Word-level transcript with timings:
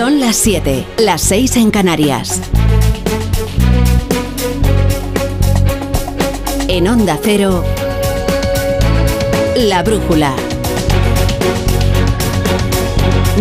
Son 0.00 0.18
las 0.18 0.36
7, 0.36 0.86
las 1.00 1.20
6 1.20 1.56
en 1.56 1.70
Canarias. 1.70 2.40
En 6.68 6.88
Onda 6.88 7.18
Cero, 7.22 7.62
La 9.56 9.82
Brújula. 9.82 10.34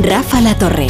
Rafa 0.03 0.41
La 0.41 0.57
Torre. 0.57 0.87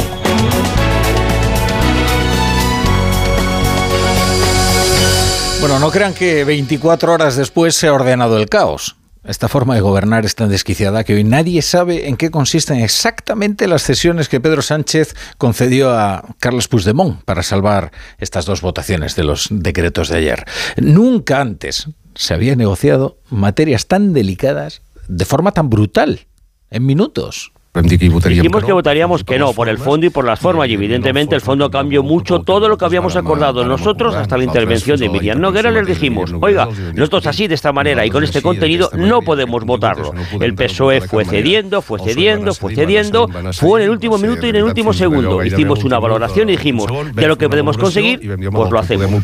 Bueno, 5.60 5.78
no 5.78 5.92
crean 5.92 6.14
que 6.14 6.42
24 6.42 7.12
horas 7.12 7.36
después 7.36 7.76
se 7.76 7.86
ha 7.86 7.92
ordenado 7.92 8.38
el 8.38 8.48
caos. 8.48 8.96
Esta 9.22 9.48
forma 9.48 9.74
de 9.74 9.82
gobernar 9.82 10.24
es 10.24 10.34
tan 10.34 10.48
desquiciada 10.48 11.04
que 11.04 11.14
hoy 11.14 11.24
nadie 11.24 11.60
sabe 11.60 12.08
en 12.08 12.16
qué 12.16 12.30
consisten 12.30 12.78
exactamente 12.80 13.68
las 13.68 13.82
cesiones 13.82 14.30
que 14.30 14.40
Pedro 14.40 14.62
Sánchez 14.62 15.14
concedió 15.36 15.90
a 15.90 16.24
Carlos 16.38 16.68
Puigdemont 16.68 17.22
para 17.24 17.42
salvar 17.42 17.92
estas 18.16 18.46
dos 18.46 18.62
votaciones 18.62 19.16
de 19.16 19.24
los 19.24 19.48
decretos 19.50 20.08
de 20.08 20.16
ayer. 20.16 20.46
Nunca 20.78 21.40
antes 21.42 21.88
se 22.14 22.32
había 22.32 22.56
negociado 22.56 23.18
materias 23.28 23.86
tan 23.86 24.14
delicadas 24.14 24.80
de 25.06 25.24
forma 25.26 25.52
tan 25.52 25.68
brutal, 25.68 26.26
en 26.70 26.86
minutos. 26.86 27.52
Dijimos 27.72 28.64
que 28.64 28.72
votaríamos 28.72 29.22
que 29.22 29.38
no, 29.38 29.52
por 29.52 29.68
el 29.68 29.78
fondo 29.78 30.04
y 30.04 30.10
por 30.10 30.24
las 30.24 30.40
formas, 30.40 30.68
y 30.68 30.74
evidentemente 30.74 31.36
el 31.36 31.40
fondo 31.40 31.70
cambió 31.70 32.02
mucho 32.02 32.40
todo 32.40 32.68
lo 32.68 32.76
que 32.76 32.84
habíamos 32.84 33.14
acordado 33.14 33.64
nosotros 33.64 34.16
hasta 34.16 34.36
la 34.36 34.42
intervención 34.42 34.98
de 34.98 35.08
Miriam 35.08 35.40
Noguera. 35.40 35.70
Les 35.70 35.86
dijimos, 35.86 36.34
oiga, 36.40 36.68
nosotros 36.94 37.28
así, 37.28 37.46
de 37.46 37.54
esta 37.54 37.72
manera 37.72 38.04
y 38.04 38.10
con 38.10 38.24
este 38.24 38.42
contenido, 38.42 38.90
no 38.96 39.22
podemos 39.22 39.64
votarlo. 39.64 40.12
El 40.40 40.54
PSOE 40.54 41.00
fue 41.00 41.24
cediendo, 41.24 41.80
fue 41.80 42.00
cediendo, 42.00 42.54
fue 42.54 42.74
cediendo, 42.74 43.28
fue 43.52 43.80
en 43.80 43.84
el 43.84 43.90
último 43.90 44.18
minuto 44.18 44.46
y 44.46 44.50
en 44.50 44.56
el 44.56 44.64
último 44.64 44.92
segundo. 44.92 45.44
Hicimos 45.44 45.84
una 45.84 46.00
valoración 46.00 46.48
y 46.48 46.52
dijimos, 46.56 46.90
de 47.14 47.28
lo 47.28 47.38
que 47.38 47.48
podemos 47.48 47.78
conseguir, 47.78 48.36
pues 48.50 48.70
lo 48.70 48.78
hacemos. 48.80 49.22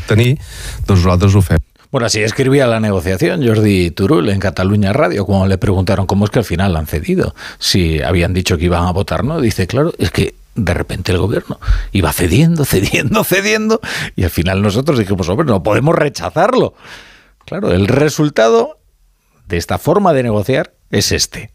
Bueno, 1.97 2.09
así 2.09 2.21
escribía 2.21 2.67
la 2.67 2.79
negociación 2.79 3.43
Jordi 3.43 3.91
Turul 3.91 4.29
en 4.29 4.39
Cataluña 4.39 4.93
Radio, 4.93 5.25
cuando 5.25 5.47
le 5.47 5.57
preguntaron 5.57 6.05
cómo 6.05 6.27
es 6.27 6.31
que 6.31 6.41
al 6.41 6.45
final 6.45 6.77
han 6.77 6.87
cedido, 6.87 7.35
si 7.59 8.03
habían 8.03 8.35
dicho 8.35 8.59
que 8.59 8.67
iban 8.67 8.85
a 8.85 8.93
votar, 8.93 9.25
¿no? 9.25 9.41
Dice, 9.41 9.67
claro, 9.67 9.95
es 9.97 10.11
que 10.11 10.35
de 10.57 10.75
repente 10.75 11.13
el 11.13 11.17
gobierno 11.17 11.59
iba 11.93 12.13
cediendo, 12.13 12.65
cediendo, 12.67 13.25
cediendo, 13.25 13.81
y 14.15 14.25
al 14.25 14.31
final 14.31 14.61
nosotros 14.61 14.99
dijimos, 14.99 15.27
hombre, 15.31 15.47
no 15.47 15.63
podemos 15.63 15.95
rechazarlo. 15.95 16.75
Claro, 17.47 17.73
el 17.73 17.89
resultado 17.89 18.79
de 19.49 19.57
esta 19.57 19.79
forma 19.79 20.13
de 20.13 20.25
negociar 20.25 20.75
es 20.91 21.13
este, 21.13 21.55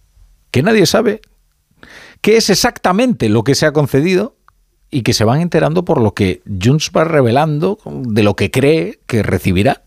que 0.50 0.64
nadie 0.64 0.88
sabe 0.88 1.22
qué 2.22 2.38
es 2.38 2.50
exactamente 2.50 3.30
lo 3.30 3.44
que 3.44 3.54
se 3.54 3.68
ha 3.68 3.74
concedido 3.74 4.38
y 4.90 5.04
que 5.04 5.14
se 5.14 5.24
van 5.24 5.40
enterando 5.40 5.86
por 5.86 6.02
lo 6.02 6.16
que 6.16 6.42
Junts 6.48 6.90
va 6.98 7.04
revelando 7.04 7.78
de 7.86 8.24
lo 8.24 8.36
que 8.36 8.50
cree 8.50 9.02
que 9.06 9.22
recibirá. 9.22 9.84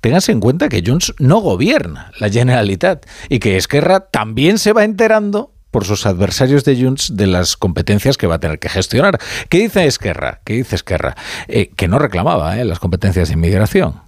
Ténganse 0.00 0.32
en 0.32 0.40
cuenta 0.40 0.68
que 0.68 0.82
Junts 0.84 1.14
no 1.18 1.38
gobierna 1.38 2.10
la 2.18 2.30
Generalitat 2.30 3.06
y 3.28 3.38
que 3.38 3.56
Esquerra 3.56 4.00
también 4.00 4.58
se 4.58 4.72
va 4.72 4.84
enterando 4.84 5.52
por 5.70 5.84
sus 5.84 6.06
adversarios 6.06 6.64
de 6.64 6.80
Junts 6.80 7.16
de 7.16 7.26
las 7.26 7.56
competencias 7.56 8.16
que 8.16 8.28
va 8.28 8.36
a 8.36 8.40
tener 8.40 8.60
que 8.60 8.68
gestionar. 8.68 9.18
¿Qué 9.48 9.58
dice 9.58 9.86
Esquerra? 9.86 10.40
¿Qué 10.44 10.54
dice 10.54 10.76
Esquerra? 10.76 11.16
Eh, 11.48 11.70
que 11.74 11.88
no 11.88 11.98
reclamaba 11.98 12.58
eh, 12.58 12.64
las 12.64 12.78
competencias 12.78 13.28
de 13.28 13.34
inmigración. 13.34 14.00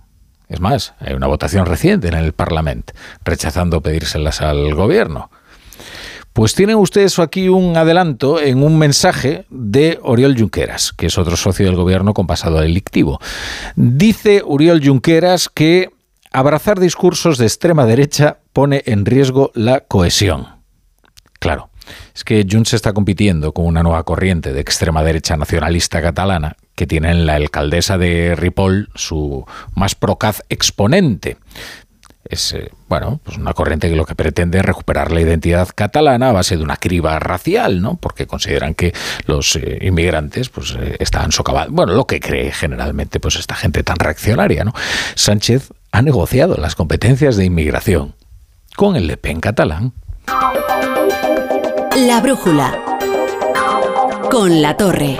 Es 0.49 0.61
más, 0.61 0.95
hay 1.01 1.15
una 1.15 1.27
votación 1.27 1.67
reciente 1.67 2.07
en 2.07 2.15
el 2.15 2.33
Parlamento 2.33 2.93
rechazando 3.25 3.81
pedírselas 3.81 4.43
al 4.43 4.75
gobierno. 4.77 5.31
Pues 6.37 6.55
tienen 6.55 6.77
ustedes 6.77 7.19
aquí 7.19 7.49
un 7.49 7.79
adelanto 7.79 8.39
en 8.39 8.63
un 8.63 8.77
mensaje 8.77 9.47
de 9.49 9.99
Oriol 10.03 10.39
Junqueras, 10.39 10.93
que 10.93 11.07
es 11.07 11.17
otro 11.17 11.35
socio 11.35 11.65
del 11.65 11.77
gobierno 11.77 12.13
con 12.13 12.27
pasado 12.27 12.61
delictivo. 12.61 13.19
Dice 13.75 14.43
Oriol 14.45 14.85
Junqueras 14.85 15.49
que 15.49 15.89
abrazar 16.33 16.79
discursos 16.79 17.39
de 17.39 17.47
extrema 17.47 17.87
derecha 17.87 18.41
pone 18.53 18.83
en 18.85 19.07
riesgo 19.07 19.51
la 19.55 19.81
cohesión. 19.81 20.49
Claro, 21.39 21.71
es 22.15 22.23
que 22.23 22.47
Junts 22.47 22.75
está 22.75 22.93
compitiendo 22.93 23.53
con 23.53 23.65
una 23.65 23.83
nueva 23.83 24.03
corriente 24.05 24.53
de 24.53 24.61
extrema 24.61 25.03
derecha 25.03 25.39
nacionalista 25.39 26.03
catalana 26.03 26.57
que 26.75 26.87
tiene 26.87 27.13
en 27.13 27.25
la 27.25 27.37
alcaldesa 27.37 27.97
de 27.97 28.37
Ripoll 28.37 28.91
su 28.95 29.47
más 29.75 29.95
procaz 29.95 30.43
exponente 30.51 31.39
es 32.31 32.53
eh, 32.53 32.71
bueno, 32.89 33.21
pues 33.25 33.37
una 33.37 33.53
corriente 33.53 33.89
que 33.89 33.97
lo 33.97 34.05
que 34.05 34.15
pretende 34.15 34.59
es 34.59 34.65
recuperar 34.65 35.11
la 35.13 35.21
identidad 35.21 35.69
catalana 35.75 36.31
a 36.31 36.33
base 36.33 36.57
de 36.57 36.63
una 36.63 36.77
criba 36.77 37.19
racial, 37.19 37.81
¿no? 37.83 37.97
Porque 37.97 38.27
consideran 38.27 38.75
que 38.75 38.95
los 39.27 39.57
eh, 39.57 39.79
inmigrantes 39.83 40.49
pues 40.49 40.77
eh, 40.79 40.97
están 40.99 41.33
socavados, 41.33 41.73
bueno, 41.73 41.95
lo 41.95 42.07
que 42.07 42.21
cree 42.21 42.53
generalmente 42.53 43.21
pues 43.21 43.37
esta 43.37 43.55
gente 43.55 43.83
tan 43.83 43.97
reaccionaria, 43.97 44.65
¿no? 44.65 44.73
Sánchez 45.15 45.73
ha 45.93 46.03
negociado 46.03 46.57
las 46.57 46.75
competencias 46.75 47.37
de 47.37 47.45
inmigración 47.45 48.15
con 48.77 48.97
el 48.97 49.07
Le 49.07 49.17
Pen 49.17 49.41
catalán. 49.41 49.93
La 51.97 52.21
brújula 52.21 52.79
con 54.31 54.61
la 54.61 54.77
torre. 54.77 55.17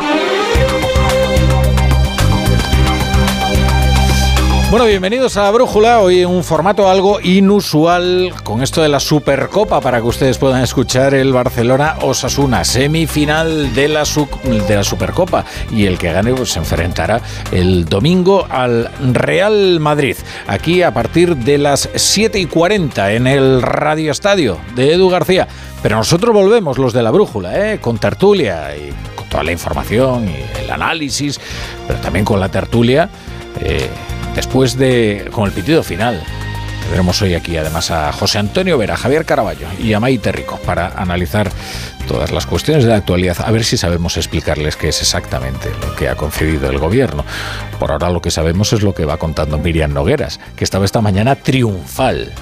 Bueno, 4.69 4.87
bienvenidos 4.87 5.37
a 5.37 5.45
la 5.45 5.53
Brújula, 5.53 6.01
hoy 6.01 6.23
en 6.23 6.29
un 6.29 6.43
formato 6.43 6.91
algo 6.91 7.21
inusual 7.21 8.35
con 8.43 8.65
esto 8.65 8.83
de 8.83 8.89
la 8.89 8.99
Supercopa 8.99 9.81
para 9.81 10.01
que 10.01 10.07
ustedes 10.09 10.39
puedan 10.39 10.61
escuchar 10.61 11.15
el 11.15 11.33
Barcelona 11.33 11.99
Osasuna, 12.01 12.65
semifinal 12.65 13.73
de 13.77 13.87
la, 13.87 14.03
de 14.03 14.75
la 14.75 14.83
Supercopa 14.83 15.45
y 15.71 15.87
el 15.87 15.99
que 15.99 16.13
gane 16.13 16.35
pues, 16.35 16.51
se 16.51 16.59
enfrentará 16.59 17.21
el 17.53 17.85
domingo 17.85 18.45
al 18.51 18.91
Real 19.13 19.79
Madrid, 19.79 20.17
aquí 20.49 20.83
a 20.83 20.93
partir 20.93 21.37
de 21.37 21.59
las 21.59 21.89
7 21.95 22.37
y 22.41 22.47
40 22.47 23.13
en 23.13 23.29
el 23.29 23.63
Radio 23.63 24.11
Estadio 24.11 24.59
de 24.75 24.95
Edu 24.95 25.09
García. 25.09 25.47
Pero 25.81 25.97
nosotros 25.97 26.35
volvemos, 26.35 26.77
los 26.77 26.93
de 26.93 27.05
la 27.05 27.13
Brújula, 27.13 27.73
¿eh? 27.73 27.79
con 27.79 27.99
tertulia 27.99 28.77
y 28.77 28.91
con 29.15 29.29
toda 29.29 29.45
la 29.45 29.53
información 29.53 30.29
y 30.29 30.61
el 30.61 30.71
análisis, 30.73 31.41
pero 31.87 32.01
también 32.01 32.25
con 32.25 32.41
la 32.41 32.49
tertulia. 32.49 33.09
Eh, 33.61 33.89
después 34.37 34.77
de 34.77 35.29
con 35.33 35.47
el 35.47 35.53
pitido 35.53 35.83
final. 35.83 36.23
Tendremos 36.83 37.21
hoy 37.21 37.35
aquí 37.35 37.57
además 37.57 37.91
a 37.91 38.13
José 38.13 38.39
Antonio 38.39 38.79
Vera, 38.79 38.97
Javier 38.97 39.25
Caraballo 39.25 39.67
y 39.83 39.93
a 39.93 39.99
Maite 39.99 40.31
Rico 40.31 40.61
para 40.65 40.89
analizar 40.97 41.51
todas 42.07 42.31
las 42.31 42.47
cuestiones 42.47 42.85
de 42.85 42.91
la 42.91 42.99
actualidad, 42.99 43.37
a 43.45 43.51
ver 43.51 43.65
si 43.65 43.77
sabemos 43.77 44.17
explicarles 44.17 44.77
qué 44.77 44.91
es 44.91 45.01
exactamente 45.01 45.69
lo 45.85 45.97
que 45.97 46.09
ha 46.09 46.15
concedido 46.15 46.71
el 46.71 46.79
gobierno. 46.79 47.25
Por 47.81 47.91
ahora 47.91 48.11
lo 48.11 48.23
que 48.23 48.31
sabemos 48.31 48.73
es 48.73 48.83
lo 48.83 48.95
que 48.95 49.05
va 49.05 49.17
contando 49.17 49.59
Miriam 49.59 49.93
Nogueras, 49.93 50.39
que 50.55 50.63
estaba 50.63 50.85
esta 50.85 51.01
mañana 51.01 51.35
triunfal 51.35 52.33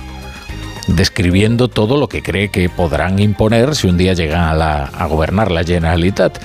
describiendo 0.88 1.69
todo 1.69 1.97
lo 1.97 2.09
que 2.10 2.22
cree 2.22 2.50
que 2.50 2.69
podrán 2.69 3.19
imponer 3.19 3.75
si 3.75 3.87
un 3.87 3.97
día 3.97 4.12
llegan 4.12 4.60
a, 4.60 4.84
a 4.84 5.06
gobernar 5.06 5.50
la 5.50 5.65
Generalitat 5.65 6.38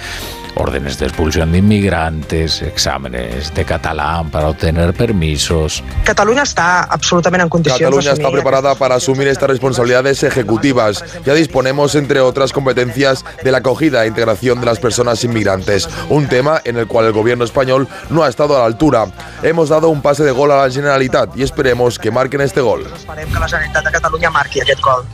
órdenes 0.59 1.00
de 1.00 1.06
expulsión 1.06 1.52
de 1.52 1.59
inmigrantes, 1.59 2.62
exámenes 2.62 3.53
de 3.53 3.66
catalán 3.66 4.30
para 4.30 4.50
obtener 4.50 4.94
permisos. 4.94 5.84
Cataluña 6.03 6.44
está 6.44 6.84
absolutamente 6.84 7.44
en 7.44 7.50
condiciones. 7.50 7.81
Cataluña 7.81 8.12
está 8.12 8.31
preparada 8.31 8.75
para 8.75 8.96
asumir 8.96 9.28
estas 9.28 9.50
responsabilidades 9.50 10.24
ejecutivas. 10.24 11.03
Ya 11.25 11.34
disponemos, 11.34 11.96
entre 11.96 12.20
otras 12.20 12.52
competencias, 12.52 13.25
de 13.44 13.52
la 13.52 13.59
acogida 13.59 14.03
e 14.03 14.08
integración 14.08 14.59
de 14.59 14.66
las 14.66 14.80
personas 14.80 15.24
inmigrantes, 15.24 15.90
un 16.09 16.28
tema 16.28 16.62
en 16.64 16.78
el 16.78 16.88
cual 16.88 17.06
el 17.06 17.14
gobierno 17.14 17.46
español 17.46 17.88
no 18.09 18.24
ha 18.24 18.30
estado 18.30 18.56
a 18.56 18.59
la 18.59 18.66
altura. 18.66 19.06
Hemos 19.44 19.70
dado 19.70 19.90
un 19.90 20.02
pase 20.02 20.24
de 20.24 20.31
gol 20.31 20.52
a 20.52 20.64
la 20.66 20.72
Generalitat 20.72 21.38
y 21.38 21.44
esperemos 21.44 21.97
que 21.97 22.12
marquen 22.12 22.41
este 22.41 22.62
gol. 22.62 22.86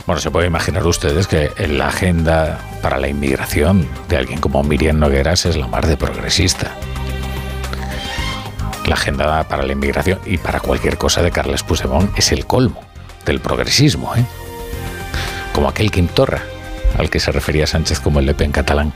Bueno, 0.06 0.20
se 0.20 0.30
puede 0.30 0.46
imaginar 0.46 0.86
ustedes 0.86 1.26
que 1.26 1.52
en 1.56 1.78
la 1.78 1.88
agenda 1.88 2.58
para 2.82 2.98
la 2.98 3.08
inmigración 3.08 3.88
de 4.08 4.16
alguien 4.16 4.40
como 4.40 4.62
Miriam 4.62 4.98
Es 5.44 5.54
la 5.54 5.66
mar 5.66 5.86
de 5.86 5.98
progresista. 5.98 6.72
La 8.86 8.94
agenda 8.94 9.46
para 9.46 9.64
la 9.64 9.72
inmigración 9.72 10.18
y 10.24 10.38
para 10.38 10.60
cualquier 10.60 10.96
cosa 10.96 11.22
de 11.22 11.30
Carles 11.30 11.62
Puigdemont 11.62 12.18
es 12.18 12.32
el 12.32 12.46
colmo 12.46 12.80
del 13.26 13.40
progresismo, 13.40 14.16
¿eh? 14.16 14.24
como 15.52 15.68
aquel 15.68 15.90
Quintorra 15.90 16.40
al 16.96 17.10
que 17.10 17.20
se 17.20 17.32
refería 17.32 17.66
Sánchez 17.66 18.00
como 18.00 18.18
el 18.18 18.26
Lepe 18.26 18.44
en 18.44 18.52
catalán. 18.52 18.94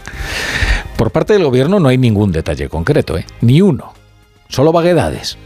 Por 0.97 1.11
parte 1.11 1.35
del 1.35 1.45
gobierno 1.45 1.79
no 1.79 1.91
hay 1.91 1.99
ningún 1.99 2.33
detalle 2.33 2.71
concreto, 2.71 3.19
¿eh? 3.19 3.27
ni 3.43 3.61
uno, 3.61 3.93
solo 4.49 4.73
vaguedades. 4.73 5.37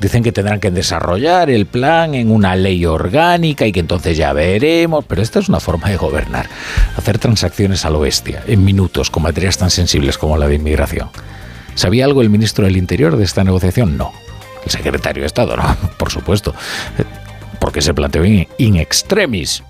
Dicen 0.00 0.22
que 0.22 0.32
tendrán 0.32 0.60
que 0.60 0.70
desarrollar 0.70 1.50
el 1.50 1.66
plan 1.66 2.14
en 2.14 2.30
una 2.30 2.56
ley 2.56 2.86
orgánica 2.86 3.66
y 3.66 3.72
que 3.72 3.80
entonces 3.80 4.16
ya 4.16 4.32
veremos, 4.32 5.04
pero 5.04 5.20
esta 5.20 5.40
es 5.40 5.50
una 5.50 5.60
forma 5.60 5.90
de 5.90 5.98
gobernar, 5.98 6.48
hacer 6.96 7.18
transacciones 7.18 7.84
a 7.84 7.90
lo 7.90 8.00
bestia, 8.00 8.42
en 8.46 8.64
minutos, 8.64 9.10
con 9.10 9.22
materias 9.22 9.58
tan 9.58 9.70
sensibles 9.70 10.16
como 10.16 10.38
la 10.38 10.48
de 10.48 10.54
inmigración. 10.54 11.10
¿Sabía 11.74 12.06
algo 12.06 12.22
el 12.22 12.30
ministro 12.30 12.64
del 12.64 12.78
Interior 12.78 13.16
de 13.18 13.24
esta 13.24 13.44
negociación? 13.44 13.98
No. 13.98 14.12
El 14.64 14.70
secretario 14.70 15.22
de 15.22 15.26
Estado, 15.26 15.54
no, 15.56 15.76
por 15.98 16.10
supuesto, 16.10 16.54
porque 17.58 17.82
se 17.82 17.92
planteó 17.92 18.24
in, 18.24 18.76
extremis. 18.76 19.62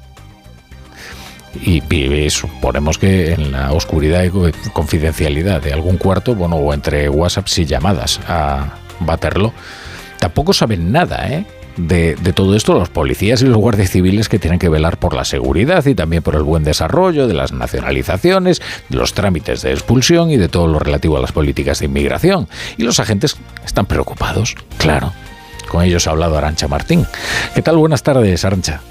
y, 1.61 1.83
suponemos 2.31 2.99
que 2.99 3.33
en 3.33 3.51
la 3.51 3.73
oscuridad 3.73 4.23
y 4.23 4.31
confidencialidad 4.71 5.61
de 5.61 5.73
algún 5.73 5.97
cuarto, 5.97 6.37
bueno, 6.37 6.55
o 6.55 6.73
entre 6.73 7.09
WhatsApps 7.09 7.59
y 7.59 7.67
llamadas 7.67 8.21
a 8.29 8.77
baterlo, 9.01 9.53
tampoco 10.21 10.53
saben 10.53 10.93
nada, 10.93 11.27
¿eh? 11.29 11.45
De, 11.77 12.15
todo 12.35 12.55
esto 12.57 12.75
los 12.75 12.91
policías 12.91 13.41
y 13.41 13.47
los 13.47 13.57
guardias 13.57 13.91
civiles 13.91 14.29
que 14.29 14.39
tienen 14.39 14.59
que 14.59 14.69
velar 14.69 14.99
por 14.99 15.15
la 15.15 15.25
seguridad 15.25 15.87
y 15.87 15.95
también 15.95 16.23
por 16.23 16.35
el 16.35 16.43
buen 16.43 16.63
desarrollo 16.63 17.27
de 17.27 17.33
las 17.33 17.53
nacionalizaciones, 17.53 18.61
los 18.91 19.15
trámites 19.15 19.63
de 19.63 19.71
expulsión 19.71 20.31
y 20.31 20.37
de 20.37 20.49
todo 20.49 20.67
lo 20.67 20.79
relativo 20.79 21.17
a 21.17 21.21
las 21.21 21.33
políticas 21.33 21.79
de 21.79 21.87
inmigración. 21.87 22.49
Y 22.77 22.83
los 22.83 23.01
agentes 23.01 23.37
están 23.65 23.87
preocupados, 23.87 24.57
claro. 24.77 25.13
Con 25.69 25.83
ellos 25.83 26.07
ha 26.07 26.11
hablado 26.11 26.37
Arancha 26.37 26.69
Martín. 26.69 27.07
¿Qué 27.55 27.63
tal? 27.63 27.79
Buenas 27.79 28.03
tardes, 28.03 28.45
Arancha. 28.45 28.83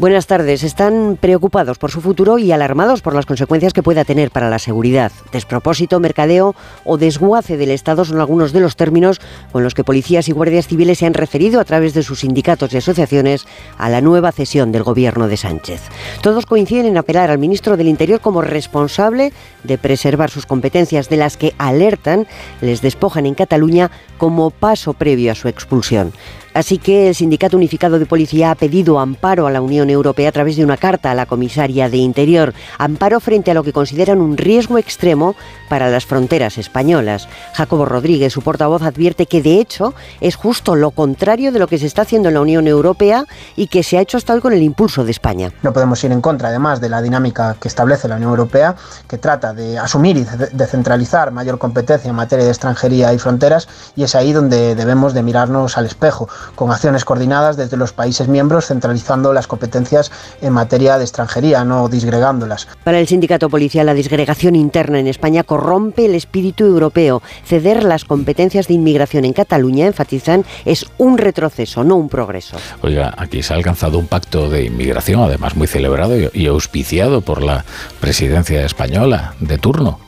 Buenas 0.00 0.26
tardes. 0.26 0.62
Están 0.62 1.18
preocupados 1.20 1.76
por 1.76 1.90
su 1.90 2.00
futuro 2.00 2.38
y 2.38 2.52
alarmados 2.52 3.02
por 3.02 3.14
las 3.14 3.26
consecuencias 3.26 3.74
que 3.74 3.82
pueda 3.82 4.06
tener 4.06 4.30
para 4.30 4.48
la 4.48 4.58
seguridad. 4.58 5.12
Despropósito, 5.30 6.00
mercadeo 6.00 6.54
o 6.86 6.96
desguace 6.96 7.58
del 7.58 7.70
Estado 7.70 8.06
son 8.06 8.18
algunos 8.18 8.54
de 8.54 8.60
los 8.60 8.76
términos 8.76 9.20
con 9.52 9.62
los 9.62 9.74
que 9.74 9.84
policías 9.84 10.26
y 10.30 10.32
guardias 10.32 10.68
civiles 10.68 11.00
se 11.00 11.04
han 11.04 11.12
referido 11.12 11.60
a 11.60 11.66
través 11.66 11.92
de 11.92 12.02
sus 12.02 12.20
sindicatos 12.20 12.72
y 12.72 12.78
asociaciones 12.78 13.46
a 13.76 13.90
la 13.90 14.00
nueva 14.00 14.32
cesión 14.32 14.72
del 14.72 14.84
gobierno 14.84 15.28
de 15.28 15.36
Sánchez. 15.36 15.82
Todos 16.22 16.46
coinciden 16.46 16.86
en 16.86 16.96
apelar 16.96 17.30
al 17.30 17.36
ministro 17.36 17.76
del 17.76 17.88
Interior 17.88 18.20
como 18.20 18.40
responsable 18.40 19.34
de 19.64 19.76
preservar 19.76 20.30
sus 20.30 20.46
competencias 20.46 21.10
de 21.10 21.18
las 21.18 21.36
que 21.36 21.52
alertan 21.58 22.26
les 22.62 22.80
despojan 22.80 23.26
en 23.26 23.34
Cataluña 23.34 23.90
como 24.16 24.48
paso 24.48 24.94
previo 24.94 25.30
a 25.30 25.34
su 25.34 25.48
expulsión. 25.48 26.14
Así 26.52 26.78
que 26.78 27.08
el 27.08 27.14
Sindicato 27.14 27.56
Unificado 27.56 27.98
de 27.98 28.06
Policía 28.06 28.50
ha 28.50 28.54
pedido 28.54 28.98
amparo 28.98 29.46
a 29.46 29.50
la 29.50 29.60
Unión 29.60 29.88
Europea 29.88 30.28
a 30.28 30.32
través 30.32 30.56
de 30.56 30.64
una 30.64 30.76
carta 30.76 31.10
a 31.10 31.14
la 31.14 31.26
comisaria 31.26 31.88
de 31.88 31.98
Interior, 31.98 32.54
amparo 32.78 33.20
frente 33.20 33.50
a 33.50 33.54
lo 33.54 33.62
que 33.62 33.72
consideran 33.72 34.20
un 34.20 34.36
riesgo 34.36 34.78
extremo 34.78 35.36
para 35.68 35.88
las 35.88 36.06
fronteras 36.06 36.58
españolas. 36.58 37.28
Jacobo 37.54 37.84
Rodríguez, 37.84 38.32
su 38.32 38.42
portavoz, 38.42 38.82
advierte 38.82 39.26
que 39.26 39.42
de 39.42 39.60
hecho 39.60 39.94
es 40.20 40.34
justo 40.34 40.74
lo 40.74 40.90
contrario 40.90 41.52
de 41.52 41.60
lo 41.60 41.68
que 41.68 41.78
se 41.78 41.86
está 41.86 42.02
haciendo 42.02 42.28
en 42.28 42.34
la 42.34 42.40
Unión 42.40 42.66
Europea 42.66 43.24
y 43.54 43.68
que 43.68 43.82
se 43.82 43.98
ha 43.98 44.00
hecho 44.00 44.16
hasta 44.16 44.34
hoy 44.34 44.40
con 44.40 44.52
el 44.52 44.62
impulso 44.62 45.04
de 45.04 45.12
España. 45.12 45.52
No 45.62 45.72
podemos 45.72 46.02
ir 46.02 46.10
en 46.10 46.20
contra, 46.20 46.48
además, 46.48 46.80
de 46.80 46.88
la 46.88 47.00
dinámica 47.00 47.56
que 47.60 47.68
establece 47.68 48.08
la 48.08 48.16
Unión 48.16 48.30
Europea, 48.30 48.74
que 49.06 49.18
trata 49.18 49.54
de 49.54 49.78
asumir 49.78 50.16
y 50.16 50.26
descentralizar 50.52 51.30
mayor 51.30 51.58
competencia 51.58 52.08
en 52.08 52.16
materia 52.16 52.44
de 52.44 52.50
extranjería 52.50 53.12
y 53.12 53.18
fronteras, 53.18 53.68
y 53.94 54.02
es 54.02 54.14
ahí 54.14 54.32
donde 54.32 54.74
debemos 54.74 55.14
de 55.14 55.22
mirarnos 55.22 55.78
al 55.78 55.86
espejo 55.86 56.28
con 56.54 56.70
acciones 56.70 57.04
coordinadas 57.04 57.56
desde 57.56 57.76
los 57.76 57.92
países 57.92 58.28
miembros, 58.28 58.66
centralizando 58.66 59.32
las 59.32 59.46
competencias 59.46 60.10
en 60.40 60.52
materia 60.52 60.98
de 60.98 61.04
extranjería, 61.04 61.64
no 61.64 61.88
disgregándolas. 61.88 62.68
Para 62.84 62.98
el 62.98 63.06
sindicato 63.06 63.48
policial, 63.48 63.86
la 63.86 63.94
disgregación 63.94 64.56
interna 64.56 64.98
en 64.98 65.06
España 65.06 65.44
corrompe 65.44 66.06
el 66.06 66.14
espíritu 66.14 66.64
europeo. 66.64 67.22
Ceder 67.44 67.84
las 67.84 68.04
competencias 68.04 68.68
de 68.68 68.74
inmigración 68.74 69.24
en 69.24 69.32
Cataluña, 69.32 69.86
enfatizan, 69.86 70.44
es 70.64 70.86
un 70.98 71.18
retroceso, 71.18 71.84
no 71.84 71.96
un 71.96 72.08
progreso. 72.08 72.56
Oiga, 72.82 73.14
aquí 73.16 73.42
se 73.42 73.52
ha 73.52 73.56
alcanzado 73.56 73.98
un 73.98 74.06
pacto 74.06 74.48
de 74.48 74.64
inmigración, 74.64 75.20
además 75.22 75.56
muy 75.56 75.66
celebrado 75.66 76.16
y 76.32 76.46
auspiciado 76.46 77.20
por 77.20 77.42
la 77.42 77.64
presidencia 78.00 78.64
española 78.64 79.34
de 79.40 79.58
turno 79.58 79.98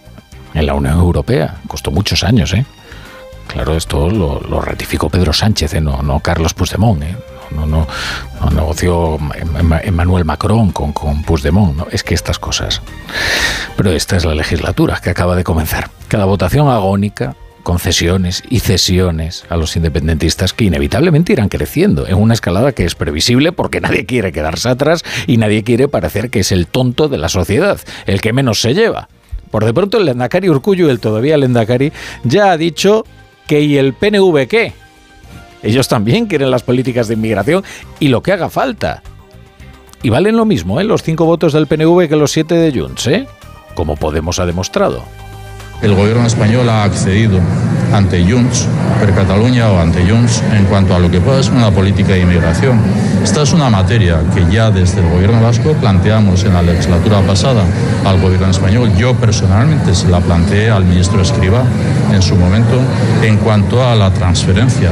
en 0.55 0.67
la 0.67 0.75
Unión 0.75 0.99
Europea. 0.99 1.57
Costó 1.67 1.91
muchos 1.91 2.25
años, 2.25 2.53
¿eh? 2.53 2.67
Claro, 3.47 3.77
esto 3.77 4.09
lo, 4.09 4.61
ratificó 4.61 5.11
Pedro 5.11 5.33
Sánchez, 5.33 5.75
¿eh? 5.75 5.81
no, 5.81 6.21
Carlos 6.21 6.55
Puigdemont. 6.55 7.03
¿eh? 7.03 7.17
No, 7.51 7.67
no, 7.67 7.87
no, 8.41 8.51
negoció 8.51 9.19
Emmanuel 9.83 10.25
Macron 10.25 10.73
con, 10.73 10.93
con 10.93 11.23
Puigdemont. 11.23 11.77
¿no? 11.77 11.87
Es 11.91 12.03
que 12.03 12.15
estas 12.15 12.39
cosas. 12.39 12.81
Pero 13.77 13.91
esta 13.91 14.17
es 14.17 14.25
la 14.25 14.35
legislatura 14.35 15.01
que 15.03 15.11
acaba 15.11 15.37
de 15.37 15.45
comenzar. 15.45 15.91
Cada 16.09 16.25
votación 16.25 16.69
agónica, 16.69 17.37
concesiones 17.63 18.43
y 18.49 18.61
cesiones 18.61 19.45
a 19.49 19.57
los 19.57 19.77
independentistas 19.77 20.53
que 20.53 20.65
inevitablemente 20.65 21.33
irán 21.33 21.49
creciendo 21.49 22.07
en 22.07 22.17
una 22.17 22.35
escalada 22.35 22.73
que 22.73 22.85
es 22.85 22.95
previsible 22.95 23.53
porque 23.53 23.81
nadie 23.81 24.07
quiere 24.07 24.33
quedarse 24.33 24.69
atrás 24.69 25.05
y 25.27 25.37
nadie 25.37 25.63
quiere 25.63 25.89
parecer 25.89 26.31
que 26.31 26.41
es 26.41 26.53
el 26.53 26.67
tonto 26.67 27.09
de 27.09 27.19
la 27.19 27.29
sociedad, 27.29 27.81
el 28.07 28.21
que 28.21 28.33
menos 28.33 28.61
se 28.61 28.75
lleva. 28.75 29.09
Por 29.51 29.65
de 29.65 29.75
pronto 29.75 29.99
el 29.99 30.07
Lendakari 30.07 30.49
Urcuyo, 30.49 30.91
el 30.91 30.99
todavía 30.99 31.37
Lendakari, 31.37 31.93
ya 32.25 32.53
ha 32.53 32.57
dicho 32.57 33.05
¿y 33.61 33.77
el 33.77 33.93
PNV 33.95 34.47
qué? 34.49 34.73
Ellos 35.63 35.89
también 35.89 36.27
quieren 36.27 36.51
las 36.51 36.63
políticas 36.63 37.09
de 37.09 37.15
inmigración 37.15 37.65
y 38.01 38.09
lo 38.09 38.23
que 38.23 38.33
haga 38.33 38.51
falta. 38.51 39.03
Y 40.03 40.11
valen 40.11 40.37
lo 40.37 40.45
mismo, 40.45 40.81
¿eh? 40.81 40.85
Los 40.85 41.03
cinco 41.03 41.25
votos 41.25 41.53
del 41.53 41.67
PNV 41.67 42.09
que 42.09 42.17
los 42.17 42.33
siete 42.33 42.57
de 42.57 42.79
Junts, 42.79 43.07
¿eh? 43.07 43.27
Como 43.75 43.97
Podemos 43.97 44.39
ha 44.41 44.47
demostrado. 44.47 45.05
El 45.81 45.95
gobierno 45.95 46.27
español 46.27 46.69
ha 46.69 46.85
accedido 46.85 47.41
ante 47.93 48.25
Junts, 48.25 48.67
per 48.99 49.15
Cataluña 49.15 49.71
o 49.71 49.79
ante 49.79 50.09
Junts, 50.09 50.43
en 50.53 50.65
cuanto 50.65 50.95
a 50.95 50.99
lo 50.99 51.11
que 51.11 51.21
pueda 51.21 51.43
ser 51.43 51.55
una 51.55 51.71
política 51.71 52.13
de 52.13 52.21
inmigración. 52.21 52.81
Esta 53.23 53.43
es 53.43 53.53
una 53.53 53.71
materia 53.71 54.19
que 54.35 54.45
ya 54.53 54.71
desde 54.71 55.01
el 55.01 55.09
gobierno 55.09 55.41
vasco 55.41 55.73
planteamos 55.75 56.45
en 56.45 56.55
la 56.55 56.63
legislatura 56.63 57.21
pasada 57.21 57.63
al 58.05 58.21
gobierno 58.21 58.49
español. 58.49 58.93
Yo 58.97 59.15
personalmente 59.15 59.95
se 59.95 60.09
la 60.09 60.21
planteé 60.21 60.71
al 60.71 60.85
ministro 60.85 61.23
Escriba 61.23 61.63
en 62.13 62.23
su 62.23 62.35
momento 62.37 62.81
en 63.23 63.37
cuanto 63.39 63.87
a 63.87 63.95
la 63.95 64.11
transferencia 64.13 64.91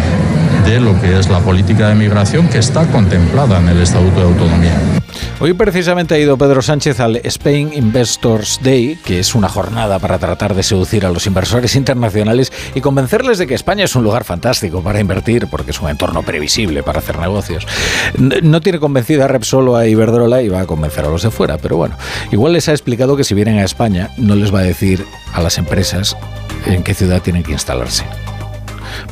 de 0.71 0.79
lo 0.79 1.01
que 1.01 1.19
es 1.19 1.29
la 1.29 1.41
política 1.41 1.89
de 1.89 1.97
migración 1.97 2.47
que 2.47 2.59
está 2.59 2.87
contemplada 2.87 3.59
en 3.59 3.71
el 3.71 3.83
Estatuto 3.83 4.21
de 4.21 4.27
Autonomía. 4.27 4.79
Hoy 5.41 5.53
precisamente 5.53 6.15
ha 6.15 6.19
ido 6.19 6.39
Pedro 6.39 6.63
Sánchez 6.63 7.01
al 7.01 7.17
Spain 7.17 7.73
Investors 7.73 8.61
Day, 8.63 8.97
que 9.05 9.19
es 9.19 9.35
una 9.35 9.49
jornada 9.49 9.99
para 9.99 10.21
tratar 10.21 10.55
de 10.55 10.63
seducir 10.63 11.05
a 11.05 11.11
los 11.11 11.27
inversores 11.27 11.75
internacionales 11.75 12.53
y 12.73 12.83
convencerles 12.83 13.39
de 13.39 13.49
que 13.49 13.55
España 13.55 13.83
es 13.83 13.97
un 13.97 14.05
lugar 14.05 14.23
fantástico 14.23 14.81
para 14.81 15.01
invertir, 15.01 15.49
porque 15.49 15.73
es 15.73 15.81
un 15.81 15.89
entorno 15.89 16.23
previsible 16.23 16.85
para 16.85 17.01
hacer 17.01 17.19
negocios. 17.19 17.67
No 18.17 18.61
tiene 18.61 18.79
convencida 18.79 19.25
a 19.25 19.29
Repsol 19.29 19.75
a 19.75 19.89
Iberdrola 19.89 20.41
y 20.41 20.51
va 20.51 20.61
a 20.61 20.67
convencer 20.67 21.05
a 21.05 21.09
los 21.09 21.25
de 21.25 21.33
fuera, 21.33 21.59
pero 21.59 21.79
bueno, 21.79 21.97
igual 22.31 22.53
les 22.53 22.69
ha 22.69 22.73
explicado 22.73 23.17
que 23.17 23.25
si 23.25 23.35
vienen 23.35 23.59
a 23.59 23.65
España 23.65 24.11
no 24.19 24.37
les 24.37 24.55
va 24.55 24.61
a 24.61 24.63
decir 24.63 25.05
a 25.33 25.41
las 25.41 25.59
empresas 25.59 26.17
en 26.67 26.85
qué 26.85 26.95
ciudad 26.95 27.21
tienen 27.23 27.43
que 27.43 27.51
instalarse 27.51 28.05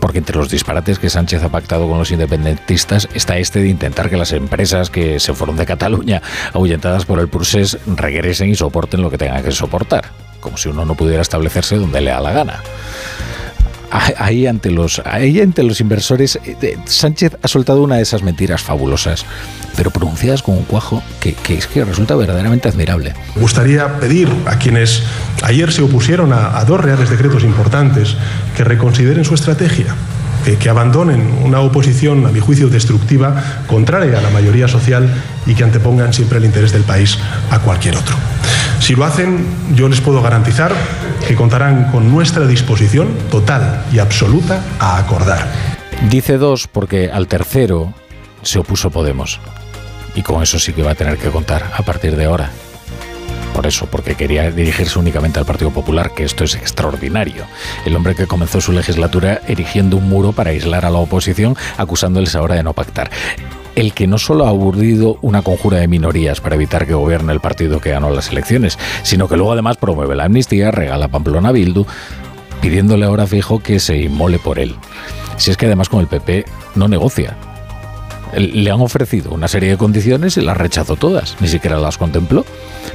porque 0.00 0.18
entre 0.18 0.36
los 0.36 0.50
disparates 0.50 0.98
que 0.98 1.10
Sánchez 1.10 1.42
ha 1.42 1.48
pactado 1.48 1.88
con 1.88 1.98
los 1.98 2.10
independentistas 2.10 3.08
está 3.14 3.38
este 3.38 3.60
de 3.60 3.68
intentar 3.68 4.10
que 4.10 4.16
las 4.16 4.32
empresas 4.32 4.90
que 4.90 5.20
se 5.20 5.34
fueron 5.34 5.56
de 5.56 5.66
Cataluña 5.66 6.22
ahuyentadas 6.52 7.04
por 7.04 7.20
el 7.20 7.28
Pursés 7.28 7.78
regresen 7.86 8.50
y 8.50 8.54
soporten 8.54 9.02
lo 9.02 9.10
que 9.10 9.18
tengan 9.18 9.42
que 9.42 9.52
soportar, 9.52 10.06
como 10.40 10.56
si 10.56 10.68
uno 10.68 10.84
no 10.84 10.94
pudiera 10.94 11.22
establecerse 11.22 11.76
donde 11.76 12.00
le 12.00 12.10
da 12.10 12.20
la 12.20 12.32
gana 12.32 12.62
ahí 13.90 14.46
ante 14.46 14.70
los, 14.70 15.00
ahí 15.04 15.40
ante 15.40 15.62
los 15.62 15.80
inversores, 15.80 16.38
eh, 16.44 16.76
Sánchez 16.84 17.36
ha 17.42 17.48
soltado 17.48 17.82
una 17.82 17.96
de 17.96 18.02
esas 18.02 18.22
mentiras 18.22 18.62
fabulosas, 18.62 19.24
pero 19.76 19.90
pronunciadas 19.90 20.42
con 20.42 20.56
un 20.56 20.64
cuajo 20.64 21.02
que, 21.20 21.34
es 21.48 21.66
que 21.66 21.84
resulta 21.84 22.14
verdaderamente 22.16 22.68
admirable. 22.68 23.14
Me 23.34 23.42
gustaría 23.42 23.98
pedir 24.00 24.28
a 24.46 24.58
quienes 24.58 25.02
ayer 25.42 25.72
se 25.72 25.82
opusieron 25.82 26.32
a, 26.32 26.64
dos 26.64 26.80
reales 26.80 27.10
decretos 27.10 27.44
importantes 27.44 28.16
que 28.56 28.64
reconsideren 28.64 29.24
su 29.24 29.34
estrategia. 29.34 29.94
Que, 30.56 30.70
abandonen 30.70 31.40
una 31.44 31.60
oposición, 31.60 32.24
a 32.24 32.30
mi 32.30 32.40
juicio, 32.40 32.68
destructiva, 32.68 33.62
contraria 33.66 34.18
a 34.18 34.22
la 34.22 34.30
mayoría 34.30 34.66
social 34.66 35.12
y 35.44 35.54
que 35.54 35.64
antepongan 35.64 36.12
siempre 36.14 36.38
el 36.38 36.46
interés 36.46 36.72
del 36.72 36.84
país 36.84 37.18
a 37.50 37.58
cualquier 37.58 37.96
otro. 37.96 38.16
Si 38.80 38.94
lo 38.94 39.04
hacen, 39.04 39.44
yo 39.74 39.88
les 39.88 40.00
puedo 40.00 40.22
garantizar 40.22 40.72
que 41.26 41.34
contarán 41.34 41.90
con 41.90 42.10
nuestra 42.10 42.46
disposición 42.46 43.08
total 43.30 43.84
y 43.92 43.98
absoluta 43.98 44.62
a 44.78 44.96
acordar. 44.96 45.46
Dice 46.08 46.38
dos 46.38 46.66
porque 46.66 47.10
al 47.10 47.26
tercero 47.26 47.92
se 48.42 48.58
opuso 48.58 48.90
Podemos. 48.90 49.40
Y 50.14 50.22
con 50.22 50.42
eso 50.42 50.58
sí 50.58 50.72
que 50.72 50.82
va 50.82 50.92
a 50.92 50.94
tener 50.94 51.18
que 51.18 51.28
contar 51.28 51.70
a 51.76 51.82
partir 51.82 52.16
de 52.16 52.24
ahora. 52.24 52.50
Por 53.58 53.66
eso, 53.66 53.86
porque 53.86 54.14
quería 54.14 54.52
dirigirse 54.52 55.00
únicamente 55.00 55.40
al 55.40 55.44
Partido 55.44 55.72
Popular, 55.72 56.12
que 56.14 56.22
esto 56.22 56.44
es 56.44 56.54
extraordinario. 56.54 57.44
El 57.84 57.96
hombre 57.96 58.14
que 58.14 58.28
comenzó 58.28 58.60
su 58.60 58.70
legislatura 58.70 59.40
erigiendo 59.48 59.96
un 59.96 60.08
muro 60.08 60.30
para 60.30 60.50
aislar 60.50 60.84
a 60.84 60.90
la 60.90 60.98
oposición, 60.98 61.56
acusándoles 61.76 62.36
ahora 62.36 62.54
de 62.54 62.62
no 62.62 62.72
pactar 62.72 63.10
el 63.74 63.94
que 63.94 64.06
no 64.06 64.16
solo 64.18 64.46
ha 64.46 64.50
aburrido 64.50 65.18
una 65.22 65.42
conjura 65.42 65.78
de 65.78 65.88
minorías 65.88 66.40
para 66.40 66.54
evitar 66.54 66.86
que 66.86 66.94
gobierne 66.94 67.32
el 67.32 67.40
partido 67.40 67.80
que 67.80 67.90
ganó 67.90 68.10
las 68.10 68.30
elecciones, 68.30 68.78
sino 69.02 69.26
que 69.26 69.36
luego 69.36 69.52
además 69.54 69.76
promueve 69.76 70.14
la 70.14 70.26
amnistía, 70.26 70.70
regala 70.70 71.08
Pamplona 71.08 71.50
Bildu, 71.50 71.84
pidiéndole 72.60 73.06
ahora 73.06 73.26
fijo 73.26 73.58
que 73.58 73.80
se 73.80 73.96
inmole 73.96 74.38
por 74.38 74.60
él. 74.60 74.76
Si 75.36 75.50
es 75.50 75.56
que 75.56 75.66
además 75.66 75.88
con 75.88 75.98
el 75.98 76.06
PP 76.06 76.44
no 76.76 76.86
negocia. 76.86 77.36
Le 78.36 78.70
han 78.70 78.80
ofrecido 78.80 79.30
una 79.30 79.48
serie 79.48 79.70
de 79.70 79.76
condiciones 79.76 80.36
y 80.36 80.42
las 80.42 80.56
rechazó 80.56 80.96
todas, 80.96 81.36
ni 81.40 81.48
siquiera 81.48 81.78
las 81.78 81.98
contempló, 81.98 82.44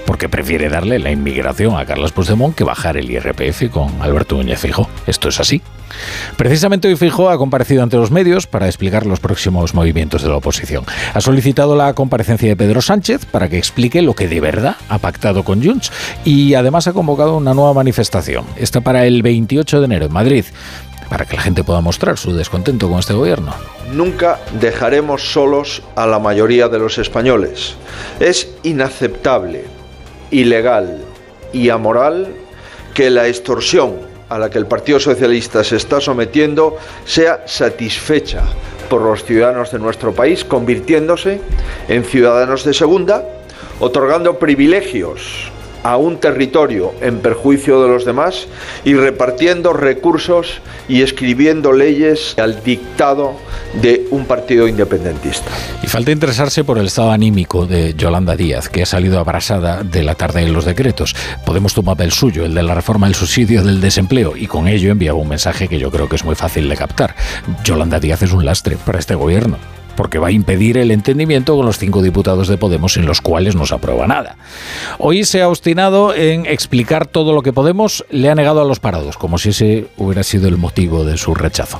porque 0.05 0.29
prefiere 0.29 0.69
darle 0.69 0.99
la 0.99 1.11
inmigración 1.11 1.77
a 1.77 1.85
Carlos 1.85 2.11
Puigdemont 2.11 2.55
que 2.55 2.63
bajar 2.63 2.97
el 2.97 3.09
IRPF 3.09 3.69
con 3.71 4.01
Alberto 4.01 4.35
Núñez 4.35 4.59
Fijo. 4.59 4.89
Esto 5.07 5.29
es 5.29 5.39
así. 5.39 5.61
Precisamente 6.37 6.87
hoy 6.87 6.95
Fijo 6.95 7.29
ha 7.29 7.37
comparecido 7.37 7.83
ante 7.83 7.97
los 7.97 8.11
medios 8.11 8.47
para 8.47 8.67
explicar 8.67 9.05
los 9.05 9.19
próximos 9.19 9.73
movimientos 9.73 10.23
de 10.23 10.29
la 10.29 10.37
oposición. 10.37 10.83
Ha 11.13 11.21
solicitado 11.21 11.75
la 11.75 11.93
comparecencia 11.93 12.49
de 12.49 12.55
Pedro 12.55 12.81
Sánchez 12.81 13.25
para 13.25 13.49
que 13.49 13.57
explique 13.57 14.01
lo 14.01 14.15
que 14.15 14.27
de 14.27 14.41
verdad 14.41 14.75
ha 14.89 14.97
pactado 14.97 15.43
con 15.43 15.63
Junts 15.63 15.91
y 16.25 16.55
además 16.55 16.87
ha 16.87 16.93
convocado 16.93 17.37
una 17.37 17.53
nueva 17.53 17.73
manifestación. 17.73 18.45
Está 18.57 18.81
para 18.81 19.05
el 19.05 19.21
28 19.21 19.79
de 19.79 19.85
enero 19.85 20.05
en 20.07 20.13
Madrid 20.13 20.45
para 21.13 21.27
que 21.27 21.36
la 21.36 21.43
gente 21.43 21.63
pueda 21.63 21.79
mostrar 21.79 22.17
su 22.17 22.36
descontento 22.36 22.89
con 22.89 22.98
este 22.98 23.13
gobierno. 23.13 23.53
Nunca 23.91 24.39
dejaremos 24.60 25.32
solos 25.32 25.84
a 25.96 26.08
la 26.08 26.17
mayoría 26.17 26.70
de 26.70 26.79
los 26.79 26.98
españoles. 26.98 27.75
Es 28.20 28.50
inaceptable, 28.63 29.65
ilegal 30.32 31.03
y 31.53 31.70
amoral 31.70 32.34
que 32.96 33.12
la 33.12 33.27
extorsión 33.27 33.98
a 34.27 34.39
la 34.39 34.50
que 34.50 34.58
el 34.58 34.65
Partido 34.65 35.00
Socialista 35.00 35.63
se 35.63 35.75
está 35.75 36.01
sometiendo 36.01 36.77
sea 37.05 37.43
satisfecha 37.46 38.41
por 38.89 39.03
los 39.03 39.24
ciudadanos 39.24 39.72
de 39.72 39.77
nuestro 39.77 40.15
país, 40.15 40.43
convirtiéndose 40.43 41.41
en 41.89 42.05
ciudadanos 42.05 42.63
de 42.63 42.74
segunda, 42.74 43.24
otorgando 43.79 44.39
privilegios 44.39 45.52
a 45.83 45.97
un 45.97 46.17
territorio 46.17 46.93
en 47.01 47.19
perjuicio 47.19 47.81
de 47.81 47.89
los 47.89 48.05
demás 48.05 48.47
y 48.83 48.93
repartiendo 48.93 49.73
recursos 49.73 50.61
y 50.87 51.01
escribiendo 51.01 51.71
leyes 51.71 52.35
al 52.37 52.63
dictado 52.63 53.35
de 53.81 54.07
un 54.11 54.25
partido 54.25 54.67
independentista. 54.67 55.51
Y 55.81 55.87
falta 55.87 56.11
interesarse 56.11 56.63
por 56.63 56.77
el 56.77 56.87
estado 56.87 57.11
anímico 57.11 57.65
de 57.65 57.93
Yolanda 57.95 58.35
Díaz, 58.35 58.69
que 58.69 58.83
ha 58.83 58.85
salido 58.85 59.19
abrasada 59.19 59.83
de 59.83 60.03
la 60.03 60.15
tarde 60.15 60.41
en 60.41 60.53
los 60.53 60.65
decretos. 60.65 61.15
Podemos 61.45 61.73
tomar 61.73 62.01
el 62.01 62.11
suyo, 62.11 62.45
el 62.45 62.53
de 62.53 62.63
la 62.63 62.75
reforma 62.75 63.07
del 63.07 63.15
subsidio 63.15 63.63
del 63.63 63.81
desempleo, 63.81 64.35
y 64.35 64.47
con 64.47 64.67
ello 64.67 64.91
enviaba 64.91 65.19
un 65.19 65.27
mensaje 65.27 65.67
que 65.67 65.79
yo 65.79 65.91
creo 65.91 66.09
que 66.09 66.15
es 66.15 66.23
muy 66.23 66.35
fácil 66.35 66.67
de 66.69 66.75
captar. 66.75 67.15
Yolanda 67.63 67.99
Díaz 67.99 68.21
es 68.23 68.31
un 68.31 68.45
lastre 68.45 68.77
para 68.77 68.99
este 68.99 69.15
gobierno 69.15 69.57
porque 69.95 70.19
va 70.19 70.27
a 70.27 70.31
impedir 70.31 70.77
el 70.77 70.91
entendimiento 70.91 71.55
con 71.55 71.65
los 71.65 71.77
cinco 71.77 72.01
diputados 72.01 72.47
de 72.47 72.57
Podemos 72.57 72.93
sin 72.93 73.05
los 73.05 73.21
cuales 73.21 73.55
no 73.55 73.65
se 73.65 73.75
aprueba 73.75 74.07
nada. 74.07 74.38
Hoy 74.97 75.25
se 75.25 75.41
ha 75.41 75.50
obstinado 75.50 76.13
en 76.13 76.45
explicar 76.45 77.07
todo 77.07 77.33
lo 77.33 77.41
que 77.41 77.53
Podemos 77.53 78.05
le 78.09 78.29
ha 78.29 78.35
negado 78.35 78.62
a 78.62 78.65
los 78.65 78.79
parados, 78.79 79.17
como 79.17 79.38
si 79.38 79.50
ese 79.50 79.88
hubiera 79.97 80.23
sido 80.23 80.47
el 80.47 80.57
motivo 80.57 81.05
de 81.05 81.17
su 81.17 81.33
rechazo. 81.35 81.79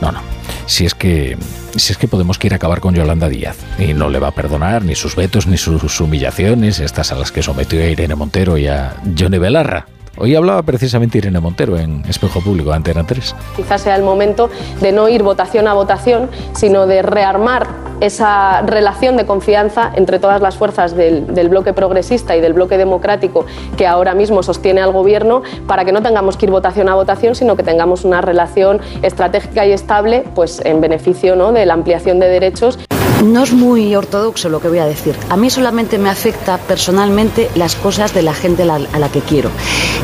No, 0.00 0.12
no. 0.12 0.20
Si 0.66 0.86
es 0.86 0.94
que 0.94 1.36
si 1.76 1.92
es 1.92 1.98
que 1.98 2.08
Podemos 2.08 2.38
quiere 2.38 2.56
acabar 2.56 2.80
con 2.80 2.94
Yolanda 2.94 3.28
Díaz 3.28 3.56
y 3.78 3.94
no 3.94 4.08
le 4.08 4.18
va 4.18 4.28
a 4.28 4.34
perdonar 4.34 4.84
ni 4.84 4.94
sus 4.94 5.14
vetos 5.14 5.46
ni 5.46 5.56
sus 5.56 6.00
humillaciones, 6.00 6.80
estas 6.80 7.12
a 7.12 7.16
las 7.16 7.32
que 7.32 7.42
sometió 7.42 7.80
a 7.80 7.86
Irene 7.86 8.14
Montero 8.14 8.58
y 8.58 8.66
a 8.66 8.96
Johnny 9.16 9.38
Belarra. 9.38 9.86
Hoy 10.18 10.34
hablaba 10.34 10.62
precisamente 10.62 11.18
Irene 11.18 11.38
Montero 11.38 11.78
en 11.78 12.02
Espejo 12.08 12.40
Público, 12.40 12.72
Antena 12.72 13.06
3. 13.06 13.34
Quizás 13.56 13.82
sea 13.82 13.94
el 13.94 14.02
momento 14.02 14.50
de 14.80 14.90
no 14.90 15.08
ir 15.08 15.22
votación 15.22 15.68
a 15.68 15.74
votación, 15.74 16.28
sino 16.52 16.86
de 16.86 17.02
rearmar 17.02 17.68
esa 18.00 18.62
relación 18.62 19.16
de 19.16 19.26
confianza 19.26 19.92
entre 19.94 20.18
todas 20.18 20.40
las 20.40 20.56
fuerzas 20.56 20.96
del, 20.96 21.32
del, 21.34 21.48
bloque 21.48 21.72
progresista 21.72 22.34
y 22.34 22.40
del 22.40 22.54
bloque 22.54 22.78
democrático 22.78 23.44
que 23.76 23.86
ahora 23.86 24.14
mismo 24.14 24.42
sostiene 24.42 24.80
al 24.80 24.90
gobierno 24.90 25.42
para 25.66 25.84
que 25.84 25.92
no 25.92 26.02
tengamos 26.02 26.36
que 26.36 26.46
ir 26.46 26.50
votación 26.50 26.88
a 26.88 26.94
votación, 26.94 27.34
sino 27.34 27.56
que 27.56 27.62
tengamos 27.62 28.04
una 28.04 28.20
relación 28.20 28.80
estratégica 29.02 29.66
y 29.66 29.72
estable 29.72 30.24
pues, 30.34 30.60
en 30.64 30.80
beneficio 30.80 31.36
¿no? 31.36 31.52
de 31.52 31.66
la 31.66 31.74
ampliación 31.74 32.18
de 32.18 32.28
derechos. 32.28 32.78
No 33.24 33.42
es 33.42 33.52
muy 33.52 33.94
ortodoxo 33.94 34.48
lo 34.48 34.60
que 34.60 34.68
voy 34.68 34.78
a 34.78 34.86
decir. 34.86 35.14
A 35.28 35.36
mí 35.36 35.50
solamente 35.50 35.98
me 35.98 36.08
afecta 36.08 36.56
personalmente 36.56 37.50
las 37.54 37.76
cosas 37.76 38.14
de 38.14 38.22
la 38.22 38.32
gente 38.32 38.62
a 38.62 38.78
la, 38.78 39.08
que 39.10 39.20
quiero. 39.20 39.50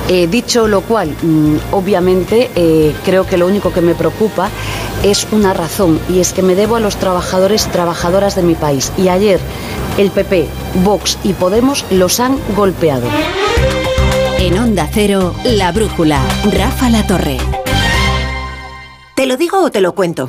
Eh, 0.09 0.27
dicho 0.27 0.69
lo 0.69 0.83
cual, 0.83 1.17
mmm, 1.23 1.57
obviamente 1.73 2.51
eh, 2.55 2.95
creo 3.05 3.27
que 3.27 3.39
lo 3.39 3.47
único 3.47 3.73
que 3.73 3.81
me 3.81 3.95
preocupa 3.95 4.51
es 5.03 5.27
una 5.33 5.55
razón 5.55 5.99
y 6.11 6.21
es 6.21 6.35
que 6.35 6.43
me 6.43 6.55
debo 6.55 6.77
a 6.77 6.81
los 6.81 6.97
trabajadores 6.97 7.67
y 7.67 7.71
trabajadoras 7.71 8.37
de 8.37 8.43
mi 8.43 8.55
país. 8.55 8.93
Y 8.99 9.09
ayer 9.09 9.41
el 9.97 10.11
PP, 10.11 10.49
Vox 10.85 11.19
y 11.25 11.33
Podemos 11.33 11.87
los 11.91 12.21
han 12.21 12.39
golpeado. 12.55 13.09
En 14.39 14.59
Onda 14.59 14.89
Cero, 14.93 15.35
La 15.45 15.73
Brújula, 15.73 16.21
Rafa 16.53 16.91
La 16.91 17.07
Torre. 17.07 17.39
¿Te 19.15 19.25
lo 19.25 19.39
digo 19.39 19.63
o 19.63 19.71
te 19.71 19.81
lo 19.81 19.95
cuento? 19.95 20.29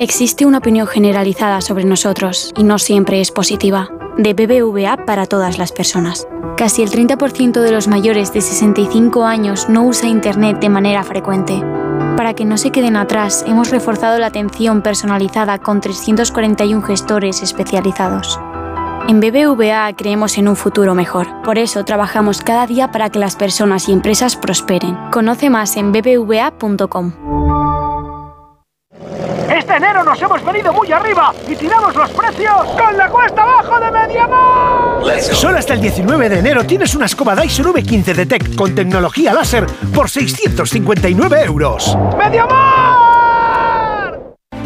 Existe 0.00 0.46
una 0.46 0.56
opinión 0.56 0.86
generalizada 0.86 1.60
sobre 1.60 1.84
nosotros 1.84 2.54
y 2.56 2.62
no 2.62 2.78
siempre 2.78 3.20
es 3.20 3.30
positiva. 3.30 3.90
De 4.16 4.32
BBVA 4.32 5.04
para 5.04 5.26
todas 5.26 5.58
las 5.58 5.72
personas. 5.72 6.26
Casi 6.56 6.82
el 6.82 6.90
30% 6.90 7.60
de 7.60 7.70
los 7.70 7.86
mayores 7.86 8.32
de 8.32 8.40
65 8.40 9.24
años 9.24 9.68
no 9.68 9.84
usa 9.84 10.08
Internet 10.08 10.58
de 10.58 10.70
manera 10.70 11.04
frecuente. 11.04 11.62
Para 12.16 12.32
que 12.32 12.46
no 12.46 12.56
se 12.56 12.70
queden 12.70 12.96
atrás, 12.96 13.44
hemos 13.46 13.70
reforzado 13.70 14.18
la 14.18 14.28
atención 14.28 14.80
personalizada 14.80 15.58
con 15.58 15.82
341 15.82 16.80
gestores 16.80 17.42
especializados. 17.42 18.40
En 19.06 19.20
BBVA 19.20 19.92
creemos 19.94 20.38
en 20.38 20.48
un 20.48 20.56
futuro 20.56 20.94
mejor. 20.94 21.26
Por 21.42 21.58
eso 21.58 21.84
trabajamos 21.84 22.40
cada 22.40 22.66
día 22.66 22.90
para 22.90 23.10
que 23.10 23.18
las 23.18 23.36
personas 23.36 23.86
y 23.90 23.92
empresas 23.92 24.36
prosperen. 24.36 24.96
Conoce 25.10 25.50
más 25.50 25.76
en 25.76 25.92
bbva.com. 25.92 27.79
Este 29.70 29.84
enero 29.84 30.02
nos 30.02 30.20
hemos 30.20 30.44
venido 30.44 30.72
muy 30.72 30.90
arriba 30.90 31.32
y 31.48 31.54
tiramos 31.54 31.94
los 31.94 32.10
precios 32.10 32.56
con 32.76 32.96
la 32.96 33.08
cuesta 33.08 33.42
abajo 33.42 33.78
de 33.78 33.92
Mediamar. 33.92 35.20
Solo 35.20 35.58
hasta 35.58 35.74
el 35.74 35.80
19 35.80 36.28
de 36.28 36.40
enero 36.40 36.66
tienes 36.66 36.92
una 36.96 37.06
escoba 37.06 37.36
Dyson 37.36 37.66
V15 37.66 38.14
Detect 38.16 38.56
con 38.56 38.74
tecnología 38.74 39.32
láser 39.32 39.66
por 39.94 40.10
659 40.10 41.44
euros. 41.44 41.96
¡Mediamar! 42.18 42.89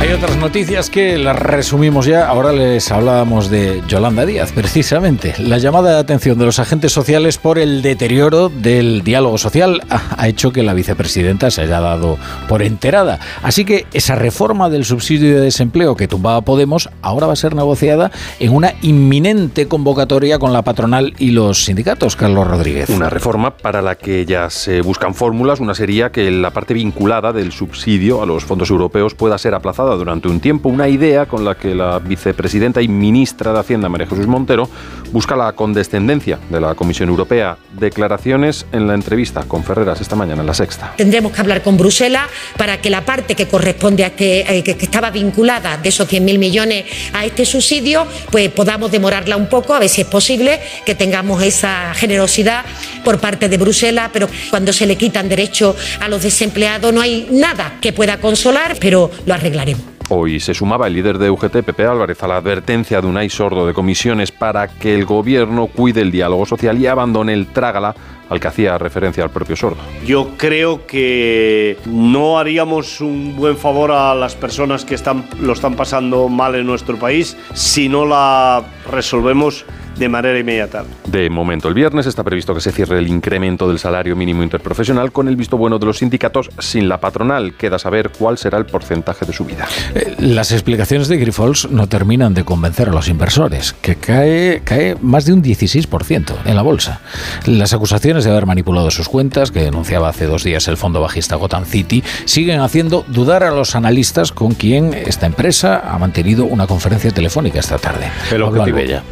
Hay 0.00 0.12
otras 0.12 0.36
noticias 0.36 0.90
que 0.90 1.18
las 1.18 1.36
resumimos 1.36 2.06
ya. 2.06 2.28
Ahora 2.28 2.52
les 2.52 2.92
hablábamos 2.92 3.50
de 3.50 3.82
Yolanda 3.88 4.24
Díaz, 4.24 4.52
precisamente. 4.52 5.34
La 5.40 5.58
llamada 5.58 5.90
de 5.94 5.98
atención 5.98 6.38
de 6.38 6.44
los 6.44 6.60
agentes 6.60 6.92
sociales 6.92 7.36
por 7.36 7.58
el 7.58 7.82
deterioro 7.82 8.48
del 8.48 9.02
diálogo 9.02 9.38
social 9.38 9.82
ha 9.90 10.28
hecho 10.28 10.52
que 10.52 10.62
la 10.62 10.72
vicepresidenta 10.72 11.50
se 11.50 11.62
haya 11.62 11.80
dado 11.80 12.16
por 12.48 12.62
enterada. 12.62 13.18
Así 13.42 13.64
que 13.64 13.86
esa 13.92 14.14
reforma 14.14 14.70
del 14.70 14.84
subsidio 14.84 15.34
de 15.34 15.40
desempleo 15.40 15.96
que 15.96 16.06
tumbaba 16.06 16.42
Podemos 16.42 16.88
ahora 17.02 17.26
va 17.26 17.32
a 17.32 17.36
ser 17.36 17.56
negociada 17.56 18.12
en 18.38 18.54
una 18.54 18.74
inminente 18.82 19.66
convocatoria 19.66 20.38
con 20.38 20.52
la 20.52 20.62
patronal 20.62 21.14
y 21.18 21.32
los 21.32 21.64
sindicatos. 21.64 22.14
Carlos 22.14 22.46
Rodríguez. 22.46 22.88
Una 22.88 23.10
reforma 23.10 23.56
para 23.56 23.82
la 23.82 23.96
que 23.96 24.24
ya 24.24 24.48
se 24.48 24.80
buscan 24.80 25.14
fórmulas. 25.14 25.58
Una 25.58 25.74
sería 25.74 26.12
que 26.12 26.30
la 26.30 26.52
parte 26.52 26.72
vinculada 26.72 27.32
del 27.32 27.50
subsidio 27.50 28.22
a 28.22 28.26
los 28.26 28.44
fondos 28.44 28.70
europeos 28.70 29.14
pueda 29.14 29.36
ser 29.38 29.56
aplazada 29.56 29.87
durante 29.96 30.28
un 30.28 30.40
tiempo, 30.40 30.68
una 30.68 30.88
idea 30.88 31.26
con 31.26 31.44
la 31.44 31.56
que 31.56 31.74
la 31.74 31.98
vicepresidenta 31.98 32.82
y 32.82 32.88
ministra 32.88 33.52
de 33.52 33.60
Hacienda, 33.60 33.88
María 33.88 34.06
Jesús 34.06 34.26
Montero, 34.26 34.68
busca 35.12 35.36
la 35.36 35.52
condescendencia 35.52 36.38
de 36.50 36.60
la 36.60 36.74
Comisión 36.74 37.08
Europea. 37.08 37.56
Declaraciones 37.78 38.66
en 38.72 38.86
la 38.86 38.94
entrevista 38.94 39.42
con 39.42 39.64
Ferreras 39.64 40.00
esta 40.00 40.16
mañana 40.16 40.40
en 40.40 40.46
la 40.46 40.54
sexta. 40.54 40.94
Tendremos 40.96 41.32
que 41.32 41.40
hablar 41.40 41.62
con 41.62 41.76
Bruselas 41.76 42.28
para 42.56 42.80
que 42.80 42.90
la 42.90 43.04
parte 43.04 43.34
que 43.34 43.46
corresponde 43.46 44.04
a 44.04 44.14
que, 44.14 44.40
eh, 44.40 44.62
que, 44.62 44.76
que 44.76 44.84
estaba 44.84 45.10
vinculada 45.10 45.76
de 45.76 45.88
esos 45.88 46.10
100.000 46.10 46.38
millones 46.38 46.84
a 47.12 47.24
este 47.24 47.44
subsidio, 47.44 48.06
pues 48.30 48.50
podamos 48.50 48.90
demorarla 48.90 49.36
un 49.36 49.48
poco, 49.48 49.74
a 49.74 49.78
ver 49.78 49.88
si 49.88 50.02
es 50.02 50.06
posible 50.06 50.60
que 50.84 50.94
tengamos 50.94 51.42
esa 51.42 51.94
generosidad 51.94 52.64
por 53.04 53.18
parte 53.18 53.48
de 53.48 53.56
Bruselas, 53.56 54.10
pero 54.12 54.28
cuando 54.50 54.72
se 54.72 54.86
le 54.86 54.96
quitan 54.96 55.28
derechos 55.28 55.76
a 56.00 56.08
los 56.08 56.22
desempleados 56.22 56.92
no 56.92 57.00
hay 57.00 57.28
nada 57.30 57.78
que 57.80 57.92
pueda 57.92 58.18
consolar, 58.18 58.76
pero 58.80 59.10
lo 59.26 59.34
arreglaremos. 59.34 59.77
Hoy 60.10 60.40
se 60.40 60.54
sumaba 60.54 60.86
el 60.86 60.94
líder 60.94 61.18
de 61.18 61.28
UGT, 61.28 61.62
Pepe 61.62 61.84
Álvarez, 61.84 62.22
a 62.22 62.28
la 62.28 62.38
advertencia 62.38 62.98
de 63.02 63.06
Unai 63.06 63.28
Sordo 63.28 63.66
de 63.66 63.74
comisiones 63.74 64.32
para 64.32 64.66
que 64.66 64.94
el 64.94 65.04
gobierno 65.04 65.66
cuide 65.66 66.00
el 66.00 66.10
diálogo 66.10 66.46
social 66.46 66.78
y 66.78 66.86
abandone 66.86 67.34
el 67.34 67.48
trágala 67.48 67.94
al 68.30 68.40
que 68.40 68.48
hacía 68.48 68.78
referencia 68.78 69.22
al 69.22 69.28
propio 69.28 69.54
Sordo. 69.54 69.82
Yo 70.06 70.30
creo 70.38 70.86
que 70.86 71.76
no 71.84 72.38
haríamos 72.38 73.02
un 73.02 73.36
buen 73.36 73.58
favor 73.58 73.92
a 73.92 74.14
las 74.14 74.34
personas 74.34 74.86
que 74.86 74.94
están, 74.94 75.28
lo 75.40 75.52
están 75.52 75.74
pasando 75.74 76.28
mal 76.28 76.54
en 76.54 76.66
nuestro 76.66 76.96
país 76.96 77.36
si 77.52 77.90
no 77.90 78.06
la 78.06 78.64
resolvemos 78.90 79.66
de 79.98 80.08
manera 80.08 80.38
inmediata. 80.38 80.84
De 81.06 81.28
momento, 81.28 81.68
el 81.68 81.74
viernes 81.74 82.06
está 82.06 82.22
previsto 82.22 82.54
que 82.54 82.60
se 82.60 82.72
cierre 82.72 82.98
el 82.98 83.08
incremento 83.08 83.68
del 83.68 83.78
salario 83.78 84.14
mínimo 84.14 84.42
interprofesional 84.42 85.12
con 85.12 85.28
el 85.28 85.36
visto 85.36 85.56
bueno 85.56 85.78
de 85.78 85.86
los 85.86 85.98
sindicatos 85.98 86.50
sin 86.58 86.88
la 86.88 87.00
patronal. 87.00 87.54
Queda 87.54 87.78
saber 87.78 88.10
cuál 88.10 88.38
será 88.38 88.58
el 88.58 88.66
porcentaje 88.66 89.26
de 89.26 89.32
subida. 89.32 89.66
Eh, 89.94 90.14
Las 90.18 90.52
explicaciones 90.52 91.08
de 91.08 91.16
Grifols 91.16 91.70
no 91.70 91.88
terminan 91.88 92.34
de 92.34 92.44
convencer 92.44 92.88
a 92.88 92.92
los 92.92 93.08
inversores, 93.08 93.72
que 93.72 93.96
cae, 93.96 94.62
cae 94.64 94.96
más 95.00 95.24
de 95.24 95.32
un 95.32 95.42
16% 95.42 96.34
en 96.44 96.56
la 96.56 96.62
bolsa. 96.62 97.00
Las 97.46 97.72
acusaciones 97.72 98.24
de 98.24 98.30
haber 98.30 98.46
manipulado 98.46 98.90
sus 98.90 99.08
cuentas, 99.08 99.50
que 99.50 99.62
denunciaba 99.62 100.08
hace 100.08 100.26
dos 100.26 100.44
días 100.44 100.68
el 100.68 100.76
fondo 100.76 101.00
bajista 101.00 101.36
Gotham 101.36 101.64
City, 101.64 102.02
siguen 102.24 102.60
haciendo 102.60 103.04
dudar 103.08 103.42
a 103.42 103.50
los 103.50 103.74
analistas 103.74 104.32
con 104.32 104.52
quien 104.52 104.94
esta 104.94 105.26
empresa 105.26 105.82
ha 105.84 105.98
mantenido 105.98 106.44
una 106.44 106.66
conferencia 106.66 107.10
telefónica 107.10 107.58
esta 107.58 107.78
tarde. 107.78 108.10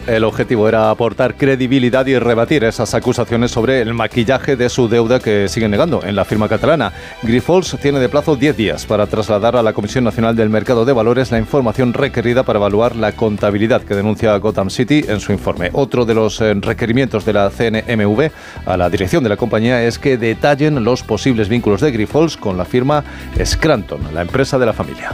El 0.07 0.25
objetivo 0.25 0.69
era 0.69 0.76
aportar 0.77 1.35
credibilidad 1.35 2.07
y 2.07 2.19
rebatir 2.19 2.65
esas 2.65 2.95
acusaciones 2.95 3.51
sobre 3.51 3.81
el 3.81 3.95
maquillaje 3.95 4.57
de 4.57 4.69
su 4.69 4.89
deuda 4.89 5.19
que 5.21 5.49
sigue 5.49 5.69
negando 5.69 6.03
en 6.05 6.17
la 6.17 6.25
firma 6.25 6.49
catalana. 6.49 6.93
Grifols 7.23 7.77
tiene 7.81 7.99
de 7.99 8.09
plazo 8.09 8.37
10 8.37 8.57
días 8.57 8.87
para 8.87 9.07
trasladar 9.07 9.57
a 9.57 9.63
la 9.63 9.73
Comisión 9.73 10.05
Nacional 10.05 10.37
del 10.37 10.51
Mercado 10.51 10.85
de 10.85 10.93
Valores 10.93 11.31
la 11.31 11.39
información 11.39 11.93
requerida 11.93 12.43
para 12.43 12.59
evaluar 12.59 12.97
la 12.97 13.13
contabilidad 13.13 13.83
que 13.83 13.95
denuncia 13.95 14.37
Gotham 14.37 14.71
City 14.71 15.05
en 15.09 15.21
su 15.21 15.33
informe. 15.33 15.71
Otro 15.73 16.05
de 16.05 16.15
los 16.15 16.41
eh, 16.41 16.55
requerimientos 16.55 17.25
de 17.25 17.33
la 17.33 17.51
CNMV 17.51 18.31
a 18.67 18.77
la 18.77 18.91
dirección 18.91 19.23
de 19.23 19.31
la 19.31 19.37
compañía 19.37 19.83
es 19.85 19.99
que 19.99 20.17
detallen 20.17 20.85
los 20.85 21.03
posibles 21.03 21.49
vínculos 21.49 21.81
de 21.81 21.91
Grifols 21.91 22.37
con 22.37 22.57
la 22.57 22.65
firma 22.65 23.05
Scranton, 23.45 24.01
la 24.13 24.23
empresa 24.23 24.59
de 24.59 24.67
la 24.67 24.73
familia. 24.73 25.13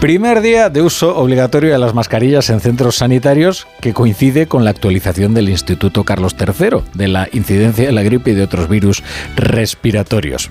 Primer 0.00 0.40
día 0.40 0.68
de 0.70 0.82
uso 0.82 1.16
obligatorio 1.16 1.72
de 1.72 1.78
las 1.78 1.94
mascarillas 1.94 2.50
en 2.50 2.60
centros 2.60 2.96
sanitarios 2.96 3.66
que 3.80 3.92
coincide 3.92 4.46
con 4.46 4.64
la 4.64 4.70
actualización 4.88 5.34
del 5.34 5.50
Instituto 5.50 6.02
Carlos 6.04 6.34
III 6.40 6.80
de 6.94 7.08
la 7.08 7.28
incidencia 7.34 7.84
de 7.84 7.92
la 7.92 8.02
gripe 8.02 8.30
y 8.30 8.34
de 8.34 8.42
otros 8.42 8.70
virus 8.70 9.02
respiratorios. 9.36 10.48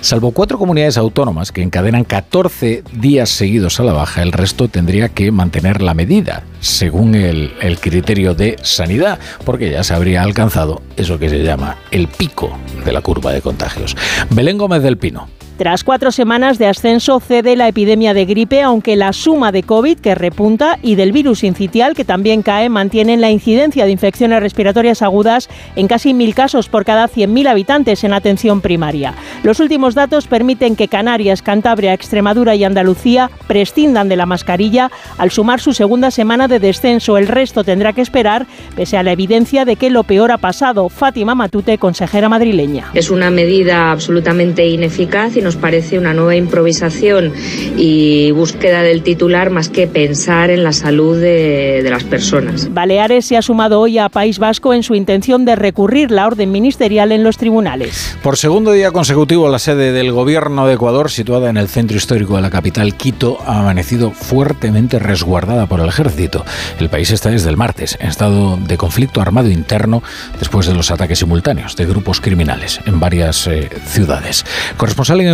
Salvo 0.00 0.32
cuatro 0.32 0.58
comunidades 0.58 0.98
autónomas 0.98 1.52
que 1.52 1.62
encadenan 1.62 2.02
14 2.02 2.82
días 2.94 3.30
seguidos 3.30 3.78
a 3.78 3.84
la 3.84 3.92
baja, 3.92 4.22
el 4.22 4.32
resto 4.32 4.66
tendría 4.66 5.10
que 5.10 5.30
mantener 5.30 5.82
la 5.82 5.94
medida 5.94 6.42
según 6.58 7.14
el, 7.14 7.52
el 7.60 7.78
criterio 7.78 8.34
de 8.34 8.56
sanidad, 8.60 9.20
porque 9.44 9.70
ya 9.70 9.84
se 9.84 9.94
habría 9.94 10.22
alcanzado 10.22 10.82
eso 10.96 11.20
que 11.20 11.28
se 11.28 11.44
llama 11.44 11.76
el 11.92 12.08
pico 12.08 12.58
de 12.84 12.92
la 12.92 13.02
curva 13.02 13.32
de 13.32 13.40
contagios. 13.40 13.96
Belén 14.30 14.58
Gómez 14.58 14.82
del 14.82 14.98
Pino. 14.98 15.35
Tras 15.56 15.84
cuatro 15.84 16.12
semanas 16.12 16.58
de 16.58 16.66
ascenso 16.66 17.18
cede 17.18 17.56
la 17.56 17.66
epidemia 17.66 18.12
de 18.12 18.26
gripe, 18.26 18.60
aunque 18.60 18.94
la 18.94 19.14
suma 19.14 19.52
de 19.52 19.62
COVID 19.62 19.98
que 19.98 20.14
repunta 20.14 20.78
y 20.82 20.96
del 20.96 21.12
virus 21.12 21.44
incitial 21.44 21.94
que 21.94 22.04
también 22.04 22.42
cae 22.42 22.68
mantienen 22.68 23.22
la 23.22 23.30
incidencia 23.30 23.86
de 23.86 23.90
infecciones 23.90 24.40
respiratorias 24.40 25.00
agudas 25.00 25.48
en 25.74 25.88
casi 25.88 26.12
mil 26.12 26.34
casos 26.34 26.68
por 26.68 26.84
cada 26.84 27.08
100.000 27.08 27.48
habitantes 27.48 28.04
en 28.04 28.12
atención 28.12 28.60
primaria. 28.60 29.14
Los 29.44 29.58
últimos 29.58 29.94
datos 29.94 30.26
permiten 30.26 30.76
que 30.76 30.88
Canarias, 30.88 31.40
Cantabria, 31.40 31.94
Extremadura 31.94 32.54
y 32.54 32.62
Andalucía 32.62 33.30
prescindan 33.46 34.10
de 34.10 34.16
la 34.16 34.26
mascarilla 34.26 34.90
al 35.16 35.30
sumar 35.30 35.60
su 35.60 35.72
segunda 35.72 36.10
semana 36.10 36.48
de 36.48 36.60
descenso. 36.60 37.16
El 37.16 37.28
resto 37.28 37.64
tendrá 37.64 37.94
que 37.94 38.02
esperar, 38.02 38.46
pese 38.74 38.98
a 38.98 39.02
la 39.02 39.12
evidencia 39.12 39.64
de 39.64 39.76
que 39.76 39.88
lo 39.88 40.04
peor 40.04 40.32
ha 40.32 40.38
pasado. 40.38 40.90
Fátima 40.90 41.34
Matute, 41.34 41.78
consejera 41.78 42.28
madrileña. 42.28 42.90
Es 42.92 43.08
una 43.08 43.30
medida 43.30 43.90
absolutamente 43.90 44.66
ineficaz 44.66 45.34
nos 45.46 45.54
parece 45.54 45.96
una 45.96 46.12
nueva 46.12 46.34
improvisación 46.34 47.32
y 47.76 48.32
búsqueda 48.32 48.82
del 48.82 49.04
titular 49.04 49.50
más 49.50 49.68
que 49.68 49.86
pensar 49.86 50.50
en 50.50 50.64
la 50.64 50.72
salud 50.72 51.16
de, 51.20 51.82
de 51.84 51.90
las 51.90 52.02
personas. 52.02 52.74
Baleares 52.74 53.26
se 53.26 53.36
ha 53.36 53.42
sumado 53.42 53.80
hoy 53.80 53.98
a 53.98 54.08
País 54.08 54.40
Vasco 54.40 54.74
en 54.74 54.82
su 54.82 54.96
intención 54.96 55.44
de 55.44 55.54
recurrir 55.54 56.10
la 56.10 56.26
orden 56.26 56.50
ministerial 56.50 57.12
en 57.12 57.22
los 57.22 57.36
tribunales. 57.36 58.18
Por 58.24 58.36
segundo 58.36 58.72
día 58.72 58.90
consecutivo, 58.90 59.48
la 59.48 59.60
sede 59.60 59.92
del 59.92 60.10
gobierno 60.10 60.66
de 60.66 60.74
Ecuador, 60.74 61.12
situada 61.12 61.48
en 61.48 61.58
el 61.58 61.68
centro 61.68 61.96
histórico 61.96 62.34
de 62.34 62.42
la 62.42 62.50
capital, 62.50 62.96
Quito, 62.96 63.38
ha 63.46 63.60
amanecido 63.60 64.10
fuertemente 64.10 64.98
resguardada 64.98 65.66
por 65.66 65.78
el 65.78 65.88
ejército. 65.88 66.44
El 66.80 66.88
país 66.88 67.12
está 67.12 67.30
desde 67.30 67.50
el 67.50 67.56
martes 67.56 67.96
en 68.00 68.08
estado 68.08 68.56
de 68.56 68.76
conflicto 68.76 69.20
armado 69.20 69.48
interno 69.48 70.02
después 70.40 70.66
de 70.66 70.74
los 70.74 70.90
ataques 70.90 71.20
simultáneos 71.20 71.76
de 71.76 71.86
grupos 71.86 72.20
criminales 72.20 72.80
en 72.84 72.98
varias 72.98 73.46
eh, 73.46 73.70
ciudades. 73.86 74.44
Corresponsal 74.76 75.20
en 75.20 75.28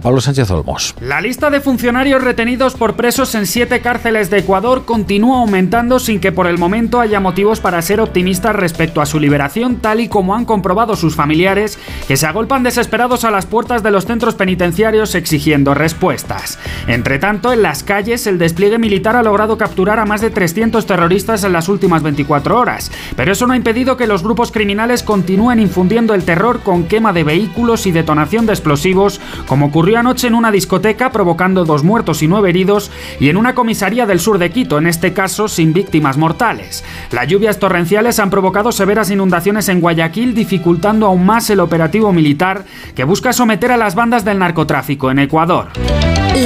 Pablo 0.00 0.20
Sánchez 0.20 0.50
Olmos. 0.50 0.94
La 1.00 1.20
lista 1.20 1.50
de 1.50 1.60
funcionarios 1.60 2.22
retenidos 2.22 2.74
por 2.74 2.94
presos 2.94 3.34
en 3.34 3.46
siete 3.46 3.80
cárceles 3.80 4.30
de 4.30 4.38
Ecuador 4.38 4.84
continúa 4.84 5.40
aumentando 5.40 5.98
sin 5.98 6.20
que 6.20 6.32
por 6.32 6.46
el 6.46 6.58
momento 6.58 7.00
haya 7.00 7.20
motivos 7.20 7.60
para 7.60 7.82
ser 7.82 8.00
optimistas 8.00 8.56
respecto 8.56 9.00
a 9.00 9.06
su 9.06 9.20
liberación, 9.20 9.76
tal 9.76 10.00
y 10.00 10.08
como 10.08 10.34
han 10.34 10.44
comprobado 10.44 10.96
sus 10.96 11.14
familiares, 11.14 11.78
que 12.08 12.16
se 12.16 12.26
agolpan 12.26 12.62
desesperados 12.62 13.24
a 13.24 13.30
las 13.30 13.46
puertas 13.46 13.82
de 13.82 13.90
los 13.90 14.06
centros 14.06 14.34
penitenciarios 14.34 15.14
exigiendo 15.14 15.74
respuestas. 15.74 16.58
Entre 16.86 17.18
tanto, 17.18 17.52
en 17.52 17.62
las 17.62 17.82
calles 17.82 18.26
el 18.26 18.38
despliegue 18.38 18.78
militar 18.78 19.16
ha 19.16 19.22
logrado 19.22 19.58
capturar 19.58 19.98
a 19.98 20.06
más 20.06 20.20
de 20.20 20.30
300 20.30 20.86
terroristas 20.86 21.44
en 21.44 21.52
las 21.52 21.68
últimas 21.68 22.02
24 22.02 22.58
horas, 22.58 22.90
pero 23.16 23.32
eso 23.32 23.46
no 23.46 23.52
ha 23.52 23.56
impedido 23.56 23.96
que 23.96 24.06
los 24.06 24.22
grupos 24.22 24.52
criminales 24.52 25.02
continúen 25.02 25.60
infundiendo 25.60 26.14
el 26.14 26.24
terror 26.24 26.60
con 26.60 26.84
quema 26.84 27.12
de 27.12 27.24
vehículos 27.24 27.86
y 27.86 27.92
detonación 27.92 28.46
de 28.46 28.52
explosivos 28.52 29.20
como 29.46 29.66
ocurrió 29.66 29.98
anoche 29.98 30.26
en 30.26 30.34
una 30.34 30.50
discoteca 30.50 31.10
provocando 31.10 31.64
dos 31.64 31.84
muertos 31.84 32.22
y 32.22 32.28
nueve 32.28 32.50
heridos 32.50 32.90
y 33.20 33.28
en 33.28 33.36
una 33.36 33.54
comisaría 33.54 34.06
del 34.06 34.20
sur 34.20 34.38
de 34.38 34.50
Quito, 34.50 34.78
en 34.78 34.86
este 34.86 35.12
caso 35.12 35.48
sin 35.48 35.72
víctimas 35.72 36.16
mortales. 36.16 36.84
Las 37.10 37.26
lluvias 37.28 37.58
torrenciales 37.58 38.18
han 38.18 38.30
provocado 38.30 38.72
severas 38.72 39.10
inundaciones 39.10 39.68
en 39.68 39.80
Guayaquil, 39.80 40.34
dificultando 40.34 41.06
aún 41.06 41.24
más 41.26 41.50
el 41.50 41.60
operativo 41.60 42.12
militar 42.12 42.64
que 42.94 43.04
busca 43.04 43.32
someter 43.32 43.72
a 43.72 43.76
las 43.76 43.94
bandas 43.94 44.24
del 44.24 44.38
narcotráfico 44.38 45.10
en 45.10 45.18
Ecuador. 45.20 45.68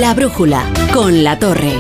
La 0.00 0.14
brújula 0.14 0.62
con 0.92 1.24
la 1.24 1.38
torre. 1.38 1.72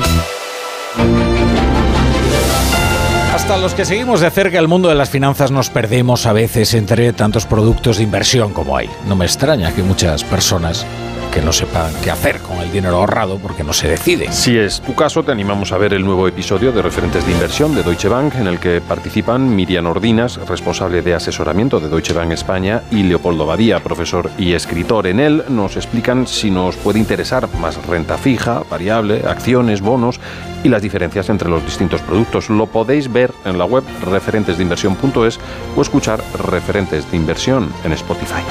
Hasta 3.38 3.56
los 3.56 3.72
que 3.72 3.84
seguimos 3.84 4.20
de 4.20 4.32
cerca 4.32 4.58
el 4.58 4.66
mundo 4.66 4.88
de 4.88 4.96
las 4.96 5.10
finanzas 5.10 5.52
nos 5.52 5.70
perdemos 5.70 6.26
a 6.26 6.32
veces 6.32 6.74
entre 6.74 7.12
tantos 7.12 7.46
productos 7.46 7.98
de 7.98 8.02
inversión 8.02 8.52
como 8.52 8.76
hay. 8.76 8.90
No 9.06 9.14
me 9.14 9.26
extraña 9.26 9.72
que 9.72 9.84
muchas 9.84 10.24
personas 10.24 10.84
que 11.30 11.42
no 11.42 11.52
sepan 11.52 11.92
qué 12.02 12.10
hacer 12.10 12.40
con 12.40 12.58
el 12.58 12.70
dinero 12.72 12.96
ahorrado 12.96 13.38
porque 13.38 13.64
no 13.64 13.72
se 13.72 13.88
decide. 13.88 14.32
Si 14.32 14.56
es 14.56 14.80
tu 14.80 14.94
caso, 14.94 15.22
te 15.22 15.32
animamos 15.32 15.72
a 15.72 15.78
ver 15.78 15.92
el 15.94 16.04
nuevo 16.04 16.26
episodio 16.28 16.72
de 16.72 16.82
Referentes 16.82 17.26
de 17.26 17.32
Inversión 17.32 17.74
de 17.74 17.82
Deutsche 17.82 18.08
Bank, 18.08 18.34
en 18.36 18.46
el 18.46 18.58
que 18.58 18.80
participan 18.80 19.54
Miriam 19.54 19.86
Ordinas, 19.86 20.36
responsable 20.46 21.02
de 21.02 21.14
asesoramiento 21.14 21.80
de 21.80 21.88
Deutsche 21.88 22.12
Bank 22.12 22.32
España, 22.32 22.82
y 22.90 23.02
Leopoldo 23.02 23.46
Badía, 23.46 23.80
profesor 23.80 24.30
y 24.38 24.52
escritor. 24.52 25.06
En 25.06 25.20
él 25.20 25.44
nos 25.48 25.76
explican 25.76 26.26
si 26.26 26.50
nos 26.50 26.76
puede 26.76 26.98
interesar 26.98 27.48
más 27.60 27.84
renta 27.86 28.18
fija, 28.18 28.62
variable, 28.70 29.22
acciones, 29.26 29.80
bonos 29.80 30.20
y 30.64 30.68
las 30.68 30.82
diferencias 30.82 31.28
entre 31.30 31.48
los 31.48 31.64
distintos 31.64 32.00
productos. 32.02 32.50
Lo 32.50 32.66
podéis 32.66 33.12
ver 33.12 33.32
en 33.44 33.58
la 33.58 33.64
web 33.64 33.84
referentesdeinversión.es 34.04 35.38
o 35.76 35.82
escuchar 35.82 36.22
Referentes 36.50 37.10
de 37.10 37.16
Inversión 37.16 37.72
en 37.84 37.92
Spotify. 37.92 38.42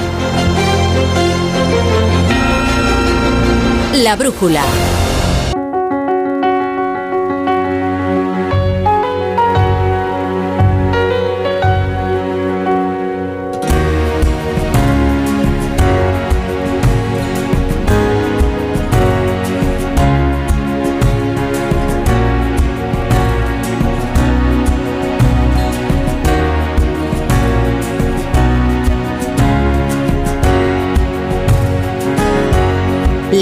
La 3.98 4.14
brújula. 4.14 5.07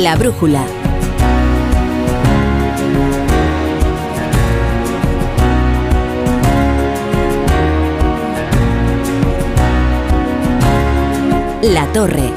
La 0.02 0.14
brújula. 0.14 0.62
La 11.62 11.86
torre. 11.94 12.30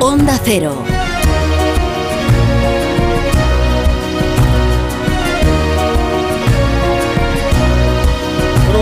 Onda 0.00 0.38
Cero. 0.44 0.84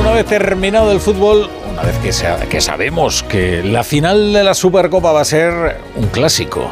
Una 0.01 0.11
vez 0.11 0.27
terminado 0.27 0.91
el 0.91 0.99
fútbol, 0.99 1.49
una 1.75 1.83
vez 1.83 1.99
que, 1.99 2.13
sa- 2.13 2.39
que 2.49 2.61
sabemos 2.61 3.23
que 3.23 3.63
la 3.63 3.85
final 3.85 4.33
de 4.33 4.43
la 4.45 4.55
Supercopa 4.55 5.13
va 5.13 5.21
a 5.21 5.25
ser 5.25 5.79
un 5.97 6.07
clásico. 6.07 6.69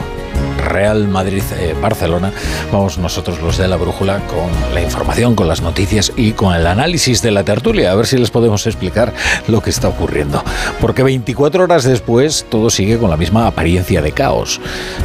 Real 0.64 1.08
Madrid-Barcelona. 1.08 2.32
Vamos 2.72 2.96
nosotros 2.96 3.40
los 3.42 3.58
de 3.58 3.66
la 3.66 3.76
brújula 3.76 4.20
con 4.28 4.74
la 4.74 4.80
información, 4.80 5.34
con 5.34 5.48
las 5.48 5.60
noticias 5.60 6.12
y 6.16 6.32
con 6.32 6.54
el 6.54 6.66
análisis 6.68 7.20
de 7.20 7.32
la 7.32 7.42
tertulia, 7.44 7.90
a 7.90 7.94
ver 7.96 8.06
si 8.06 8.16
les 8.16 8.30
podemos 8.30 8.64
explicar 8.66 9.12
lo 9.48 9.60
que 9.60 9.70
está 9.70 9.88
ocurriendo. 9.88 10.42
Porque 10.80 11.02
24 11.02 11.64
horas 11.64 11.82
después 11.82 12.46
todo 12.48 12.70
sigue 12.70 12.96
con 12.98 13.10
la 13.10 13.16
misma 13.16 13.48
apariencia 13.48 14.00
de 14.02 14.12
caos. 14.12 14.60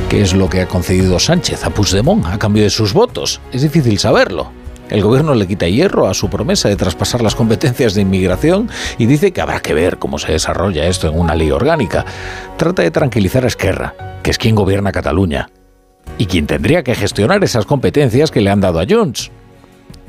¿Qué 0.10 0.22
es 0.22 0.34
lo 0.34 0.48
que 0.48 0.62
ha 0.62 0.68
concedido 0.68 1.18
Sánchez 1.20 1.66
a 1.66 1.72
Puigdemont 1.72 2.26
a 2.28 2.38
cambio 2.38 2.64
de 2.64 2.70
sus 2.70 2.94
votos? 2.94 3.42
Es 3.52 3.64
difícil 3.64 3.98
saberlo. 3.98 4.52
El 4.89 5.04
gobierno 5.04 5.36
le 5.36 5.47
quita 5.47 5.67
hierro 5.67 6.08
a 6.08 6.13
su 6.13 6.30
promesa 6.30 6.69
de 6.69 6.78
traspasar 6.78 7.21
las 7.21 7.36
competencias 7.36 7.93
de 7.93 8.02
inmigración 8.02 8.69
y 8.97 9.06
dice 9.06 9.34
que 9.34 9.41
habrá 9.41 9.60
que 9.60 9.73
ver 9.73 9.97
cómo 9.97 10.17
se 10.17 10.32
desarrolla 10.32 10.86
esto 10.88 11.10
en 11.10 11.19
una 11.19 11.36
ley 11.36 11.52
orgánica. 11.52 12.06
Trata 12.58 12.84
de 12.84 12.91
tranquilizar 12.91 13.43
a 13.43 13.47
Esquerra, 13.47 13.95
que 14.23 14.32
es 14.32 14.38
quien 14.38 14.56
gobierna 14.56 14.93
Cataluña 14.93 15.50
y 16.17 16.26
quien 16.26 16.47
tendría 16.47 16.84
que 16.84 16.95
gestionar 16.95 17.43
esas 17.43 17.65
competencias 17.65 18.32
que 18.32 18.41
le 18.41 18.50
han 18.50 18.62
dado 18.62 18.80
a 18.80 18.86
Junts. 18.88 19.30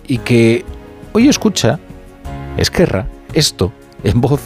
Y 0.06 0.18
que 0.18 0.64
hoy 1.12 1.28
escucha 1.28 1.80
Esquerra 2.56 3.06
esto 3.34 3.72
en 4.04 4.20
voz 4.20 4.42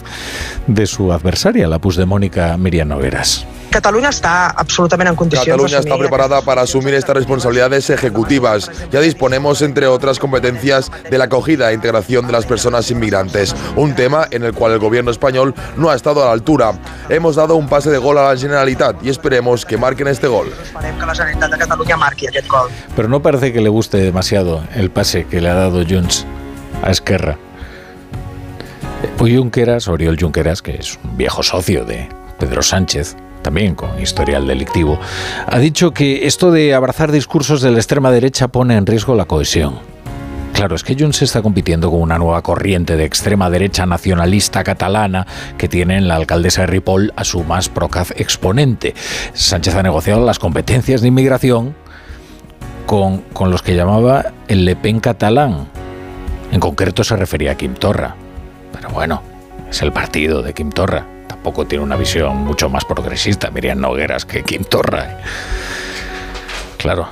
de 0.66 0.86
su 0.86 1.12
adversaria, 1.12 1.68
la 1.68 1.78
pusdemónica 1.78 2.56
Miriam 2.56 2.88
Nogueras. 2.88 3.46
Catalunya 3.72 4.11
està 4.12 4.52
absolutament 4.52 5.08
en 5.08 5.16
condicions 5.16 5.48
Cataluña 5.48 5.78
está 5.78 5.96
preparada 5.96 6.42
para 6.42 6.62
asumir 6.62 6.92
estas 6.94 7.16
responsabilidades 7.16 7.88
ejecutivas. 7.88 8.70
Ya 8.90 9.00
disponemos, 9.00 9.62
entre 9.62 9.87
otras 9.87 10.18
competencias, 10.18 10.90
de 11.11 11.16
la 11.16 11.24
acogida 11.24 11.70
e 11.70 11.74
integración 11.74 12.26
de 12.26 12.32
las 12.32 12.44
personas 12.44 12.90
inmigrantes, 12.90 13.56
un 13.76 13.94
tema 13.94 14.28
en 14.30 14.44
el 14.44 14.52
cual 14.52 14.72
el 14.72 14.78
gobierno 14.78 15.11
español 15.11 15.54
no 15.76 15.88
ha 15.88 15.94
estado 15.94 16.22
a 16.22 16.26
la 16.26 16.32
altura. 16.32 16.72
Hemos 17.08 17.37
dado 17.37 17.56
un 17.56 17.66
pase 17.66 17.90
de 17.90 17.96
gol 17.96 18.18
a 18.18 18.32
la 18.32 18.37
Generalitat 18.37 19.02
y 19.02 19.08
esperemos 19.08 19.64
que 19.64 19.78
marquen 19.78 20.06
este 20.08 20.28
gol. 20.28 20.52
Pero 22.94 23.08
no 23.08 23.22
parece 23.22 23.52
que 23.52 23.61
le 23.62 23.68
guste 23.70 23.96
demasiado 23.96 24.62
el 24.74 24.90
pase 24.90 25.24
que 25.24 25.40
le 25.40 25.48
ha 25.48 25.54
dado 25.54 25.82
Junts 25.88 26.26
a 26.82 26.90
Esquerra. 26.90 27.38
Hoy 29.18 29.37
Junqueras, 29.37 29.88
Oriol 29.88 30.18
Junqueras, 30.20 30.62
que 30.62 30.74
es 30.74 30.98
un 31.02 31.16
viejo 31.16 31.42
socio 31.42 31.85
de 31.85 32.08
Pedro 32.38 32.61
Sánchez, 32.61 33.16
también 33.42 33.74
con 33.74 34.00
historial 34.00 34.46
delictivo, 34.46 34.98
ha 35.46 35.59
dicho 35.59 35.92
que 35.92 36.26
esto 36.26 36.50
de 36.50 36.74
abrazar 36.74 37.12
discursos 37.12 37.61
de 37.61 37.70
la 37.70 37.78
extrema 37.78 38.11
derecha 38.11 38.48
pone 38.48 38.76
en 38.76 38.87
riesgo 38.87 39.14
la 39.14 39.24
cohesión. 39.24 39.92
Claro, 40.52 40.76
es 40.76 40.85
que 40.85 40.94
Junts 40.94 41.22
está 41.22 41.42
compitiendo 41.42 41.90
con 41.90 42.00
una 42.00 42.18
nueva 42.18 42.42
corriente 42.42 42.96
de 42.96 43.05
extrema 43.05 43.48
derecha 43.50 43.87
nacionalista 43.87 44.62
catalana 44.62 45.26
que 45.57 45.68
tiene 45.68 45.96
en 45.96 46.09
la 46.09 46.16
alcaldesa 46.16 46.61
de 46.61 46.66
Ripoll 46.68 47.12
a 47.16 47.24
su 47.24 47.42
más 47.42 47.68
procaz 47.68 48.12
exponente. 48.12 48.94
Sánchez 49.33 49.74
ha 49.74 49.83
negociado 49.83 50.24
las 50.24 50.38
competencias 50.38 51.00
de 51.00 51.09
inmigración 51.09 51.74
con, 52.87 53.22
con 53.33 53.50
los 53.50 53.62
que 53.62 53.74
llamaba 53.74 54.26
el 54.46 54.64
Le 54.64 54.76
Pen 54.76 55.00
catalán. 55.00 55.68
En 56.52 56.61
concreto 56.61 57.02
se 57.02 57.16
refería 57.16 57.52
a 57.52 57.55
Quim 57.57 57.74
Torra. 57.74 58.14
Pero 58.72 58.90
bueno, 58.90 59.22
es 59.70 59.81
el 59.81 59.90
partido 59.90 60.42
de 60.42 60.52
Quim 60.52 60.70
Torra. 60.70 61.07
Tampoco 61.42 61.66
tiene 61.66 61.83
una 61.83 61.96
visión 61.96 62.37
mucho 62.37 62.68
más 62.68 62.85
progresista, 62.85 63.50
Miriam 63.50 63.81
Nogueras, 63.81 64.24
que 64.24 64.44
Quim 64.44 64.62
Torra. 64.62 65.18
Claro, 66.76 67.09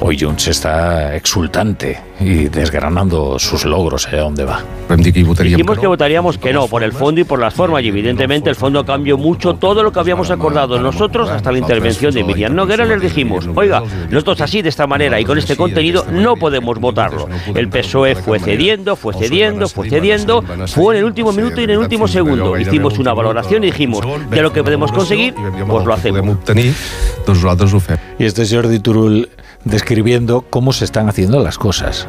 hoy 0.00 0.18
Junts 0.18 0.48
está 0.48 1.14
exultante 1.14 1.98
y 2.20 2.48
desgranando 2.48 3.38
sus 3.38 3.64
logros 3.64 4.06
allá 4.06 4.20
donde 4.20 4.44
va. 4.44 4.62
Dijimos 4.96 5.78
que 5.78 5.86
votaríamos 5.86 6.38
que 6.38 6.52
no, 6.52 6.68
por 6.68 6.82
el 6.82 6.92
fondo 6.92 7.20
y 7.20 7.24
por 7.24 7.40
las 7.40 7.54
formas, 7.54 7.82
y 7.82 7.88
evidentemente 7.88 8.50
el 8.50 8.56
fondo 8.56 8.84
cambió 8.84 9.16
mucho 9.16 9.54
todo 9.54 9.82
lo 9.82 9.92
que 9.92 10.00
habíamos 10.00 10.30
acordado 10.30 10.78
nosotros 10.80 11.30
hasta 11.30 11.50
la 11.50 11.58
intervención 11.58 12.12
de 12.12 12.22
Miriam 12.22 12.54
Noguera. 12.54 12.84
Les 12.84 13.00
dijimos, 13.00 13.48
oiga, 13.54 13.82
nosotros 14.10 14.40
así, 14.40 14.62
de 14.62 14.68
esta 14.68 14.86
manera 14.86 15.20
y 15.20 15.24
con 15.24 15.38
este 15.38 15.56
contenido, 15.56 16.06
no 16.10 16.36
podemos 16.36 16.78
votarlo. 16.78 17.28
El 17.54 17.68
PSOE 17.68 18.14
fue 18.14 18.38
cediendo, 18.38 18.96
fue 18.96 19.14
cediendo, 19.14 19.68
fue 19.68 19.88
cediendo, 19.88 20.42
fue 20.68 20.94
en 20.94 20.98
el 21.00 21.04
último 21.04 21.32
minuto 21.32 21.60
y 21.60 21.64
en 21.64 21.70
el 21.70 21.78
último 21.78 22.06
segundo. 22.06 22.58
Hicimos 22.58 22.98
una 22.98 23.14
valoración 23.14 23.64
y 23.64 23.66
dijimos, 23.66 24.04
de 24.30 24.42
lo 24.42 24.52
que 24.52 24.62
podemos 24.62 24.92
conseguir, 24.92 25.34
pues 25.66 25.84
lo 25.84 25.94
hacemos. 25.94 26.36
Y 28.18 28.24
este 28.24 28.42
es 28.42 28.52
Jordi 28.52 28.78
Turul 28.78 29.28
describiendo 29.64 30.42
cómo 30.48 30.72
se 30.72 30.84
están 30.84 31.08
haciendo 31.08 31.42
las 31.42 31.58
cosas. 31.58 32.06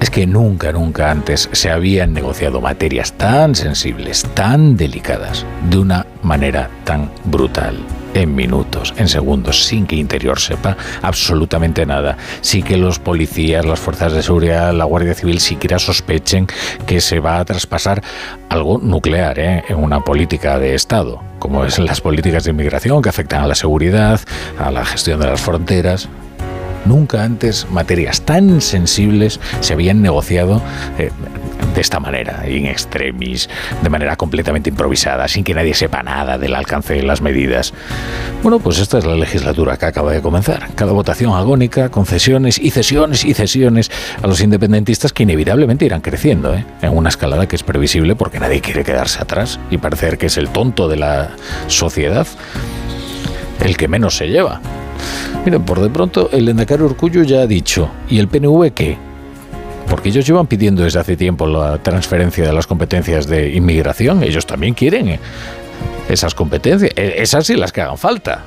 Es 0.00 0.10
que 0.10 0.26
nunca, 0.26 0.70
nunca 0.72 1.10
antes 1.10 1.48
se 1.52 1.70
habían 1.70 2.12
negociado 2.12 2.60
materias 2.60 3.12
tan 3.14 3.54
sensibles, 3.56 4.24
tan 4.34 4.76
delicadas, 4.76 5.44
de 5.68 5.78
una 5.78 6.06
manera 6.22 6.70
tan 6.84 7.10
brutal, 7.24 7.76
en 8.14 8.34
minutos, 8.34 8.94
en 8.96 9.08
segundos, 9.08 9.64
sin 9.64 9.86
que 9.86 9.96
Interior 9.96 10.38
sepa 10.38 10.76
absolutamente 11.02 11.84
nada, 11.84 12.16
sin 12.40 12.62
que 12.62 12.76
los 12.76 13.00
policías, 13.00 13.64
las 13.64 13.80
fuerzas 13.80 14.12
de 14.12 14.22
seguridad, 14.22 14.72
la 14.72 14.84
Guardia 14.84 15.14
Civil 15.14 15.40
siquiera 15.40 15.80
sospechen 15.80 16.46
que 16.86 17.00
se 17.00 17.18
va 17.18 17.38
a 17.38 17.44
traspasar 17.44 18.02
algo 18.48 18.78
nuclear 18.78 19.38
¿eh? 19.38 19.64
en 19.68 19.76
una 19.76 20.00
política 20.00 20.58
de 20.60 20.76
Estado, 20.76 21.20
como 21.40 21.64
es 21.64 21.78
las 21.78 22.00
políticas 22.00 22.44
de 22.44 22.52
inmigración 22.52 23.02
que 23.02 23.08
afectan 23.08 23.42
a 23.42 23.48
la 23.48 23.56
seguridad, 23.56 24.20
a 24.58 24.70
la 24.70 24.84
gestión 24.84 25.18
de 25.18 25.26
las 25.26 25.40
fronteras. 25.40 26.08
Nunca 26.88 27.22
antes 27.22 27.66
materias 27.70 28.22
tan 28.22 28.62
sensibles 28.62 29.40
se 29.60 29.74
habían 29.74 30.00
negociado 30.00 30.62
eh, 30.98 31.10
de 31.74 31.80
esta 31.82 32.00
manera, 32.00 32.48
in 32.48 32.64
extremis, 32.64 33.50
de 33.82 33.90
manera 33.90 34.16
completamente 34.16 34.70
improvisada, 34.70 35.28
sin 35.28 35.44
que 35.44 35.52
nadie 35.52 35.74
sepa 35.74 36.02
nada 36.02 36.38
del 36.38 36.54
alcance 36.54 36.94
de 36.94 37.02
las 37.02 37.20
medidas. 37.20 37.74
Bueno, 38.42 38.58
pues 38.58 38.78
esta 38.78 38.96
es 38.96 39.04
la 39.04 39.16
legislatura 39.16 39.76
que 39.76 39.84
acaba 39.84 40.12
de 40.12 40.22
comenzar. 40.22 40.70
Cada 40.76 40.92
votación 40.92 41.34
agónica, 41.34 41.90
concesiones 41.90 42.58
y 42.58 42.70
cesiones 42.70 43.22
y 43.22 43.34
cesiones 43.34 43.90
a 44.22 44.26
los 44.26 44.40
independentistas 44.40 45.12
que 45.12 45.24
inevitablemente 45.24 45.84
irán 45.84 46.00
creciendo, 46.00 46.54
¿eh? 46.54 46.64
en 46.80 46.96
una 46.96 47.10
escalada 47.10 47.46
que 47.46 47.56
es 47.56 47.62
previsible 47.64 48.16
porque 48.16 48.40
nadie 48.40 48.62
quiere 48.62 48.82
quedarse 48.82 49.20
atrás 49.20 49.60
y 49.70 49.76
parecer 49.76 50.16
que 50.16 50.26
es 50.26 50.38
el 50.38 50.48
tonto 50.48 50.88
de 50.88 50.96
la 50.96 51.32
sociedad 51.66 52.26
el 53.60 53.76
que 53.76 53.88
menos 53.88 54.16
se 54.16 54.28
lleva. 54.28 54.60
Miren, 55.48 55.64
por 55.64 55.80
de 55.80 55.88
pronto 55.88 56.28
el 56.30 56.46
Endacaro 56.46 56.84
Urcullo 56.84 57.22
ya 57.22 57.40
ha 57.40 57.46
dicho, 57.46 57.88
¿y 58.10 58.18
el 58.18 58.28
PNV 58.28 58.70
qué? 58.74 58.98
Porque 59.88 60.10
ellos 60.10 60.26
llevan 60.26 60.46
pidiendo 60.46 60.82
desde 60.82 60.98
hace 60.98 61.16
tiempo 61.16 61.46
la 61.46 61.82
transferencia 61.82 62.44
de 62.44 62.52
las 62.52 62.66
competencias 62.66 63.26
de 63.26 63.54
inmigración, 63.54 64.22
ellos 64.22 64.44
también 64.44 64.74
quieren 64.74 65.08
eh, 65.08 65.20
esas 66.10 66.34
competencias, 66.34 66.92
eh, 66.94 67.14
esas 67.16 67.46
sí 67.46 67.56
las 67.56 67.72
que 67.72 67.80
hagan 67.80 67.96
falta. 67.96 68.44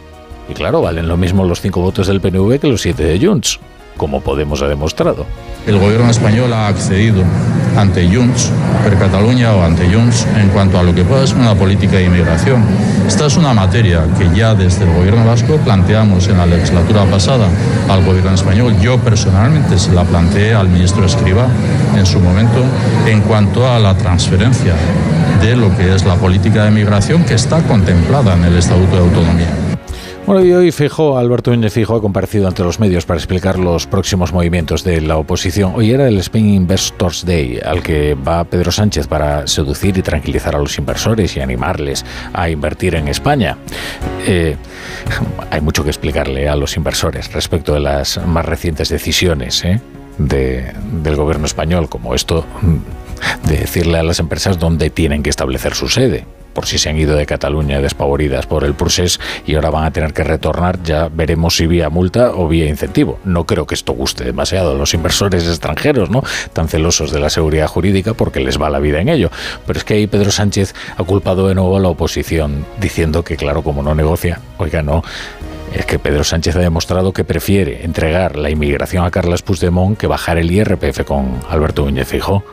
Y 0.47 0.53
claro, 0.53 0.83
valen 0.83 1.07
lo 1.07 1.17
mismo 1.17 1.43
los 1.43 1.59
cinco 1.59 1.81
votos 1.81 2.05
del 2.05 2.21
PNV 2.21 2.59
que 2.59 2.67
los 2.67 2.83
siete 2.83 3.03
de 3.03 3.25
Junts, 3.25 3.59
como 3.97 4.21
Podemos 4.21 4.61
ha 4.61 4.67
demostrado. 4.67 5.25
El 5.67 5.77
gobierno 5.77 6.09
español 6.09 6.53
ha 6.53 6.67
accedido 6.67 7.23
ante 7.77 8.07
Junts, 8.07 8.51
per 8.83 8.97
Cataluña 8.97 9.53
o 9.53 9.63
ante 9.63 9.87
Junts, 9.87 10.25
en 10.35 10.49
cuanto 10.49 10.79
a 10.79 10.83
lo 10.83 10.93
que 10.93 11.03
pueda 11.03 11.25
ser 11.25 11.37
una 11.37 11.55
política 11.55 11.97
de 11.97 12.05
inmigración. 12.05 12.63
Esta 13.07 13.27
es 13.27 13.37
una 13.37 13.53
materia 13.53 14.03
que 14.17 14.29
ya 14.35 14.55
desde 14.55 14.85
el 14.85 14.93
gobierno 14.93 15.25
vasco 15.25 15.57
planteamos 15.57 16.27
en 16.27 16.37
la 16.37 16.45
legislatura 16.45 17.05
pasada 17.05 17.47
al 17.89 18.03
gobierno 18.03 18.33
español. 18.33 18.75
Yo 18.81 18.97
personalmente 18.99 19.77
se 19.77 19.91
la 19.93 20.03
planteé 20.03 20.53
al 20.53 20.67
ministro 20.67 21.05
Escriba 21.05 21.47
en 21.95 22.05
su 22.05 22.19
momento 22.19 22.63
en 23.05 23.21
cuanto 23.21 23.67
a 23.67 23.79
la 23.79 23.95
transferencia 23.95 24.73
de 25.41 25.55
lo 25.55 25.75
que 25.75 25.93
es 25.93 26.05
la 26.05 26.15
política 26.15 26.65
de 26.65 26.71
migración 26.71 27.23
que 27.23 27.35
está 27.35 27.61
contemplada 27.63 28.33
en 28.33 28.45
el 28.45 28.57
Estatuto 28.57 28.95
de 28.95 29.01
Autonomía. 29.01 29.70
Bueno, 30.31 30.45
y 30.45 30.53
hoy 30.53 30.71
Fijo, 30.71 31.17
Alberto 31.17 31.51
Núñez 31.51 31.73
Fijo 31.73 31.93
ha 31.93 32.01
comparecido 32.01 32.47
ante 32.47 32.63
los 32.63 32.79
medios 32.79 33.05
para 33.05 33.17
explicar 33.17 33.59
los 33.59 33.85
próximos 33.85 34.31
movimientos 34.31 34.85
de 34.85 35.01
la 35.01 35.17
oposición. 35.17 35.73
Hoy 35.75 35.91
era 35.91 36.07
el 36.07 36.17
Spain 36.19 36.47
Investors 36.47 37.25
Day, 37.25 37.59
al 37.61 37.83
que 37.83 38.13
va 38.13 38.45
Pedro 38.45 38.71
Sánchez 38.71 39.07
para 39.07 39.45
seducir 39.45 39.97
y 39.97 40.01
tranquilizar 40.01 40.55
a 40.55 40.59
los 40.59 40.77
inversores 40.77 41.35
y 41.35 41.41
animarles 41.41 42.05
a 42.31 42.49
invertir 42.49 42.95
en 42.95 43.09
España. 43.09 43.57
Eh, 44.25 44.55
hay 45.49 45.59
mucho 45.59 45.83
que 45.83 45.89
explicarle 45.89 46.47
a 46.47 46.55
los 46.55 46.77
inversores 46.77 47.33
respecto 47.33 47.73
de 47.73 47.81
las 47.81 48.25
más 48.25 48.45
recientes 48.45 48.87
decisiones 48.87 49.65
¿eh? 49.65 49.81
de, 50.17 50.71
del 51.03 51.17
gobierno 51.17 51.45
español, 51.45 51.89
como 51.89 52.15
esto 52.15 52.45
de 53.49 53.57
decirle 53.57 53.97
a 53.97 54.03
las 54.03 54.21
empresas 54.21 54.57
dónde 54.57 54.91
tienen 54.91 55.23
que 55.23 55.29
establecer 55.29 55.75
su 55.75 55.89
sede 55.89 56.23
por 56.53 56.65
si 56.65 56.77
se 56.77 56.89
han 56.89 56.97
ido 56.97 57.15
de 57.15 57.25
Cataluña 57.25 57.81
despavoridas 57.81 58.45
por 58.45 58.63
el 58.63 58.73
procés 58.73 59.19
y 59.45 59.55
ahora 59.55 59.69
van 59.69 59.85
a 59.85 59.91
tener 59.91 60.13
que 60.13 60.23
retornar, 60.23 60.81
ya 60.83 61.09
veremos 61.09 61.55
si 61.55 61.67
vía 61.67 61.89
multa 61.89 62.31
o 62.31 62.47
vía 62.47 62.67
incentivo. 62.67 63.19
No 63.23 63.45
creo 63.45 63.65
que 63.65 63.75
esto 63.75 63.93
guste 63.93 64.23
demasiado 64.23 64.71
a 64.71 64.75
los 64.75 64.93
inversores 64.93 65.47
extranjeros, 65.47 66.09
¿no? 66.09 66.23
Tan 66.53 66.67
celosos 66.67 67.11
de 67.11 67.19
la 67.19 67.29
seguridad 67.29 67.67
jurídica 67.67 68.13
porque 68.13 68.39
les 68.39 68.61
va 68.61 68.69
la 68.69 68.79
vida 68.79 68.99
en 68.99 69.09
ello. 69.09 69.29
Pero 69.65 69.79
es 69.79 69.85
que 69.85 69.95
ahí 69.95 70.07
Pedro 70.07 70.31
Sánchez 70.31 70.73
ha 70.97 71.03
culpado 71.03 71.47
de 71.47 71.55
nuevo 71.55 71.77
a 71.77 71.79
la 71.79 71.89
oposición, 71.89 72.65
diciendo 72.79 73.23
que, 73.23 73.37
claro, 73.37 73.63
como 73.63 73.83
no 73.83 73.95
negocia, 73.95 74.39
oiga, 74.57 74.81
no, 74.81 75.03
es 75.73 75.85
que 75.85 75.99
Pedro 75.99 76.23
Sánchez 76.23 76.55
ha 76.55 76.59
demostrado 76.59 77.13
que 77.13 77.23
prefiere 77.23 77.85
entregar 77.85 78.35
la 78.35 78.49
inmigración 78.49 79.05
a 79.05 79.11
Carles 79.11 79.41
Puigdemont 79.41 79.97
que 79.97 80.07
bajar 80.07 80.37
el 80.37 80.51
IRPF 80.51 81.03
con 81.05 81.39
Alberto 81.49 81.85
Núñez 81.85 82.07
Fijo. 82.07 82.43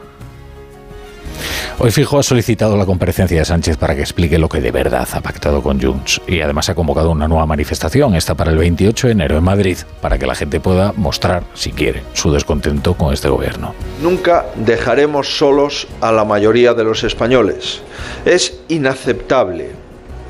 Hoy 1.78 1.90
Fijo 1.90 2.18
ha 2.18 2.22
solicitado 2.22 2.76
la 2.76 2.86
comparecencia 2.86 3.38
de 3.38 3.44
Sánchez 3.44 3.76
para 3.76 3.94
que 3.94 4.00
explique 4.00 4.38
lo 4.38 4.48
que 4.48 4.60
de 4.60 4.70
verdad 4.70 5.08
ha 5.12 5.20
pactado 5.20 5.62
con 5.62 5.80
Junts 5.80 6.20
y 6.26 6.40
además 6.40 6.68
ha 6.68 6.74
convocado 6.74 7.10
una 7.10 7.28
nueva 7.28 7.46
manifestación, 7.46 8.14
esta 8.14 8.34
para 8.34 8.50
el 8.50 8.58
28 8.58 9.06
de 9.06 9.12
enero 9.12 9.38
en 9.38 9.44
Madrid, 9.44 9.78
para 10.00 10.18
que 10.18 10.26
la 10.26 10.34
gente 10.34 10.60
pueda 10.60 10.92
mostrar, 10.96 11.44
si 11.54 11.72
quiere, 11.72 12.02
su 12.14 12.32
descontento 12.32 12.94
con 12.94 13.14
este 13.14 13.28
gobierno. 13.28 13.74
Nunca 14.02 14.46
dejaremos 14.56 15.38
solos 15.38 15.86
a 16.00 16.10
la 16.12 16.24
mayoría 16.24 16.74
de 16.74 16.84
los 16.84 17.04
españoles. 17.04 17.80
Es 18.24 18.58
inaceptable, 18.68 19.70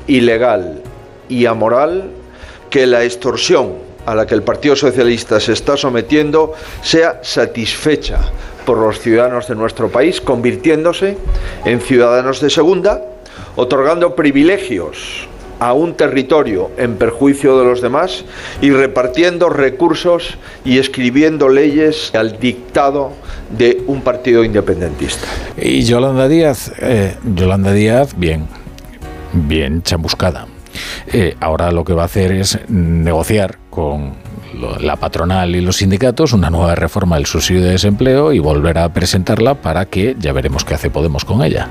ilegal 0.07 0.83
y 1.27 1.45
amoral 1.45 2.11
que 2.69 2.85
la 2.85 3.03
extorsión 3.03 3.88
a 4.09 4.15
la 4.15 4.25
que 4.25 4.33
el 4.33 4.41
Partido 4.41 4.75
Socialista 4.75 5.39
se 5.39 5.53
está 5.53 5.77
sometiendo 5.77 6.53
sea 6.81 7.19
satisfecha 7.21 8.19
por 8.65 8.79
los 8.79 8.99
ciudadanos 8.99 9.47
de 9.47 9.53
nuestro 9.53 9.89
país, 9.89 10.19
convirtiéndose 10.19 11.15
en 11.63 11.79
ciudadanos 11.79 12.41
de 12.41 12.49
segunda, 12.49 13.03
otorgando 13.55 14.15
privilegios 14.15 15.27
a 15.59 15.73
un 15.73 15.93
territorio 15.93 16.71
en 16.77 16.95
perjuicio 16.95 17.59
de 17.59 17.65
los 17.65 17.81
demás 17.81 18.25
y 18.61 18.71
repartiendo 18.71 19.49
recursos 19.49 20.37
y 20.65 20.79
escribiendo 20.79 21.47
leyes 21.47 22.09
al 22.15 22.39
dictado 22.39 23.11
de 23.55 23.83
un 23.85 24.01
partido 24.01 24.43
independentista. 24.43 25.27
Y 25.55 25.83
Yolanda 25.83 26.27
Díaz, 26.27 26.71
eh, 26.79 27.15
Yolanda 27.35 27.73
Díaz, 27.73 28.17
bien, 28.17 28.47
bien 29.33 29.83
chamuscada. 29.83 30.47
Eh, 31.11 31.35
ahora 31.39 31.71
lo 31.71 31.83
que 31.83 31.93
va 31.93 32.03
a 32.03 32.05
hacer 32.05 32.31
es 32.31 32.59
negociar 32.69 33.57
con 33.79 34.11
la 34.81 34.97
patronal 34.97 35.55
y 35.55 35.61
los 35.61 35.77
sindicatos 35.77 36.33
una 36.33 36.49
nueva 36.49 36.75
reforma 36.75 37.15
del 37.15 37.25
subsidio 37.25 37.61
de 37.61 37.71
desempleo 37.71 38.33
y 38.33 38.39
volver 38.39 38.77
a 38.77 38.89
presentarla 38.91 39.53
para 39.53 39.85
que 39.85 40.17
ya 40.19 40.33
veremos 40.33 40.65
qué 40.65 40.73
hace 40.73 40.89
Podemos 40.89 41.23
con 41.23 41.41
ella. 41.43 41.69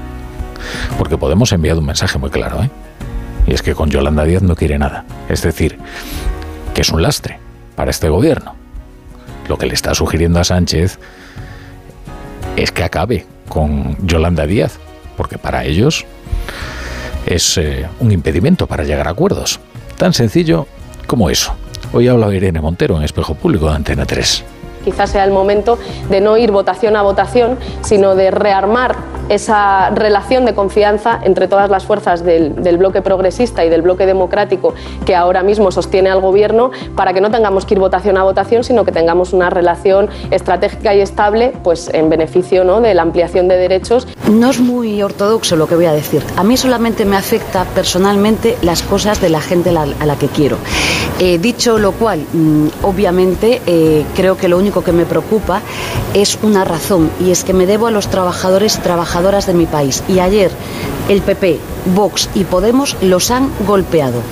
Porque 0.96 1.18
Podemos 1.18 1.52
ha 1.52 1.56
enviado 1.56 1.80
un 1.80 1.86
mensaje 1.86 2.18
muy 2.18 2.30
claro, 2.30 2.62
¿eh? 2.62 2.70
Y 3.46 3.52
es 3.52 3.60
que 3.60 3.74
con 3.74 3.90
Yolanda 3.90 4.24
Díaz 4.24 4.40
no 4.40 4.56
quiere 4.56 4.78
nada. 4.78 5.04
Es 5.28 5.42
decir, 5.42 5.78
que 6.72 6.80
es 6.80 6.88
un 6.88 7.02
lastre 7.02 7.40
para 7.76 7.90
este 7.90 8.08
gobierno. 8.08 8.54
Lo 9.48 9.58
que 9.58 9.66
le 9.66 9.74
está 9.74 9.94
sugiriendo 9.94 10.40
a 10.40 10.44
Sánchez 10.44 10.98
es 12.56 12.72
que 12.72 12.84
acabe 12.84 13.26
con 13.50 13.98
Yolanda 14.06 14.46
Díaz, 14.46 14.78
porque 15.18 15.36
para 15.36 15.66
ellos 15.66 16.06
es 17.26 17.58
eh, 17.58 17.86
un 18.00 18.12
impedimento 18.12 18.66
para 18.66 18.84
llegar 18.84 19.08
a 19.08 19.10
acuerdos. 19.10 19.60
Tan 19.98 20.14
sencillo 20.14 20.66
como 21.06 21.28
eso. 21.28 21.54
Hoy 21.92 22.08
habla 22.08 22.34
Irene 22.34 22.60
Montero 22.60 22.96
en 22.96 23.02
Espejo 23.04 23.34
Público 23.34 23.68
de 23.68 23.76
Antena 23.76 24.04
3 24.04 24.44
quizás 24.90 25.10
sea 25.10 25.24
el 25.24 25.30
momento 25.30 25.78
de 26.08 26.20
no 26.20 26.38
ir 26.38 26.50
votación 26.50 26.96
a 26.96 27.02
votación, 27.02 27.58
sino 27.82 28.14
de 28.14 28.30
rearmar 28.30 28.96
esa 29.28 29.90
relación 29.90 30.46
de 30.46 30.54
confianza 30.54 31.20
entre 31.22 31.48
todas 31.48 31.68
las 31.68 31.84
fuerzas 31.84 32.24
del, 32.24 32.54
bloque 32.78 33.02
progresista 33.02 33.64
y 33.64 33.68
del 33.68 33.82
bloque 33.82 34.06
democrático 34.06 34.72
que 35.04 35.14
ahora 35.14 35.42
mismo 35.42 35.70
sostiene 35.70 36.08
al 36.08 36.20
gobierno 36.20 36.70
para 36.96 37.12
que 37.12 37.20
no 37.20 37.30
tengamos 37.30 37.66
que 37.66 37.74
ir 37.74 37.80
votación 37.80 38.16
a 38.16 38.22
votación, 38.22 38.64
sino 38.64 38.84
que 38.84 38.92
tengamos 38.92 39.32
una 39.32 39.50
relación 39.50 40.08
estratégica 40.30 40.94
y 40.94 41.00
estable 41.00 41.52
pues, 41.62 41.90
en 41.92 42.08
beneficio 42.08 42.64
¿no? 42.64 42.80
de 42.80 42.94
la 42.94 43.02
ampliación 43.02 43.48
de 43.48 43.56
derechos. 43.56 44.06
No 44.30 44.48
es 44.48 44.60
muy 44.60 45.02
ortodoxo 45.02 45.56
lo 45.56 45.66
que 45.66 45.74
voy 45.74 45.86
a 45.86 45.92
decir. 45.92 46.22
A 46.36 46.44
mí 46.44 46.56
solamente 46.56 47.04
me 47.04 47.16
afecta 47.16 47.64
personalmente 47.74 48.56
las 48.62 48.82
cosas 48.82 49.20
de 49.20 49.28
la 49.28 49.40
gente 49.40 49.70
a 49.70 50.06
la 50.06 50.16
que 50.16 50.28
quiero. 50.28 50.56
Eh, 51.20 51.38
dicho 51.38 51.78
lo 51.78 51.90
cual, 51.92 52.20
mm, 52.32 52.68
obviamente 52.82 53.60
eh, 53.66 54.04
creo 54.14 54.36
que 54.36 54.46
lo 54.46 54.56
único 54.56 54.77
que 54.82 54.92
me 54.92 55.06
preocupa 55.06 55.62
es 56.14 56.38
una 56.42 56.64
razón 56.64 57.10
y 57.24 57.30
es 57.30 57.44
que 57.44 57.52
me 57.52 57.66
debo 57.66 57.86
a 57.86 57.90
los 57.90 58.08
trabajadores 58.08 58.76
y 58.76 58.80
trabajadoras 58.80 59.46
de 59.46 59.54
mi 59.54 59.66
país. 59.66 60.02
Y 60.08 60.20
ayer 60.20 60.50
el 61.08 61.22
PP, 61.22 61.58
Vox 61.94 62.28
y 62.34 62.44
Podemos 62.44 62.96
los 63.02 63.30
han 63.30 63.50
golpeado. 63.66 64.22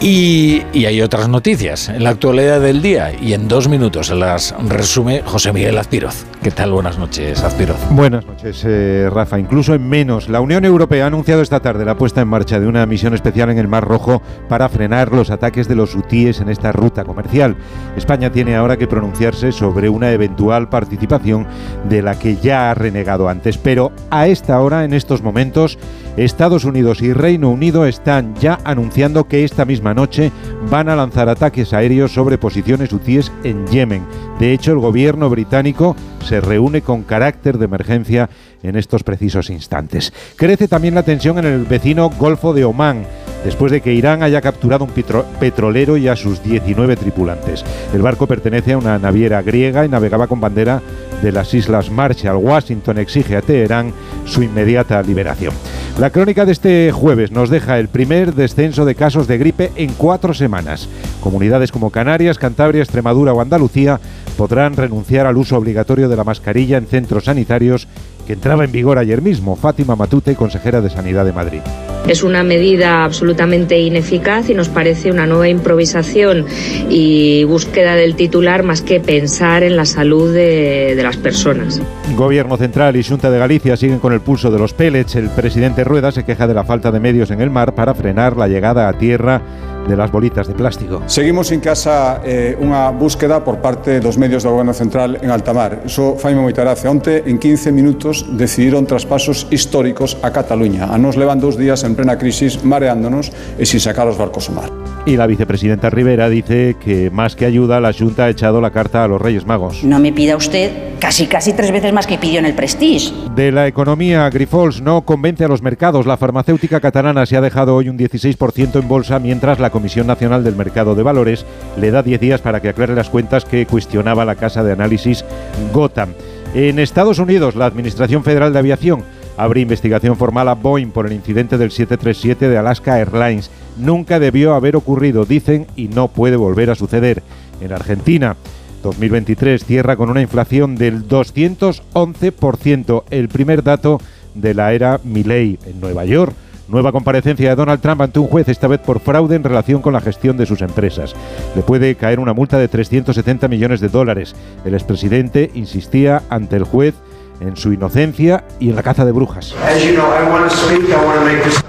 Y, 0.00 0.62
hay 0.86 1.02
otras 1.02 1.28
noticias 1.28 1.90
en 1.90 2.04
la 2.04 2.10
actualidad 2.10 2.60
del 2.60 2.80
día 2.80 3.12
y 3.12 3.34
en 3.34 3.48
dos 3.48 3.68
minutos 3.68 4.10
las 4.10 4.54
resume 4.58 5.22
José 5.24 5.52
Miguel 5.52 5.76
Azpiroz. 5.76 6.29
¿Qué 6.42 6.50
tal? 6.50 6.72
Buenas 6.72 6.98
noches, 6.98 7.44
Azpiroz. 7.44 7.76
Buenas 7.90 8.24
noches, 8.24 8.64
eh, 8.66 9.10
Rafa. 9.12 9.38
Incluso 9.38 9.74
en 9.74 9.86
menos, 9.86 10.30
la 10.30 10.40
Unión 10.40 10.64
Europea 10.64 11.04
ha 11.04 11.08
anunciado 11.08 11.42
esta 11.42 11.60
tarde 11.60 11.84
la 11.84 11.98
puesta 11.98 12.22
en 12.22 12.28
marcha 12.28 12.58
de 12.58 12.66
una 12.66 12.86
misión 12.86 13.12
especial 13.12 13.50
en 13.50 13.58
el 13.58 13.68
Mar 13.68 13.84
Rojo 13.84 14.22
para 14.48 14.70
frenar 14.70 15.12
los 15.12 15.28
ataques 15.30 15.68
de 15.68 15.74
los 15.74 15.94
hutíes 15.94 16.40
en 16.40 16.48
esta 16.48 16.72
ruta 16.72 17.04
comercial. 17.04 17.56
España 17.94 18.32
tiene 18.32 18.56
ahora 18.56 18.78
que 18.78 18.86
pronunciarse 18.86 19.52
sobre 19.52 19.90
una 19.90 20.12
eventual 20.12 20.70
participación 20.70 21.46
de 21.90 22.00
la 22.00 22.18
que 22.18 22.36
ya 22.36 22.70
ha 22.70 22.74
renegado 22.74 23.28
antes, 23.28 23.58
pero 23.58 23.92
a 24.08 24.26
esta 24.26 24.58
hora, 24.60 24.86
en 24.86 24.94
estos 24.94 25.20
momentos, 25.20 25.78
Estados 26.16 26.64
Unidos 26.64 27.02
y 27.02 27.12
Reino 27.12 27.50
Unido 27.50 27.84
están 27.84 28.34
ya 28.36 28.58
anunciando 28.64 29.28
que 29.28 29.44
esta 29.44 29.66
misma 29.66 29.92
noche 29.92 30.32
van 30.70 30.88
a 30.88 30.96
lanzar 30.96 31.28
ataques 31.28 31.74
aéreos 31.74 32.14
sobre 32.14 32.38
posiciones 32.38 32.94
hutíes 32.94 33.30
en 33.44 33.66
Yemen. 33.66 34.06
De 34.38 34.54
hecho, 34.54 34.72
el 34.72 34.78
gobierno 34.78 35.28
británico 35.28 35.96
se 36.24 36.40
reúne 36.40 36.82
con 36.82 37.02
carácter 37.02 37.58
de 37.58 37.64
emergencia 37.64 38.30
en 38.62 38.76
estos 38.76 39.02
precisos 39.02 39.50
instantes. 39.50 40.12
Crece 40.36 40.68
también 40.68 40.94
la 40.94 41.02
tensión 41.02 41.38
en 41.38 41.46
el 41.46 41.64
vecino 41.64 42.10
Golfo 42.10 42.52
de 42.52 42.64
Omán, 42.64 43.04
después 43.44 43.72
de 43.72 43.80
que 43.80 43.94
Irán 43.94 44.22
haya 44.22 44.40
capturado 44.40 44.84
un 44.84 44.92
petrolero 45.38 45.96
y 45.96 46.08
a 46.08 46.16
sus 46.16 46.42
19 46.42 46.96
tripulantes. 46.96 47.64
El 47.94 48.02
barco 48.02 48.26
pertenece 48.26 48.72
a 48.72 48.78
una 48.78 48.98
naviera 48.98 49.42
griega 49.42 49.84
y 49.84 49.88
navegaba 49.88 50.26
con 50.26 50.40
bandera 50.40 50.82
de 51.22 51.32
las 51.32 51.52
Islas 51.54 51.90
Marshall. 51.90 52.36
Washington 52.36 52.98
exige 52.98 53.36
a 53.36 53.42
Teherán 53.42 53.92
su 54.24 54.42
inmediata 54.42 55.02
liberación. 55.02 55.54
La 55.98 56.10
crónica 56.10 56.46
de 56.46 56.52
este 56.52 56.92
jueves 56.92 57.30
nos 57.30 57.50
deja 57.50 57.78
el 57.78 57.88
primer 57.88 58.34
descenso 58.34 58.84
de 58.84 58.94
casos 58.94 59.26
de 59.26 59.38
gripe 59.38 59.72
en 59.76 59.92
cuatro 59.92 60.32
semanas. 60.32 60.88
Comunidades 61.20 61.72
como 61.72 61.90
Canarias, 61.90 62.38
Cantabria, 62.38 62.82
Extremadura 62.82 63.34
o 63.34 63.40
Andalucía 63.40 64.00
podrán 64.30 64.76
renunciar 64.76 65.26
al 65.26 65.36
uso 65.36 65.56
obligatorio 65.56 66.08
de 66.08 66.16
la 66.16 66.24
mascarilla 66.24 66.78
en 66.78 66.86
centros 66.86 67.24
sanitarios 67.24 67.88
que 68.26 68.34
entraba 68.34 68.64
en 68.64 68.72
vigor 68.72 68.98
ayer 68.98 69.22
mismo. 69.22 69.56
Fátima 69.56 69.96
Matute, 69.96 70.36
consejera 70.36 70.80
de 70.80 70.90
Sanidad 70.90 71.24
de 71.24 71.32
Madrid. 71.32 71.60
Es 72.08 72.22
una 72.22 72.42
medida 72.42 73.04
absolutamente 73.04 73.78
ineficaz 73.78 74.48
y 74.48 74.54
nos 74.54 74.68
parece 74.68 75.10
una 75.10 75.26
nueva 75.26 75.48
improvisación 75.48 76.46
y 76.88 77.44
búsqueda 77.44 77.94
del 77.94 78.14
titular 78.14 78.62
más 78.62 78.82
que 78.82 79.00
pensar 79.00 79.62
en 79.62 79.76
la 79.76 79.84
salud 79.84 80.32
de, 80.32 80.94
de 80.96 81.02
las 81.02 81.16
personas. 81.18 81.80
Gobierno 82.16 82.56
Central 82.56 82.96
y 82.96 83.02
Junta 83.02 83.30
de 83.30 83.38
Galicia 83.38 83.76
siguen 83.76 83.98
con 83.98 84.12
el 84.12 84.20
pulso 84.20 84.50
de 84.50 84.58
los 84.58 84.72
pellets. 84.72 85.14
El 85.16 85.28
presidente 85.28 85.84
Rueda 85.84 86.10
se 86.10 86.24
queja 86.24 86.46
de 86.46 86.54
la 86.54 86.64
falta 86.64 86.90
de 86.90 87.00
medios 87.00 87.30
en 87.30 87.40
el 87.40 87.50
mar 87.50 87.74
para 87.74 87.94
frenar 87.94 88.36
la 88.36 88.48
llegada 88.48 88.88
a 88.88 88.98
tierra 88.98 89.42
de 89.86 89.96
las 89.96 90.10
bolitas 90.10 90.46
de 90.48 90.54
plástico. 90.54 91.02
Seguimos 91.06 91.52
en 91.52 91.60
casa 91.60 92.20
eh, 92.24 92.56
unha 92.58 92.90
búsqueda 92.94 93.42
por 93.44 93.58
parte 93.58 94.00
dos 94.00 94.16
medios 94.16 94.44
do 94.44 94.52
Goberno 94.52 94.72
Central 94.72 95.18
en 95.20 95.30
alta 95.30 95.52
mar. 95.52 95.82
Iso 95.84 96.16
fai 96.16 96.34
moi 96.36 96.52
hace 96.52 96.86
Onte, 96.88 97.24
en 97.26 97.38
15 97.38 97.72
minutos, 97.72 98.26
decidiron 98.36 98.86
traspasos 98.86 99.48
históricos 99.50 100.16
a 100.22 100.30
Cataluña. 100.30 100.92
A 100.92 100.98
nos 100.98 101.16
levan 101.16 101.40
dos 101.40 101.56
días 101.56 101.82
en 101.84 101.96
plena 101.96 102.18
crisis 102.18 102.62
mareándonos 102.62 103.32
e 103.58 103.64
sin 103.66 103.80
sacar 103.80 104.06
os 104.06 104.18
barcos 104.20 104.48
ao 104.48 104.56
mar. 104.60 104.70
Y 105.06 105.16
la 105.16 105.26
vicepresidenta 105.26 105.88
Rivera 105.88 106.28
dice 106.28 106.76
que 106.78 107.10
más 107.10 107.34
que 107.34 107.46
ayuda, 107.46 107.80
la 107.80 107.92
Junta 107.92 108.24
ha 108.24 108.28
echado 108.28 108.60
la 108.60 108.70
carta 108.70 109.02
a 109.02 109.08
los 109.08 109.20
Reyes 109.20 109.46
Magos. 109.46 109.82
No 109.82 109.98
me 109.98 110.12
pida 110.12 110.36
usted 110.36 110.90
casi 111.00 111.26
casi 111.26 111.54
tres 111.54 111.72
veces 111.72 111.92
más 111.92 112.06
que 112.06 112.18
pidió 112.18 112.38
en 112.38 112.44
el 112.44 112.54
Prestige. 112.54 113.12
De 113.34 113.50
la 113.50 113.66
economía, 113.66 114.28
Grifols 114.28 114.82
no 114.82 115.00
convence 115.02 115.44
a 115.44 115.48
los 115.48 115.62
mercados. 115.62 116.06
La 116.06 116.18
farmacéutica 116.18 116.80
catalana 116.80 117.24
se 117.24 117.36
ha 117.36 117.40
dejado 117.40 117.74
hoy 117.74 117.88
un 117.88 117.98
16% 117.98 118.78
en 118.78 118.86
bolsa, 118.86 119.18
mientras 119.18 119.58
la 119.58 119.69
Comisión 119.70 120.06
Nacional 120.06 120.44
del 120.44 120.56
Mercado 120.56 120.94
de 120.94 121.02
Valores 121.02 121.46
le 121.78 121.90
da 121.90 122.02
10 122.02 122.20
días 122.20 122.40
para 122.40 122.60
que 122.60 122.68
aclare 122.68 122.94
las 122.94 123.10
cuentas 123.10 123.44
que 123.44 123.66
cuestionaba 123.66 124.24
la 124.24 124.36
casa 124.36 124.62
de 124.62 124.72
análisis 124.72 125.24
Gotham. 125.72 126.10
En 126.54 126.78
Estados 126.78 127.18
Unidos, 127.18 127.54
la 127.54 127.66
Administración 127.66 128.24
Federal 128.24 128.52
de 128.52 128.58
Aviación 128.58 129.04
abre 129.36 129.60
investigación 129.60 130.16
formal 130.16 130.48
a 130.48 130.54
Boeing 130.54 130.90
por 130.90 131.06
el 131.06 131.12
incidente 131.12 131.56
del 131.56 131.70
737 131.70 132.48
de 132.48 132.58
Alaska 132.58 132.98
Airlines. 132.98 133.50
Nunca 133.78 134.18
debió 134.18 134.54
haber 134.54 134.76
ocurrido, 134.76 135.24
dicen, 135.24 135.66
y 135.76 135.88
no 135.88 136.08
puede 136.08 136.36
volver 136.36 136.70
a 136.70 136.74
suceder. 136.74 137.22
En 137.60 137.72
Argentina, 137.72 138.36
2023 138.82 139.64
cierra 139.64 139.96
con 139.96 140.10
una 140.10 140.20
inflación 140.22 140.74
del 140.74 141.08
211%, 141.08 143.04
el 143.10 143.28
primer 143.28 143.62
dato 143.62 144.00
de 144.34 144.54
la 144.54 144.72
era 144.72 145.00
Milley. 145.04 145.58
En 145.66 145.80
Nueva 145.80 146.04
York, 146.04 146.34
Nueva 146.70 146.92
comparecencia 146.92 147.50
de 147.50 147.56
Donald 147.56 147.80
Trump 147.80 148.00
ante 148.00 148.20
un 148.20 148.28
juez, 148.28 148.48
esta 148.48 148.68
vez 148.68 148.78
por 148.78 149.00
fraude 149.00 149.34
en 149.34 149.42
relación 149.42 149.82
con 149.82 149.92
la 149.92 150.00
gestión 150.00 150.36
de 150.36 150.46
sus 150.46 150.62
empresas. 150.62 151.16
Le 151.56 151.62
puede 151.62 151.96
caer 151.96 152.20
una 152.20 152.32
multa 152.32 152.58
de 152.58 152.68
370 152.68 153.48
millones 153.48 153.80
de 153.80 153.88
dólares. 153.88 154.36
El 154.64 154.74
expresidente 154.74 155.50
insistía 155.54 156.22
ante 156.30 156.54
el 156.54 156.62
juez 156.62 156.94
en 157.40 157.56
su 157.56 157.72
inocencia 157.72 158.44
y 158.60 158.70
en 158.70 158.76
la 158.76 158.84
caza 158.84 159.04
de 159.04 159.10
brujas. 159.10 159.52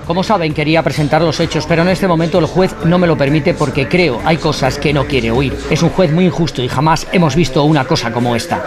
Como 0.05 0.23
saben, 0.23 0.53
quería 0.53 0.83
presentar 0.83 1.21
los 1.21 1.39
hechos, 1.39 1.65
pero 1.67 1.83
en 1.83 1.89
este 1.89 2.07
momento 2.07 2.39
el 2.39 2.45
juez 2.45 2.75
no 2.85 2.97
me 2.97 3.07
lo 3.07 3.17
permite 3.17 3.53
porque 3.53 3.87
creo 3.87 4.19
hay 4.25 4.37
cosas 4.37 4.77
que 4.77 4.93
no 4.93 5.05
quiere 5.05 5.31
oír. 5.31 5.55
Es 5.69 5.83
un 5.83 5.89
juez 5.89 6.11
muy 6.11 6.25
injusto 6.25 6.61
y 6.61 6.67
jamás 6.67 7.07
hemos 7.11 7.35
visto 7.35 7.63
una 7.63 7.85
cosa 7.85 8.11
como 8.11 8.35
esta. 8.35 8.63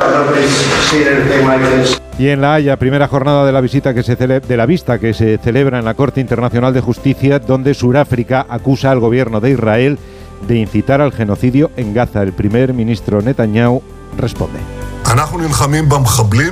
Y 2.18 2.28
en 2.28 2.40
La 2.40 2.54
Haya, 2.54 2.78
primera 2.78 3.08
jornada 3.08 3.44
de 3.44 3.52
la 3.52 3.60
visita 3.60 3.92
que 3.92 4.02
se 4.02 4.14
de 4.16 4.56
la 4.56 4.66
vista 4.66 4.98
que 4.98 5.12
se 5.12 5.38
celebra 5.38 5.78
en 5.78 5.84
la 5.84 5.94
Corte 5.94 6.20
Internacional 6.20 6.72
de 6.72 6.80
Justicia, 6.80 7.40
donde 7.40 7.74
Sudáfrica 7.74 8.46
acusa 8.48 8.90
al 8.90 9.00
gobierno 9.00 9.40
de 9.40 9.50
Israel 9.50 9.98
de 10.46 10.56
incitar 10.56 11.00
al 11.00 11.12
genocidio 11.12 11.70
en 11.76 11.92
Gaza. 11.92 12.22
El 12.22 12.32
primer 12.32 12.72
ministro 12.72 13.20
Netanyahu 13.20 13.82
responde. 14.16 14.83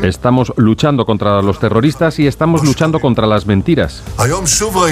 Estamos 0.04 0.52
luchando 0.56 1.04
contra 1.04 1.42
los 1.42 1.58
terroristas 1.58 2.18
y 2.18 2.26
estamos 2.26 2.62
luchando 2.64 3.00
contra 3.00 3.26
las 3.26 3.46
mentiras. 3.46 4.02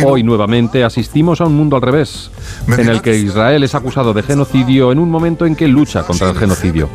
Hoy 0.05 0.23
nuevamente 0.23 0.83
asistimos 0.83 1.41
a 1.41 1.45
un 1.45 1.57
mundo 1.57 1.77
al 1.77 1.83
revés, 1.83 2.31
en 2.67 2.89
el 2.89 3.03
que 3.03 3.17
Israel 3.17 3.63
es 3.63 3.75
acusado 3.75 4.13
de 4.13 4.23
genocidio 4.23 4.93
en 4.93 4.99
un 4.99 5.11
momento 5.11 5.47
en 5.47 5.55
que 5.55 5.69
lucha 5.69 6.03
contra 6.03 6.31
el 6.31 6.37
genocidio. 6.37 6.89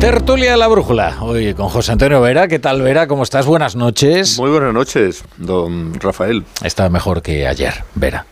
Tertulia 0.00 0.52
de 0.52 0.56
la 0.56 0.68
Brújula. 0.68 1.16
Hoy 1.20 1.54
con 1.54 1.68
José 1.68 1.92
Antonio 1.92 2.20
Vera. 2.20 2.46
¿Qué 2.46 2.60
tal, 2.60 2.80
Vera? 2.82 3.08
¿Cómo 3.08 3.24
estás? 3.24 3.46
Buenas 3.46 3.74
noches. 3.74 4.38
Muy 4.38 4.48
buenas 4.48 4.72
noches, 4.72 5.24
don 5.36 5.92
Rafael. 5.94 6.44
Está 6.62 6.88
mejor 6.88 7.20
que 7.20 7.48
ayer, 7.48 7.84
Vera. 7.96 8.24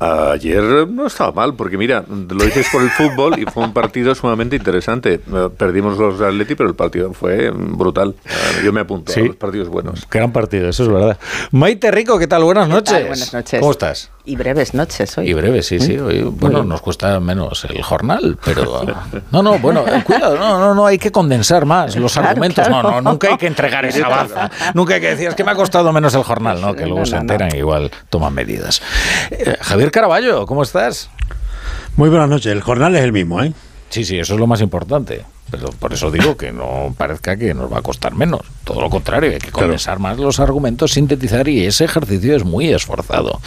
Ayer 0.00 0.86
no 0.88 1.06
estaba 1.08 1.32
mal, 1.32 1.54
porque 1.54 1.76
mira, 1.76 2.04
lo 2.08 2.44
dices 2.44 2.68
por 2.70 2.82
el 2.82 2.90
fútbol 2.90 3.36
y 3.38 3.44
fue 3.46 3.64
un 3.64 3.72
partido 3.72 4.14
sumamente 4.14 4.54
interesante. 4.54 5.14
Eh, 5.14 5.48
Perdimos 5.56 5.98
los 5.98 6.18
de 6.20 6.26
Atleti, 6.28 6.54
pero 6.54 6.68
el 6.68 6.76
partido 6.76 7.12
fue 7.12 7.50
brutal. 7.50 8.14
Eh, 8.24 8.30
Yo 8.64 8.72
me 8.72 8.80
apunto 8.80 9.10
Sí. 9.12 9.20
a 9.20 9.24
los 9.24 9.36
partidos 9.36 9.68
buenos. 9.68 10.06
Gran 10.08 10.32
partido, 10.32 10.68
eso 10.68 10.84
es 10.84 10.88
verdad. 10.88 11.18
Maite 11.50 11.90
Rico, 11.90 12.16
¿qué 12.18 12.28
tal? 12.28 12.44
Buenas 12.44 12.68
noches. 12.68 13.00
Buenas 13.08 13.32
noches. 13.34 13.58
¿Cómo 13.58 13.72
estás? 13.72 14.10
Y 14.28 14.36
breves 14.36 14.74
noches 14.74 15.16
hoy. 15.16 15.30
Y 15.30 15.32
breve, 15.32 15.62
sí, 15.62 15.80
sí. 15.80 15.96
Hoy, 15.98 16.20
bueno, 16.22 16.62
nos 16.62 16.82
cuesta 16.82 17.18
menos 17.18 17.64
el 17.64 17.82
jornal, 17.82 18.36
pero... 18.44 18.82
No, 19.32 19.42
no, 19.42 19.58
bueno, 19.58 19.84
eh, 19.88 20.02
cuidado, 20.04 20.36
no, 20.36 20.58
no, 20.58 20.74
no, 20.74 20.84
hay 20.84 20.98
que 20.98 21.10
condensar 21.10 21.64
más 21.64 21.96
los 21.96 22.12
Claro, 22.12 22.28
argumentos. 22.28 22.68
No, 22.68 22.80
claro. 22.82 23.00
no, 23.00 23.12
nunca 23.12 23.28
hay 23.30 23.38
que 23.38 23.46
entregar 23.46 23.86
esa 23.86 24.06
baza. 24.06 24.50
Nunca 24.74 24.94
hay 24.96 25.00
que 25.00 25.08
decir, 25.08 25.28
es 25.28 25.34
que 25.34 25.44
me 25.44 25.52
ha 25.52 25.54
costado 25.54 25.90
menos 25.94 26.14
el 26.14 26.24
jornal, 26.24 26.60
¿no? 26.60 26.74
Que 26.74 26.82
luego 26.84 27.00
No, 27.00 27.06
se 27.06 27.16
enteran 27.16 27.48
y 27.54 27.58
igual 27.58 27.90
toman 28.10 28.34
medidas. 28.34 28.82
Eh, 29.30 29.56
Javier 29.62 29.90
Caraballo, 29.90 30.44
¿cómo 30.44 30.62
estás? 30.62 31.08
Muy 31.96 32.10
buenas 32.10 32.28
noches. 32.28 32.52
El 32.52 32.60
jornal 32.60 32.94
es 32.96 33.02
el 33.04 33.12
mismo, 33.12 33.42
¿eh? 33.42 33.54
Sí, 33.88 34.04
sí, 34.04 34.18
eso 34.18 34.34
es 34.34 34.40
lo 34.40 34.46
más 34.46 34.60
importante. 34.60 35.24
Pero 35.50 35.70
por 35.70 35.92
eso 35.92 36.10
digo 36.10 36.36
que 36.36 36.52
no 36.52 36.94
parezca 36.96 37.36
que 37.36 37.54
nos 37.54 37.72
va 37.72 37.78
a 37.78 37.82
costar 37.82 38.14
menos. 38.14 38.42
Todo 38.64 38.80
lo 38.80 38.90
contrario, 38.90 39.30
hay 39.30 39.38
que 39.38 39.50
condensar 39.50 39.98
más 39.98 40.18
los 40.18 40.40
argumentos, 40.40 40.92
sintetizar 40.92 41.48
y 41.48 41.64
ese 41.64 41.84
ejercicio 41.84 42.36
es 42.36 42.44
muy 42.44 42.68
esforzado. 42.68 43.40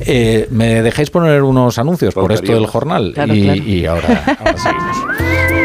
Eh, 0.00 0.48
¿Me 0.50 0.82
dejáis 0.82 1.10
poner 1.10 1.42
unos 1.42 1.78
anuncios 1.78 2.14
por 2.14 2.32
esto 2.32 2.52
del 2.52 2.66
jornal? 2.66 3.12
Claro, 3.14 3.34
y, 3.34 3.42
claro. 3.42 3.62
y 3.62 3.86
ahora, 3.86 4.36
ahora 4.38 4.56
seguimos. 4.58 4.96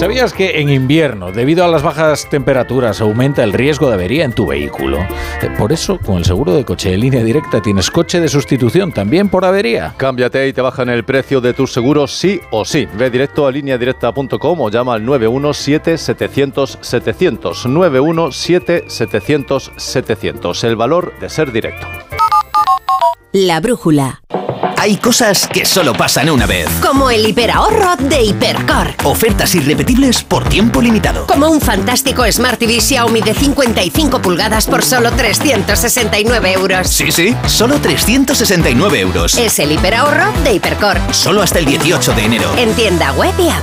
¿Sabías 0.00 0.32
que 0.32 0.62
en 0.62 0.70
invierno, 0.70 1.30
debido 1.30 1.62
a 1.62 1.68
las 1.68 1.82
bajas 1.82 2.26
temperaturas, 2.30 3.02
aumenta 3.02 3.44
el 3.44 3.52
riesgo 3.52 3.88
de 3.88 3.94
avería 3.96 4.24
en 4.24 4.32
tu 4.32 4.46
vehículo? 4.46 4.96
Eh, 5.42 5.50
Por 5.58 5.72
eso, 5.72 5.98
con 5.98 6.16
el 6.16 6.24
seguro 6.24 6.54
de 6.54 6.64
coche 6.64 6.92
de 6.92 6.96
línea 6.96 7.22
directa 7.22 7.60
tienes 7.60 7.90
coche 7.90 8.18
de 8.18 8.30
sustitución 8.30 8.92
también 8.92 9.28
por 9.28 9.44
avería. 9.44 9.92
Cámbiate 9.98 10.48
y 10.48 10.54
te 10.54 10.62
bajan 10.62 10.88
el 10.88 11.04
precio 11.04 11.42
de 11.42 11.52
tus 11.52 11.74
seguros 11.74 12.12
sí 12.12 12.40
o 12.50 12.64
sí. 12.64 12.88
Ve 12.94 13.10
directo 13.10 13.46
a 13.46 13.52
lineadirecta.com 13.52 14.60
o 14.62 14.70
llama 14.70 14.94
al 14.94 15.04
917-700-700. 15.04 17.66
917-700-700. 17.66 20.64
El 20.64 20.76
valor 20.76 21.12
de 21.20 21.28
ser 21.28 21.52
directo. 21.52 21.86
La 23.32 23.60
brújula. 23.60 24.19
Hay 24.80 24.96
cosas 24.96 25.46
que 25.46 25.66
solo 25.66 25.92
pasan 25.92 26.30
una 26.30 26.46
vez. 26.46 26.66
Como 26.80 27.10
el 27.10 27.28
hiperahorro 27.28 27.96
de 27.96 28.22
Hipercor. 28.22 28.94
Ofertas 29.04 29.54
irrepetibles 29.54 30.22
por 30.22 30.48
tiempo 30.48 30.80
limitado. 30.80 31.26
Como 31.26 31.50
un 31.50 31.60
fantástico 31.60 32.24
Smart 32.32 32.58
TV 32.58 32.80
Xiaomi 32.80 33.20
de 33.20 33.34
55 33.34 34.22
pulgadas 34.22 34.66
por 34.66 34.82
solo 34.82 35.12
369 35.12 36.52
euros. 36.54 36.88
Sí, 36.88 37.12
sí, 37.12 37.36
solo 37.46 37.78
369 37.78 39.00
euros. 39.00 39.36
Es 39.36 39.58
el 39.58 39.72
hiperahorro 39.72 40.32
de 40.44 40.54
Hipercor. 40.54 40.96
Solo 41.12 41.42
hasta 41.42 41.58
el 41.58 41.66
18 41.66 42.14
de 42.14 42.24
enero. 42.24 42.50
En 42.56 42.72
tienda 42.72 43.12
web 43.12 43.34
y 43.38 43.50
app. 43.50 43.62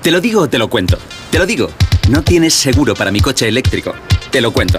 Te 0.00 0.12
lo 0.12 0.20
digo 0.20 0.42
o 0.42 0.48
te 0.48 0.58
lo 0.58 0.70
cuento. 0.70 0.96
Te 1.32 1.40
lo 1.40 1.46
digo. 1.46 1.72
No 2.08 2.22
tienes 2.22 2.54
seguro 2.54 2.94
para 2.94 3.10
mi 3.10 3.18
coche 3.18 3.48
eléctrico. 3.48 3.94
Te 4.30 4.40
lo 4.40 4.52
cuento. 4.52 4.78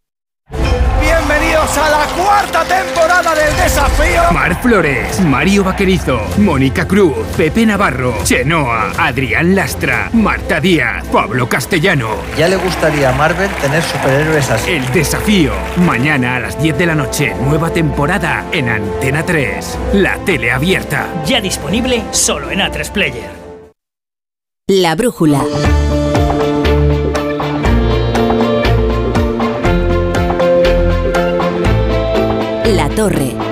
Bienvenidos 1.71 1.77
a 1.77 1.89
la 1.89 2.23
cuarta 2.23 2.63
temporada 2.65 3.35
del 3.35 3.55
desafío. 3.55 4.31
Mar 4.33 4.61
Flores, 4.61 5.19
Mario 5.21 5.63
Vaquerizo, 5.63 6.19
Mónica 6.37 6.87
Cruz, 6.87 7.15
Pepe 7.37 7.65
Navarro, 7.65 8.15
Chenoa, 8.23 8.91
Adrián 8.97 9.55
Lastra, 9.55 10.09
Marta 10.13 10.59
Díaz, 10.59 11.05
Pablo 11.11 11.47
Castellano. 11.47 12.09
Ya 12.37 12.47
le 12.47 12.57
gustaría 12.57 13.09
a 13.09 13.13
Marvel 13.13 13.49
tener 13.61 13.81
superhéroes 13.83 14.49
así. 14.49 14.71
El 14.71 14.91
desafío. 14.91 15.53
Mañana 15.77 16.37
a 16.37 16.39
las 16.39 16.61
10 16.61 16.77
de 16.77 16.85
la 16.85 16.95
noche, 16.95 17.33
nueva 17.41 17.71
temporada 17.71 18.45
en 18.51 18.69
Antena 18.69 19.23
3. 19.23 19.77
La 19.93 20.17
tele 20.25 20.51
abierta. 20.51 21.07
Ya 21.25 21.39
disponible 21.39 22.03
solo 22.11 22.51
en 22.51 22.59
A3 22.59 22.91
Player. 22.91 23.31
La 24.67 24.95
brújula. 24.95 25.41
Torre. 32.95 33.50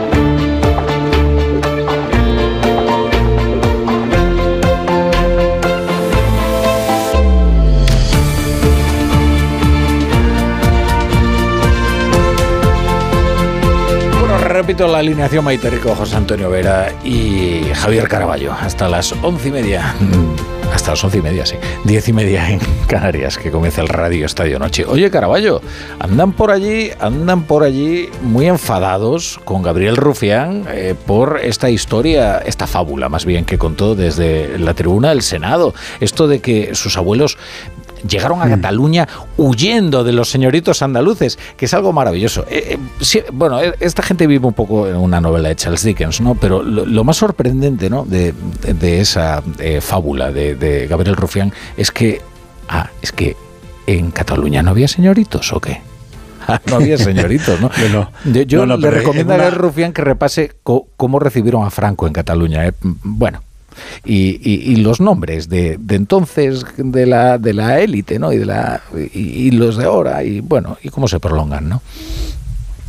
La 14.77 14.99
alineación 14.99 15.43
Maite 15.43 15.67
Rico, 15.71 15.95
José 15.95 16.15
Antonio 16.15 16.47
Vera 16.49 16.93
y 17.03 17.61
Javier 17.73 18.07
Caraballo. 18.07 18.53
Hasta 18.53 18.87
las 18.87 19.11
once 19.23 19.47
y 19.47 19.51
media. 19.51 19.95
mm, 19.99 20.71
Hasta 20.73 20.91
las 20.91 21.03
once 21.03 21.17
y 21.17 21.21
media, 21.23 21.43
sí. 21.43 21.55
Diez 21.85 22.07
y 22.07 22.13
media 22.13 22.47
en 22.51 22.59
Canarias, 22.87 23.39
que 23.39 23.49
comienza 23.49 23.81
el 23.81 23.87
Radio 23.87 24.27
Estadio 24.27 24.59
Noche. 24.59 24.85
Oye, 24.85 25.09
Caraballo, 25.09 25.59
andan 25.99 26.33
por 26.33 26.51
allí, 26.51 26.91
andan 26.99 27.43
por 27.43 27.63
allí 27.63 28.09
muy 28.21 28.45
enfadados 28.47 29.39
con 29.43 29.63
Gabriel 29.63 29.97
Rufián 29.97 30.65
eh, 30.69 30.93
por 31.07 31.39
esta 31.43 31.71
historia, 31.71 32.37
esta 32.37 32.67
fábula 32.67 33.09
más 33.09 33.25
bien 33.25 33.45
que 33.45 33.57
contó 33.57 33.95
desde 33.95 34.59
la 34.59 34.75
tribuna 34.75 35.09
del 35.09 35.23
Senado. 35.23 35.73
Esto 35.99 36.27
de 36.27 36.41
que 36.41 36.75
sus 36.75 36.95
abuelos 36.95 37.39
llegaron 38.07 38.41
a 38.41 38.49
Cataluña 38.49 39.07
huyendo 39.37 40.03
de 40.03 40.11
los 40.13 40.29
señoritos 40.29 40.81
andaluces, 40.81 41.39
que 41.57 41.65
es 41.65 41.73
algo 41.73 41.93
maravilloso. 41.93 42.45
Eh, 42.49 42.73
eh, 42.73 42.77
sí, 43.01 43.21
bueno, 43.33 43.59
eh, 43.61 43.73
esta 43.79 44.03
gente 44.03 44.27
vive 44.27 44.45
un 44.47 44.53
poco 44.53 44.87
en 44.87 44.95
una 44.97 45.19
novela 45.21 45.49
de 45.49 45.55
Charles 45.55 45.83
Dickens, 45.83 46.21
¿no? 46.21 46.35
Pero 46.35 46.61
lo, 46.63 46.85
lo 46.85 47.03
más 47.03 47.17
sorprendente, 47.17 47.89
¿no? 47.89 48.05
De, 48.05 48.33
de- 48.61 48.73
de 48.73 48.99
esa 49.01 49.41
eh, 49.59 49.81
fábula 49.81 50.31
de, 50.31 50.55
de 50.55 50.87
Gabriel 50.87 51.15
Rufián 51.15 51.51
es 51.77 51.91
que 51.91 52.21
Ah, 52.71 52.87
es 53.01 53.11
que 53.11 53.35
en 53.87 54.11
Cataluña 54.11 54.61
no 54.61 54.69
había 54.69 54.87
señoritos 54.87 55.51
o 55.53 55.59
qué? 55.59 55.81
Ah, 56.47 56.61
no 56.67 56.75
había 56.75 56.97
señoritos, 56.99 57.59
¿no? 57.59 57.71
yo 57.91 58.41
yo 58.43 58.59
no, 58.59 58.75
no, 58.75 58.77
le 58.77 58.91
recomiendo 58.91 59.33
una- 59.33 59.47
a 59.47 59.49
Rufián 59.49 59.91
que 59.91 60.03
repase 60.03 60.51
cómo 60.63 61.19
recibieron 61.19 61.65
a 61.65 61.71
Franco 61.71 62.05
en 62.05 62.13
Cataluña. 62.13 62.67
¿eh? 62.67 62.73
Bueno, 62.81 63.41
y, 64.05 64.75
los 64.77 65.01
nombres 65.01 65.49
de, 65.49 65.79
entonces 65.89 66.65
de 66.77 67.05
la 67.05 67.37
de 67.37 67.53
la 67.53 67.79
élite, 67.79 68.19
¿no? 68.19 68.31
Y 68.31 68.37
de 68.37 68.45
la 68.45 68.81
y, 69.13 69.51
los 69.51 69.77
de 69.77 69.85
ahora 69.85 70.23
y 70.23 70.39
bueno 70.41 70.77
y 70.81 70.89
cómo 70.89 71.07
se 71.07 71.19
prolongan, 71.19 71.69
¿no? 71.69 71.81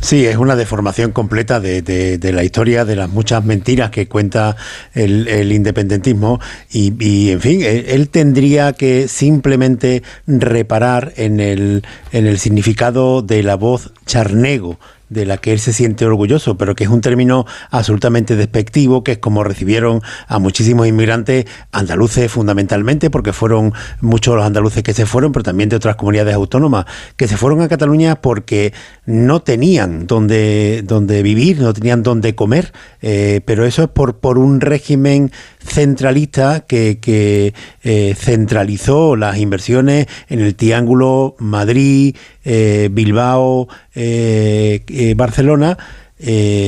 Sí, 0.01 0.25
es 0.25 0.37
una 0.37 0.55
deformación 0.55 1.11
completa 1.11 1.59
de, 1.59 2.19
la 2.33 2.43
historia, 2.43 2.85
de 2.85 2.95
las 2.95 3.07
muchas 3.07 3.45
mentiras 3.45 3.91
que 3.91 4.07
cuenta 4.07 4.55
el, 4.95 5.51
independentismo 5.51 6.39
y, 6.71 6.91
y, 6.99 7.29
en 7.29 7.39
fin, 7.39 7.61
él, 7.61 7.85
él 7.87 8.09
tendría 8.09 8.73
que 8.73 9.07
simplemente 9.07 10.01
reparar 10.25 11.13
en 11.17 11.39
el, 11.39 11.83
en 12.11 12.25
el 12.25 12.39
significado 12.39 13.21
de 13.21 13.43
la 13.43 13.53
voz 13.53 13.93
charnego 14.07 14.79
de 15.11 15.25
la 15.25 15.37
que 15.37 15.51
él 15.51 15.59
se 15.59 15.73
siente 15.73 16.05
orgulloso, 16.05 16.57
pero 16.57 16.73
que 16.73 16.85
es 16.85 16.89
un 16.89 17.01
término 17.01 17.45
absolutamente 17.69 18.37
despectivo, 18.37 19.03
que 19.03 19.13
es 19.13 19.17
como 19.17 19.43
recibieron 19.43 20.01
a 20.27 20.39
muchísimos 20.39 20.87
inmigrantes 20.87 21.45
andaluces 21.73 22.31
fundamentalmente, 22.31 23.09
porque 23.09 23.33
fueron 23.33 23.73
muchos 23.99 24.35
los 24.35 24.45
andaluces 24.45 24.83
que 24.83 24.93
se 24.93 25.05
fueron, 25.05 25.33
pero 25.33 25.43
también 25.43 25.67
de 25.67 25.75
otras 25.75 25.97
comunidades 25.97 26.33
autónomas, 26.33 26.85
que 27.17 27.27
se 27.27 27.35
fueron 27.35 27.61
a 27.61 27.67
Cataluña 27.67 28.15
porque 28.21 28.73
no 29.05 29.41
tenían 29.41 30.07
donde, 30.07 30.81
donde 30.85 31.23
vivir, 31.23 31.59
no 31.59 31.73
tenían 31.73 32.03
donde 32.03 32.33
comer, 32.33 32.71
eh, 33.01 33.41
pero 33.43 33.65
eso 33.65 33.83
es 33.83 33.89
por, 33.89 34.19
por 34.19 34.37
un 34.37 34.61
régimen 34.61 35.31
centralista 35.59 36.61
que, 36.61 37.53
eh, 37.83 38.15
centralizó 38.17 39.17
las 39.17 39.37
inversiones 39.37 40.07
en 40.29 40.39
el 40.39 40.55
triángulo 40.55 41.35
Madrid, 41.37 42.15
eh, 42.43 42.89
Bilbao, 42.91 43.67
eh, 43.95 44.83
eh, 44.87 45.13
Barcelona. 45.15 45.77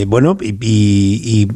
bueno, 0.08 0.38
y, 0.42 1.48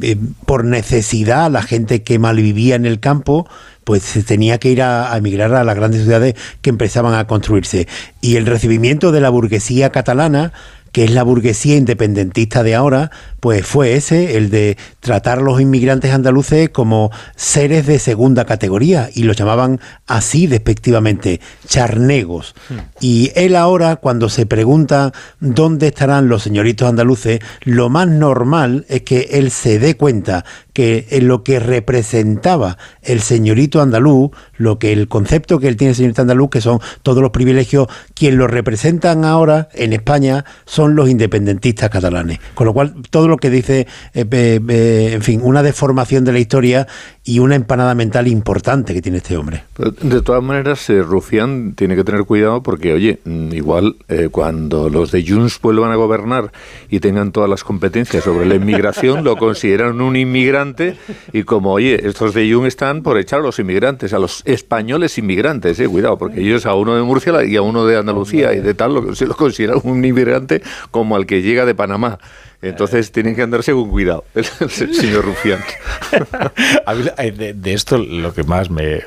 por 0.46 0.64
necesidad, 0.64 1.50
la 1.50 1.62
gente 1.62 2.02
que 2.02 2.18
malvivía 2.18 2.76
en 2.76 2.86
el 2.86 3.00
campo, 3.00 3.48
pues 3.84 4.02
se 4.02 4.22
tenía 4.22 4.58
que 4.58 4.70
ir 4.70 4.82
a, 4.82 5.12
a 5.12 5.16
emigrar 5.16 5.54
a 5.54 5.64
las 5.64 5.74
grandes 5.74 6.02
ciudades 6.02 6.34
que 6.60 6.70
empezaban 6.70 7.14
a 7.14 7.26
construirse. 7.26 7.88
Y 8.20 8.36
el 8.36 8.46
recibimiento 8.46 9.10
de 9.12 9.20
la 9.20 9.30
burguesía 9.30 9.90
catalana, 9.90 10.52
que 10.92 11.04
es 11.04 11.10
la 11.10 11.22
burguesía 11.22 11.76
independentista 11.76 12.62
de 12.62 12.74
ahora, 12.74 13.10
pues 13.40 13.64
fue 13.66 13.94
ese, 13.94 14.36
el 14.36 14.50
de 14.50 14.76
tratar 15.00 15.38
a 15.38 15.42
los 15.42 15.60
inmigrantes 15.60 16.12
andaluces 16.12 16.70
como 16.70 17.10
seres 17.36 17.86
de 17.86 17.98
segunda 17.98 18.44
categoría, 18.44 19.10
y 19.14 19.22
los 19.22 19.36
llamaban 19.36 19.80
así 20.06 20.46
despectivamente, 20.46 21.40
charnegos. 21.66 22.54
Y 23.00 23.30
él 23.34 23.56
ahora, 23.56 23.96
cuando 23.96 24.28
se 24.28 24.46
pregunta 24.46 25.12
dónde 25.40 25.88
estarán 25.88 26.28
los 26.28 26.42
señoritos 26.42 26.88
andaluces, 26.88 27.40
lo 27.62 27.88
más 27.88 28.08
normal 28.08 28.86
es 28.88 29.02
que 29.02 29.28
él 29.32 29.50
se 29.50 29.78
dé 29.78 29.96
cuenta 29.96 30.44
que 30.78 31.08
lo 31.22 31.42
que 31.42 31.58
representaba 31.58 32.78
el 33.02 33.20
señorito 33.20 33.82
andaluz, 33.82 34.30
lo 34.58 34.78
que 34.78 34.92
el 34.92 35.08
concepto 35.08 35.58
que 35.58 35.66
él 35.66 35.76
tiene 35.76 35.88
de 35.88 35.96
señorito 35.96 36.22
andaluz, 36.22 36.50
que 36.50 36.60
son 36.60 36.78
todos 37.02 37.20
los 37.20 37.32
privilegios, 37.32 37.88
quien 38.14 38.36
lo 38.36 38.46
representan 38.46 39.24
ahora 39.24 39.70
en 39.74 39.92
España 39.92 40.44
son 40.66 40.94
los 40.94 41.10
independentistas 41.10 41.90
catalanes. 41.90 42.38
Con 42.54 42.68
lo 42.68 42.74
cual, 42.74 42.94
todo 43.10 43.26
lo 43.26 43.38
que 43.38 43.50
dice, 43.50 43.88
eh, 44.14 44.24
eh, 44.30 44.60
eh, 44.68 45.10
en 45.14 45.22
fin, 45.22 45.40
una 45.42 45.64
deformación 45.64 46.24
de 46.24 46.32
la 46.32 46.38
historia 46.38 46.86
y 47.24 47.40
una 47.40 47.56
empanada 47.56 47.96
mental 47.96 48.28
importante 48.28 48.94
que 48.94 49.02
tiene 49.02 49.18
este 49.18 49.36
hombre. 49.36 49.64
De 50.00 50.22
todas 50.22 50.44
maneras, 50.44 50.88
eh, 50.90 51.02
Rufián 51.02 51.74
tiene 51.74 51.96
que 51.96 52.04
tener 52.04 52.22
cuidado 52.22 52.62
porque, 52.62 52.92
oye, 52.92 53.18
mm, 53.24 53.52
igual 53.52 53.96
eh, 54.08 54.28
cuando 54.30 54.88
los 54.88 55.10
de 55.10 55.26
Junts 55.26 55.60
vuelvan 55.60 55.90
a 55.90 55.96
gobernar 55.96 56.52
y 56.88 57.00
tengan 57.00 57.32
todas 57.32 57.50
las 57.50 57.64
competencias 57.64 58.22
sobre 58.22 58.46
la 58.46 58.54
inmigración, 58.54 59.24
lo 59.24 59.36
consideran 59.36 60.00
un 60.00 60.14
inmigrante 60.14 60.67
y 61.32 61.42
como, 61.44 61.72
oye, 61.72 62.06
estos 62.06 62.34
de 62.34 62.52
Junts 62.52 62.68
están 62.68 63.02
por 63.02 63.18
echar 63.18 63.40
a 63.40 63.42
los 63.42 63.58
inmigrantes, 63.58 64.12
a 64.12 64.18
los 64.18 64.42
españoles 64.44 65.18
inmigrantes, 65.18 65.78
eh, 65.80 65.88
cuidado, 65.88 66.18
porque 66.18 66.40
ellos 66.40 66.66
a 66.66 66.74
uno 66.74 66.94
de 66.94 67.02
Murcia 67.02 67.44
y 67.44 67.56
a 67.56 67.62
uno 67.62 67.86
de 67.86 67.96
Andalucía 67.96 68.52
y 68.52 68.60
de 68.60 68.74
tal, 68.74 68.94
lo, 68.94 69.14
se 69.14 69.26
lo 69.26 69.36
consideran 69.36 69.80
un 69.84 70.04
inmigrante 70.04 70.62
como 70.90 71.16
al 71.16 71.26
que 71.26 71.42
llega 71.42 71.64
de 71.64 71.74
Panamá. 71.74 72.18
Entonces 72.60 73.12
tienen 73.12 73.36
que 73.36 73.42
andarse 73.42 73.72
con 73.72 73.88
cuidado, 73.88 74.24
el, 74.34 74.44
señor 74.70 75.24
Rufián. 75.24 75.60
A 76.86 76.94
mí, 76.94 77.04
eh, 77.18 77.30
de, 77.30 77.54
de 77.54 77.72
esto 77.72 77.98
lo 77.98 78.34
que 78.34 78.42
más 78.42 78.68
me 78.70 79.02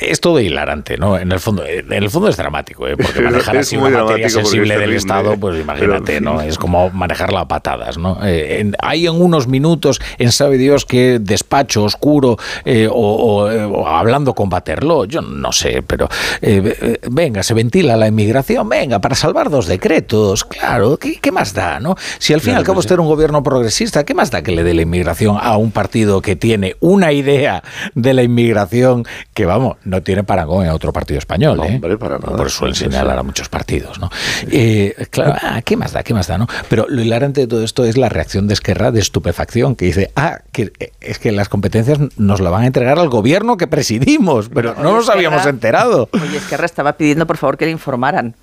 es 0.00 0.20
todo 0.20 0.40
hilarante, 0.40 0.96
¿no? 0.96 1.18
En 1.18 1.30
el 1.30 1.38
fondo, 1.40 1.64
en 1.66 1.92
el 1.92 2.08
fondo 2.10 2.28
es 2.28 2.36
dramático, 2.38 2.88
¿eh? 2.88 2.96
porque 2.96 3.20
manejar 3.22 3.58
así 3.58 3.76
una 3.76 4.02
materia 4.04 4.30
sensible 4.30 4.68
del 4.70 4.78
terrible, 4.78 4.96
Estado, 4.96 5.32
¿eh? 5.34 5.38
pues 5.38 5.60
imagínate, 5.60 6.18
Pero, 6.18 6.20
¿no? 6.34 6.40
Es 6.40 6.56
como 6.58 6.88
manejarla 6.90 7.40
a 7.40 7.48
patadas, 7.48 7.98
¿no? 7.98 8.18
Eh, 8.24 8.60
en- 8.60 8.74
hay 8.80 9.06
en 9.06 9.20
unos 9.20 9.46
minutos, 9.46 10.00
en 10.18 10.32
sabe 10.32 10.56
Dios 10.56 10.86
qué 10.86 11.18
despacho 11.20 11.84
oscuro 11.84 12.36
eh, 12.64 12.88
o, 12.90 12.94
o, 12.94 13.50
eh, 13.50 13.62
o 13.64 13.86
hablando 13.86 14.34
con 14.34 14.48
Baterló, 14.48 15.04
yo 15.04 15.20
no 15.20 15.52
sé, 15.52 15.82
pero 15.86 16.08
eh, 16.40 16.74
eh, 16.80 16.98
venga, 17.10 17.42
se 17.42 17.52
ventila 17.54 17.96
la 17.96 18.08
inmigración, 18.08 18.68
venga, 18.68 19.00
para 19.00 19.14
salvar 19.14 19.50
dos 19.50 19.66
decretos, 19.66 20.44
claro, 20.44 20.96
¿qué, 20.96 21.18
qué 21.20 21.30
más 21.30 21.52
da, 21.52 21.78
no? 21.78 21.94
Si 22.18 22.32
al 22.32 22.40
fin 22.40 22.52
y 22.52 22.55
Claro, 22.55 22.55
al 22.56 22.64
cabo 22.64 22.80
usted 22.80 22.94
era 22.94 23.02
un 23.02 23.08
gobierno 23.08 23.42
progresista, 23.42 24.04
¿qué 24.04 24.14
más 24.14 24.30
da 24.30 24.42
que 24.42 24.52
le 24.52 24.64
dé 24.64 24.74
la 24.74 24.82
inmigración 24.82 25.36
a 25.40 25.56
un 25.56 25.70
partido 25.70 26.22
que 26.22 26.36
tiene 26.36 26.76
una 26.80 27.12
idea 27.12 27.62
de 27.94 28.14
la 28.14 28.22
inmigración 28.22 29.04
que, 29.34 29.46
vamos, 29.46 29.76
no 29.84 30.02
tiene 30.02 30.24
parangón 30.24 30.64
en 30.64 30.70
otro 30.70 30.92
partido 30.92 31.18
español? 31.18 31.60
¿eh? 31.64 31.78
Por 31.80 32.46
eso 32.46 32.58
suelen 32.58 32.74
señalar 32.74 33.18
a 33.18 33.22
muchos 33.22 33.48
partidos, 33.48 33.98
¿no? 33.98 34.10
Eh, 34.50 34.94
claro, 35.10 35.34
ah, 35.42 35.60
¿qué 35.62 35.76
más 35.76 35.92
da? 35.92 36.02
¿Qué 36.02 36.14
más 36.14 36.26
da? 36.26 36.38
¿no? 36.38 36.46
Pero 36.68 36.86
lo 36.88 37.02
hilarante 37.02 37.42
de 37.42 37.46
todo 37.46 37.62
esto 37.62 37.84
es 37.84 37.96
la 37.96 38.08
reacción 38.08 38.48
de 38.48 38.54
Esquerra 38.54 38.90
de 38.90 39.00
estupefacción, 39.00 39.76
que 39.76 39.86
dice, 39.86 40.10
ah, 40.16 40.40
que 40.52 40.72
eh, 40.78 40.92
es 41.00 41.18
que 41.18 41.32
las 41.32 41.48
competencias 41.48 41.98
nos 42.16 42.40
la 42.40 42.50
van 42.50 42.62
a 42.62 42.66
entregar 42.66 42.98
al 42.98 43.08
gobierno 43.08 43.56
que 43.56 43.66
presidimos, 43.66 44.48
pero 44.48 44.74
no 44.74 44.94
nos 44.94 45.08
habíamos 45.08 45.44
enterado. 45.46 46.08
Oye, 46.12 46.38
Esquerra 46.38 46.66
estaba 46.66 46.94
pidiendo, 46.94 47.26
por 47.26 47.36
favor, 47.36 47.56
que 47.56 47.66
le 47.66 47.72
informaran 47.72 48.34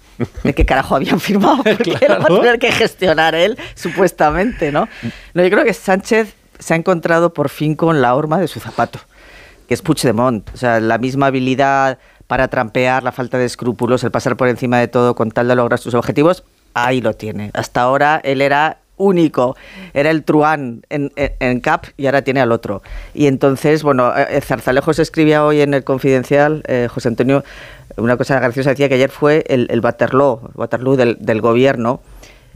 de 0.43 0.53
qué 0.53 0.65
carajo 0.65 0.95
habían 0.95 1.19
firmado, 1.19 1.57
porque 1.63 1.97
lo 2.07 2.19
va 2.19 2.25
a 2.25 2.41
tener 2.41 2.59
que 2.59 2.71
gestionar 2.71 3.35
él, 3.35 3.57
supuestamente, 3.75 4.71
¿no? 4.71 4.87
No, 5.33 5.43
yo 5.43 5.49
creo 5.49 5.63
que 5.63 5.73
Sánchez 5.73 6.33
se 6.59 6.73
ha 6.73 6.77
encontrado 6.77 7.33
por 7.33 7.49
fin 7.49 7.75
con 7.75 8.01
la 8.01 8.15
horma 8.15 8.39
de 8.39 8.47
su 8.47 8.59
zapato, 8.59 8.99
que 9.67 9.73
es 9.73 9.81
Puigdemont. 9.81 10.49
O 10.53 10.57
sea, 10.57 10.79
la 10.79 10.97
misma 10.97 11.27
habilidad 11.27 11.97
para 12.27 12.47
trampear, 12.47 13.03
la 13.03 13.11
falta 13.11 13.37
de 13.37 13.45
escrúpulos, 13.45 14.03
el 14.03 14.11
pasar 14.11 14.37
por 14.37 14.47
encima 14.47 14.79
de 14.79 14.87
todo 14.87 15.15
con 15.15 15.31
tal 15.31 15.47
de 15.47 15.55
lograr 15.55 15.79
sus 15.79 15.93
objetivos, 15.93 16.43
ahí 16.73 17.01
lo 17.01 17.13
tiene. 17.13 17.51
Hasta 17.53 17.81
ahora 17.81 18.21
él 18.23 18.41
era 18.41 18.79
único, 19.03 19.55
era 19.93 20.09
el 20.09 20.23
truán 20.23 20.83
en, 20.89 21.11
CAP 21.59 21.85
y 21.97 22.05
ahora 22.05 22.21
tiene 22.21 22.41
al 22.41 22.51
otro. 22.51 22.81
Y 23.13 23.27
entonces, 23.27 23.83
bueno, 23.83 24.11
eh, 24.15 24.41
Zarzalejos 24.41 24.99
escribía 24.99 25.45
hoy 25.45 25.61
en 25.61 25.73
el 25.73 25.83
Confidencial, 25.83 26.63
eh, 26.67 26.87
José 26.89 27.09
Antonio, 27.09 27.43
una 27.97 28.17
cosa 28.17 28.39
graciosa, 28.39 28.71
decía 28.71 28.89
que 28.89 28.95
ayer 28.95 29.11
fue 29.11 29.43
el, 29.47 29.67
el 29.69 29.81
Waterloo, 29.81 30.51
Waterloo 30.55 30.95
del, 30.95 31.41
gobierno, 31.41 32.01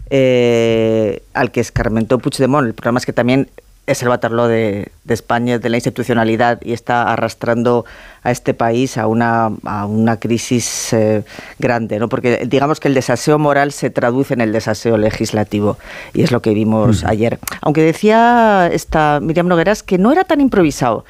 eh, 0.10 1.22
al 1.34 1.52
que 1.52 1.60
escarmentó 1.60 2.18
Puigdemont. 2.18 2.68
El 2.68 2.74
problema 2.74 3.00
es 3.00 3.06
que 3.06 3.14
también 3.14 3.50
es 3.88 4.04
el 4.04 4.10
Waterloo 4.10 4.48
de, 4.48 4.92
de 5.06 5.14
España, 5.14 5.60
de 5.60 5.70
la 5.70 5.78
institucionalidad, 5.78 6.60
y 6.62 6.74
está 6.74 7.12
arrastrando 7.12 7.86
a 8.22 8.32
este 8.32 8.54
país 8.54 8.98
a 8.98 9.08
una, 9.08 9.50
a 9.64 9.86
una 9.86 10.20
crisis 10.20 10.92
eh, 10.92 11.24
grande, 11.58 11.98
¿no? 11.98 12.10
Porque 12.10 12.46
digamos 12.46 12.82
que 12.82 12.90
el 12.90 12.94
desaseo 12.94 13.40
moral 13.40 13.72
se 13.72 13.90
traduce 13.90 14.34
en 14.34 14.42
el 14.42 14.52
desaseo 14.52 14.98
legislativo, 14.98 15.78
y 16.14 16.22
es 16.22 16.32
lo 16.32 16.42
que 16.42 16.54
vimos 16.54 17.06
ayer. 17.06 17.40
Aunque 17.62 17.82
decía 17.82 18.70
esta 18.72 19.20
Miriam 19.22 19.48
Nogueras 19.48 19.84
que 19.84 19.98
no 19.98 20.12
era 20.12 20.26
tan 20.26 20.42
improvisado. 20.42 21.06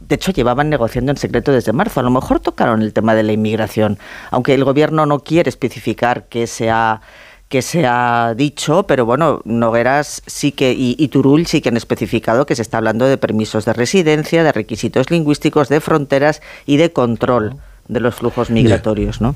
De 0.00 0.16
hecho, 0.16 0.32
llevaban 0.32 0.68
negociando 0.68 1.12
en 1.12 1.16
secreto 1.16 1.52
desde 1.52 1.72
marzo. 1.72 2.00
A 2.00 2.02
lo 2.02 2.10
mejor 2.10 2.40
tocaron 2.40 2.82
el 2.82 2.92
tema 2.92 3.14
de 3.14 3.22
la 3.22 3.32
inmigración, 3.32 3.98
aunque 4.30 4.54
el 4.54 4.64
gobierno 4.64 5.06
no 5.06 5.20
quiere 5.20 5.48
especificar 5.48 6.24
qué 6.28 6.46
se 6.46 6.70
ha 6.70 7.02
que 7.52 7.60
se 7.60 7.86
ha 7.86 8.32
dicho, 8.34 8.84
pero 8.86 9.04
bueno, 9.04 9.42
Nogueras 9.44 10.22
sí 10.26 10.52
que 10.52 10.72
y, 10.72 10.96
y 10.98 11.44
sí 11.44 11.60
que 11.60 11.68
han 11.68 11.76
especificado 11.76 12.46
que 12.46 12.56
se 12.56 12.62
está 12.62 12.78
hablando 12.78 13.04
de 13.04 13.18
permisos 13.18 13.66
de 13.66 13.74
residencia, 13.74 14.42
de 14.42 14.52
requisitos 14.52 15.10
lingüísticos, 15.10 15.68
de 15.68 15.82
fronteras 15.82 16.40
y 16.64 16.78
de 16.78 16.94
control 16.94 17.60
de 17.88 18.00
los 18.00 18.14
flujos 18.14 18.48
migratorios, 18.48 19.20
¿no? 19.20 19.34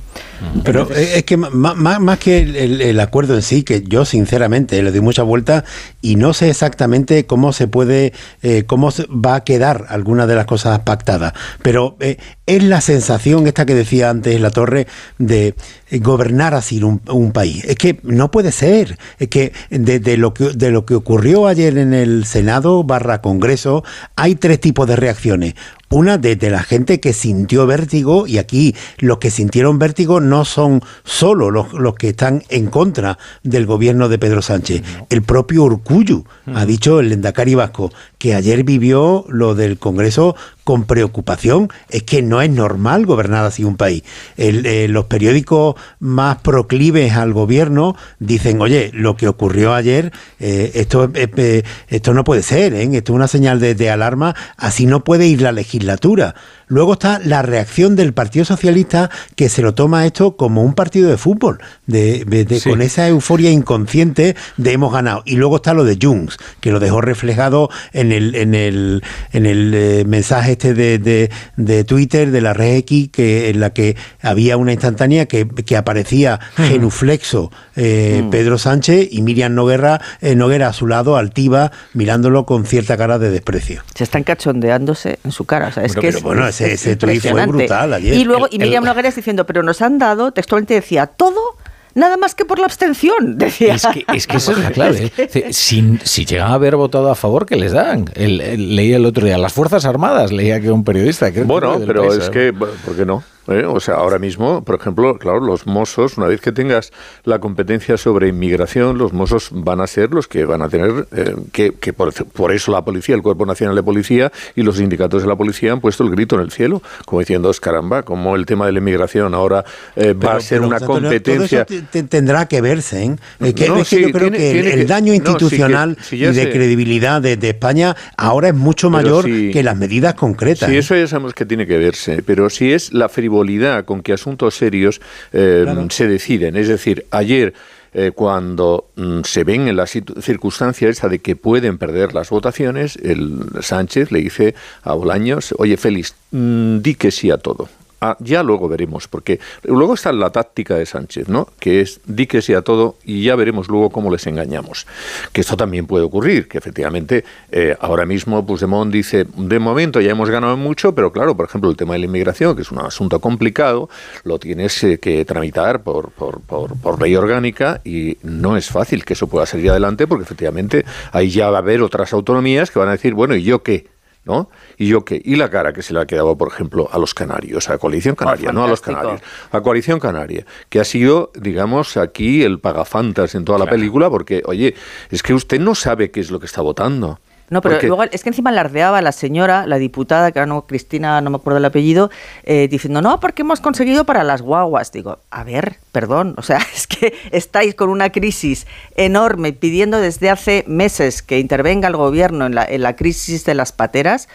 Pero 0.65 0.89
eh, 0.95 1.15
es 1.17 1.25
que 1.25 1.37
más, 1.37 1.77
más 2.01 2.19
que 2.19 2.39
el, 2.39 3.01
acuerdo 3.01 3.35
en 3.35 3.43
sí, 3.43 3.63
que 3.65 3.83
yo 3.83 4.05
sinceramente 4.05 4.83
le 4.83 4.91
doy 4.93 5.01
mucha 5.01 5.23
vuelta 5.23 5.65
y 6.01 6.17
no 6.17 6.33
sé 6.33 6.49
exactamente 6.51 7.27
cómo 7.27 7.53
se 7.53 7.69
puede, 7.69 8.13
eh, 8.43 8.65
cómo 8.67 8.91
se- 8.93 9.07
va 9.07 9.35
a 9.37 9.45
quedar 9.45 9.87
alguna 9.89 10.27
de 10.27 10.37
las 10.37 10.47
cosas 10.47 10.79
pactadas, 10.81 11.35
pero 11.63 11.97
eh, 12.01 12.17
es 12.47 12.63
la 12.63 12.81
sensación 12.81 13.47
esta 13.47 13.67
que 13.67 13.75
decía 13.75 14.09
antes 14.11 14.41
la 14.41 14.51
torre 14.51 14.87
de 15.19 15.55
eh, 15.91 15.99
gobernar 15.99 16.55
así 16.55 16.83
un, 16.83 17.03
un 17.11 17.33
país. 17.33 17.65
Es 17.65 17.77
que 17.77 17.99
no 18.05 18.31
puede 18.31 18.53
ser. 18.53 18.97
Es 19.19 19.29
que 19.29 19.53
de, 19.71 19.99
de 19.99 20.17
lo 20.17 20.33
que 20.33 20.45
de 20.51 20.71
lo 20.71 20.87
que 20.87 20.95
ocurrió 20.95 21.47
ayer 21.47 21.77
en 21.79 21.93
el 21.93 22.25
Senado 22.25 22.85
barra 22.85 23.21
Congreso 23.21 23.85
hay 24.15 24.37
tres 24.37 24.61
tipos 24.61 24.87
de 24.87 24.97
reacciones. 24.97 25.55
Una 25.89 26.19
de, 26.19 26.35
de, 26.35 26.51
la 26.51 26.63
gente 26.63 26.99
que 26.99 27.13
sintió 27.13 27.65
vértigo, 27.67 28.27
y 28.27 28.39
aquí 28.39 28.75
los 28.99 29.19
que 29.19 29.31
sintieron 29.31 29.79
vértigo 29.79 30.21
no 30.21 30.45
son 30.45 30.83
solo 31.05 31.53
los, 31.53 31.73
los 31.75 31.95
que 31.95 32.09
están 32.09 32.43
en 32.49 32.67
contra 32.67 33.19
del 33.45 33.67
gobierno 33.67 34.09
de 34.09 34.19
Pedro 34.19 34.43
Sánchez. 34.43 34.83
El 35.11 35.23
propio 35.23 35.63
Urcuyu 35.63 36.25
ha 36.53 36.67
dicho 36.67 36.99
el 36.99 37.11
Lendakari 37.11 37.55
Vasco 37.55 37.93
que 38.19 38.35
ayer 38.35 38.65
vivió 38.65 39.25
lo 39.29 39.55
del 39.55 39.79
Congreso 39.79 40.35
con 40.67 40.83
preocupación. 40.83 41.69
Es 41.89 42.03
que 42.03 42.23
no 42.23 42.43
es 42.43 42.51
normal 42.51 43.07
gobernar 43.07 43.45
así 43.45 43.63
un 43.63 43.77
país. 43.77 44.03
Eh, 44.37 44.89
los 44.91 45.05
periódicos 45.05 45.77
más 46.01 46.39
proclives 46.39 47.13
al 47.13 47.33
gobierno 47.33 47.95
dicen, 48.19 48.61
oye, 48.61 48.91
lo 48.93 49.17
que 49.17 49.29
ocurrió 49.29 49.75
ayer, 49.75 50.11
eh, 50.41 50.73
esto, 50.75 51.09
eh, 51.15 51.63
esto 51.87 52.15
no 52.15 52.25
puede 52.25 52.43
ser, 52.43 52.75
esto 52.75 53.13
es 53.13 53.15
una 53.15 53.29
señal 53.29 53.61
de 53.61 53.91
alarma, 53.91 54.35
así 54.57 54.87
no 54.87 55.05
puede 55.05 55.29
ir 55.29 55.41
la 55.41 55.53
legislatura. 55.53 56.35
Luego 56.69 56.95
está 56.95 57.21
la 57.21 57.43
reacción 57.43 57.95
del 57.95 58.13
Partido 58.13 58.45
Socialista 58.45 59.11
que 59.37 59.49
se 59.49 59.63
lo 59.63 59.75
toma 59.75 60.05
esto 60.05 60.37
como 60.37 60.63
un 60.63 60.75
partido 60.75 61.09
de 61.09 61.17
fútbol, 61.17 61.59
de, 61.87 62.25
de, 62.25 62.45
de 62.45 62.61
sí. 62.61 62.69
con 62.69 62.83
esa 62.83 63.07
euforia 63.07 63.51
inconsciente 63.51 64.35
de 64.57 64.73
hemos 64.73 64.93
ganado. 64.93 65.23
Y 65.25 65.37
luego 65.37 65.57
está 65.57 65.75
lo 65.75 65.85
de 65.85 65.99
Junts, 66.01 66.39
que 66.61 66.73
lo 66.73 66.81
dejó 66.81 67.01
reflejado 67.01 67.71
en 67.93 68.11
el, 68.11 68.35
en 68.35 68.55
el, 68.55 69.03
en 69.33 69.47
el 69.47 69.73
eh, 69.75 70.05
mensaje 70.07 70.53
este 70.53 70.75
de, 70.75 70.99
de, 70.99 71.31
de, 71.57 71.85
Twitter, 71.85 72.31
de 72.31 72.41
la 72.41 72.53
red 72.53 72.77
X, 72.79 73.11
que, 73.13 73.51
en 73.51 73.61
la 73.61 73.71
que 73.71 73.97
había 74.21 74.57
una 74.57 74.73
instantánea 74.73 75.27
que, 75.27 75.47
que 75.47 75.77
aparecía 75.77 76.41
mm. 76.57 76.63
genuflexo 76.63 77.53
eh, 77.77 78.23
mm. 78.25 78.31
Pedro 78.31 78.59
Sánchez 78.59 79.09
y 79.11 79.23
Miriam 79.23 79.55
Noguera, 79.55 80.01
eh, 80.21 80.35
Noguera 80.35 80.69
a 80.69 80.73
su 80.73 80.87
lado, 80.87 81.17
altiva, 81.17 81.71
mirándolo 81.95 82.45
con 82.45 82.67
cierta 82.67 82.97
cara 82.97 83.19
de 83.19 83.31
desprecio. 83.31 83.83
Se 83.95 84.05
están 84.05 84.25
cachondeándose 84.25 85.19
en 85.23 85.31
su 85.31 85.45
cara. 85.45 85.69
O 85.69 85.73
sea, 85.73 85.85
es 85.85 85.95
bueno, 85.95 86.01
que 86.01 86.07
pero 86.09 86.19
es, 86.19 86.25
bueno, 86.25 86.47
ese, 86.61 86.75
ese 86.75 86.97
tuit 86.97 87.21
fue 87.21 87.47
brutal 87.47 87.95
ayer. 87.95 88.15
Y 88.15 88.25
luego, 88.25 88.47
y 88.51 88.59
Miriam 88.59 88.85
Nogueras 88.85 89.17
diciendo, 89.17 89.47
pero 89.47 89.63
nos 89.63 89.83
han 89.83 89.99
dado, 89.99 90.33
textualmente 90.33 90.75
decía, 90.75 91.07
todo 91.07 91.57
nada 91.95 92.17
más 92.17 92.35
que 92.35 92.45
por 92.45 92.59
la 92.59 92.67
abstención, 92.67 93.15
decía. 93.39 93.75
Es 93.75 93.87
que, 93.87 94.05
es 94.15 94.27
que 94.27 94.37
esa 94.37 94.53
es 94.53 94.59
la 94.59 94.71
clave. 94.71 95.13
¿eh? 95.17 95.49
Si, 95.53 95.99
si, 96.05 96.25
llegan 96.25 96.51
a 96.51 96.55
haber 96.55 96.77
votado 96.77 97.11
a 97.11 97.15
favor, 97.15 97.47
¿qué 97.47 97.57
les 97.57 97.73
dan? 97.73 98.05
El, 98.15 98.41
el, 98.41 98.77
leía 98.77 98.97
el 98.97 99.07
otro 99.07 99.27
día, 99.27 99.39
las 99.39 99.53
Fuerzas 99.53 99.85
Armadas, 99.85 100.33
leía 100.33 100.61
que 100.61 100.71
un 100.71 100.85
periodista. 100.85 101.33
Creo 101.33 101.47
bueno, 101.47 101.81
que 101.81 101.87
pero 101.87 102.09
país, 102.09 102.25
es 102.25 102.31
que, 102.31 102.53
¿por 102.53 102.97
qué 102.97 103.05
no? 103.05 103.25
¿Eh? 103.49 103.65
O 103.65 103.79
sea, 103.81 103.97
ahora 103.97 104.19
mismo, 104.19 104.65
por 104.65 104.75
ejemplo, 104.75 105.19
claro, 105.19 105.41
los 105.41 105.67
mozos, 105.67 106.19
una 106.19 106.27
vez 106.27 106.41
que 106.41 106.53
tengas 106.53 106.93
la 107.25 107.39
competencia 107.39 107.97
sobre 107.97 108.29
inmigración, 108.29 108.99
los 108.99 109.13
mozos 109.13 109.51
van 109.53 109.81
a 109.81 109.87
ser 109.87 110.11
los 110.11 110.27
que 110.27 110.45
van 110.45 110.63
a 110.63 110.69
tener, 110.69 111.07
eh, 111.13 111.35
que, 111.53 111.73
que 111.73 111.93
por, 111.93 112.13
por, 112.13 112.53
eso 112.53 112.73
la 112.73 112.85
policía, 112.85 113.15
el 113.15 113.23
Cuerpo 113.23 113.47
Nacional 113.47 113.77
de 113.77 113.83
Policía 113.83 114.33
y 114.57 114.63
los 114.63 114.79
sindicatos 114.79 115.23
de 115.23 115.29
la 115.29 115.37
policía 115.37 115.73
han 115.73 115.81
puesto 115.81 116.03
el 116.03 116.11
grito 116.11 116.35
en 116.35 116.43
el 116.43 116.51
cielo, 116.51 116.83
como 117.05 117.21
diciendo, 117.21 117.53
caramba, 117.61 118.03
como 118.03 118.35
el 118.35 118.47
tema 118.47 118.67
de 118.67 118.73
la 118.73 118.79
inmigración 118.81 119.35
ahora 119.35 119.65
eh, 119.95 120.13
va 120.13 120.37
a 120.37 120.41
ser 120.41 120.59
pero, 120.59 120.69
una 120.69 120.81
competencia. 120.81 121.65
Todo 121.65 121.79
eso 121.79 122.07
tendrá 122.09 122.47
que 122.47 122.61
verse, 122.61 123.05
¿eh? 123.05 123.17
Es 123.41 123.55
que, 123.55 123.69
no, 123.69 123.77
es 123.77 123.89
que 123.89 123.97
sí, 123.97 124.03
yo 124.03 124.11
creo 124.11 124.31
tiene, 124.31 124.39
que 124.39 124.61
el, 124.61 124.67
el, 124.67 124.87
daño 124.87 125.15
institucional 125.15 125.91
no, 125.91 125.95
sí 126.03 126.19
que, 126.19 126.25
sí, 126.27 126.33
y 126.33 126.37
de 126.37 126.43
sé. 126.45 126.51
credibilidad 126.51 127.23
de, 127.23 127.37
de, 127.37 127.51
España 127.51 127.97
ahora 128.17 128.49
es 128.49 128.55
mucho 128.55 128.91
mayor 128.91 129.25
que 129.25 129.63
las 129.63 129.77
medidas 129.77 130.15
concretas. 130.15 130.69
Sí, 130.69 130.77
eso 130.77 130.97
ya 130.97 131.07
sabemos 131.07 131.35
que 131.35 131.47
tiene 131.47 131.67
que 131.67 131.79
verse, 131.79 132.23
pero 132.25 132.51
si 132.51 132.73
es 132.73 132.93
la 132.93 133.09
frivolidad 133.09 133.36
con 133.85 134.03
que 134.03 134.13
asuntos 134.13 134.57
serios 134.57 135.01
eh, 135.33 135.63
claro. 135.65 135.87
se 135.91 136.07
deciden. 136.07 136.57
Es 136.57 136.69
decir, 136.69 137.07
ayer 137.11 137.55
eh, 137.95 138.13
cuando 138.15 138.89
mm, 138.97 139.21
se 139.25 139.45
ven 139.45 139.69
en 139.69 139.77
la 139.77 139.87
circunstancia 139.87 140.89
esa 140.89 141.09
de 141.09 141.19
que 141.21 141.35
pueden 141.35 141.79
perder 141.79 142.15
las 142.15 142.29
votaciones, 142.31 142.97
el 142.97 143.41
Sánchez 143.61 144.13
le 144.13 144.21
dice 144.21 144.55
a 144.83 144.93
Bolaños, 144.95 145.55
oye 145.59 145.77
Félix, 145.77 146.15
mm, 146.31 146.79
di 146.79 146.95
que 146.95 147.11
sí 147.11 147.31
a 147.31 147.39
todo. 147.39 147.69
Ah, 147.99 148.15
ya 148.21 148.43
luego 148.43 148.69
veremos, 148.69 149.09
porque 149.09 149.41
luego 149.63 149.95
está 149.95 150.13
la 150.13 150.29
táctica 150.29 150.75
de 150.75 150.85
Sánchez, 150.85 151.29
¿no? 151.29 151.49
Que 151.59 151.81
es 151.81 152.01
di 152.05 152.27
que 152.27 152.43
sea 152.43 152.61
todo 152.61 152.97
y 153.05 153.23
ya 153.23 153.35
veremos 153.37 153.69
luego 153.69 153.89
cómo 153.89 154.11
les 154.11 154.27
engañamos. 154.27 154.87
Que 155.33 155.41
esto 155.41 155.57
también 155.57 155.87
puede 155.87 156.05
ocurrir, 156.05 156.47
que 156.47 156.59
efectivamente 156.59 157.25
eh, 157.51 157.75
ahora 157.81 158.05
mismo 158.05 158.45
Puigdemont 158.45 158.93
dice, 158.93 159.27
de 159.35 159.59
momento 159.59 160.03
ya 160.03 160.11
hemos 160.11 160.29
ganado 160.29 160.59
mucho, 160.59 160.95
pero 160.95 161.11
claro, 161.11 161.35
por 161.39 161.47
ejemplo, 161.47 161.71
el 161.71 161.77
tema 161.77 161.95
de 161.95 162.01
la 162.01 162.05
inmigración, 162.05 162.55
que 162.55 162.63
es 162.63 162.71
un 162.71 162.81
asunto 162.81 163.19
complicado, 163.19 163.89
lo 164.25 164.39
tienes 164.39 164.85
eh, 164.85 164.99
que 164.99 165.25
tramitar 165.25 165.83
por, 165.83 166.11
por, 166.11 166.43
por, 166.43 166.79
por, 166.79 167.01
ley 167.01 167.17
orgánica 167.17 167.81
y 167.83 168.19
no 168.23 168.59
es 168.59 168.69
fácil 168.69 169.07
que 169.07 169.15
eso 169.15 169.27
pueda 169.27 169.47
salir 169.47 169.71
adelante, 169.71 170.07
porque 170.07 170.25
efectivamente 170.25 170.85
ahí 171.13 171.31
ya 171.31 171.49
va 171.49 171.59
a 171.59 171.61
haber 171.61 171.81
otras 171.81 172.13
autonomías 172.13 172.71
que 172.71 172.79
van 172.79 172.89
a 172.89 172.93
decir, 172.93 173.15
bueno, 173.15 173.35
¿y 173.35 173.43
yo 173.43 173.63
qué? 173.63 173.96
¿No? 174.27 174.51
Y 174.77 174.89
yo 174.89 175.05
qué, 175.05 175.21
y 175.25 175.37
la 175.37 175.49
cara 175.49 175.73
que 175.73 175.83
se 175.83 175.95
le 175.95 176.01
ha 176.01 176.07
quedado, 176.07 176.37
por 176.37 176.49
ejemplo, 176.49 176.89
a 176.93 176.99
los 176.99 177.15
canarios, 177.15 177.69
a 177.69 177.73
la 177.73 177.79
coalición 177.79 178.17
canaria, 178.17 178.51
oh, 178.51 178.53
no 178.53 178.65
a 178.65 178.69
los 178.69 178.81
canarios, 178.81 179.23
a 179.53 179.61
coalición 179.61 180.01
canaria, 180.01 180.45
que 180.69 180.81
ha 180.81 180.85
sido, 180.85 181.31
digamos, 181.35 181.97
aquí 181.97 182.43
el 182.43 182.59
pagafantas 182.59 183.35
en 183.35 183.45
toda 183.45 183.59
claro. 183.59 183.71
la 183.71 183.77
película, 183.77 184.11
porque, 184.11 184.43
oye, 184.45 184.75
es 185.11 185.23
que 185.23 185.33
usted 185.33 185.61
no 185.61 185.75
sabe 185.75 186.11
qué 186.11 186.21
es 186.21 186.31
lo 186.31 186.41
que 186.41 186.47
está 186.47 186.61
votando. 186.61 187.21
No, 187.49 187.61
pero 187.61 187.77
Porque... 187.77 187.87
luego 187.87 188.03
es 188.05 188.23
que 188.23 188.31
encima 188.31 188.51
alardeaba 188.51 189.01
la 189.03 189.13
señora, 189.13 189.67
la 189.67 189.79
diputada, 189.79 190.33
que 190.33 190.39
ahora 190.41 190.49
no, 190.49 190.67
Cristina, 190.67 191.21
no 191.21 191.31
me 191.31 191.37
acuerdo 191.37 191.59
el 191.59 191.65
apellido, 191.65 192.11
eh, 192.43 192.67
diciendo, 192.69 193.03
no, 193.03 193.21
porque 193.21 193.43
hemos 193.43 193.61
conseguido 193.61 194.05
para 194.05 194.25
las 194.25 194.43
guaguas. 194.43 194.91
Digo, 194.91 195.19
a 195.31 195.45
ver, 195.45 195.77
perdón, 195.93 196.35
o 196.39 196.43
sea, 196.43 196.59
es 196.75 196.87
que 196.87 197.15
estáis 197.31 197.75
con 197.75 197.89
una 197.89 198.11
crisis 198.11 198.67
enorme 198.97 199.53
pidiendo 199.53 200.01
desde 200.01 200.31
hace 200.31 200.65
meses 200.67 201.23
que 201.23 201.39
intervenga 201.39 201.89
el 201.89 201.97
gobierno 201.97 202.47
en 202.47 202.55
la, 202.55 202.65
en 202.65 202.83
la 202.83 202.97
crisis 202.97 203.45
de 203.45 203.55
las 203.55 203.73
pateras. 203.73 204.29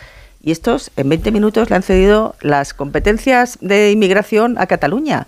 Y 0.44 0.52
estos 0.52 0.90
en 0.96 1.08
20 1.08 1.32
minutos 1.32 1.70
le 1.70 1.76
han 1.76 1.84
cedido 1.84 2.36
las 2.42 2.74
competencias 2.74 3.60
de 3.62 3.92
inmigración 3.92 4.58
a 4.58 4.66
Cataluña 4.66 5.28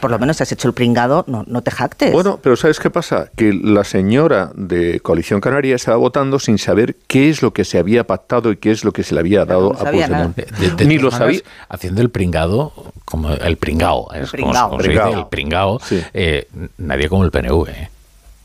por 0.00 0.10
lo 0.10 0.18
menos 0.18 0.40
has 0.40 0.52
hecho 0.52 0.68
el 0.68 0.74
pringado, 0.74 1.24
no, 1.26 1.44
no, 1.46 1.62
te 1.62 1.70
jactes. 1.70 2.12
Bueno, 2.12 2.38
pero 2.42 2.56
¿sabes 2.56 2.78
qué 2.80 2.90
pasa? 2.90 3.30
Que 3.36 3.52
la 3.52 3.84
señora 3.84 4.50
de 4.54 5.00
Coalición 5.00 5.40
Canaria 5.40 5.76
estaba 5.76 5.96
votando 5.96 6.38
sin 6.38 6.58
saber 6.58 6.96
qué 7.06 7.28
es 7.30 7.42
lo 7.42 7.52
que 7.52 7.64
se 7.64 7.78
había 7.78 8.06
pactado 8.06 8.52
y 8.52 8.56
qué 8.56 8.70
es 8.70 8.84
lo 8.84 8.92
que 8.92 9.02
se 9.02 9.14
le 9.14 9.20
había 9.20 9.44
dado 9.44 9.72
no 9.72 9.78
a 9.78 9.90
Puigdemont. 9.90 10.36
De, 10.36 10.46
de, 10.68 10.74
de 10.74 10.84
Ni 10.84 10.98
lo 10.98 11.10
sabía. 11.10 11.40
Haciendo 11.68 12.02
el 12.02 12.10
pringado, 12.10 12.72
como 13.04 13.30
el 13.32 13.56
pringao, 13.56 14.12
el 14.12 14.26
pringao, 14.26 14.70
como, 14.70 14.70
como 14.70 14.78
pringao. 14.78 15.08
Dice, 15.08 15.20
el 15.20 15.26
pringao 15.26 15.80
sí. 15.80 16.02
eh, 16.14 16.48
nadie 16.78 17.08
como 17.08 17.24
el 17.24 17.30
PNV. 17.30 17.68
¿eh? 17.68 17.90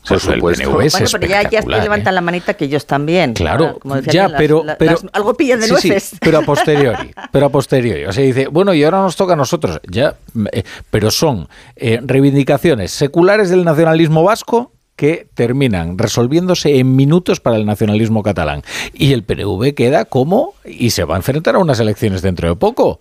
Por 0.08 0.20
supuesto. 0.20 0.62
El 0.62 0.68
PNV 0.68 0.82
es 0.82 0.92
bueno, 0.92 1.08
pero 1.12 1.26
ya, 1.26 1.50
ya 1.50 1.60
¿eh? 1.60 1.82
levantan 1.82 2.14
la 2.14 2.20
manita 2.20 2.54
que 2.54 2.66
ellos 2.66 2.86
también. 2.86 3.34
Claro, 3.34 3.78
como 3.78 4.00
ya, 4.00 4.28
las, 4.28 4.38
pero, 4.38 4.64
las, 4.64 4.76
pero 4.76 4.92
las, 4.92 5.06
algo 5.12 5.34
pillan 5.34 5.60
de 5.60 5.66
sí, 5.66 5.72
nueces. 5.72 6.02
Sí, 6.04 6.16
pero 6.20 6.38
a 6.38 6.42
posteriori, 6.46 7.12
pero 7.32 7.46
a 7.46 7.48
posteriori. 7.48 8.04
O 8.04 8.12
sea, 8.12 8.24
dice, 8.24 8.46
bueno, 8.48 8.74
y 8.74 8.84
ahora 8.84 8.98
nos 8.98 9.16
toca 9.16 9.34
a 9.34 9.36
nosotros. 9.36 9.80
Ya, 9.88 10.16
eh, 10.52 10.62
pero 10.90 11.10
son 11.10 11.48
eh, 11.76 12.00
reivindicaciones 12.02 12.92
seculares 12.92 13.50
del 13.50 13.64
nacionalismo 13.64 14.22
vasco 14.22 14.72
que 14.96 15.28
terminan 15.34 15.98
resolviéndose 15.98 16.78
en 16.78 16.96
minutos 16.96 17.40
para 17.40 17.56
el 17.56 17.66
nacionalismo 17.66 18.22
catalán. 18.22 18.62
Y 18.94 19.12
el 19.12 19.24
PNV 19.24 19.74
queda 19.74 20.06
como 20.06 20.54
y 20.64 20.90
se 20.90 21.04
va 21.04 21.14
a 21.14 21.18
enfrentar 21.18 21.56
a 21.56 21.58
unas 21.58 21.80
elecciones 21.80 22.22
dentro 22.22 22.48
de 22.48 22.56
poco 22.56 23.00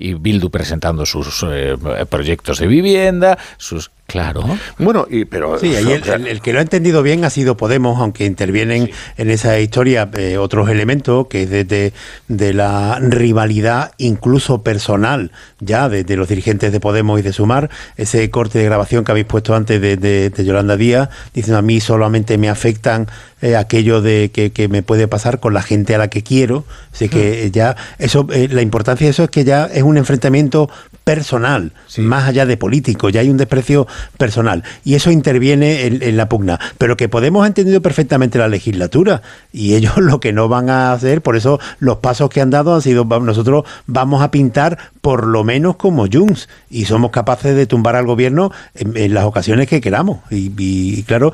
y 0.00 0.14
Bildu 0.14 0.50
presentando 0.50 1.04
sus 1.04 1.44
eh, 1.46 1.76
proyectos 2.08 2.58
de 2.58 2.66
vivienda, 2.66 3.38
sus 3.58 3.90
Claro. 4.10 4.44
Bueno, 4.78 5.06
y, 5.08 5.24
pero... 5.24 5.58
Sí, 5.58 5.74
ahí 5.76 5.92
el, 5.92 6.08
el, 6.08 6.26
el, 6.26 6.40
que 6.40 6.52
lo 6.52 6.58
ha 6.58 6.62
entendido 6.62 7.02
bien 7.02 7.24
ha 7.24 7.30
sido 7.30 7.56
Podemos, 7.56 8.00
aunque 8.00 8.24
intervienen 8.24 8.86
sí. 8.86 8.92
en 9.18 9.30
esa 9.30 9.58
historia 9.60 10.10
eh, 10.14 10.36
otros 10.36 10.68
elementos, 10.68 11.28
que 11.28 11.44
es 11.44 11.50
de, 11.50 11.64
de, 11.64 11.92
de, 12.26 12.52
la 12.52 12.98
rivalidad 13.00 13.92
incluso 13.98 14.62
personal 14.62 15.30
ya 15.60 15.88
de, 15.88 16.02
de, 16.02 16.16
los 16.16 16.28
dirigentes 16.28 16.72
de 16.72 16.80
Podemos 16.80 17.20
y 17.20 17.22
de 17.22 17.32
Sumar, 17.32 17.70
ese 17.96 18.28
corte 18.30 18.58
de 18.58 18.64
grabación 18.64 19.04
que 19.04 19.12
habéis 19.12 19.26
puesto 19.26 19.54
antes 19.54 19.80
de, 19.80 19.96
de 19.96 20.44
Yolanda 20.44 20.76
Díaz, 20.76 21.08
diciendo 21.32 21.58
a 21.58 21.62
mí 21.62 21.80
solamente 21.80 22.36
me 22.36 22.48
afectan 22.48 23.06
eh, 23.42 23.56
aquello 23.56 24.02
de 24.02 24.30
que, 24.34 24.52
que, 24.52 24.68
me 24.68 24.82
puede 24.82 25.08
pasar 25.08 25.40
con 25.40 25.54
la 25.54 25.62
gente 25.62 25.94
a 25.94 25.98
la 25.98 26.08
que 26.08 26.22
quiero, 26.22 26.66
así 26.92 27.08
que 27.08 27.46
mm. 27.46 27.50
ya 27.52 27.74
eso, 27.98 28.26
eh, 28.32 28.48
la 28.50 28.60
importancia 28.60 29.06
de 29.06 29.12
eso 29.12 29.24
es 29.24 29.30
que 29.30 29.44
ya 29.44 29.64
es 29.64 29.82
un 29.82 29.96
enfrentamiento 29.96 30.68
personal, 31.10 31.72
sí. 31.88 32.02
más 32.02 32.28
allá 32.28 32.46
de 32.46 32.56
político, 32.56 33.08
ya 33.08 33.20
hay 33.20 33.30
un 33.30 33.36
desprecio 33.36 33.88
personal 34.16 34.62
y 34.84 34.94
eso 34.94 35.10
interviene 35.10 35.86
en, 35.86 36.04
en, 36.04 36.16
la 36.16 36.28
pugna. 36.28 36.60
Pero 36.78 36.96
que 36.96 37.08
Podemos 37.08 37.42
ha 37.42 37.48
entendido 37.48 37.82
perfectamente 37.82 38.38
la 38.38 38.46
legislatura 38.46 39.22
y 39.52 39.74
ellos 39.74 39.96
lo 39.96 40.20
que 40.20 40.32
no 40.32 40.48
van 40.48 40.70
a 40.70 40.92
hacer, 40.92 41.20
por 41.20 41.34
eso 41.34 41.58
los 41.80 41.96
pasos 41.96 42.30
que 42.30 42.40
han 42.40 42.50
dado 42.50 42.76
han 42.76 42.82
sido, 42.82 43.04
nosotros 43.04 43.64
vamos 43.88 44.22
a 44.22 44.30
pintar 44.30 44.78
por 45.00 45.26
lo 45.26 45.42
menos 45.42 45.74
como 45.74 46.06
Junts 46.06 46.48
y 46.70 46.84
somos 46.84 47.10
capaces 47.10 47.56
de 47.56 47.66
tumbar 47.66 47.96
al 47.96 48.06
gobierno 48.06 48.52
en, 48.76 48.96
en 48.96 49.12
las 49.12 49.24
ocasiones 49.24 49.66
que 49.66 49.80
queramos. 49.80 50.20
Y, 50.30 50.52
y 50.56 51.02
claro, 51.02 51.32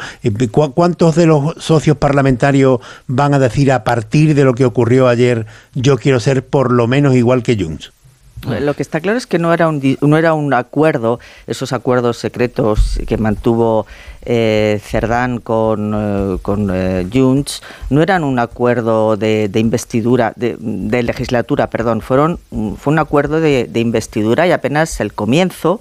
¿cuántos 0.73 1.17
de 1.17 1.27
los 1.27 1.55
socios 1.63 1.99
parlamentarios 1.99 2.81
van 3.09 3.35
a 3.35 3.39
decir 3.39 3.73
a 3.73 3.85
partir 3.85 4.35
de 4.35 4.45
lo 4.45 4.55
que 4.55 4.65
ocurrió 4.65 5.07
ayer, 5.07 5.45
yo 5.75 5.99
quiero 5.99 6.19
ser 6.19 6.47
por 6.47 6.73
lo 6.73 6.87
menos 6.87 7.15
igual 7.15 7.43
que 7.43 7.63
Junts? 7.63 7.93
Lo 8.61 8.75
que 8.75 8.83
está 8.83 9.01
claro 9.01 9.19
es 9.19 9.27
que 9.27 9.39
no 9.39 9.53
era 9.53 9.69
un, 9.69 9.99
no 10.01 10.17
era 10.17 10.35
un 10.35 10.55
acuerdo, 10.55 11.19
esos 11.47 11.73
acuerdos 11.73 12.19
secretos 12.19 13.01
que 13.07 13.17
mantuvo 13.17 13.87
eh, 14.23 14.81
Cerdán 14.83 15.39
con, 15.39 15.93
eh, 15.95 16.39
con 16.43 16.71
eh, 16.73 17.07
Junts, 17.13 17.63
no 17.91 18.03
eran 18.03 18.25
un 18.25 18.39
acuerdo 18.39 19.17
de, 19.17 19.49
de 19.49 19.61
investidura, 19.61 20.33
de, 20.37 20.57
de 20.59 21.03
legislatura, 21.03 21.69
perdón, 21.71 22.01
fueron, 22.01 22.39
fue 22.79 22.93
un 22.93 22.99
acuerdo 22.99 23.41
de, 23.41 23.67
de 23.71 23.81
investidura 23.81 24.47
y 24.47 24.53
apenas 24.53 25.01
el 25.01 25.13
comienzo 25.13 25.81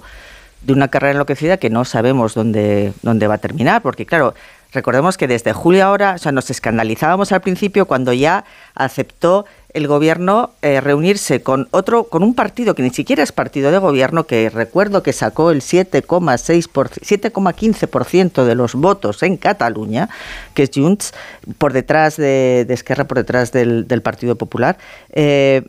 de 0.62 0.72
una 0.72 0.88
carrera 0.88 1.12
enloquecida 1.12 1.56
que 1.58 1.70
no 1.70 1.84
sabemos 1.84 2.34
dónde, 2.34 2.92
dónde 3.02 3.26
va 3.26 3.34
a 3.34 3.38
terminar, 3.38 3.82
porque 3.82 4.06
claro, 4.06 4.34
recordemos 4.72 5.16
que 5.16 5.28
desde 5.28 5.52
julio 5.52 5.84
ahora, 5.84 6.14
o 6.14 6.18
sea, 6.18 6.32
nos 6.32 6.50
escandalizábamos 6.50 7.32
al 7.32 7.40
principio 7.40 7.86
cuando 7.86 8.12
ya 8.12 8.44
aceptó 8.74 9.46
el 9.76 9.88
gobierno 9.88 10.52
eh, 10.62 10.80
reunirse 10.80 11.42
con 11.42 11.68
otro, 11.70 12.04
con 12.04 12.22
un 12.22 12.34
partido 12.34 12.74
que 12.74 12.82
ni 12.82 12.88
siquiera 12.88 13.22
es 13.22 13.30
partido 13.30 13.70
de 13.70 13.76
gobierno, 13.76 14.24
que 14.26 14.48
recuerdo 14.48 15.02
que 15.02 15.12
sacó 15.12 15.50
el 15.50 15.60
7,6 15.60 16.66
por- 16.66 16.88
7,15% 16.88 18.44
de 18.44 18.54
los 18.54 18.74
votos 18.74 19.22
en 19.22 19.36
Cataluña, 19.36 20.08
que 20.54 20.62
es 20.62 20.70
Junts, 20.74 21.12
por 21.58 21.74
detrás 21.74 22.16
de, 22.16 22.66
Esquerra, 22.70 23.04
por 23.04 23.18
detrás 23.18 23.52
del, 23.52 23.84
Partido 24.02 24.36
Popular. 24.36 24.78
Eh, 25.12 25.62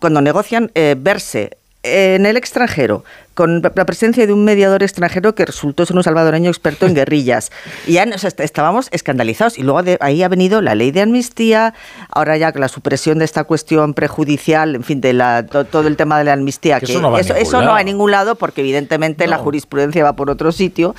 cuando 0.00 0.20
negocian 0.20 0.72
eh, 0.74 0.96
verse 0.98 1.56
en 1.84 2.26
el 2.26 2.36
extranjero 2.36 3.04
con 3.34 3.60
la 3.62 3.84
presencia 3.84 4.26
de 4.26 4.32
un 4.32 4.44
mediador 4.44 4.82
extranjero 4.82 5.34
que 5.34 5.44
resultó 5.44 5.84
ser 5.86 5.96
un 5.96 6.02
salvadoreño 6.02 6.48
experto 6.50 6.86
en 6.86 6.94
guerrillas. 6.94 7.50
Y 7.86 7.94
ya 7.94 8.06
nos 8.06 8.24
est- 8.24 8.40
estábamos 8.40 8.88
escandalizados. 8.92 9.58
Y 9.58 9.62
luego 9.62 9.82
de 9.82 9.98
ahí 10.00 10.22
ha 10.22 10.28
venido 10.28 10.60
la 10.60 10.74
ley 10.74 10.90
de 10.90 11.02
amnistía, 11.02 11.74
ahora 12.10 12.36
ya 12.36 12.52
la 12.54 12.68
supresión 12.68 13.18
de 13.18 13.24
esta 13.24 13.44
cuestión 13.44 13.94
prejudicial, 13.94 14.74
en 14.76 14.84
fin, 14.84 15.00
de 15.00 15.12
la, 15.12 15.46
to- 15.46 15.64
todo 15.64 15.88
el 15.88 15.96
tema 15.96 16.18
de 16.18 16.24
la 16.24 16.32
amnistía. 16.34 16.78
Que 16.80 16.86
eso 16.86 17.00
no 17.00 17.10
va 17.10 17.18
a 17.18 17.20
eso, 17.20 17.34
no 17.34 17.60
lado. 17.62 17.72
va 17.72 17.78
a 17.78 17.82
ningún 17.84 18.10
lado 18.10 18.36
porque 18.36 18.60
evidentemente 18.60 19.26
la 19.26 19.38
jurisprudencia 19.38 20.04
va 20.04 20.14
por 20.16 20.30
otro 20.30 20.52
sitio. 20.52 20.94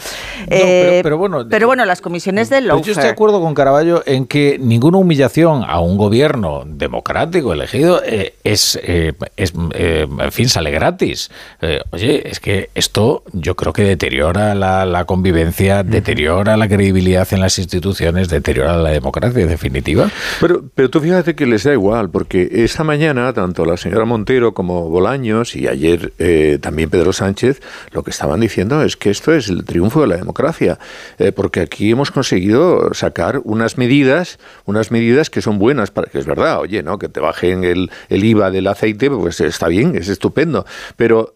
pero- 0.50 0.66
Eh, 0.66 1.00
pero 1.04 1.18
bueno, 1.18 1.46
pero 1.50 1.68
bueno, 1.68 1.86
las 1.86 2.02
comisiones 2.02 2.50
de 2.50 2.58
Pues 2.58 2.68
yo 2.68 2.76
estoy 2.78 2.84
de 2.92 2.94
lawfare. 2.96 3.10
acuerdo 3.14 3.42
con 3.42 3.54
Caraballo 3.54 4.04
en 4.06 4.26
que 4.28 4.58
ninguna 4.60 4.98
humillación 4.98 5.64
a 5.66 5.80
un 5.80 5.98
gobierno 5.98 6.64
democrático 6.66 7.54
elegido 7.54 8.02
eh, 8.06 8.36
es, 8.44 8.80
eh, 8.84 9.14
es, 9.38 9.54
eh, 9.74 10.06
en 10.20 10.32
fin, 10.32 10.50
sale 10.50 10.72
gratis. 10.72 11.30
Eh, 11.62 11.80
oye, 11.92 12.24
es 12.26 12.40
que 12.40 12.70
esto 12.76 13.24
yo 13.34 13.56
creo 13.56 13.74
que 13.74 13.84
deteriora 13.84 14.56
la, 14.56 14.86
la 14.86 15.06
convivencia, 15.06 15.84
deteriora 15.84 16.58
la 16.58 16.68
credibilidad 16.68 17.28
en 17.32 17.40
las 17.40 17.58
instituciones, 17.60 18.30
deteriora 18.30 18.78
la 18.78 18.90
democracia, 18.90 19.42
en 19.42 19.50
definitiva. 19.50 20.10
Pero, 20.40 20.64
pero 20.74 20.90
tú 20.90 21.00
fíjate 21.00 21.36
que 21.36 21.46
les 21.46 21.64
da 21.64 21.74
igual, 21.74 22.10
porque 22.10 22.50
esa 22.52 22.84
mañana 22.84 23.34
tanto 23.34 23.66
la 23.66 23.78
señora 23.78 24.06
Montero 24.06 24.54
como 24.54 24.90
Bolaños 24.90 25.56
y 25.56 25.68
ayer 25.68 26.14
eh, 26.20 26.60
también 26.62 26.90
Pedro 26.90 27.14
Sánchez 27.14 27.62
lo 27.92 28.04
que 28.04 28.12
estaban 28.12 28.40
diciendo 28.40 28.82
es 28.84 28.98
que 28.98 29.10
esto 29.10 29.34
es 29.34 29.50
el 29.50 29.66
triunfo 29.66 30.02
de 30.02 30.08
la 30.08 30.18
democracia, 30.18 30.80
eh, 31.18 31.32
porque 31.32 31.62
aquí 31.62 31.92
hemos 31.92 32.12
conseguido 32.12 32.94
sacar 32.94 33.42
unas 33.44 33.78
medidas, 33.78 34.40
unas 34.66 34.92
medidas 34.92 35.30
que 35.30 35.42
son 35.42 35.60
buenas, 35.60 35.92
para 35.92 36.10
que 36.10 36.20
es 36.20 36.26
verdad, 36.26 36.60
oye, 36.60 36.84
¿no? 36.84 36.98
que 36.98 37.10
te 37.10 37.20
bajen 37.20 37.64
el, 37.64 37.92
el 38.10 38.24
IVA 38.24 38.52
del 38.52 38.68
aceite, 38.68 39.10
pues 39.10 39.40
está 39.42 39.68
bien, 39.68 39.96
es 39.96 40.10
estupendo, 40.10 40.66
pero 40.96 41.36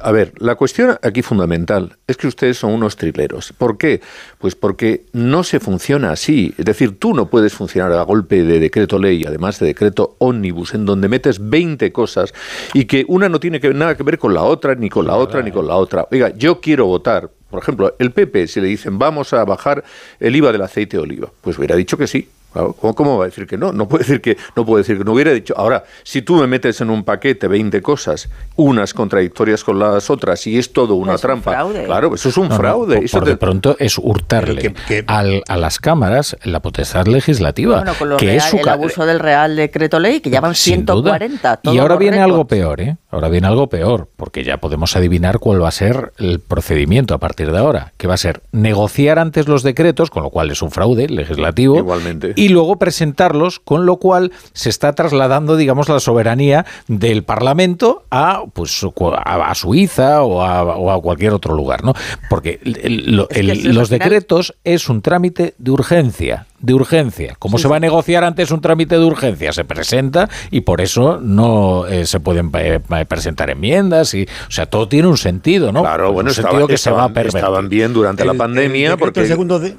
A 0.00 0.12
ver, 0.12 0.32
la 0.38 0.54
cuestión 0.54 0.96
aquí 1.02 1.22
fundamental 1.22 1.96
es 2.06 2.16
que 2.16 2.28
ustedes 2.28 2.56
son 2.56 2.72
unos 2.72 2.94
trileros. 2.94 3.52
¿Por 3.52 3.76
qué? 3.78 4.00
Pues 4.38 4.54
porque 4.54 5.06
no 5.12 5.42
se 5.42 5.58
funciona 5.58 6.12
así. 6.12 6.54
Es 6.56 6.64
decir, 6.64 7.00
tú 7.00 7.14
no 7.14 7.28
puedes 7.28 7.54
funcionar 7.54 7.92
a 7.92 8.02
golpe 8.02 8.44
de 8.44 8.60
decreto 8.60 8.96
ley, 8.98 9.24
además 9.24 9.58
de 9.58 9.66
decreto 9.66 10.14
ómnibus, 10.18 10.74
en 10.74 10.86
donde 10.86 11.08
metes 11.08 11.50
20 11.50 11.90
cosas 11.90 12.32
y 12.74 12.84
que 12.84 13.04
una 13.08 13.28
no 13.28 13.40
tiene 13.40 13.58
que, 13.58 13.74
nada 13.74 13.96
que 13.96 14.04
ver 14.04 14.18
con 14.18 14.34
la 14.34 14.44
otra, 14.44 14.76
ni 14.76 14.88
con 14.88 15.04
la 15.04 15.16
otra, 15.16 15.42
ni 15.42 15.50
con 15.50 15.66
la 15.66 15.74
otra. 15.74 16.06
Oiga, 16.12 16.32
yo 16.36 16.60
quiero 16.60 16.86
votar. 16.86 17.28
Por 17.50 17.60
ejemplo, 17.60 17.96
el 17.98 18.12
PP, 18.12 18.46
si 18.46 18.60
le 18.60 18.68
dicen 18.68 18.98
vamos 19.00 19.32
a 19.32 19.44
bajar 19.44 19.82
el 20.20 20.36
IVA 20.36 20.52
del 20.52 20.62
aceite 20.62 20.96
de 20.96 21.02
oliva, 21.02 21.32
pues 21.40 21.58
hubiera 21.58 21.74
dicho 21.74 21.98
que 21.98 22.06
sí. 22.06 22.28
¿Cómo, 22.52 22.94
cómo 22.94 23.18
va 23.18 23.24
a 23.24 23.26
decir 23.28 23.46
que 23.46 23.58
no? 23.58 23.70
No 23.72 23.86
puede 23.86 24.04
decir 24.04 24.22
que 24.22 24.36
no 24.56 24.64
puede 24.64 24.82
decir 24.82 24.96
que 24.96 25.04
no 25.04 25.12
hubiera 25.12 25.30
dicho. 25.32 25.52
Ahora, 25.58 25.84
si 26.02 26.22
tú 26.22 26.36
me 26.36 26.46
metes 26.46 26.80
en 26.80 26.88
un 26.88 27.04
paquete 27.04 27.48
20 27.48 27.82
cosas, 27.82 28.30
unas 28.56 28.94
contradictorias 28.94 29.62
con 29.62 29.78
las 29.78 30.08
otras 30.08 30.46
y 30.46 30.56
es 30.58 30.72
todo 30.72 30.94
una 30.94 31.12
Es 31.14 31.18
un 31.18 31.28
trampa, 31.28 31.50
fraude. 31.52 31.84
claro, 31.84 32.14
eso 32.14 32.30
es 32.30 32.36
un 32.38 32.44
No, 32.48 32.54
no, 32.54 32.56
fraude. 32.56 32.94
por- 32.96 33.04
Eso 33.04 33.18
por 33.18 33.24
te- 33.24 33.30
de 33.32 33.36
pronto 33.36 33.76
es 33.78 33.98
hurtarle 33.98 34.74
al- 35.06 35.42
a 35.48 35.56
las 35.58 35.78
cámaras 35.78 36.36
la 36.44 36.60
potestad 36.60 37.06
legislativa, 37.06 37.76
Bueno, 37.76 37.92
con 37.98 38.08
lo 38.08 38.16
que 38.16 38.24
real- 38.26 38.36
es 38.38 38.44
su 38.44 38.56
el 38.56 38.68
abuso 38.68 39.04
del 39.04 39.20
Real 39.20 39.54
Decreto 39.54 39.98
Ley, 39.98 40.20
que 40.20 40.30
ya 40.30 40.40
van 40.40 40.54
Sin 40.54 40.86
duda. 40.86 41.18
140. 41.18 41.60
Y 41.64 41.76
ahora 41.78 41.96
viene 41.96 42.20
algo 42.20 42.46
peor, 42.46 42.80
¿eh? 42.80 42.96
Ahora 43.16 43.30
viene 43.30 43.46
algo 43.46 43.68
peor, 43.68 44.08
porque 44.16 44.44
ya 44.44 44.58
podemos 44.58 44.94
adivinar 44.94 45.38
cuál 45.38 45.62
va 45.62 45.68
a 45.68 45.72
ser 45.72 46.12
el 46.18 46.38
procedimiento 46.38 47.14
a 47.14 47.18
partir 47.18 47.50
de 47.50 47.56
ahora, 47.58 47.94
que 47.96 48.06
va 48.06 48.12
a 48.12 48.18
ser 48.18 48.42
negociar 48.52 49.18
antes 49.18 49.48
los 49.48 49.62
decretos, 49.62 50.10
con 50.10 50.22
lo 50.22 50.28
cual 50.28 50.50
es 50.50 50.60
un 50.60 50.70
fraude 50.70 51.08
legislativo, 51.08 51.78
Igualmente. 51.78 52.34
y 52.36 52.50
luego 52.50 52.78
presentarlos, 52.78 53.58
con 53.58 53.86
lo 53.86 53.96
cual 53.96 54.32
se 54.52 54.68
está 54.68 54.92
trasladando, 54.92 55.56
digamos, 55.56 55.88
la 55.88 55.98
soberanía 55.98 56.66
del 56.88 57.22
Parlamento 57.24 58.04
a, 58.10 58.42
pues, 58.52 58.84
a, 59.24 59.54
Suiza 59.54 60.22
o 60.22 60.42
a, 60.42 60.62
o 60.62 60.90
a 60.90 61.00
cualquier 61.00 61.32
otro 61.32 61.54
lugar, 61.54 61.84
¿no? 61.84 61.94
Porque 62.28 62.60
el- 62.64 62.76
el- 62.82 63.26
el- 63.30 63.74
los 63.74 63.88
decretos 63.88 64.54
es 64.64 64.90
un 64.90 65.00
trámite 65.00 65.54
de 65.56 65.70
urgencia, 65.70 66.46
de 66.60 66.74
urgencia. 66.74 67.36
Como 67.38 67.58
se 67.58 67.68
va 67.68 67.76
a 67.76 67.80
negociar 67.80 68.24
antes 68.24 68.50
un 68.50 68.60
trámite 68.60 68.96
de 68.98 69.04
urgencia? 69.04 69.52
Se 69.52 69.64
presenta 69.64 70.28
y 70.50 70.62
por 70.62 70.80
eso 70.80 71.20
no 71.20 71.86
eh, 71.86 72.06
se 72.06 72.20
pueden 72.20 72.50
eh, 72.54 72.80
presentar 73.08 73.50
enmiendas 73.50 74.14
y, 74.14 74.22
o 74.24 74.50
sea, 74.50 74.66
todo 74.66 74.88
tiene 74.88 75.08
un 75.08 75.18
sentido, 75.18 75.72
¿no? 75.72 75.82
Claro, 75.82 76.12
bueno, 76.12 76.28
un 76.28 76.30
estaba- 76.32 76.48
sentido 76.50 76.68
que 76.68 76.78
se 76.78 76.90
va 76.90 77.04
a 77.04 77.06
estaban, 77.08 77.26
estaban 77.26 77.68
bien 77.68 77.92
durante 77.92 78.24
la 78.24 78.34
pandemia 78.34 78.92
el 78.92 78.98
porque... 78.98 79.20
el 79.20 79.28
segundo 79.28 79.58
de- 79.58 79.74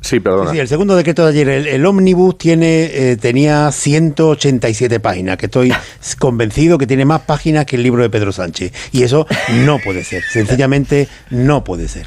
Sí, 0.00 0.20
perdona. 0.20 0.50
Sí, 0.50 0.56
sí, 0.56 0.60
el 0.60 0.68
segundo 0.68 0.94
decreto 0.94 1.24
de 1.24 1.30
ayer, 1.30 1.48
el, 1.48 1.66
el 1.66 1.84
ómnibus 1.84 2.38
tiene, 2.38 2.84
eh, 2.84 3.16
tenía 3.16 3.72
187 3.72 5.00
páginas, 5.00 5.36
que 5.38 5.46
estoy 5.46 5.72
convencido 6.20 6.78
que 6.78 6.86
tiene 6.86 7.04
más 7.04 7.22
páginas 7.22 7.64
que 7.66 7.74
el 7.74 7.82
libro 7.82 8.02
de 8.02 8.08
Pedro 8.10 8.30
Sánchez. 8.30 8.72
Y 8.92 9.02
eso 9.02 9.26
no 9.64 9.78
puede 9.80 10.04
ser, 10.04 10.22
sencillamente 10.22 11.08
no 11.30 11.64
puede 11.64 11.88
ser. 11.88 12.06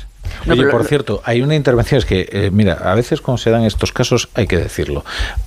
Oye, 0.50 0.66
por 0.68 0.86
cierto, 0.86 1.22
hay 1.24 1.42
una 1.42 1.56
intervención, 1.56 2.00
es 2.00 2.06
que, 2.06 2.28
eh, 2.32 2.50
mira, 2.52 2.74
a 2.74 2.96
veces 2.96 3.22
cuando 3.22 3.38
se 3.38 3.50
dan 3.50 3.64
estos 3.64 3.92
casos 3.92 4.30
hay 4.34 4.48
que 4.48 4.58
decirlo. 4.58 5.06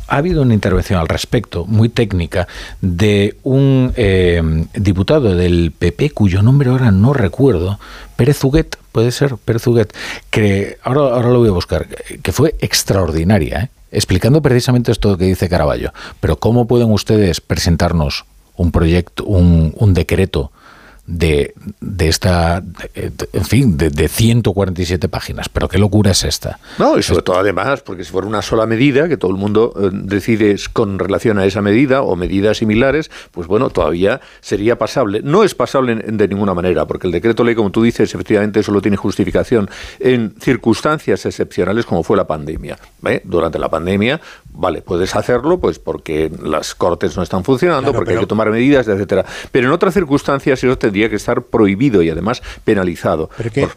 Ha 0.09 0.17
habido 0.17 0.43
una 0.43 0.55
intervención 0.55 1.01
al 1.01 1.09
respecto, 1.09 1.65
muy 1.67 1.89
técnica, 1.89 2.47
de 2.81 3.37
un 3.43 3.93
eh, 3.97 4.43
diputado 4.75 5.35
del 5.35 5.73
PP, 5.77 6.11
cuyo 6.11 6.43
nombre 6.43 6.71
ahora 6.71 6.91
no 6.91 7.13
recuerdo, 7.13 7.79
Pérez 8.17 8.43
Huguet, 8.45 8.77
puede 8.93 9.11
ser, 9.11 9.37
Pérez 9.37 9.67
Huguet, 9.67 9.95
que 10.31 10.79
ahora, 10.83 11.01
ahora 11.01 11.31
lo 11.31 11.41
voy 11.41 11.49
a 11.49 11.53
buscar, 11.53 11.89
que 12.23 12.33
fue 12.33 12.55
extraordinaria, 12.61 13.61
¿eh? 13.61 13.69
explicando 13.91 14.43
precisamente 14.43 14.93
esto 14.93 15.17
que 15.17 15.25
dice 15.25 15.49
Caraballo. 15.49 15.93
Pero 16.21 16.37
¿cómo 16.37 16.67
pueden 16.67 16.91
ustedes 16.91 17.41
presentarnos 17.41 18.25
un 18.57 18.71
proyecto, 18.71 19.25
un, 19.25 19.75
un 19.77 19.95
decreto 19.95 20.53
de, 21.07 21.55
de 21.81 22.09
esta, 22.09 22.61
de- 22.61 23.13
en 23.33 23.45
fin, 23.45 23.77
de, 23.77 23.91
de 23.91 24.09
147 24.09 25.09
páginas. 25.09 25.49
Pero 25.49 25.69
qué 25.69 25.79
locura 25.79 26.13
es 26.13 26.25
esta. 26.25 26.59
No, 26.79 26.99
y 26.99 27.03
sobre 27.03 27.23
todo 27.23 27.39
además, 27.39 27.83
porque 27.83 28.05
si 28.05 28.11
fuera 28.13 28.27
una 28.27 28.43
sola 28.43 28.67
medida, 28.67 29.09
que 29.09 29.17
todo 29.17 29.31
el 29.31 29.37
mundo 29.37 29.73
eh, 29.81 29.91
decide 29.93 30.53
es 30.53 30.69
con 30.69 30.99
relación 30.99 31.39
a 31.39 31.45
esa 31.45 31.61
medida 31.63 32.03
o 32.03 32.17
medidas 32.17 32.59
similares, 32.59 33.11
pues 33.33 33.47
bueno, 33.47 33.71
todavía 33.71 34.21
sería 34.41 34.79
pasable. 34.79 35.21
No 35.23 35.45
es 35.45 35.55
pasable 35.55 35.95
de 35.97 36.29
ninguna 36.29 36.55
manera, 36.55 36.87
porque 36.87 37.07
el 37.07 37.13
decreto 37.13 37.45
ley, 37.45 37.55
como 37.55 37.71
tú 37.71 37.83
dices, 37.83 38.15
efectivamente 38.15 38.63
solo 38.63 38.81
tiene 38.81 38.97
justificación 38.97 39.69
en 40.01 40.35
circunstancias 40.41 41.27
excepcionales 41.27 41.85
como 41.87 42.03
fue 42.03 42.17
la 42.17 42.27
pandemia. 42.27 42.79
¿eh? 43.07 43.21
Durante 43.25 43.59
la 43.59 43.69
pandemia, 43.69 44.21
vale, 44.55 44.81
puedes 44.83 45.15
hacerlo 45.15 45.59
pues 45.59 45.79
porque 45.79 46.31
las 46.43 46.75
cortes 46.75 47.17
no 47.17 47.23
están 47.23 47.45
funcionando, 47.45 47.83
Claro, 47.91 47.97
porque 47.99 48.11
hay 48.13 48.17
pero- 48.17 48.27
que 48.27 48.29
tomar 48.31 48.51
medidas, 48.51 48.89
etcétera. 48.89 49.25
Pero 49.53 49.67
en 49.67 49.73
otras 49.73 49.93
circunstancias 49.95 50.63
eso 50.65 50.79
tendría 50.79 51.11
que 51.11 51.17
estar 51.17 51.43
prohibido 51.43 52.01
y 52.03 52.09
además 52.11 52.43
penalizado. 52.65 53.29
Pero 53.37 53.51
Por- 53.69 53.77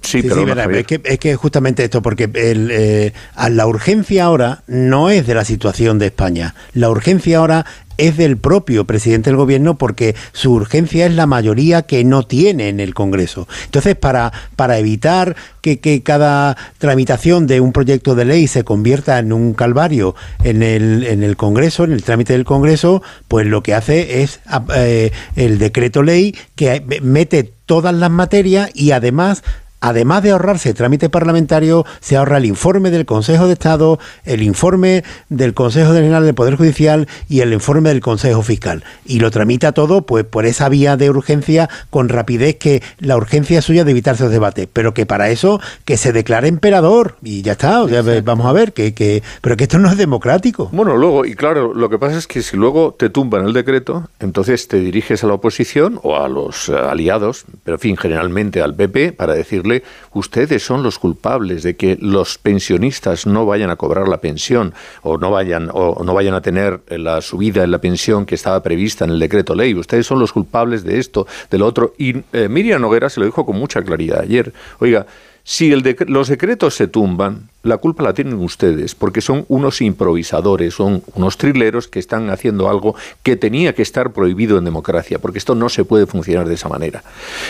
Sí, 0.00 0.22
Javier. 0.28 0.70
es, 0.80 0.86
que, 0.86 1.00
es 1.02 1.18
que 1.18 1.34
justamente 1.34 1.82
esto, 1.82 2.02
porque 2.02 2.24
el, 2.34 2.70
eh, 2.70 3.14
a 3.36 3.48
la 3.48 3.66
urgencia 3.66 4.24
ahora 4.24 4.62
no 4.66 5.08
es 5.08 5.26
de 5.26 5.34
la 5.34 5.46
situación 5.46 5.98
de 5.98 6.06
España, 6.08 6.54
la 6.74 6.90
urgencia 6.90 7.38
ahora 7.38 7.64
es 7.98 8.16
del 8.16 8.36
propio 8.36 8.84
presidente 8.84 9.30
del 9.30 9.36
gobierno 9.36 9.76
porque 9.76 10.14
su 10.32 10.52
urgencia 10.52 11.06
es 11.06 11.12
la 11.12 11.26
mayoría 11.26 11.82
que 11.82 12.04
no 12.04 12.24
tiene 12.24 12.68
en 12.68 12.80
el 12.80 12.94
Congreso. 12.94 13.48
Entonces, 13.64 13.96
para, 13.96 14.32
para 14.56 14.78
evitar 14.78 15.36
que, 15.60 15.80
que 15.80 16.02
cada 16.02 16.56
tramitación 16.78 17.46
de 17.46 17.60
un 17.60 17.72
proyecto 17.72 18.14
de 18.14 18.24
ley 18.24 18.46
se 18.46 18.64
convierta 18.64 19.18
en 19.18 19.32
un 19.32 19.54
calvario 19.54 20.14
en 20.42 20.62
el, 20.62 21.04
en 21.04 21.22
el 21.22 21.36
Congreso, 21.36 21.84
en 21.84 21.92
el 21.92 22.02
trámite 22.02 22.32
del 22.32 22.44
Congreso, 22.44 23.02
pues 23.28 23.46
lo 23.46 23.62
que 23.62 23.74
hace 23.74 24.22
es 24.22 24.40
eh, 24.74 25.10
el 25.36 25.58
decreto 25.58 26.02
ley 26.02 26.34
que 26.54 26.84
mete 27.02 27.52
todas 27.66 27.94
las 27.94 28.10
materias 28.10 28.70
y 28.74 28.90
además 28.90 29.42
además 29.84 30.22
de 30.22 30.30
ahorrarse 30.30 30.72
trámite 30.72 31.10
parlamentario, 31.10 31.84
se 32.00 32.16
ahorra 32.16 32.38
el 32.38 32.46
informe 32.46 32.90
del 32.90 33.04
Consejo 33.04 33.46
de 33.46 33.52
Estado, 33.52 33.98
el 34.24 34.42
informe 34.42 35.04
del 35.28 35.52
Consejo 35.52 35.92
General 35.92 36.24
del 36.24 36.34
Poder 36.34 36.56
Judicial 36.56 37.06
y 37.28 37.40
el 37.40 37.52
informe 37.52 37.90
del 37.90 38.00
Consejo 38.00 38.40
Fiscal. 38.40 38.82
Y 39.04 39.20
lo 39.20 39.30
tramita 39.30 39.72
todo 39.72 40.06
pues 40.06 40.24
por 40.24 40.46
esa 40.46 40.70
vía 40.70 40.96
de 40.96 41.10
urgencia 41.10 41.68
con 41.90 42.08
rapidez 42.08 42.56
que 42.56 42.82
la 42.98 43.18
urgencia 43.18 43.58
es 43.58 43.66
suya 43.66 43.84
de 43.84 43.90
evitarse 43.90 44.22
los 44.22 44.32
debates, 44.32 44.66
pero 44.72 44.94
que 44.94 45.04
para 45.04 45.28
eso 45.28 45.60
que 45.84 45.98
se 45.98 46.14
declare 46.14 46.48
emperador 46.48 47.16
y 47.22 47.42
ya 47.42 47.52
está, 47.52 47.84
vamos 48.22 48.46
a 48.46 48.52
ver 48.52 48.72
que, 48.72 48.94
que 48.94 49.22
pero 49.42 49.58
que 49.58 49.64
esto 49.64 49.78
no 49.78 49.90
es 49.90 49.98
democrático. 49.98 50.70
Bueno, 50.72 50.96
luego 50.96 51.26
y 51.26 51.34
claro, 51.34 51.74
lo 51.74 51.90
que 51.90 51.98
pasa 51.98 52.16
es 52.16 52.26
que 52.26 52.40
si 52.40 52.56
luego 52.56 52.94
te 52.98 53.10
tumban 53.10 53.44
el 53.44 53.52
decreto, 53.52 54.08
entonces 54.18 54.66
te 54.66 54.78
diriges 54.78 55.22
a 55.24 55.26
la 55.26 55.34
oposición 55.34 56.00
o 56.02 56.16
a 56.16 56.26
los 56.30 56.70
eh, 56.70 56.72
aliados, 56.74 57.44
pero 57.64 57.76
en 57.76 57.80
fin, 57.80 57.96
generalmente 57.98 58.62
al 58.62 58.74
PP 58.74 59.12
para 59.12 59.34
decirle, 59.34 59.73
ustedes 60.12 60.62
son 60.62 60.82
los 60.82 60.98
culpables 60.98 61.62
de 61.62 61.76
que 61.76 61.96
los 62.00 62.38
pensionistas 62.38 63.26
no 63.26 63.46
vayan 63.46 63.70
a 63.70 63.76
cobrar 63.76 64.08
la 64.08 64.18
pensión 64.18 64.74
o 65.02 65.18
no 65.18 65.30
vayan 65.30 65.70
o 65.72 66.04
no 66.04 66.14
vayan 66.14 66.34
a 66.34 66.40
tener 66.40 66.80
la 66.88 67.20
subida 67.20 67.64
en 67.64 67.70
la 67.70 67.78
pensión 67.78 68.26
que 68.26 68.34
estaba 68.34 68.62
prevista 68.62 69.04
en 69.04 69.10
el 69.10 69.18
decreto 69.18 69.54
ley. 69.54 69.74
Ustedes 69.74 70.06
son 70.06 70.18
los 70.18 70.32
culpables 70.32 70.84
de 70.84 70.98
esto, 70.98 71.26
de 71.50 71.58
lo 71.58 71.66
otro. 71.66 71.94
Y 71.98 72.16
eh, 72.32 72.48
Miriam 72.48 72.80
Noguera 72.80 73.08
se 73.08 73.20
lo 73.20 73.26
dijo 73.26 73.44
con 73.46 73.56
mucha 73.56 73.82
claridad 73.82 74.20
ayer. 74.20 74.52
Oiga, 74.78 75.06
si 75.42 75.72
el 75.72 75.96
los 76.06 76.28
decretos 76.28 76.74
se 76.74 76.88
tumban, 76.88 77.48
la 77.64 77.78
culpa 77.78 78.02
la 78.02 78.14
tienen 78.14 78.34
ustedes, 78.34 78.94
porque 78.94 79.20
son 79.20 79.44
unos 79.48 79.80
improvisadores, 79.80 80.74
son 80.74 81.02
unos 81.14 81.36
trileros 81.36 81.88
que 81.88 81.98
están 81.98 82.30
haciendo 82.30 82.68
algo 82.68 82.94
que 83.22 83.36
tenía 83.36 83.74
que 83.74 83.82
estar 83.82 84.12
prohibido 84.12 84.58
en 84.58 84.64
democracia, 84.64 85.18
porque 85.18 85.38
esto 85.38 85.54
no 85.54 85.68
se 85.68 85.84
puede 85.84 86.06
funcionar 86.06 86.46
de 86.46 86.54
esa 86.54 86.68
manera. 86.68 87.02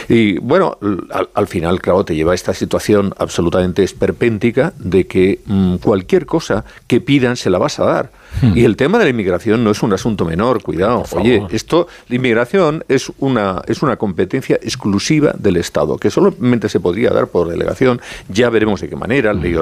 Y 0.09 0.39
bueno, 0.39 0.79
al, 1.35 1.47
final, 1.49 1.81
claro, 1.83 2.05
te 2.05 2.15
lleva 2.15 2.33
a 2.33 2.35
esta 2.35 2.55
situación 2.55 3.13
absolutamente 3.19 3.83
esperpéntica 3.83 4.73
de 4.79 5.07
que 5.07 5.41
mm, 5.45 5.77
cualquier 5.77 6.27
cosa 6.27 6.65
que 6.87 7.01
pidan 7.01 7.37
se 7.37 7.51
la 7.51 7.59
vas 7.59 7.79
a 7.81 7.85
dar. 7.85 8.11
Hmm. 8.41 8.57
Y 8.57 8.65
el 8.65 8.77
tema 8.77 8.99
de 8.99 9.05
la 9.05 9.11
inmigración 9.11 9.63
no 9.63 9.71
es 9.71 9.83
un 9.83 9.93
asunto 9.93 10.25
menor, 10.25 10.63
cuidado. 10.63 11.05
Oye, 11.13 11.47
esto, 11.51 11.89
la 12.09 12.17
inmigración 12.17 12.85
es 12.89 13.13
una, 13.19 13.63
es 13.67 13.83
una 13.83 13.97
competencia 13.97 14.57
exclusiva 14.57 15.35
del 15.39 15.57
Estado, 15.57 15.97
que 15.99 16.11
solamente 16.11 16.69
se 16.69 16.81
podría 16.81 17.11
dar 17.11 17.29
por 17.29 17.49
delegación. 17.49 18.01
Ya 18.29 18.51
veremos 18.51 18.81
de 18.81 18.89
qué 18.89 18.97
manera, 18.97 19.33
ley 19.33 19.55
hmm. 19.55 19.59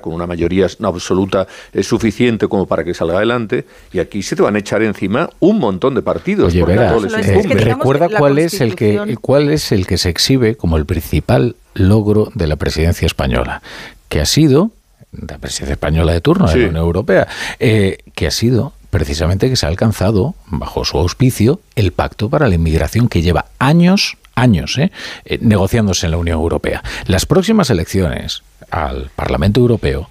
Con 0.00 0.12
una 0.12 0.26
mayoría 0.26 0.66
absoluta 0.82 1.46
es 1.72 1.86
suficiente 1.86 2.48
como 2.48 2.66
para 2.66 2.84
que 2.84 2.94
salga 2.94 3.16
adelante. 3.16 3.64
Y 3.92 3.98
aquí 3.98 4.22
se 4.22 4.36
te 4.36 4.42
van 4.42 4.56
a 4.56 4.58
echar 4.58 4.82
encima 4.82 5.30
un 5.40 5.58
montón 5.58 5.94
de 5.94 6.02
partidos. 6.02 6.52
Oye, 6.52 6.64
recuerda 6.64 8.08
cuál 8.08 8.38
es 8.38 8.60
el 8.60 8.74
que 8.74 9.16
cuál 9.20 9.50
es 9.50 9.72
el 9.72 9.86
que 9.86 9.98
se 9.98 10.08
exhibe 10.08 10.56
como 10.56 10.76
el 10.76 10.86
principal 10.86 11.56
logro 11.74 12.30
de 12.34 12.46
la 12.46 12.56
presidencia 12.56 13.06
española, 13.06 13.62
que 14.08 14.20
ha 14.20 14.26
sido 14.26 14.70
la 15.12 15.38
presidencia 15.38 15.72
española 15.72 16.12
de 16.12 16.20
turno 16.20 16.46
de 16.46 16.52
la 16.52 16.68
Unión 16.68 16.76
Europea, 16.76 17.26
eh, 17.58 17.98
que 18.14 18.26
ha 18.26 18.30
sido 18.30 18.72
precisamente 18.90 19.48
que 19.48 19.56
se 19.56 19.66
ha 19.66 19.68
alcanzado, 19.68 20.34
bajo 20.46 20.84
su 20.84 20.98
auspicio, 20.98 21.60
el 21.74 21.92
pacto 21.92 22.30
para 22.30 22.48
la 22.48 22.54
inmigración 22.54 23.08
que 23.08 23.22
lleva 23.22 23.46
años, 23.58 24.16
años, 24.34 24.78
eh, 24.78 24.90
eh, 25.24 25.38
negociándose 25.40 26.06
en 26.06 26.12
la 26.12 26.18
Unión 26.18 26.38
Europea. 26.38 26.82
Las 27.06 27.26
próximas 27.26 27.70
elecciones 27.70 28.42
al 28.70 29.10
Parlamento 29.14 29.60
Europeo, 29.60 30.08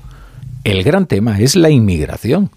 el 0.64 0.84
gran 0.84 1.06
tema 1.06 1.40
es 1.40 1.56
la 1.56 1.70
inmigración. 1.70 2.50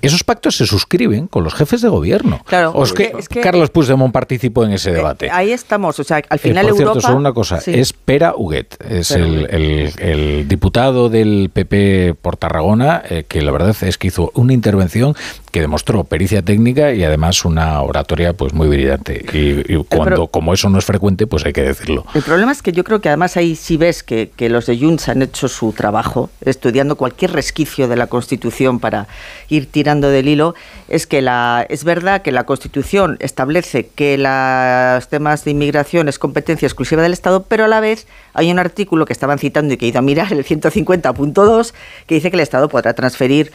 Esos 0.00 0.24
pactos 0.24 0.56
se 0.56 0.66
suscriben 0.66 1.26
con 1.26 1.44
los 1.44 1.54
jefes 1.54 1.82
de 1.82 1.88
gobierno. 1.88 2.40
Claro, 2.46 2.82
es 2.82 2.92
que, 2.92 3.40
Carlos 3.42 3.70
Puigdemont 3.70 4.12
participó 4.12 4.64
en 4.64 4.72
ese 4.72 4.90
eh, 4.90 4.94
debate. 4.94 5.30
ahí 5.30 5.52
estamos, 5.52 5.98
o 5.98 6.04
sea, 6.04 6.22
al 6.28 6.38
final 6.38 6.66
por 6.66 6.72
Europa... 6.72 6.92
Cierto, 6.92 7.08
solo 7.08 7.18
una 7.18 7.32
cosa, 7.32 7.60
es 7.66 7.92
Pera 7.92 8.34
Huguet, 8.34 8.76
es 8.88 9.10
el, 9.10 10.46
diputado 10.48 11.08
del 11.08 11.50
PP 11.52 12.14
por 12.20 12.36
Tarragona, 12.36 13.02
eh, 13.08 13.24
que 13.28 13.42
la 13.42 13.52
verdad 13.52 13.76
es 13.82 13.98
que 13.98 14.08
hizo 14.08 14.30
una 14.34 14.52
intervención 14.52 15.14
que 15.50 15.60
demostró 15.60 16.04
pericia 16.04 16.42
técnica 16.42 16.92
y 16.92 17.02
además 17.02 17.44
una 17.44 17.82
oratoria 17.82 18.32
pues 18.32 18.52
muy 18.52 18.68
brillante. 18.68 19.24
Y, 19.32 19.76
cuando, 19.84 20.28
como 20.28 20.54
eso 20.54 20.68
no 20.68 20.78
es 20.78 20.84
frecuente, 20.84 21.26
pues 21.26 21.44
hay 21.44 21.52
que 21.52 21.62
decirlo. 21.62 22.04
El 22.14 22.22
problema 22.22 22.52
es 22.52 22.62
que 22.62 22.72
yo 22.72 22.84
creo 22.84 23.00
que 23.00 23.08
además 23.08 23.36
ahí 23.36 23.56
sí 23.56 23.76
ves 23.76 24.02
que, 24.02 24.30
que 24.34 24.48
los 24.48 24.66
de 24.66 24.78
Junts 24.78 25.08
han 25.08 25.22
hecho 25.22 25.48
su 25.48 25.72
trabajo, 25.72 26.30
estudiando 26.40 26.96
cualquier 26.96 27.32
resquicio 27.32 27.88
de 27.88 27.96
la 27.96 28.06
Constitución 28.06 28.78
para 28.78 29.08
ir 29.48 29.70
tirando 29.70 30.08
del 30.08 30.28
hilo, 30.28 30.54
es 30.88 31.06
que 31.06 31.22
la, 31.22 31.66
es 31.68 31.84
verdad 31.84 32.22
que 32.22 32.32
la 32.32 32.44
Constitución 32.44 33.16
establece 33.20 33.88
que 33.88 34.18
los 34.18 35.08
temas 35.08 35.44
de 35.44 35.50
inmigración 35.50 36.08
es 36.08 36.18
competencia 36.18 36.66
exclusiva 36.66 37.02
del 37.02 37.12
Estado, 37.12 37.44
pero 37.44 37.64
a 37.64 37.68
la 37.68 37.80
vez 37.80 38.06
hay 38.34 38.50
un 38.50 38.58
artículo 38.58 39.06
que 39.06 39.12
estaban 39.12 39.38
citando 39.38 39.74
y 39.74 39.76
que 39.76 39.86
he 39.86 39.88
ido 39.88 39.98
a 39.98 40.02
mirar, 40.02 40.32
el 40.32 40.44
150.2, 40.44 41.74
que 42.06 42.14
dice 42.14 42.30
que 42.30 42.36
el 42.36 42.40
Estado 42.40 42.68
podrá 42.68 42.94
transferir 42.94 43.52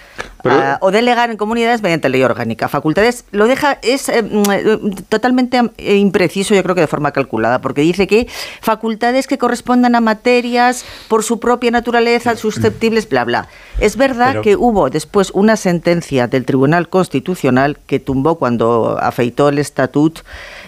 o 0.80 0.92
delegar 0.92 1.32
en 1.32 1.38
comunidades 1.38 1.82
mediante 1.82 2.10
ley 2.10 2.24
orgánica. 2.24 2.68
Facultades 2.68 3.26
lo 3.32 3.48
deja, 3.48 3.80
es 3.82 4.10
eh, 4.10 4.22
mm, 4.22 5.04
totalmente 5.10 5.62
eh, 5.78 5.96
impreciso, 5.96 6.54
yo 6.54 6.64
creo 6.64 6.76
que 6.76 6.82
de 6.82 6.88
forma 6.88 7.12
calculada, 7.12 7.62
porque 7.62 7.82
dice 7.82 8.08
que 8.08 8.28
facultades 8.62 9.28
que 9.28 9.38
correspondan 9.38 9.96
a 9.96 10.02
materias 10.02 10.86
por 11.08 11.24
su 11.24 11.40
propia 11.40 11.72
naturaleza 11.72 12.36
susceptibles, 12.36 13.10
bla, 13.10 13.24
bla. 13.24 13.48
Es 13.80 13.98
verdad 13.98 14.42
que 14.42 14.56
hubo 14.56 14.90
después 14.90 15.32
una 15.32 15.56
sentencia 15.58 16.28
del 16.28 16.46
Tribunal 16.46 16.90
Constitucional 16.90 17.78
que 17.88 18.00
tumbó 18.00 18.36
cuando 18.36 18.98
afeitó 19.02 19.50
el 19.50 19.60
estatut 19.60 20.20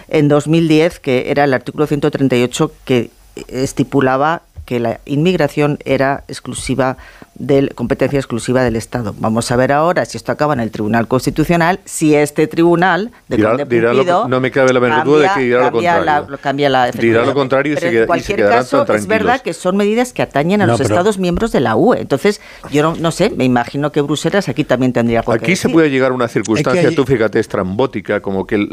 en 0.08 0.28
2010, 0.28 1.00
que 1.00 1.30
era 1.30 1.44
el 1.44 1.54
artículo 1.54 1.86
138 1.86 2.72
que 2.84 3.10
estipulaba 3.48 4.42
que 4.68 4.80
la 4.80 5.00
inmigración 5.06 5.78
era 5.84 6.24
exclusiva 6.28 6.98
de 7.38 7.68
competencia 7.74 8.18
exclusiva 8.18 8.62
del 8.62 8.76
Estado. 8.76 9.14
Vamos 9.18 9.50
a 9.50 9.56
ver 9.56 9.72
ahora 9.72 10.04
si 10.04 10.16
esto 10.16 10.32
acaba 10.32 10.54
en 10.54 10.60
el 10.60 10.70
Tribunal 10.70 11.06
Constitucional, 11.06 11.80
si 11.84 12.14
este 12.14 12.46
tribunal 12.46 13.10
de 13.28 13.36
dirá, 13.36 13.92
no 14.28 14.40
me 14.40 14.50
cabe 14.50 14.72
la 14.72 14.80
menor 14.80 15.04
duda 15.04 15.28
de 15.28 15.34
que 15.34 15.40
dirá 15.46 15.64
lo 15.64 15.72
contrario. 15.72 16.38
cambia 16.40 16.68
la 16.68 16.90
dirá 16.90 17.24
lo 17.24 17.34
contrario 17.34 17.72
y 17.74 17.76
Pero 17.76 18.00
en 18.00 18.06
cualquier 18.06 18.40
caso 18.40 18.84
es 18.92 19.06
verdad 19.06 19.40
que 19.40 19.52
son 19.52 19.76
medidas 19.76 20.12
que 20.12 20.22
atañen 20.22 20.62
a 20.62 20.66
los 20.66 20.80
Estados 20.80 21.18
miembros 21.18 21.52
de 21.52 21.60
la 21.60 21.76
UE. 21.76 22.00
Entonces, 22.00 22.40
yo 22.70 22.94
no, 22.94 23.10
sé, 23.10 23.30
me 23.30 23.44
imagino 23.44 23.92
que 23.92 24.00
Bruselas 24.00 24.48
aquí 24.48 24.64
también 24.64 24.92
tendría 24.92 25.20
algo 25.20 25.32
Aquí 25.32 25.56
se 25.56 25.68
puede 25.68 25.90
llegar 25.90 26.10
a 26.10 26.14
una 26.14 26.28
circunstancia, 26.28 26.90
tú 26.94 27.04
fíjate, 27.04 27.38
estrambótica, 27.38 28.20
como 28.20 28.46
que 28.46 28.66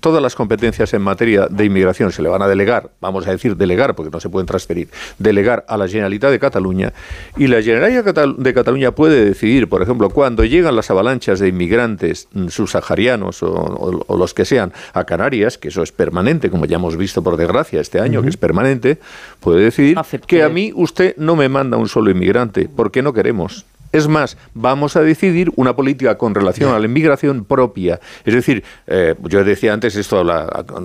todas 0.00 0.22
las 0.22 0.34
competencias 0.34 0.92
en 0.94 1.02
materia 1.02 1.46
de 1.48 1.64
inmigración 1.64 2.10
se 2.12 2.22
le 2.22 2.28
van 2.28 2.42
a 2.42 2.48
delegar, 2.48 2.90
vamos 3.00 3.26
a 3.26 3.30
decir 3.30 3.56
delegar, 3.56 3.94
porque 3.94 4.10
no 4.10 4.20
se 4.20 4.28
pueden 4.28 4.46
transferir, 4.46 4.88
delegar 5.18 5.64
a 5.68 5.76
la 5.76 5.86
Generalitat 5.86 6.30
de 6.30 6.38
Cataluña 6.38 6.92
y 7.36 7.46
la 7.46 7.62
Generalitat 7.62 7.83
de 7.84 8.54
Cataluña 8.54 8.92
puede 8.92 9.24
decidir, 9.24 9.68
por 9.68 9.82
ejemplo, 9.82 10.10
cuando 10.10 10.44
llegan 10.44 10.76
las 10.76 10.90
avalanchas 10.90 11.40
de 11.40 11.48
inmigrantes 11.48 12.28
mm, 12.32 12.48
subsaharianos 12.48 13.42
o, 13.42 14.16
los 14.16 14.34
que 14.34 14.44
sean 14.44 14.72
a 14.92 15.04
Canarias, 15.04 15.58
que 15.58 15.68
eso 15.68 15.82
es 15.82 15.92
permanente, 15.92 16.50
como 16.50 16.66
ya 16.66 16.76
hemos 16.76 16.96
visto 16.96 17.22
por 17.22 17.36
desgracia 17.36 17.80
este 17.80 18.00
año, 18.00 18.22
que 18.22 18.28
es 18.28 18.36
permanente, 18.36 18.98
puede 19.40 19.62
decidir 19.64 19.98
que 20.26 20.42
a 20.42 20.48
mí 20.48 20.72
usted 20.74 21.16
no 21.16 21.36
me 21.36 21.48
manda 21.48 21.76
un 21.76 21.88
solo 21.88 22.10
inmigrante, 22.10 22.68
porque 22.74 23.02
no 23.02 23.12
queremos. 23.12 23.64
Es 23.94 24.08
más, 24.08 24.36
vamos 24.54 24.96
a 24.96 25.02
decidir 25.02 25.52
una 25.54 25.76
política 25.76 26.18
con 26.18 26.34
relación 26.34 26.74
a 26.74 26.80
la 26.80 26.86
inmigración 26.86 27.44
propia. 27.44 28.00
Es 28.24 28.34
decir, 28.34 28.64
eh, 28.88 29.14
yo 29.22 29.44
decía 29.44 29.72
antes 29.72 29.94
esto 29.94 30.20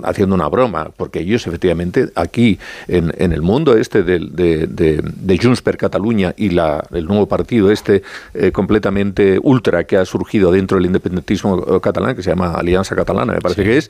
haciendo 0.03 0.35
una 0.35 0.47
broma, 0.47 0.91
porque 0.95 1.21
ellos 1.21 1.47
efectivamente 1.47 2.09
aquí 2.13 2.59
en, 2.87 3.11
el 3.17 3.41
mundo 3.41 3.75
este 3.75 4.03
de, 4.03 4.19
de, 4.19 5.39
Junts 5.41 5.63
per 5.63 5.75
Cataluña 5.75 6.35
y 6.37 6.51
la, 6.51 6.85
el 6.91 7.07
nuevo 7.07 7.27
partido 7.27 7.71
este 7.71 8.03
eh, 8.35 8.51
completamente 8.51 9.39
ultra 9.41 9.85
que 9.85 9.97
ha 9.97 10.05
surgido 10.05 10.51
dentro 10.51 10.77
del 10.77 10.85
independentismo 10.85 11.81
catalán, 11.81 12.15
que 12.15 12.21
se 12.21 12.29
llama 12.29 12.51
Alianza 12.51 12.95
Catalana, 12.95 13.33
me 13.33 13.41
parece 13.41 13.63
que 13.63 13.77
es, 13.77 13.89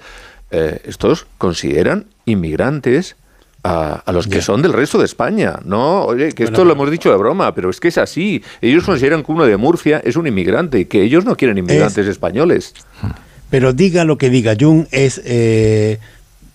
eh, 0.51 0.80
estos 0.86 1.28
consideran 1.38 2.05
inmigrantes 2.24 3.17
a, 3.70 4.11
los 4.11 4.28
que 4.28 4.41
son 4.41 4.61
del 4.61 4.74
resto 4.74 4.97
de 4.97 5.05
España. 5.05 5.59
No, 5.63 6.05
oye, 6.05 6.32
que 6.32 6.43
esto 6.43 6.65
lo 6.65 6.74
hemos 6.74 6.89
dicho 6.89 7.11
de 7.11 7.17
broma, 7.17 7.53
pero 7.53 7.70
es 7.70 7.80
que 7.80 7.89
es 7.89 7.97
así. 7.97 8.43
Ellos 8.61 8.84
consideran 8.84 9.24
que 9.24 9.32
uno 9.32 9.45
de 9.45 9.57
Murcia 9.57 10.01
es 10.03 10.15
un 10.15 10.28
inmigrante, 10.28 10.80
y 10.80 10.86
que 10.86 11.03
ellos 11.03 11.26
no 11.26 11.36
quieren 11.36 11.57
inmigrantes 11.57 12.07
españoles. 12.07 12.74
Pero 13.49 13.74
diga 13.74 14.03
lo 14.05 14.17
que 14.17 14.30
diga 14.30 14.55
Jung, 14.59 14.86
es 14.91 15.22
eh, 15.26 15.99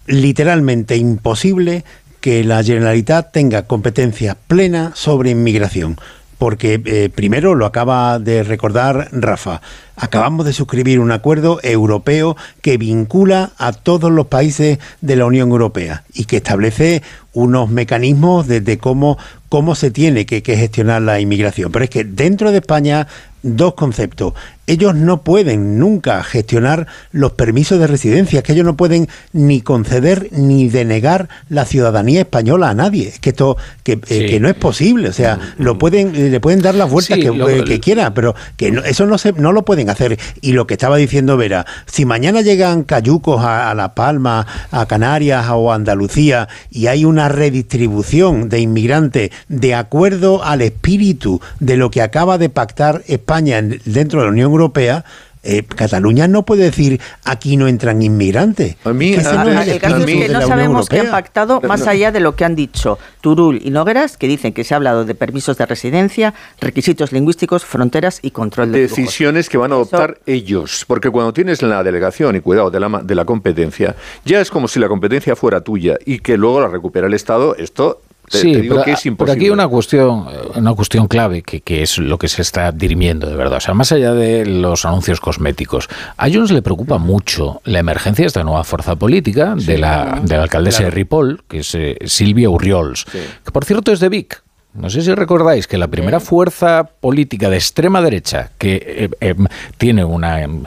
literalmente 0.07 0.97
imposible 0.97 1.85
que 2.21 2.43
la 2.43 2.63
Generalitat 2.63 3.33
tenga 3.33 3.63
competencia 3.67 4.37
plena 4.47 4.93
sobre 4.95 5.31
inmigración 5.31 5.97
porque 6.39 6.81
eh, 6.85 7.11
primero 7.15 7.55
lo 7.55 7.67
acaba 7.67 8.19
de 8.19 8.43
recordar 8.43 9.09
Rafa, 9.13 9.61
acabamos 9.97 10.47
de 10.47 10.53
suscribir 10.53 11.01
un 11.01 11.13
acuerdo 11.13 11.61
europeo 11.63 12.37
que 12.63 12.77
vincula 12.77 13.53
a 13.59 13.73
todos 13.73 14.11
los 14.11 14.27
países 14.27 14.79
de 15.01 15.17
la 15.17 15.27
Unión 15.27 15.51
Europea 15.51 16.05
y 16.13 16.25
que 16.25 16.37
establece 16.37 17.03
unos 17.33 17.69
mecanismos 17.71 18.47
de, 18.47 18.79
cómo, 18.79 19.19
cómo 19.49 19.75
se 19.75 19.91
tiene 19.91 20.27
que, 20.27 20.41
gestionar 20.41 21.03
la 21.03 21.21
inmigración. 21.21 21.73
Pero 21.73 21.85
es 21.85 21.91
que 21.91 22.05
dentro 22.05 22.53
de 22.53 22.59
España 22.59 23.07
dos 23.45 23.75
conceptos. 23.75 24.33
Ellos 24.67 24.95
no 24.95 25.23
pueden 25.23 25.79
nunca 25.79 26.23
gestionar 26.23 26.87
los 27.13 27.33
permisos 27.33 27.79
de 27.79 27.87
residencia, 27.87 28.43
que 28.43 28.53
ellos 28.55 28.65
no 28.65 28.79
pueden 28.79 29.09
ni 29.35 29.61
conceder 29.61 30.29
ni 30.33 30.71
denegar 30.71 31.29
la 31.51 31.67
ciudadanía 31.67 32.23
española 32.23 32.71
a 32.71 32.75
nadie. 32.75 33.09
Es 33.09 33.19
que 33.19 33.29
esto 33.31 33.59
que, 33.83 34.01
eh, 34.09 34.27
que 34.27 34.41
no 34.41 34.49
es 34.49 34.55
posible. 34.55 35.11
O 35.11 35.13
sea, 35.13 35.39
lo 35.59 35.77
pueden, 35.79 36.33
le 36.33 36.41
pueden 36.41 36.63
dar 36.63 36.75
las 36.75 36.91
vueltas 36.91 37.17
Sí, 37.19 37.23
que, 37.23 37.29
lo- 37.29 37.51
eh, 37.51 37.65
que 37.65 37.79
quieran, 37.81 38.15
pero 38.15 38.35
que 38.57 38.71
no- 38.71 38.83
eso 38.83 39.05
no 39.05 39.19
se, 39.19 39.33
no 39.35 39.53
lo 39.53 39.67
pueden 39.67 39.91
hacer. 39.91 40.19
Y 40.41 40.53
lo 40.53 40.67
que 40.67 40.73
estaba 40.75 40.97
diciendo 40.97 41.37
Vera, 41.37 41.67
si 41.85 42.07
mañana 42.07 42.41
llegan 42.41 42.85
cayucos 42.85 43.45
a, 43.45 43.71
a 43.71 43.75
La 43.75 43.95
Palma, 43.95 44.47
a 44.71 44.87
Canarias 44.87 45.45
o 45.51 45.73
a 45.73 45.75
Andalucía 45.75 46.49
y 46.71 46.87
hay 46.87 47.05
una 47.05 47.29
redistribución 47.29 48.49
de 48.49 48.61
inmigrantes 48.61 49.31
de 49.49 49.75
acuerdo 49.75 50.43
al 50.43 50.63
espíritu 50.63 51.43
de 51.61 51.77
lo 51.77 51.91
que 51.91 52.01
acaba 52.01 52.39
de 52.39 52.49
pactar 52.49 53.03
España 53.09 53.34
en- 53.39 53.81
dentro 53.85 54.21
de 54.21 54.27
la 54.27 54.33
Unión 54.33 54.51
Europea, 54.51 55.05
eh, 55.47 55.63
Cataluña 55.63 56.27
no 56.27 56.45
puede 56.47 56.65
decir 56.65 57.03
aquí 57.23 57.59
no 57.59 57.69
entran 57.69 58.01
inmigrantes. 58.01 58.77
A 58.83 58.95
mí, 58.95 59.11
Que 59.13 59.21
ese 59.21 59.35
no 59.35 59.61
es 59.61 59.69
El 59.69 59.79
caso 59.79 59.97
es 59.99 60.07
que 60.07 60.29
no 60.31 60.41
sabemos 60.41 60.89
qué 60.89 61.01
han 61.01 61.11
pactado 61.11 61.61
más 61.61 61.81
No. 61.85 61.91
allá 61.91 62.11
de 62.13 62.21
lo 62.21 62.35
que 62.35 62.47
han 62.47 62.55
dicho 62.57 62.99
Turul 63.21 63.61
y 63.63 63.69
Nogueras, 63.71 64.17
que 64.17 64.27
dicen 64.27 64.55
que 64.55 64.65
se 64.65 64.73
ha 64.73 64.79
hablado 64.79 65.05
de 65.05 65.15
permisos 65.15 65.59
de 65.59 65.67
residencia, 65.67 66.33
requisitos 66.63 67.13
lingüísticos, 67.13 67.63
fronteras 67.63 68.21
y 68.23 68.31
control 68.31 68.73
de 68.73 68.89
flujos. 68.89 68.97
decisiones 68.97 69.51
que 69.51 69.59
van 69.59 69.73
a 69.73 69.75
adoptar 69.75 70.19
ellos. 70.25 70.85
Porque 70.87 71.11
cuando 71.11 71.35
tienes 71.35 71.61
la 71.61 71.83
delegación 71.83 72.37
y 72.37 72.41
cuidado 72.41 72.71
de 72.71 72.81
la, 72.81 72.89
ma- 72.89 73.03
de 73.03 73.15
la 73.15 73.27
competencia, 73.27 73.97
ya 74.25 74.41
es 74.41 74.51
como 74.51 74.67
si 74.67 74.81
la 74.81 74.89
competencia 74.89 75.37
fuera 75.37 75.61
tuya 75.61 75.99
y 76.07 76.21
que 76.21 76.39
luego 76.39 76.63
la 76.63 76.69
recupera 76.69 77.07
el 77.07 77.13
Estado. 77.13 77.55
Esto 77.57 78.01
te, 78.31 78.39
sí, 78.39 78.53
te 78.53 78.61
digo 78.63 78.75
pero, 78.77 78.85
que 78.85 78.93
es 78.93 79.01
pero 79.03 79.13
imposible. 79.13 79.33
aquí 79.35 79.45
hay 79.47 79.51
una 79.51 79.69
cuestión, 79.69 80.27
eh, 80.31 80.59
una 80.59 80.75
cuestión 80.75 81.07
clave 81.09 81.43
que, 81.43 81.61
que 81.61 81.83
es 81.83 81.99
lo 81.99 82.19
que 82.19 82.29
se 82.29 82.43
está 82.43 82.73
dirimiendo 82.73 83.29
de 83.29 83.37
verdad. 83.37 83.59
O 83.59 83.61
sea, 83.61 83.75
más 83.75 83.93
allá 83.93 84.13
de 84.13 84.47
los 84.47 84.85
anuncios 84.85 85.21
cosméticos, 85.21 85.89
a 86.17 86.29
Junts 86.31 86.51
le 86.51 86.63
preocupa 86.63 86.99
mucho 86.99 87.61
la 87.65 87.79
emergencia 87.79 88.23
de 88.25 88.29
esta 88.29 88.45
nueva 88.45 88.65
fuerza 88.65 88.97
política 88.97 89.55
de, 89.57 89.79
la, 89.79 90.21
de 90.23 90.37
la 90.37 90.43
alcaldesa 90.43 90.79
Claro. 90.79 90.91
de 90.91 90.95
Ripoll, 90.97 91.45
que 91.49 91.59
es 91.59 91.75
eh, 91.75 91.97
Silvia 92.07 92.51
Urriols, 92.51 93.05
que 93.05 93.51
por 93.53 93.65
cierto 93.65 93.93
es 93.93 94.01
de 94.01 94.09
Vic. 94.09 94.43
No 94.73 94.91
sé 94.91 95.03
si 95.03 95.15
recordáis 95.15 95.69
que 95.69 95.79
la 95.79 95.87
primera 95.87 96.19
fuerza 96.19 96.83
política 97.01 97.49
de 97.49 97.57
extrema 97.59 98.03
derecha 98.03 98.51
que 98.59 99.09
eh, 99.21 99.35
tiene 99.79 100.05
una, 100.05 100.43
em, 100.43 100.65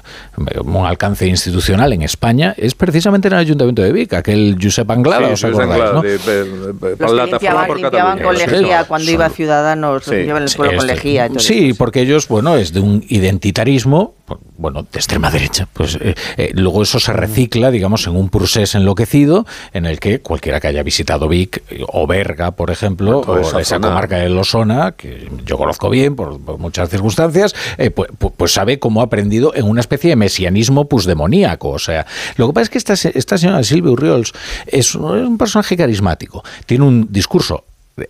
un 0.64 0.86
alcance 0.86 1.26
institucional 1.28 1.92
en 1.94 2.04
España 2.04 2.54
es 2.58 2.76
precisamente 2.76 3.28
en 3.28 3.34
el 3.34 3.40
Ayuntamiento 3.40 3.82
de 3.82 3.92
Vic, 3.92 4.14
aquel 4.14 4.58
Josep 4.62 4.90
Anglada, 4.92 5.28
Sí, 5.28 5.34
¿os 5.34 5.42
Josep 5.42 5.50
acordáis? 5.60 5.72
Anglada, 5.74 5.94
¿no? 5.94 6.02
de- 6.04 6.18
de- 6.18 6.44
de- 6.44 6.74
Los 6.74 6.74
que 6.74 6.96
plataforma 6.98 7.26
limpiaban, 7.26 7.68
por 7.68 7.78
limpiaban 7.80 8.20
con 8.20 8.38
lejía 8.38 8.84
cuando 8.86 9.06
son- 9.06 9.14
iba 9.14 9.30
Ciudadanos, 9.30 10.04
Sí. 10.06 10.12
limpiaban 10.16 10.44
el 10.44 10.50
suelo 10.50 10.72
con 10.78 10.90
Este, 10.90 10.94
lejía. 10.96 11.30
sí, 11.38 11.70
eso. 11.70 11.78
porque 11.78 12.02
ellos, 12.02 12.28
bueno, 12.28 12.56
es 12.56 12.72
de 12.74 12.80
un 12.82 13.04
identitarismo, 13.08 14.14
pues, 14.26 14.40
bueno, 14.58 14.84
de 14.84 14.90
extrema 15.00 15.32
derecha. 15.32 15.68
Pues 15.74 15.98
eh, 16.02 16.14
eh, 16.38 16.52
luego 16.54 16.84
eso 16.84 17.00
se 17.00 17.14
recicla, 17.14 17.72
digamos, 17.72 18.06
en 18.08 18.16
un 18.16 18.30
procés 18.30 18.76
enloquecido 18.76 19.46
en 19.74 19.86
el 19.86 20.00
que 20.00 20.20
cualquiera 20.20 20.60
que 20.60 20.68
haya 20.68 20.84
visitado 20.84 21.28
Vic 21.28 21.64
eh, 21.70 21.84
o 21.88 22.06
Berga, 22.08 22.52
por 22.52 22.70
ejemplo, 22.72 23.20
o 23.22 23.60
esa 23.60 23.80
comarca 23.80 24.18
de 24.18 24.30
Losona, 24.30 24.92
que 24.94 25.30
yo 25.46 25.58
conozco 25.58 25.90
bien 25.90 26.16
por, 26.16 26.40
por 26.42 26.58
muchas 26.58 26.90
circunstancias, 26.90 27.56
eh, 27.78 27.90
pues, 27.90 28.10
pues- 28.18 28.34
pues 28.36 28.52
sabe 28.54 28.80
cómo 28.80 29.02
ha 29.02 29.06
aprendido 29.06 29.54
en 29.56 29.66
una 29.66 29.80
especie 29.80 30.10
de 30.10 30.16
mesianismo 30.28 30.90
pusdemoníaco. 30.90 31.70
O 31.70 31.80
sea, 31.80 32.06
lo 32.36 32.48
que 32.48 32.54
pasa 32.54 32.64
es 32.64 32.70
que 32.70 32.78
esta, 32.78 32.96
se- 32.98 33.18
esta 33.18 33.38
señora 33.38 33.64
Silvia 33.64 33.92
Urriols 33.92 34.34
es 34.66 34.94
un, 34.96 35.18
es 35.18 35.26
un 35.26 35.38
personaje 35.38 35.78
carismático, 35.78 36.44
tiene 36.66 36.84
un 36.84 37.08
discurso 37.10 37.64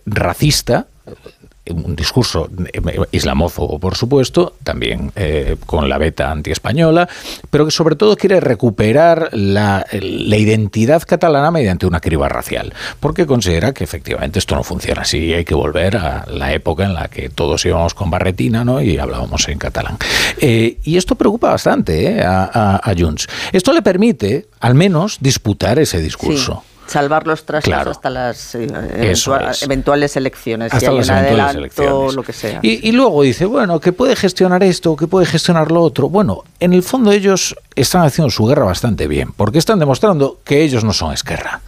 racista, 0.04 0.86
un 1.70 1.96
discurso 1.96 2.48
eh, 2.72 3.00
islamófobo, 3.12 3.78
por 3.78 3.96
supuesto, 3.96 4.54
también 4.62 5.12
eh, 5.16 5.56
con 5.66 5.88
la 5.88 5.98
beta 5.98 6.30
antiespañola, 6.30 7.08
pero 7.50 7.64
que 7.64 7.70
sobre 7.70 7.96
todo 7.96 8.16
quiere 8.16 8.40
recuperar 8.40 9.30
la, 9.32 9.86
la 9.92 10.36
identidad 10.36 11.02
catalana 11.02 11.50
mediante 11.50 11.86
una 11.86 12.00
criba 12.00 12.28
racial, 12.28 12.74
porque 13.00 13.26
considera 13.26 13.72
que 13.72 13.84
efectivamente 13.84 14.38
esto 14.38 14.54
no 14.54 14.62
funciona 14.62 15.02
así 15.02 15.32
hay 15.32 15.44
que 15.44 15.54
volver 15.54 15.96
a 15.96 16.26
la 16.28 16.52
época 16.52 16.84
en 16.84 16.94
la 16.94 17.08
que 17.08 17.28
todos 17.28 17.64
íbamos 17.64 17.94
con 17.94 18.10
barretina 18.10 18.64
¿no? 18.64 18.80
y 18.80 18.98
hablábamos 18.98 19.48
en 19.48 19.58
catalán. 19.58 19.96
Eh, 20.38 20.78
y 20.84 20.96
esto 20.96 21.14
preocupa 21.14 21.50
bastante 21.50 22.18
eh, 22.18 22.22
a, 22.22 22.80
a, 22.82 22.94
Junts. 22.96 23.28
Esto 23.52 23.72
le 23.72 23.82
permite, 23.82 24.46
al 24.60 24.74
menos, 24.74 25.18
disputar 25.20 25.78
ese 25.78 26.00
discurso. 26.00 26.64
Salvar 26.88 27.26
los 27.26 27.44
trastos 27.44 27.68
Claro. 27.72 27.90
hasta 27.90 28.10
las 28.10 28.54
eh, 28.54 28.66
es. 29.00 29.28
eventuales 29.62 30.16
elecciones. 30.16 30.72
Hasta 30.72 30.90
las 30.92 31.08
eventuales 31.08 31.30
adelanto, 31.30 31.58
elecciones. 31.58 32.14
lo 32.14 32.22
que 32.22 32.32
sea. 32.32 32.60
Y, 32.62 32.88
y 32.88 32.92
luego 32.92 33.22
dice, 33.22 33.44
bueno, 33.46 33.78
que 33.80 33.92
puede 33.92 34.16
gestionar 34.16 34.62
esto, 34.62 34.96
que 34.96 35.06
puede 35.06 35.26
gestionar 35.26 35.70
lo 35.70 35.82
otro. 35.82 36.08
Bueno, 36.08 36.44
en 36.60 36.72
el 36.72 36.82
fondo 36.82 37.12
ellos 37.12 37.54
están 37.74 38.02
haciendo 38.04 38.30
su 38.30 38.46
guerra 38.46 38.64
bastante 38.64 39.06
bien, 39.06 39.32
porque 39.32 39.58
están 39.58 39.78
demostrando 39.78 40.38
que 40.44 40.62
ellos 40.62 40.84
no 40.84 40.92
son 40.92 41.12
Esquerra. 41.12 41.60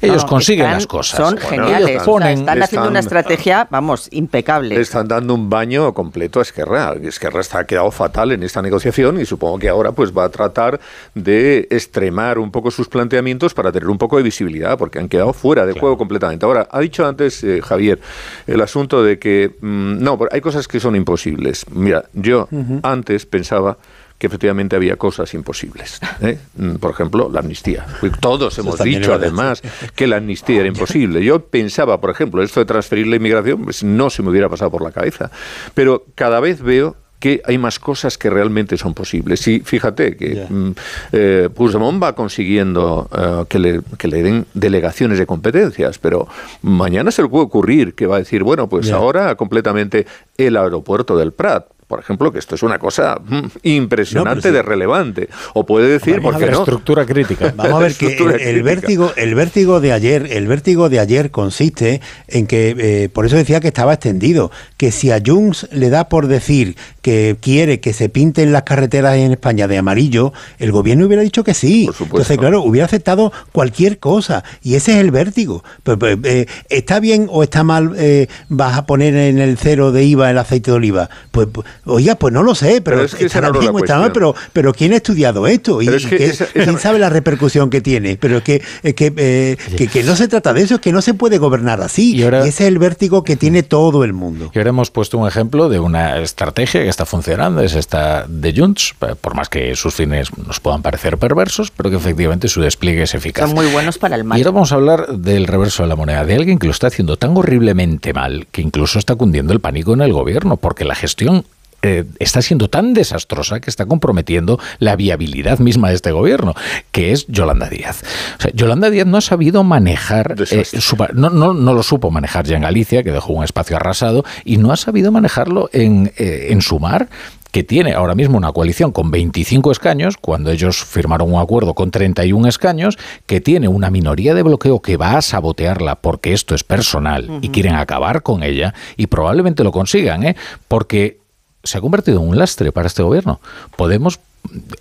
Ellos 0.00 0.22
No, 0.22 0.28
consiguen 0.28 0.66
están- 0.66 0.74
las 0.76 0.86
cosas. 0.86 1.16
Son 1.16 1.34
Bueno, 1.34 1.48
geniales. 1.48 1.88
ellos 1.90 2.02
o 2.02 2.04
sea, 2.04 2.12
ponen- 2.14 2.38
están 2.38 2.62
haciendo 2.62 2.88
una 2.88 3.00
estrategia, 3.00 3.66
vamos, 3.70 4.08
impecable. 4.12 4.74
Le 4.76 4.80
están 4.80 5.08
dando 5.08 5.34
un 5.34 5.50
baño 5.50 5.92
completo 5.92 6.38
a 6.38 6.42
Esquerra. 6.42 6.94
Esquerra 7.02 7.40
está 7.40 7.58
ha 7.60 7.64
quedado 7.64 7.90
fatal 7.90 8.30
en 8.32 8.42
esta 8.44 8.62
negociación 8.62 9.20
y 9.20 9.24
supongo 9.26 9.58
que 9.58 9.68
ahora 9.68 9.92
pues 9.92 10.16
va 10.16 10.24
a 10.24 10.28
tratar 10.28 10.78
de 11.14 11.66
extremar 11.70 12.38
un 12.38 12.50
poco 12.52 12.70
sus 12.70 12.88
planteamientos 12.88 13.54
para 13.54 13.72
tener 13.72 13.88
un 13.88 13.98
poco 13.98 14.16
de 14.18 14.22
visibilidad, 14.22 14.78
porque 14.78 14.98
han 15.00 15.08
quedado 15.08 15.32
fuera 15.32 15.66
de 15.66 15.72
juego 15.72 15.98
completamente. 15.98 16.46
Ahora, 16.46 16.68
ha 16.70 16.80
dicho 16.80 17.06
antes 17.06 17.42
eh, 17.42 17.60
Javier 17.62 17.98
el 18.46 18.60
asunto 18.60 19.02
de 19.02 19.18
que 19.18 19.56
mm, 19.60 20.02
no, 20.02 20.18
hay 20.30 20.40
cosas 20.40 20.68
que 20.68 20.78
son 20.78 20.94
imposibles. 20.94 21.66
Mira, 21.70 22.04
yo 22.12 22.48
antes 22.82 23.26
pensaba 23.26 23.78
que 24.18 24.26
efectivamente 24.26 24.76
había 24.76 24.96
cosas 24.96 25.32
imposibles. 25.34 26.00
¿eh? 26.20 26.38
Mm, 26.56 26.74
Por 26.76 26.90
ejemplo, 26.90 27.30
la 27.32 27.40
amnistía. 27.40 27.86
Todos 28.20 28.58
hemos 28.58 28.78
dicho, 28.80 29.14
además, 29.14 29.62
que 29.94 30.06
la 30.06 30.16
amnistía 30.16 30.60
era 30.60 30.68
imposible. 30.68 31.24
Yo 31.24 31.40
pensaba, 31.40 32.00
por 32.00 32.10
ejemplo, 32.10 32.42
esto 32.42 32.60
de 32.60 32.66
transferir 32.66 33.06
la 33.06 33.16
inmigración, 33.16 33.64
pues 33.64 33.84
no 33.84 34.10
se 34.10 34.22
me 34.22 34.30
hubiera 34.30 34.48
pasado 34.48 34.70
por 34.70 34.82
la 34.82 34.90
cabeza. 34.90 35.30
Pero 35.74 36.04
cada 36.14 36.40
vez 36.40 36.60
veo 36.62 36.96
que 37.20 37.42
hay 37.44 37.58
más 37.58 37.78
cosas 37.78 38.16
que 38.16 38.30
realmente 38.30 38.76
son 38.76 38.94
posibles. 38.94 39.46
Y 39.48 39.60
fíjate 39.60 40.16
que 40.16 40.46
mm, 40.48 40.70
eh, 41.12 41.48
Puigdemont 41.52 42.02
va 42.02 42.14
consiguiendo 42.14 43.08
eh, 43.16 43.44
que, 43.48 43.58
le, 43.58 43.80
que 43.96 44.08
le 44.08 44.22
den 44.22 44.46
delegaciones 44.54 45.18
de 45.18 45.26
competencias, 45.26 45.98
pero 45.98 46.28
mañana 46.62 47.10
se 47.10 47.22
le 47.22 47.28
puede 47.28 47.44
ocurrir 47.44 47.94
que 47.94 48.06
va 48.06 48.16
a 48.16 48.18
decir, 48.20 48.42
bueno, 48.42 48.68
pues 48.68 48.90
ahora 48.92 49.34
completamente 49.34 50.06
el 50.36 50.56
aeropuerto 50.56 51.16
del 51.16 51.32
Prat. 51.32 51.66
Por 51.88 52.00
ejemplo, 52.00 52.30
que 52.30 52.38
esto 52.38 52.54
es 52.54 52.62
una 52.62 52.78
cosa 52.78 53.18
mm, 53.18 53.46
impresionante 53.62 54.36
No, 54.36 54.42
pero 54.42 54.52
sí. 54.52 54.56
de 54.56 54.62
relevante. 54.62 55.28
O 55.54 55.64
puede 55.64 55.88
decir, 55.88 56.20
¿por 56.20 56.36
a 56.36 56.38
qué 56.38 56.50
no? 56.50 56.58
Estructura 56.58 57.06
crítica. 57.06 57.52
Vamos 57.56 57.72
a 57.72 57.78
ver 57.78 57.94
que 57.94 58.18
el, 58.50 58.62
vértigo, 58.62 59.12
el 59.16 59.34
vértigo 59.34 59.80
de 59.80 59.92
ayer, 59.92 60.28
el 60.30 60.46
vértigo 60.46 60.90
de 60.90 61.00
ayer 61.00 61.30
consiste 61.30 62.02
en 62.26 62.46
que, 62.46 62.76
eh, 62.78 63.08
por 63.08 63.24
eso 63.24 63.36
decía 63.36 63.60
que 63.60 63.68
estaba 63.68 63.94
extendido, 63.94 64.50
que 64.76 64.92
si 64.92 65.10
a 65.10 65.22
Junts 65.24 65.66
le 65.72 65.88
da 65.88 66.10
por 66.10 66.26
decir 66.26 66.76
que 67.00 67.38
quiere 67.40 67.80
que 67.80 67.94
se 67.94 68.10
pinten 68.10 68.52
las 68.52 68.64
carreteras 68.64 69.16
en 69.16 69.32
España 69.32 69.66
de 69.66 69.78
amarillo, 69.78 70.34
el 70.58 70.72
gobierno 70.72 71.06
hubiera 71.06 71.22
dicho 71.22 71.42
que 71.42 71.54
sí. 71.54 71.88
Entonces, 71.98 72.36
claro, 72.36 72.62
hubiera 72.62 72.84
aceptado 72.84 73.32
cualquier 73.52 73.98
cosa 73.98 74.44
y 74.62 74.74
ese 74.74 74.92
es 74.92 74.98
el 74.98 75.10
vértigo. 75.10 75.64
Pero, 75.84 75.98
pero, 75.98 76.20
eh, 76.24 76.46
¿Está 76.68 77.00
bien 77.00 77.28
o 77.30 77.42
está 77.42 77.64
mal 77.64 77.94
eh, 77.96 78.26
vas 78.48 78.76
a 78.76 78.84
poner 78.84 79.14
en 79.14 79.38
el 79.38 79.56
cero 79.56 79.90
de 79.90 80.04
IVA 80.04 80.30
el 80.30 80.38
aceite 80.38 80.70
de 80.70 80.76
oliva? 80.76 81.08
Pues, 81.30 81.48
pues, 81.50 81.66
oiga, 81.88 82.14
pues 82.14 82.32
no 82.32 82.42
lo 82.42 82.54
sé, 82.54 82.80
pero, 82.80 82.98
Pero 82.98 83.02
es 83.06 83.14
que 83.14 83.40
no 83.40 84.12
pero, 84.12 84.34
pero 84.52 84.72
¿quién 84.72 84.92
ha 84.92 84.96
estudiado 84.96 85.46
esto? 85.46 85.82
Y, 85.82 85.86
Pero 85.86 85.96
es 85.96 86.04
y 86.04 86.08
que 86.08 86.16
qué- 86.18 86.24
esa- 86.26 86.44
esa- 86.44 86.52
¿Quién 86.64 86.78
sabe 86.78 86.98
la 86.98 87.10
repercusión 87.10 87.70
que 87.70 87.80
tiene? 87.80 88.16
Pero 88.20 88.38
es 88.38 88.42
que, 88.44 88.62
es 88.82 88.94
que, 88.94 89.12
eh, 89.16 89.56
que, 89.76 89.88
que 89.88 90.02
no 90.04 90.16
se 90.16 90.28
trata 90.28 90.52
de 90.52 90.62
eso, 90.62 90.76
es 90.76 90.80
que 90.80 90.92
no 90.92 91.02
se 91.02 91.14
puede 91.14 91.38
gobernar 91.38 91.80
así. 91.80 92.16
Y, 92.16 92.22
ese 92.22 92.48
es 92.48 92.60
el 92.60 92.78
vértigo 92.78 93.24
que 93.24 93.36
tiene 93.36 93.62
todo 93.62 94.04
el 94.04 94.12
mundo. 94.12 94.50
Y 94.54 94.58
ahora 94.58 94.70
hemos 94.70 94.90
puesto 94.90 95.18
un 95.18 95.26
ejemplo 95.28 95.68
de 95.68 95.78
una 95.80 96.18
estrategia 96.18 96.82
que 96.82 96.88
está 96.88 97.06
funcionando, 97.06 97.60
es 97.62 97.74
esta 97.74 98.26
de 98.28 98.52
Junts, 98.56 98.94
por 99.20 99.34
más 99.34 99.48
que 99.48 99.74
sus 99.76 99.94
fines 99.94 100.36
nos 100.36 100.60
puedan 100.60 100.82
parecer 100.82 101.18
perversos, 101.18 101.70
pero 101.70 101.90
que 101.90 101.96
efectivamente 101.96 102.48
su 102.48 102.60
despliegue 102.60 103.02
es 103.02 103.14
eficaz. 103.14 103.46
Son 103.46 103.54
muy 103.54 103.66
buenos 103.66 103.98
para 103.98 104.16
el 104.16 104.24
mal. 104.24 104.38
Y 104.38 104.42
ahora 104.42 104.52
vamos 104.52 104.72
a 104.72 104.74
hablar 104.76 105.06
del 105.18 105.46
reverso 105.46 105.82
de 105.82 105.88
la 105.88 105.96
moneda, 105.96 106.24
de 106.24 106.34
alguien 106.34 106.58
que 106.58 106.66
lo 106.66 106.72
está 106.72 106.88
haciendo 106.88 107.16
tan 107.16 107.36
horriblemente 107.36 108.12
mal 108.12 108.46
que 108.52 108.60
incluso 108.62 108.98
está 108.98 109.14
cundiendo 109.14 109.52
el 109.52 109.60
pánico 109.60 109.94
en 109.94 110.00
el 110.02 110.12
gobierno, 110.12 110.56
porque 110.56 110.84
la 110.84 110.94
gestión 110.94 111.44
eh, 111.82 112.04
está 112.18 112.42
siendo 112.42 112.68
tan 112.68 112.92
desastrosa 112.92 113.60
que 113.60 113.70
está 113.70 113.86
comprometiendo 113.86 114.58
la 114.78 114.96
viabilidad 114.96 115.58
misma 115.60 115.90
de 115.90 115.94
este 115.94 116.10
gobierno, 116.10 116.54
que 116.90 117.12
es 117.12 117.26
Yolanda 117.28 117.68
Díaz. 117.68 118.02
O 118.38 118.42
sea, 118.42 118.50
Yolanda 118.52 118.90
Díaz 118.90 119.06
no 119.06 119.16
ha 119.18 119.20
sabido 119.20 119.62
manejar, 119.62 120.34
eh, 120.50 120.64
su 120.64 120.96
no, 121.14 121.30
no, 121.30 121.54
no 121.54 121.74
lo 121.74 121.82
supo 121.82 122.10
manejar 122.10 122.46
ya 122.46 122.56
en 122.56 122.62
Galicia, 122.62 123.02
que 123.02 123.12
dejó 123.12 123.32
un 123.32 123.44
espacio 123.44 123.76
arrasado, 123.76 124.24
y 124.44 124.56
no 124.56 124.72
ha 124.72 124.76
sabido 124.76 125.12
manejarlo 125.12 125.70
en, 125.72 126.12
eh, 126.16 126.48
en 126.50 126.62
Sumar 126.62 127.08
que 127.52 127.62
tiene 127.64 127.94
ahora 127.94 128.14
mismo 128.14 128.36
una 128.36 128.52
coalición 128.52 128.92
con 128.92 129.10
25 129.10 129.72
escaños, 129.72 130.16
cuando 130.16 130.50
ellos 130.50 130.84
firmaron 130.84 131.32
un 131.32 131.40
acuerdo 131.40 131.74
con 131.74 131.90
31 131.90 132.46
escaños, 132.48 132.98
que 133.26 133.40
tiene 133.40 133.68
una 133.68 133.90
minoría 133.90 134.34
de 134.34 134.42
bloqueo 134.42 134.80
que 134.80 134.96
va 134.96 135.16
a 135.16 135.22
sabotearla 135.22 135.96
porque 135.96 136.32
esto 136.32 136.54
es 136.54 136.64
personal 136.64 137.38
y 137.40 137.48
quieren 137.48 137.74
acabar 137.74 138.22
con 138.22 138.42
ella, 138.42 138.74
y 138.96 139.06
probablemente 139.06 139.64
lo 139.64 139.72
consigan, 139.72 140.24
¿eh? 140.24 140.36
porque 140.68 141.18
se 141.62 141.78
ha 141.78 141.80
convertido 141.80 142.20
en 142.20 142.28
un 142.28 142.38
lastre 142.38 142.72
para 142.72 142.86
este 142.86 143.02
gobierno. 143.02 143.40
Podemos 143.76 144.20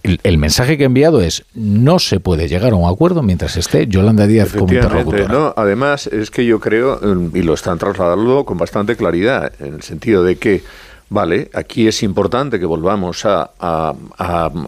el, 0.03 0.19
el, 0.23 0.37
mensaje 0.37 0.77
que 0.77 0.83
he 0.83 0.85
enviado 0.85 1.21
es 1.21 1.43
no 1.53 1.99
se 1.99 2.19
puede 2.19 2.47
llegar 2.47 2.73
a 2.73 2.75
un 2.75 2.89
acuerdo 2.89 3.21
mientras 3.23 3.57
esté 3.57 3.87
Yolanda 3.87 4.27
Díaz 4.27 4.53
como 4.53 4.71
interlocutora. 4.71 5.27
No, 5.27 5.53
además, 5.57 6.07
es 6.07 6.31
que 6.31 6.45
yo 6.45 6.59
creo, 6.59 6.99
y 7.33 7.41
lo 7.41 7.53
están 7.53 7.77
trasladando 7.77 8.45
con 8.45 8.57
bastante 8.57 8.95
claridad, 8.95 9.51
en 9.59 9.75
el 9.75 9.81
sentido 9.81 10.23
de 10.23 10.37
que 10.37 10.63
Vale, 11.09 11.49
aquí 11.53 11.87
es 11.87 12.03
importante 12.03 12.59
que 12.59 12.65
volvamos 12.65 13.25
a, 13.25 13.51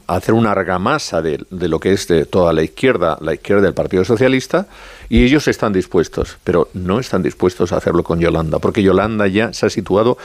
hacer 0.08 0.34
una 0.34 0.52
argamasa 0.52 1.22
de, 1.22 1.46
lo 1.50 1.80
que 1.80 1.92
es 1.92 2.08
de 2.08 2.26
toda 2.26 2.54
la 2.54 2.64
izquierda, 2.64 3.18
la 3.20 3.34
izquierda 3.34 3.64
del 3.64 3.74
Partido 3.74 4.06
Socialista, 4.06 4.68
y 5.10 5.24
ellos 5.24 5.50
están 5.50 5.74
dispuestos, 5.74 6.38
pero 6.46 6.70
no 6.74 7.00
están 7.00 7.24
dispuestos 7.24 7.74
a 7.74 7.78
hacerlo 7.78 8.04
con 8.04 8.22
Yolanda, 8.22 8.60
porque 8.60 8.82
Yolanda 8.82 9.28
ya 9.28 9.52
se 9.52 9.66
ha 9.66 9.70
situado 9.70 10.18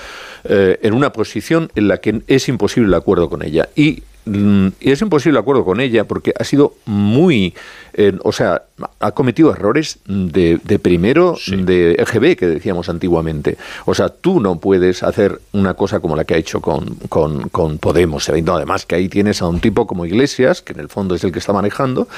eh, 0.45 0.79
en 0.83 0.95
una 0.95 1.12
posición 1.12 1.71
en 1.75 1.89
la 1.89 1.99
que 1.99 2.23
es 2.29 2.49
imposible 2.49 2.87
el 2.89 2.95
acuerdo 2.95 3.29
con 3.29 3.43
ella. 3.43 3.69
Y 3.75 4.05
mm, 4.27 4.69
y 4.81 4.93
es 4.93 5.03
imposible 5.03 5.39
el 5.39 5.43
acuerdo 5.43 5.65
con 5.65 5.81
ella 5.81 6.05
porque 6.05 6.33
ha 6.39 6.45
sido 6.45 6.75
muy, 6.85 7.55
eh, 7.97 8.12
o 8.22 8.32
sea, 8.32 8.62
ha 9.01 9.12
cometido 9.12 9.53
errores 9.53 9.99
de, 10.07 10.61
de 10.62 10.78
primero 10.78 11.36
sí. 11.36 11.57
de 11.57 11.92
EGB 11.92 12.36
que 12.36 12.47
decíamos 12.47 12.88
antiguamente. 12.88 13.57
O 13.86 13.95
sea, 13.95 14.09
tú 14.09 14.40
no 14.40 14.59
puedes 14.59 15.03
hacer 15.03 15.40
una 15.53 15.74
cosa 15.74 16.01
como 16.01 16.16
la 16.16 16.24
que 16.24 16.34
ha 16.34 16.36
hecho 16.36 16.61
con, 16.61 16.97
con, 17.09 17.49
con 17.51 17.78
Podemos. 17.78 18.30
No, 18.42 18.57
además 18.57 18.86
que 18.86 18.97
ahí 18.97 19.09
tienes 19.09 19.42
a 19.42 19.47
un 19.47 19.61
tipo 19.61 19.86
como 19.86 20.07
Iglesias, 20.07 20.61
que 20.61 20.72
en 20.72 20.80
el 20.80 20.88
fondo 20.88 21.14
es 21.14 21.22
el 21.24 21.32
que 21.32 21.38
está 21.38 21.53
manejando, 21.53 22.09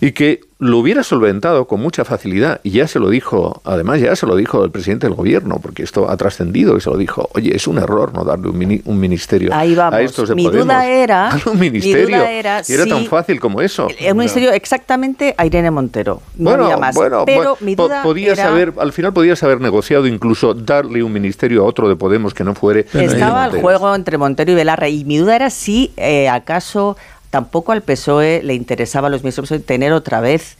y 0.00 0.12
que 0.12 0.40
lo 0.58 0.78
hubiera 0.78 1.02
solventado 1.02 1.66
con 1.66 1.80
mucha 1.80 2.04
facilidad. 2.04 2.60
Y 2.62 2.70
ya 2.70 2.86
se 2.86 2.98
lo 2.98 3.10
dijo, 3.10 3.60
además 3.64 4.00
ya 4.00 4.14
se 4.16 4.26
lo 4.26 4.36
dijo 4.36 4.64
el 4.64 4.70
presidente 4.70 5.06
del 5.06 5.14
gobierno, 5.14 5.58
porque 5.60 5.82
esto 5.82 6.08
ha 6.08 6.16
trascendido 6.16 6.76
y 6.76 6.80
se 6.80 6.90
lo 6.90 6.96
dijo, 6.96 7.28
oye, 7.34 7.54
es 7.54 7.66
un 7.66 7.78
error 7.78 8.14
no 8.14 8.24
darle 8.24 8.48
un, 8.48 8.58
mini, 8.58 8.80
un 8.84 8.98
ministerio 8.98 9.50
Ahí 9.52 9.74
vamos. 9.74 9.94
a 9.94 10.02
estos 10.02 10.28
de 10.28 10.34
mi 10.34 10.44
Podemos. 10.44 10.66
Duda 10.66 10.86
era, 10.86 11.38
un 11.46 11.58
ministerio. 11.58 12.06
Mi 12.06 12.12
duda 12.14 12.30
era 12.30 12.62
y 12.66 12.72
era 12.72 12.84
si 12.84 12.90
tan 12.90 13.06
fácil 13.06 13.40
como 13.40 13.60
eso. 13.60 13.88
El 13.98 14.14
ministerio 14.14 14.52
exactamente 14.52 15.23
a 15.38 15.46
Irene 15.46 15.70
Montero. 15.70 16.20
No 16.36 16.50
bueno, 16.50 16.64
había 16.64 16.76
más. 16.76 16.94
bueno, 16.94 17.24
Pero 17.24 17.56
mi 17.60 17.76
po- 17.76 17.84
duda 17.84 18.02
podías 18.02 18.38
era... 18.38 18.48
haber, 18.48 18.72
al 18.78 18.92
final 18.92 19.12
podías 19.14 19.42
haber 19.42 19.60
negociado 19.60 20.06
incluso 20.06 20.52
darle 20.52 21.02
un 21.02 21.12
ministerio 21.12 21.62
a 21.62 21.66
otro 21.66 21.88
de 21.88 21.96
Podemos 21.96 22.34
que 22.34 22.44
no 22.44 22.54
fuere. 22.54 22.86
Estaba 22.92 23.46
el 23.46 23.60
juego 23.60 23.94
entre 23.94 24.18
Montero 24.18 24.52
y 24.52 24.54
Belarra 24.54 24.88
y 24.88 25.04
mi 25.04 25.16
duda 25.16 25.36
era 25.36 25.48
si 25.50 25.92
eh, 25.96 26.28
acaso 26.28 26.96
tampoco 27.30 27.72
al 27.72 27.82
PSOE 27.82 28.36
E 28.36 28.42
le 28.42 28.54
interesaba 28.54 29.08
a 29.08 29.10
los 29.10 29.22
ministros 29.22 29.48
PSOE 29.48 29.60
tener 29.60 29.92
otra 29.92 30.20
vez 30.20 30.56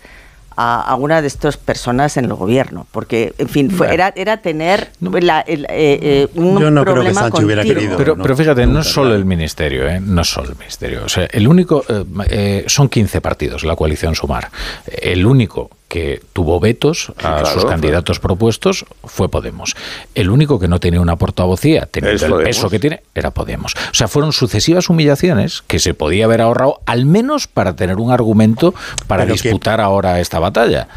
a, 0.56 0.80
a 0.82 0.94
una 0.96 1.20
de 1.20 1.26
estas 1.28 1.56
personas 1.56 2.16
en 2.16 2.26
el 2.26 2.34
gobierno, 2.34 2.86
porque 2.92 3.34
en 3.38 3.48
fin 3.48 3.70
fue, 3.70 3.92
era, 3.92 4.12
era 4.16 4.38
tener 4.38 4.90
la- 5.00 5.40
el, 5.40 5.64
eh, 5.64 5.66
eh, 5.70 6.28
un 6.34 6.60
Yo 6.60 6.70
no 6.70 6.84
creo 6.84 7.02
que 7.02 7.14
Sánchez 7.14 7.44
hubiera 7.44 7.62
querido. 7.62 7.96
Pero, 7.96 8.16
no, 8.16 8.22
pero 8.22 8.36
fíjate, 8.36 8.66
no 8.66 8.80
es 8.80 8.86
solo 8.88 9.14
el 9.14 9.24
ministerio, 9.24 9.88
¿eh? 9.88 10.00
no 10.00 10.22
es 10.22 10.28
solo 10.28 10.50
el 10.50 10.56
ministerio. 10.56 11.04
O 11.04 11.08
sea, 11.08 11.24
el 11.30 11.48
único, 11.48 11.84
eh, 11.88 12.04
eh, 12.28 12.64
son 12.66 12.88
15 12.88 13.20
partidos 13.20 13.64
la 13.64 13.76
coalición 13.76 14.14
Sumar. 14.14 14.50
El 14.86 15.26
único 15.26 15.70
que 15.94 16.20
tuvo 16.32 16.58
vetos 16.58 17.10
a 17.10 17.20
claro, 17.20 17.46
sus 17.46 17.64
candidatos 17.66 18.18
propuestos 18.18 18.84
fue 19.04 19.28
Podemos. 19.28 19.76
El 20.16 20.28
único 20.28 20.58
que 20.58 20.66
no 20.66 20.80
tenía 20.80 21.00
una 21.00 21.14
portavocía, 21.14 21.86
teniendo 21.88 22.24
el 22.26 22.32
Podemos. 22.32 22.48
peso 22.56 22.68
que 22.68 22.80
tiene, 22.80 23.02
era 23.14 23.30
Podemos. 23.30 23.74
O 23.92 23.94
sea, 23.94 24.08
fueron 24.08 24.32
sucesivas 24.32 24.88
humillaciones 24.90 25.62
que 25.68 25.78
se 25.78 25.94
podía 25.94 26.24
haber 26.24 26.40
ahorrado, 26.40 26.80
al 26.84 27.06
menos 27.06 27.46
para 27.46 27.76
tener 27.76 27.98
un 27.98 28.10
argumento 28.10 28.74
para 29.06 29.22
Pero 29.22 29.36
que- 29.36 29.42
disputar 29.44 29.80
ahora 29.80 30.18
esta 30.18 30.40
batalla. 30.40 30.88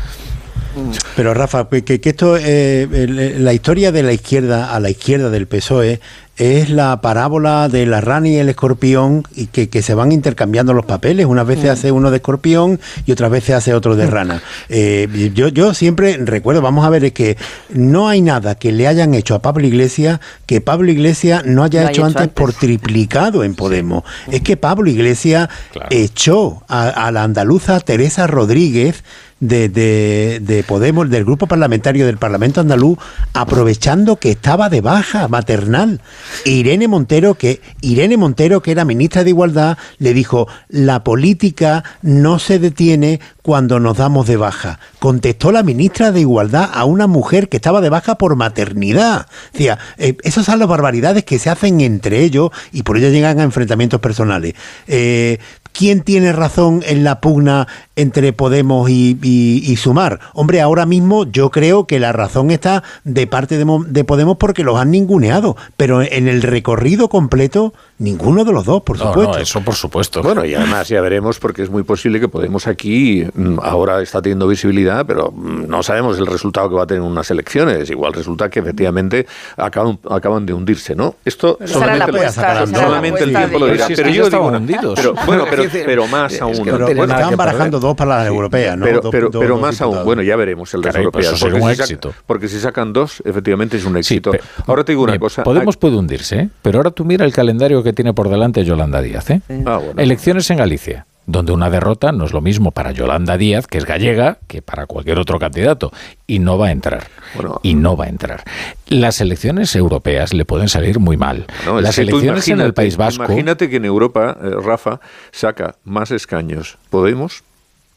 Pero 1.15 1.35
Rafa, 1.35 1.67
que, 1.69 1.83
que 2.01 2.09
esto, 2.09 2.35
eh, 2.35 2.87
el- 2.91 3.45
la 3.45 3.53
historia 3.53 3.91
de 3.91 4.01
la 4.01 4.13
izquierda 4.13 4.73
a 4.73 4.79
la 4.79 4.89
izquierda 4.89 5.29
del 5.29 5.45
PSOE 5.45 5.99
es 6.37 6.69
la 6.69 7.01
parábola 7.01 7.67
de 7.67 7.85
la 7.85 7.99
rana 8.01 8.27
y 8.27 8.35
el 8.37 8.49
escorpión 8.49 9.23
y 9.35 9.47
que, 9.47 9.69
que 9.69 9.81
se 9.81 9.93
van 9.93 10.11
intercambiando 10.11 10.73
los 10.73 10.85
papeles. 10.85 11.25
Unas 11.25 11.47
veces 11.47 11.69
hace 11.69 11.91
uno 11.91 12.11
de 12.11 12.17
escorpión 12.17 12.79
y 13.05 13.11
otras 13.11 13.31
veces 13.31 13.55
hace 13.55 13.73
otro 13.73 13.95
de 13.95 14.05
rana. 14.07 14.41
Eh, 14.69 15.31
yo, 15.33 15.47
yo 15.47 15.73
siempre 15.73 16.17
recuerdo, 16.17 16.61
vamos 16.61 16.85
a 16.85 16.89
ver, 16.89 17.05
es 17.05 17.11
que 17.13 17.37
no 17.69 18.07
hay 18.07 18.21
nada 18.21 18.55
que 18.55 18.71
le 18.71 18.87
hayan 18.87 19.13
hecho 19.13 19.35
a 19.35 19.41
Pablo 19.41 19.65
Iglesias 19.65 20.19
que 20.45 20.61
Pablo 20.61 20.91
Iglesias 20.91 21.43
no 21.45 21.63
haya 21.63 21.81
hecho 21.83 21.91
hecho 21.91 22.05
antes, 22.05 22.21
antes. 22.23 22.35
por 22.35 22.53
triplicado 22.53 23.43
en 23.43 23.55
Podemos. 23.55 24.03
Es 24.31 24.41
que 24.41 24.57
Pablo 24.57 24.89
Iglesias 24.89 25.49
Claro. 25.71 25.87
echó 25.91 26.63
a, 26.67 26.87
a 26.89 27.11
la 27.11 27.23
andaluza 27.23 27.79
Teresa 27.79 28.27
Rodríguez 28.27 29.03
de, 29.39 29.69
de- 29.69 30.39
de 30.41 30.63
Podemos, 30.63 31.09
del 31.09 31.25
grupo 31.25 31.47
parlamentario 31.47 32.05
del 32.05 32.17
Parlamento 32.17 32.61
andaluz, 32.61 32.97
aprovechando 33.33 34.17
que 34.17 34.31
estaba 34.31 34.69
de 34.69 34.81
baja 34.81 35.27
maternal. 35.27 36.01
Irene 36.45 36.87
Montero, 36.87 37.35
que 37.35 37.61
Irene 37.81 38.17
Montero, 38.17 38.61
que 38.61 38.71
era 38.71 38.85
ministra 38.85 39.23
de 39.23 39.29
Igualdad, 39.31 39.77
le 39.99 40.13
dijo: 40.13 40.47
la 40.69 41.03
política 41.03 41.83
no 42.01 42.39
se 42.39 42.59
detiene 42.59 43.19
cuando 43.41 43.79
nos 43.79 43.97
damos 43.97 44.27
de 44.27 44.37
baja. 44.37 44.79
Contestó 44.99 45.51
la 45.51 45.63
ministra 45.63 46.11
de 46.11 46.19
Igualdad 46.21 46.69
a 46.73 46.83
una 46.85 47.07
mujer 47.07 47.47
que 47.49 47.57
estaba 47.57 47.81
de 47.81 47.89
baja 47.89 48.15
por 48.17 48.35
maternidad. 48.35 49.27
Decía, 49.53 49.77
eh, 49.97 50.17
esas 50.23 50.45
son 50.45 50.59
las 50.59 50.67
barbaridades 50.67 51.23
que 51.23 51.39
se 51.39 51.49
hacen 51.49 51.79
entre 51.81 52.23
ellos 52.23 52.49
y 52.71 52.83
por 52.83 52.97
ello 52.97 53.09
llegan 53.09 53.39
a 53.39 53.43
enfrentamientos 53.43 54.01
personales. 54.01 54.53
Eh, 54.87 55.39
¿Quién 55.77 56.01
tiene 56.01 56.33
razón 56.33 56.81
en 56.87 57.03
la 57.03 57.21
pugna 57.21 57.67
entre 57.95 58.33
Podemos 58.33 58.89
y, 58.89 59.15
y- 59.21 59.61
y 59.63 59.75
Sumar? 59.75 60.19
Hombre, 60.33 60.59
ahora 60.59 60.87
mismo 60.87 61.25
yo 61.29 61.51
creo 61.51 61.85
que 61.85 61.99
la 61.99 62.11
razón 62.11 62.49
está 62.49 62.81
de 63.03 63.27
parte 63.27 63.59
de, 63.59 63.65
de 63.87 64.03
Podemos 64.03 64.37
porque 64.37 64.63
los 64.63 64.79
han 64.79 64.89
ninguneado, 64.89 65.55
pero 65.77 66.01
en 66.01 66.27
el 66.27 66.41
recorrido 66.41 67.09
completo, 67.09 67.75
ninguno 67.99 68.43
de 68.45 68.51
los 68.51 68.65
dos, 68.65 68.81
por 68.83 68.97
No, 68.97 69.05
supuesto. 69.07 69.33
no, 69.33 69.39
eso 69.39 69.61
por 69.61 69.73
supuesto. 69.75 70.21
Bueno, 70.21 70.45
y 70.45 70.53
además 70.55 70.87
ya 70.87 71.01
veremos, 71.01 71.39
porque 71.39 71.63
es 71.63 71.69
muy 71.69 71.83
posible 71.83 72.19
que 72.19 72.27
Podemos 72.27 72.67
aquí 72.67 73.25
mm, 73.33 73.57
ahora 73.63 74.01
está 74.01 74.21
teniendo 74.21 74.47
visibilidad, 74.47 75.05
pero 75.05 75.31
mm, 75.31 75.67
no 75.67 75.81
sabemos 75.81 76.19
el 76.19 76.27
resultado 76.27 76.69
que 76.69 76.75
va 76.75 76.83
a 76.83 76.87
tener 76.87 77.01
unas 77.01 77.31
elecciones. 77.31 77.89
Igual 77.89 78.13
resulta 78.13 78.49
que 78.49 78.59
efectivamente 78.59 79.25
acaban, 79.55 79.97
acaban 80.09 80.45
de 80.45 80.53
hundirse, 80.53 80.95
¿no? 80.95 81.15
Esto 81.25 81.57
la 81.59 81.67
solamente, 81.67 82.11
la 82.11 82.31
solamente 82.67 83.23
el 83.23 83.33
tiempo 83.35 83.59
lo 83.59 83.67
dirá. 83.67 83.87
Pero 83.87 84.07
es 84.09 84.15
yo 84.15 84.29
digo, 84.29 84.47
hundidos. 84.47 84.93
pero, 84.95 85.13
bueno, 85.25 85.45
pero, 85.49 85.63
Es 85.63 85.71
pero 85.85 86.07
más 86.07 86.33
es 86.33 86.41
aún. 86.41 86.53
que 86.63 86.71
no 86.71 86.85
pero 86.85 86.95
bueno, 86.95 87.29
que 87.29 87.35
barajando 87.35 87.79
dos 87.79 87.95
para 87.95 88.17
las 88.17 88.27
Sí, 88.27 88.33
europeas, 88.33 88.77
¿no? 88.77 88.85
Pero, 88.85 89.01
Dos- 89.01 89.11
pero, 89.11 89.29
dos- 89.29 89.39
pero 89.41 89.53
dos 89.55 89.61
más 89.61 89.81
aún, 89.81 90.03
bueno, 90.03 90.21
ya 90.21 90.35
veremos 90.35 90.73
el 90.73 90.81
de 90.81 90.87
las 90.87 90.93
pues 90.95 91.01
europeas. 91.03 91.25
eso 91.27 91.37
sería 91.37 91.51
porque 91.59 91.63
un 91.65 91.69
si 91.71 91.75
saca- 91.77 91.83
éxito. 91.83 92.13
porque 92.25 92.47
si 92.47 92.59
sacan 92.59 92.93
dos, 92.93 93.21
efectivamente 93.25 93.77
es 93.77 93.85
un 93.85 93.93
Sí, 93.93 93.99
éxito. 94.15 94.31
Ahora 94.67 94.83
te 94.83 94.91
digo 94.91 95.03
una 95.03 95.17
cosa. 95.17 95.43
Podemos 95.43 95.77
puede 95.77 95.95
hundirse, 95.95 96.35
¿eh? 96.39 96.49
pero 96.61 96.79
ahora 96.79 96.91
tú 96.91 97.03
mira 97.05 97.25
el 97.25 97.33
calendario 97.33 97.81
que 97.83 97.86
tiene 97.93 98.13
por 98.13 98.29
delante 98.29 98.63
Yolanda 98.63 99.01
Díaz. 99.01 99.29
¿eh? 99.29 99.41
Ah, 99.65 99.77
bueno. 99.77 100.01
Elecciones 100.01 100.49
en 100.49 100.57
Galicia, 100.57 101.05
donde 101.25 101.51
una 101.51 101.69
derrota 101.69 102.11
no 102.11 102.25
es 102.25 102.33
lo 102.33 102.41
mismo 102.41 102.71
para 102.71 102.91
Yolanda 102.91 103.37
Díaz, 103.37 103.67
que 103.67 103.77
es 103.77 103.85
gallega, 103.85 104.37
que 104.47 104.61
para 104.61 104.85
cualquier 104.85 105.19
otro 105.19 105.39
candidato. 105.39 105.91
Y 106.25 106.39
no 106.39 106.57
va 106.57 106.67
a 106.67 106.71
entrar. 106.71 107.07
Bueno. 107.35 107.59
y 107.61 107.75
no 107.75 107.97
va 107.97 108.05
a 108.05 108.07
entrar. 108.07 108.43
Las 108.87 109.19
elecciones 109.19 109.75
europeas 109.75 110.33
le 110.33 110.45
pueden 110.45 110.69
salir 110.69 110.99
muy 110.99 111.17
mal. 111.17 111.45
No, 111.65 111.81
Las 111.81 111.97
elecciones 111.97 112.47
en 112.47 112.61
el 112.61 112.73
País 112.73 112.95
Vasco. 112.95 113.25
Imagínate 113.25 113.69
que 113.69 113.75
en 113.75 113.85
Europa, 113.85 114.37
eh, 114.41 114.49
Rafa, 114.63 115.01
saca 115.31 115.75
más 115.83 116.11
escaños. 116.11 116.77
¿Podemos? 116.89 117.43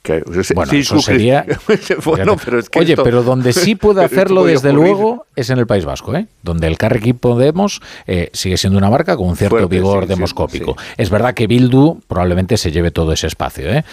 Que, 0.03 0.23
Bueno, 0.55 0.73
eso 0.73 0.99
sería. 1.03 1.45
bueno, 2.07 2.37
pero 2.43 2.59
es 2.59 2.71
que 2.71 2.79
Oye, 2.79 2.93
esto- 2.95 3.03
pero 3.05 3.23
donde 3.23 3.53
sí 3.53 3.75
puede 3.75 4.03
hacerlo, 4.05 4.45
desde 4.45 4.71
ocurrir. 4.71 4.93
luego, 4.93 5.27
es 5.37 5.51
en 5.51 5.59
el 5.59 5.67
País 5.67 5.85
Vasco, 5.85 6.15
¿eh? 6.17 6.27
donde 6.43 6.69
el 6.69 6.79
Carrequín 6.79 7.19
Podemos 7.19 7.83
eh, 8.07 8.31
sigue 8.33 8.57
siendo 8.57 8.79
una 8.79 8.89
marca 8.89 9.15
con 9.17 9.29
un 9.29 9.37
cierto 9.37 9.57
Fuerte, 9.59 9.77
vigor 9.77 10.05
sí, 10.05 10.07
sí, 10.07 10.09
demoscópico. 10.15 10.77
sí. 10.79 10.87
Es 10.97 11.11
verdad 11.11 11.35
que 11.35 11.47
Bildu 11.47 12.01
probablemente 12.09 12.57
se 12.57 12.73
lleve 12.73 12.91
todo 12.91 13.13
ese 13.13 13.27
espacio, 13.27 13.71
¿eh? 13.71 13.85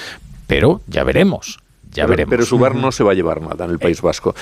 pero 0.48 0.80
ya 0.88 1.04
veremos. 1.04 1.60
Ya 1.98 2.04
pero, 2.04 2.10
veremos. 2.12 2.30
pero 2.32 2.46
Subar 2.46 2.76
no 2.76 2.92
se 2.92 3.04
va 3.04 3.12
a 3.12 3.16
llevar 3.16 3.42
nada 3.42 3.66
en 3.66 3.72
el 3.72 3.80
País 3.80 4.02
Vasco. 4.02 4.34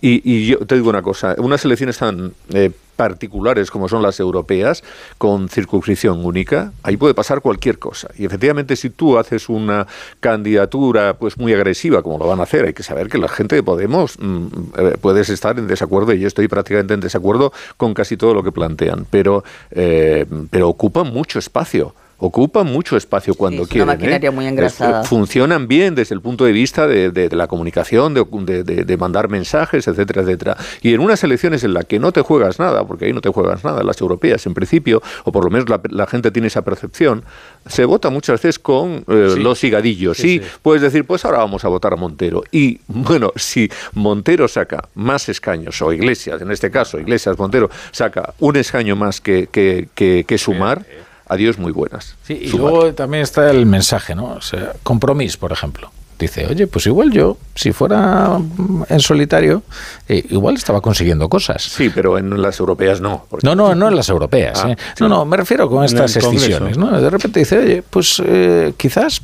Y, 0.00 0.08
y- 0.14 0.22
y 0.24 0.46
yo 0.46 0.58
te 0.66 0.74
digo 0.74 0.88
una 0.90 1.02
cosa, 1.02 1.34
unas 1.38 1.64
elecciones 1.64 1.98
tan 1.98 2.32
eh, 2.52 2.70
particulares 2.96 3.70
como 3.70 3.88
son 3.88 4.02
las 4.02 4.20
europeas, 4.20 4.82
con 5.18 5.48
circunscripción 5.48 6.24
única, 6.24 6.72
ahí 6.82 6.96
puede 6.96 7.14
pasar 7.14 7.40
cualquier 7.40 7.78
cosa. 7.78 8.08
Y 8.18 8.24
efectivamente, 8.26 8.76
si 8.76 8.90
tú 8.90 9.18
haces 9.18 9.48
una 9.48 9.86
candidatura 10.20 11.14
pues 11.18 11.36
muy 11.38 11.52
agresiva, 11.52 12.02
como 12.02 12.18
lo 12.18 12.26
van 12.26 12.40
a 12.40 12.44
hacer, 12.44 12.64
hay 12.64 12.72
que 12.72 12.82
saber 12.82 13.08
que 13.08 13.18
la 13.18 13.28
gente 13.28 13.54
de 13.56 13.62
Podemos 13.62 14.18
mm, 14.18 14.46
eh, 14.78 14.96
puedes 15.00 15.28
estar 15.30 15.58
en 15.58 15.66
desacuerdo, 15.66 16.12
y 16.12 16.20
yo 16.20 16.28
estoy 16.28 16.48
prácticamente 16.48 16.94
en 16.94 17.00
desacuerdo 17.00 17.52
con 17.76 17.94
casi 17.94 18.16
todo 18.16 18.34
lo 18.34 18.42
que 18.42 18.52
plantean, 18.52 19.06
pero, 19.10 19.44
eh, 19.70 20.26
pero 20.50 20.68
ocupan 20.68 21.12
mucho 21.12 21.38
espacio 21.38 21.94
ocupan 22.24 22.66
mucho 22.66 22.96
espacio 22.96 23.34
cuando 23.34 23.62
es 23.62 23.68
una 23.68 23.72
quieren. 23.72 23.86
maquinaria 23.88 24.28
¿eh? 24.28 24.32
muy 24.32 24.46
engrasada. 24.46 25.02
Es- 25.02 25.08
funcionan 25.08 25.66
bien 25.66 25.94
desde 25.94 26.14
el 26.14 26.20
punto 26.20 26.44
de 26.44 26.52
vista 26.52 26.86
de, 26.86 27.10
de- 27.10 27.28
de 27.28 27.36
la 27.36 27.48
comunicación, 27.48 28.14
de, 28.14 28.24
de- 28.24 28.62
de- 28.64 28.84
de 28.84 28.96
mandar 28.96 29.28
mensajes, 29.28 29.88
etcétera, 29.88 30.22
etcétera. 30.22 30.56
Y 30.82 30.94
en 30.94 31.00
unas 31.00 31.22
elecciones 31.24 31.64
en 31.64 31.74
las 31.74 31.84
que 31.86 31.98
no 31.98 32.12
te 32.12 32.20
juegas 32.22 32.58
nada, 32.60 32.86
porque 32.86 33.06
ahí 33.06 33.12
no 33.12 33.20
te 33.20 33.28
juegas 33.28 33.64
nada, 33.64 33.82
las 33.82 34.00
europeas 34.00 34.46
en 34.46 34.54
principio, 34.54 35.02
o 35.24 35.32
por 35.32 35.44
lo 35.44 35.50
menos 35.50 35.68
la, 35.68 35.80
la 35.90 36.06
gente 36.06 36.30
tiene 36.30 36.46
esa 36.48 36.62
percepción, 36.62 37.24
se 37.66 37.84
vota 37.84 38.08
muchas 38.10 38.40
veces 38.40 38.58
con 38.58 39.04
eh, 39.08 39.30
Sí. 39.34 39.40
los 39.40 39.62
higadillos. 39.64 40.16
Sí, 40.16 40.22
Sí, 40.22 40.38
sí. 40.44 40.50
puedes 40.62 40.80
decir, 40.82 41.04
pues 41.04 41.24
ahora 41.24 41.38
vamos 41.38 41.64
a 41.64 41.68
votar 41.68 41.92
a 41.92 41.96
Montero. 41.96 42.42
Y 42.52 42.78
bueno, 42.86 43.32
si 43.36 43.68
Montero 43.94 44.46
saca 44.48 44.88
más 44.94 45.28
escaños, 45.28 45.82
o 45.82 45.92
Iglesias, 45.92 46.40
en 46.40 46.50
este 46.52 46.70
caso, 46.70 47.00
Iglesias 47.00 47.38
Montero, 47.38 47.68
saca 47.90 48.32
un 48.38 48.56
escaño 48.56 48.94
más 48.96 49.20
que, 49.20 49.48
que, 49.50 49.88
que- 49.94 50.24
que 50.26 50.38
sumar, 50.38 50.84
adiós 51.32 51.58
muy 51.58 51.72
buenas. 51.72 52.16
Sí, 52.24 52.38
y 52.42 52.48
Sumar. 52.48 52.72
luego 52.72 52.94
también 52.94 53.22
está 53.22 53.50
el 53.50 53.66
mensaje, 53.66 54.14
¿no? 54.14 54.26
O 54.34 54.40
sea, 54.40 54.72
compromiso, 54.82 55.38
por 55.38 55.52
ejemplo. 55.52 55.90
Dice, 56.22 56.46
oye, 56.46 56.66
pues 56.68 56.86
igual 56.86 57.10
yo, 57.10 57.36
si 57.54 57.72
fuera 57.72 58.38
mm, 58.38 58.84
en 58.88 59.00
solitario, 59.00 59.62
eh, 60.08 60.24
igual 60.30 60.54
estaba 60.54 60.80
consiguiendo 60.80 61.28
cosas. 61.28 61.62
Sí, 61.64 61.90
pero 61.92 62.16
en 62.16 62.40
las 62.40 62.60
europeas 62.60 63.00
no. 63.00 63.26
porque- 63.28 63.44
No, 63.46 63.54
no, 63.56 63.74
no 63.74 63.88
en 63.88 63.96
las 63.96 64.08
europeas. 64.08 64.62
Ah, 64.64 64.70
¿eh? 64.70 64.76
sí. 64.96 65.02
No, 65.02 65.08
no, 65.08 65.24
me 65.24 65.36
refiero 65.36 65.68
con 65.68 65.84
estas 65.84 66.14
escisiones. 66.16 66.78
¿no? 66.78 67.00
De 67.00 67.10
repente 67.10 67.40
dice, 67.40 67.58
oye, 67.58 67.82
pues 67.88 68.22
eh, 68.24 68.72
quizás, 68.76 69.20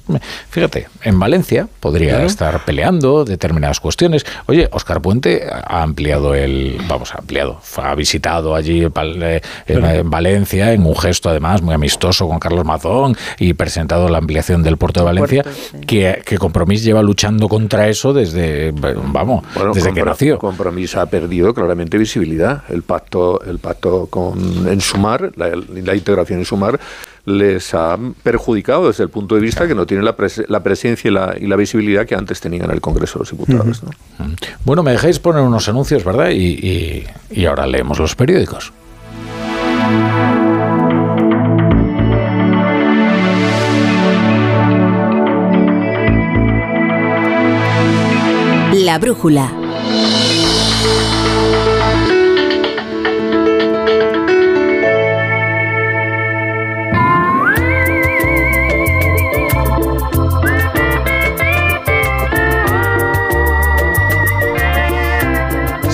fíjate, 0.50 0.88
en 1.02 1.18
Valencia 1.18 1.68
podría 1.80 2.10
Claro. 2.10 2.26
estar 2.26 2.64
peleando 2.64 3.24
determinadas 3.24 3.78
cuestiones. 3.80 4.26
Oye, 4.46 4.68
Oscar 4.72 5.00
Puente 5.00 5.46
ha 5.50 5.82
ampliado 5.82 6.34
el, 6.34 6.80
vamos, 6.88 7.14
ha 7.14 7.18
ampliado, 7.18 7.60
ha 7.76 7.94
visitado 7.94 8.54
allí 8.54 8.84
eh, 8.84 9.40
en, 9.66 9.84
en 9.84 10.10
Valencia 10.10 10.72
en 10.72 10.84
un 10.84 10.96
gesto 10.96 11.28
además 11.30 11.62
muy 11.62 11.74
amistoso 11.74 12.26
con 12.26 12.38
Carlos 12.38 12.64
Mazón 12.64 13.16
y 13.38 13.52
presentado 13.54 14.08
la 14.08 14.18
ampliación 14.18 14.62
del 14.62 14.76
puerto 14.76 15.00
de 15.00 15.04
Valencia, 15.06 15.44
que, 15.86 16.22
que 16.24 16.38
Compromís 16.38 16.82
lleva 16.88 17.02
luchando 17.02 17.48
contra 17.48 17.88
eso 17.88 18.12
desde, 18.12 18.72
vamos, 18.72 19.44
Bueno, 19.54 19.72
desde 19.72 19.92
que 19.92 20.02
nació. 20.02 20.38
Compromiso 20.38 21.00
ha 21.00 21.06
perdido 21.06 21.54
claramente 21.54 21.96
visibilidad. 21.98 22.64
El 22.68 22.82
pacto, 22.82 23.40
el 23.44 23.58
pacto 23.58 24.06
con 24.06 24.66
en 24.68 24.80
Sumar, 24.80 25.32
la, 25.36 25.50
la 25.54 25.94
integración 25.94 26.40
en 26.40 26.44
Sumar, 26.44 26.78
les 27.24 27.74
ha 27.74 27.98
perjudicado 28.22 28.88
desde 28.88 29.02
el 29.04 29.10
punto 29.10 29.34
de 29.34 29.40
vista 29.42 29.68
que 29.68 29.74
no 29.74 29.86
tienen 29.86 30.04
la, 30.04 30.16
pres- 30.16 30.46
la 30.48 30.62
presencia 30.62 31.10
y 31.10 31.12
la, 31.12 31.34
y 31.38 31.46
la 31.46 31.56
visibilidad 31.56 32.06
que 32.06 32.14
antes 32.14 32.40
tenían 32.40 32.64
en 32.64 32.70
el 32.72 32.80
Congreso 32.80 33.18
de 33.18 33.24
los 33.24 33.30
Diputados. 33.30 33.82
¿no? 33.82 33.90
Bueno, 34.64 34.82
me 34.82 34.92
dejáis 34.92 35.18
poner 35.18 35.42
unos 35.42 35.68
anuncios, 35.68 36.04
¿verdad? 36.04 36.30
Y, 36.30 36.36
y- 36.36 37.06
y 37.30 37.44
ahora 37.46 37.66
leemos 37.66 37.98
los 37.98 38.14
periódicos. 38.16 38.72
La 48.88 48.96
brújula. 48.96 49.67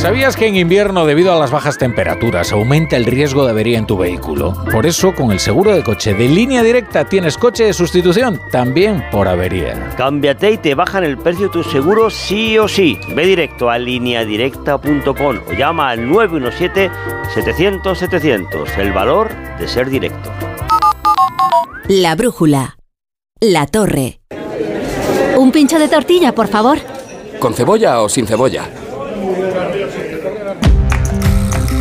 ¿Sabías 0.04 0.36
que 0.36 0.46
en 0.46 0.56
invierno, 0.56 1.06
debido 1.06 1.32
a 1.32 1.38
las 1.38 1.50
bajas 1.50 1.78
temperaturas, 1.78 2.52
aumenta 2.52 2.94
el 2.94 3.06
riesgo 3.06 3.46
de 3.46 3.52
avería 3.52 3.78
en 3.78 3.86
tu 3.86 3.96
vehículo? 3.96 4.52
Por 4.70 4.84
eso, 4.84 5.14
con 5.14 5.32
el 5.32 5.40
seguro 5.40 5.74
de 5.74 5.82
coche 5.82 6.12
de 6.12 6.28
línea 6.28 6.62
directa 6.62 7.06
tienes 7.06 7.38
coche 7.38 7.64
de 7.64 7.72
sustitución 7.72 8.38
también 8.50 9.02
por 9.10 9.26
avería. 9.26 9.94
Cámbiate 9.96 10.50
y 10.50 10.58
te 10.58 10.74
bajan 10.74 11.04
el 11.04 11.16
precio 11.16 11.46
de 11.46 11.52
tu 11.52 11.64
seguro 11.64 12.10
sí 12.10 12.58
o 12.58 12.68
sí. 12.68 12.98
Ve 13.14 13.24
directo 13.24 13.70
a 13.70 13.78
lineadirecta.com 13.78 15.38
o 15.48 15.52
llama 15.54 15.88
al 15.88 16.00
917-700-700. 16.00 18.76
El 18.76 18.92
valor 18.92 19.30
de 19.58 19.66
ser 19.66 19.88
directo. 19.88 20.30
La 21.88 22.14
brújula. 22.14 22.76
La 23.40 23.66
torre. 23.66 24.20
Un 25.38 25.50
pincho 25.50 25.78
de 25.78 25.88
tortilla, 25.88 26.34
por 26.34 26.48
favor. 26.48 26.76
¿Con 27.38 27.54
cebolla 27.54 28.02
o 28.02 28.10
sin 28.10 28.26
cebolla? 28.26 28.68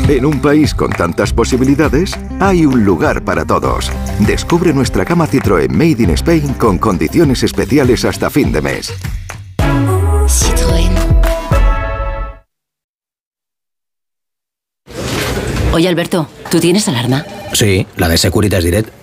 En 0.08 0.26
un 0.26 0.42
país 0.42 0.76
con 0.76 0.92
tantas 0.92 1.34
posibilidades, 1.34 2.14
hay 2.40 2.66
un 2.66 2.84
lugar 2.84 3.24
para 3.24 3.46
todos. 3.46 3.92
Descubre 4.20 4.74
nuestra 4.74 5.06
cama 5.06 5.28
Citroën 5.28 5.70
Made 5.70 6.04
in 6.04 6.10
Spain 6.12 6.54
con 6.54 6.78
condiciones 6.78 7.42
especiales 7.44 8.06
hasta 8.06 8.30
fin 8.30 8.52
de 8.52 8.62
mes. 8.62 8.94
Citroën. 10.28 10.92
Oye, 15.74 15.88
Alberto, 15.88 16.28
¿tú 16.52 16.60
tienes 16.60 16.88
alarma? 16.88 17.26
Sí, 17.54 17.88
la 17.98 18.08
de 18.08 18.18
Securitas 18.18 18.64
Direct. 18.64 19.03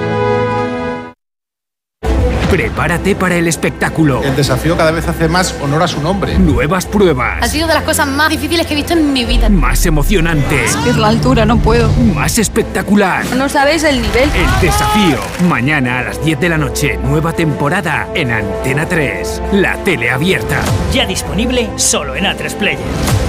Prepárate 2.51 3.15
para 3.15 3.35
el 3.37 3.47
espectáculo. 3.47 4.21
El 4.23 4.35
desafío 4.35 4.75
cada 4.75 4.91
vez 4.91 5.07
hace 5.07 5.29
más 5.29 5.55
honor 5.61 5.83
a 5.83 5.87
su 5.87 6.01
nombre. 6.01 6.37
Nuevas 6.37 6.85
pruebas. 6.85 7.37
Ha 7.41 7.47
sido 7.47 7.65
de 7.65 7.73
las 7.73 7.83
cosas 7.83 8.05
más 8.09 8.29
difíciles 8.29 8.67
que 8.67 8.73
he 8.73 8.75
visto 8.75 8.91
en 8.91 9.13
mi 9.13 9.23
vida. 9.23 9.47
Más 9.47 9.85
emocionante. 9.85 10.65
Es 10.65 10.97
la 10.97 11.07
altura, 11.07 11.45
no 11.45 11.59
puedo. 11.59 11.89
Más 12.13 12.37
espectacular. 12.39 13.23
No 13.37 13.47
sabéis 13.47 13.85
el 13.85 14.01
nivel. 14.01 14.29
El 14.35 14.61
desafío. 14.61 15.19
Mañana 15.47 15.99
a 15.99 16.03
las 16.03 16.25
10 16.25 16.41
de 16.41 16.49
la 16.49 16.57
noche, 16.57 16.99
nueva 17.01 17.31
temporada 17.31 18.09
en 18.15 18.31
Antena 18.31 18.85
3. 18.85 19.41
La 19.53 19.77
tele 19.85 20.09
abierta. 20.09 20.59
Ya 20.93 21.05
disponible 21.05 21.69
solo 21.77 22.17
en 22.17 22.25
A3 22.25 22.53
Player. 22.55 23.20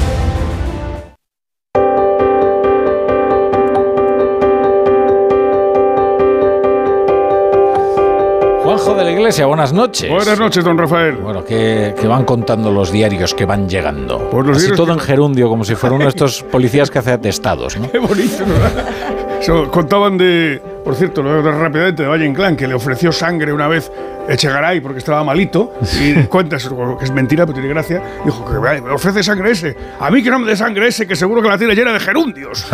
Juanjo 8.85 8.95
de 8.99 9.05
la 9.05 9.11
Iglesia, 9.13 9.47
buenas 9.47 9.73
noches. 9.73 10.11
Buenas 10.11 10.39
noches, 10.39 10.65
don 10.65 10.77
Rafael. 10.77 11.17
Bueno, 11.17 11.45
que, 11.45 11.95
que 11.99 12.07
van 12.09 12.25
contando 12.25 12.71
los 12.73 12.91
diarios 12.91 13.33
que 13.35 13.45
van 13.45 13.69
llegando. 13.69 14.19
Pues 14.31 14.47
los 14.47 14.57
Así 14.57 14.73
todo 14.73 14.87
que- 14.87 14.93
en 14.95 14.99
gerundio, 14.99 15.49
como 15.49 15.65
si 15.65 15.75
fuera 15.77 15.95
uno 15.95 16.05
de 16.05 16.11
estos 16.11 16.43
policías 16.51 16.91
que 16.91 16.99
hace 16.99 17.13
atestados, 17.13 17.77
¿no? 17.79 17.91
Qué 17.91 17.99
bonito, 17.99 18.45
¿no? 18.47 19.71
Contaban 19.71 20.19
de, 20.19 20.61
por 20.85 20.95
cierto, 20.95 21.23
lo 21.23 21.43
rápidamente 21.43 22.03
de 22.03 22.09
Valle 22.09 22.27
Inclán, 22.27 22.57
que 22.57 22.67
le 22.67 22.75
ofreció 22.75 23.11
sangre 23.13 23.53
una 23.53 23.67
vez 23.69 23.91
Echegaray 24.29 24.81
porque 24.81 24.99
estaba 24.99 25.23
malito, 25.25 25.73
y 26.01 26.15
cuentas 26.25 26.69
que 26.99 27.05
es 27.05 27.11
mentira, 27.11 27.45
pero 27.47 27.55
tiene 27.55 27.69
gracia. 27.69 28.03
Dijo 28.25 28.45
que 28.51 28.57
"Vale, 28.59 28.81
me 28.81 28.91
ofrece 28.91 29.23
sangre 29.23 29.51
ese. 29.53 29.77
A 30.01 30.11
mí 30.11 30.23
que 30.23 30.31
no 30.31 30.39
me 30.39 30.47
dé 30.47 30.57
sangre 30.57 30.89
ese, 30.89 31.07
que 31.07 31.17
seguro 31.17 31.43
que 31.43 31.49
la 31.49 31.59
tiene 31.59 31.75
llena 31.75 31.93
de 31.93 32.01
gerundios. 32.01 32.67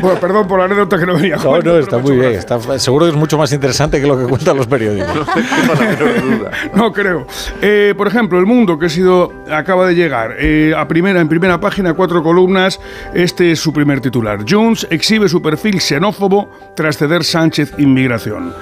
bueno, 0.00 0.20
perdón 0.20 0.48
por 0.48 0.58
la 0.58 0.64
anécdota 0.66 0.98
que 0.98 1.06
no 1.06 1.14
venía. 1.14 1.36
a 1.36 1.38
No, 1.38 1.60
no, 1.60 1.78
está 1.78 1.98
muy 1.98 2.16
bien. 2.16 2.32
Está, 2.32 2.58
seguro 2.78 3.06
que 3.06 3.12
es 3.12 3.16
mucho 3.16 3.38
más 3.38 3.52
interesante 3.52 4.00
que 4.00 4.06
lo 4.06 4.18
que 4.18 4.24
cuentan 4.24 4.56
los 4.56 4.66
periódicos. 4.66 5.26
No 6.74 6.92
creo. 6.92 7.26
Eh, 7.62 7.94
por 7.96 8.06
ejemplo, 8.06 8.38
El 8.38 8.46
Mundo, 8.46 8.78
que 8.78 8.86
ha 8.86 8.88
sido, 8.88 9.32
acaba 9.50 9.86
de 9.86 9.94
llegar 9.94 10.34
eh, 10.38 10.72
a 10.76 10.86
primera, 10.88 11.20
en 11.20 11.28
primera 11.28 11.60
página, 11.60 11.94
cuatro 11.94 12.22
columnas. 12.22 12.80
Este 13.14 13.52
es 13.52 13.60
su 13.60 13.72
primer 13.72 14.00
titular. 14.00 14.40
Jones 14.48 14.86
exhibe 14.90 15.28
su 15.28 15.40
perfil 15.40 15.80
xenófobo 15.80 16.48
tras 16.74 16.96
ceder 16.98 17.24
Sánchez 17.24 17.74
inmigración. 17.78 18.53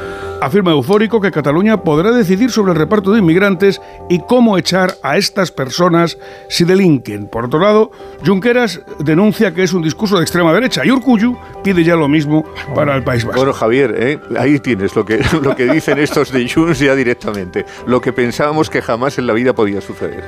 Afirma 0.43 0.73
eufórico 0.73 1.21
que 1.21 1.31
Cataluña 1.31 1.85
podrá 1.85 2.11
decidir 2.11 2.51
sobre 2.51 2.73
el 2.73 2.79
reparto 2.79 3.13
de 3.13 3.21
inmigrantes 3.21 3.81
y 4.09 4.19
cómo 4.19 4.59
echar 4.59 4.97
a 5.05 5.17
estas 5.17 5.53
personas 5.53 6.19
si 6.49 6.65
delinquen. 6.65 7.29
Por 7.29 7.45
otro 7.45 7.61
lado, 7.61 7.93
Junqueras 8.27 8.81
denuncia 8.99 9.55
que 9.55 9.63
es 9.63 9.73
un 9.73 9.83
discurso 9.83 10.17
de 10.17 10.23
extrema 10.23 10.53
derecha 10.53 10.85
y 10.85 10.91
Urcuyu 10.91 11.39
pide 11.63 11.85
ya 11.85 11.95
lo 11.95 12.09
mismo 12.09 12.45
para 12.75 12.97
el 12.97 13.05
País 13.05 13.25
Vasco. 13.25 13.39
Bueno, 13.39 13.53
Javier, 13.53 13.95
¿eh? 13.97 14.19
ahí 14.37 14.59
tienes 14.59 14.97
lo 14.97 15.05
que, 15.05 15.21
lo 15.43 15.55
que 15.55 15.67
dicen 15.67 15.99
estos 16.01 16.33
de 16.33 16.49
Junts 16.49 16.81
ya 16.81 16.97
directamente. 16.97 17.65
Lo 17.87 18.01
que 18.01 18.13
pensábamos 18.13 18.69
que 18.69 18.83
jamás 18.83 19.19
en 19.19 19.29
la 19.29 19.35
vida 19.35 19.53
podía 19.53 19.81
suceder. 19.81 20.25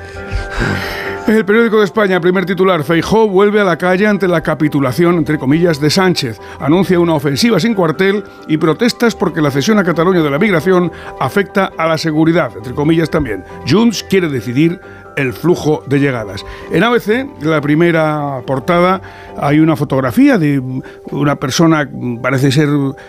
El 1.26 1.46
periódico 1.46 1.78
de 1.78 1.86
España, 1.86 2.20
primer 2.20 2.44
titular, 2.44 2.84
Feijó 2.84 3.26
vuelve 3.26 3.58
a 3.58 3.64
la 3.64 3.78
calle 3.78 4.06
ante 4.06 4.28
la 4.28 4.42
capitulación, 4.42 5.16
entre 5.16 5.38
comillas, 5.38 5.80
de 5.80 5.88
Sánchez. 5.88 6.38
Anuncia 6.60 7.00
una 7.00 7.14
ofensiva 7.14 7.58
sin 7.58 7.72
cuartel 7.72 8.22
y 8.46 8.58
protestas 8.58 9.14
porque 9.14 9.40
la 9.40 9.50
cesión 9.50 9.78
a 9.78 9.84
Cataluña 9.84 10.22
de 10.22 10.28
la 10.28 10.38
migración 10.38 10.92
afecta 11.18 11.72
a 11.78 11.86
la 11.86 11.96
seguridad, 11.96 12.52
entre 12.54 12.74
comillas 12.74 13.08
también. 13.08 13.42
Junts 13.66 14.04
quiere 14.04 14.28
decidir 14.28 14.78
el 15.16 15.32
flujo 15.32 15.82
de 15.86 16.00
llegadas. 16.00 16.44
En 16.70 16.82
ABC, 16.82 17.26
la 17.42 17.60
primera 17.60 18.40
portada, 18.46 19.00
hay 19.36 19.60
una 19.60 19.76
fotografía 19.76 20.38
de 20.38 20.62
una 21.10 21.36
persona, 21.36 21.88
parece 22.22 22.50
ser 22.52 22.68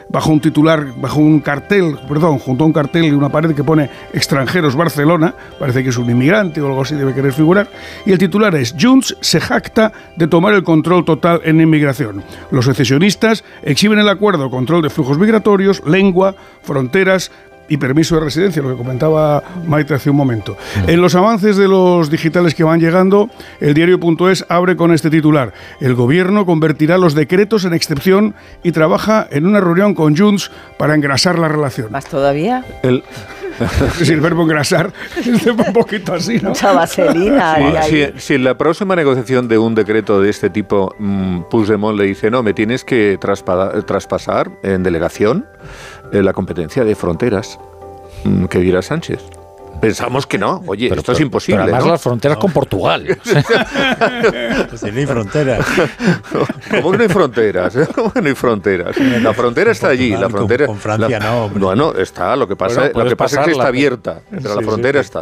bajo 0.10 0.32
un 0.32 0.40
titular, 0.40 0.86
bajo 0.98 1.20
un 1.20 1.40
cartel, 1.40 1.98
perdón, 2.08 2.40
junto 2.40 2.64
a 2.64 2.68
un 2.68 2.74
cartel 2.74 3.06
y 3.06 3.12
una 3.12 3.30
pared 3.30 3.54
que 3.56 3.64
pone 3.64 3.90
extranjeros 4.14 4.76
Barcelona, 4.76 5.34
parece 5.60 5.84
que 5.84 5.90
es 5.90 5.98
un 5.98 6.10
inmigrante 6.10 6.62
o 6.62 6.68
algo 6.68 6.82
así 6.82 6.96
debe 6.96 7.14
querer 7.14 7.34
figurar, 7.34 7.68
y 8.06 8.12
el 8.12 8.18
titular 8.18 8.56
es 8.56 8.76
Junts 8.80 9.16
se 9.22 9.40
jacta 9.40 9.92
de 10.16 10.28
tomar 10.28 10.54
el 10.54 10.64
control 10.64 11.06
total 11.06 11.42
en 11.44 11.62
inmigración. 11.62 12.24
Los 12.52 12.66
secesionistas 12.66 13.44
exhiben 13.64 14.00
el 14.00 14.10
acuerdo 14.10 14.50
control 14.50 14.82
de 14.82 14.90
flujos 14.90 15.18
migratorios, 15.18 15.84
lengua, 15.86 16.36
fronteras, 16.64 17.32
y 17.70 17.78
permiso 17.78 18.16
de 18.16 18.22
residencia, 18.22 18.62
lo 18.62 18.70
que 18.70 18.78
comentaba 18.78 19.44
Maite 19.66 19.94
hace 19.94 20.10
un 20.10 20.16
momento. 20.16 20.58
En 20.88 21.02
los 21.02 21.16
avances 21.16 21.58
de 21.58 21.68
los 21.68 22.10
digitales 22.10 22.56
que 22.56 22.64
van 22.64 22.80
llegando, 22.80 23.30
el 23.60 23.74
diario.es 23.74 24.46
abre 24.50 24.76
con 24.76 24.94
este 24.94 25.10
titular. 25.10 25.54
El 25.80 25.96
gobierno 25.96 26.46
convertirá 26.46 26.98
los 26.98 27.16
decretos 27.16 27.66
en 27.66 27.74
excepción 27.74 28.36
y 28.64 28.72
trabaja 28.72 29.28
en 29.32 29.46
una 29.46 29.60
reunión 29.60 29.94
con 29.94 30.16
Junts 30.16 30.52
para 30.78 30.96
engrasar 30.96 31.40
la 31.40 31.48
relación. 31.48 31.92
¿Más 31.92 32.06
todavía? 32.06 32.64
El, 32.84 33.04
si 34.04 34.12
el 34.14 34.22
verbo 34.22 34.44
engrasar 34.44 34.92
es 35.18 35.46
un 35.46 35.74
poquito 35.74 36.14
así, 36.14 36.40
¿no? 36.42 36.50
Mucha 36.50 36.74
vaselina. 36.74 37.56
Si, 37.86 38.06
si 38.18 38.34
en 38.36 38.44
la 38.44 38.58
próxima 38.58 38.96
negociación 38.96 39.48
de 39.48 39.58
un 39.58 39.76
decreto 39.76 40.20
de 40.22 40.30
este 40.30 40.50
tipo, 40.50 40.94
mm, 41.00 41.42
Puigdemont 41.50 41.98
le 41.98 42.06
dice, 42.06 42.32
no, 42.32 42.42
me 42.44 42.54
tienes 42.54 42.84
que 42.84 43.20
traspa- 43.20 43.86
traspasar 43.86 44.50
en 44.64 44.84
delegación 44.84 45.46
eh, 46.12 46.22
la 46.24 46.34
competencia 46.34 46.84
de 46.84 46.96
fronteras, 46.96 47.60
mm, 48.24 48.46
que 48.46 48.60
dirá 48.60 48.82
Sánchez. 48.82 49.20
Pensamos 49.82 50.26
que 50.26 50.38
no. 50.38 50.64
Oye, 50.68 50.92
esto 50.94 51.12
es 51.12 51.20
imposible. 51.20 51.58
Pero 51.58 51.64
además 51.66 51.86
¿no? 51.86 51.92
las 51.92 52.02
fronteras 52.02 52.38
con 52.38 52.52
Portugal. 52.52 53.06
Pues 54.70 54.84
no 54.84 55.00
hay 55.00 55.06
fronteras. 55.06 55.66
¿Cómo 56.82 56.92
que 56.92 56.98
no 56.98 57.04
hay 57.04 57.10
fronteras? 57.10 57.78
¿Cómo 57.96 58.12
que 58.12 58.22
no 58.22 58.28
hay 58.30 58.36
fronteras? 58.36 58.98
La 58.98 59.34
frontera 59.34 59.72
está 59.72 59.90
allí. 59.90 60.10
La 60.12 60.28
Portugal, 60.30 60.32
con- 60.32 60.48
frontera, 60.48 60.68
con 60.68 60.78
Francia 60.80 61.20
la- 61.20 61.26
no, 61.26 61.46
hombre. 61.46 61.64
Bueno, 61.64 61.94
está. 61.94 62.36
Lo 62.36 62.48
que 62.48 62.56
pasa, 62.56 62.82
Bueno, 62.94 63.04
lo 63.04 63.10
que 63.10 63.16
pasa 63.16 63.40
es 63.42 63.46
que 63.46 63.52
está 63.52 63.64
pero- 63.64 63.70
abierta. 63.70 64.22
Pero 64.30 64.56
la 64.56 64.62
Sí, 64.62 64.66
frontera 64.66 65.04
sí, 65.04 65.06
está. 65.06 65.22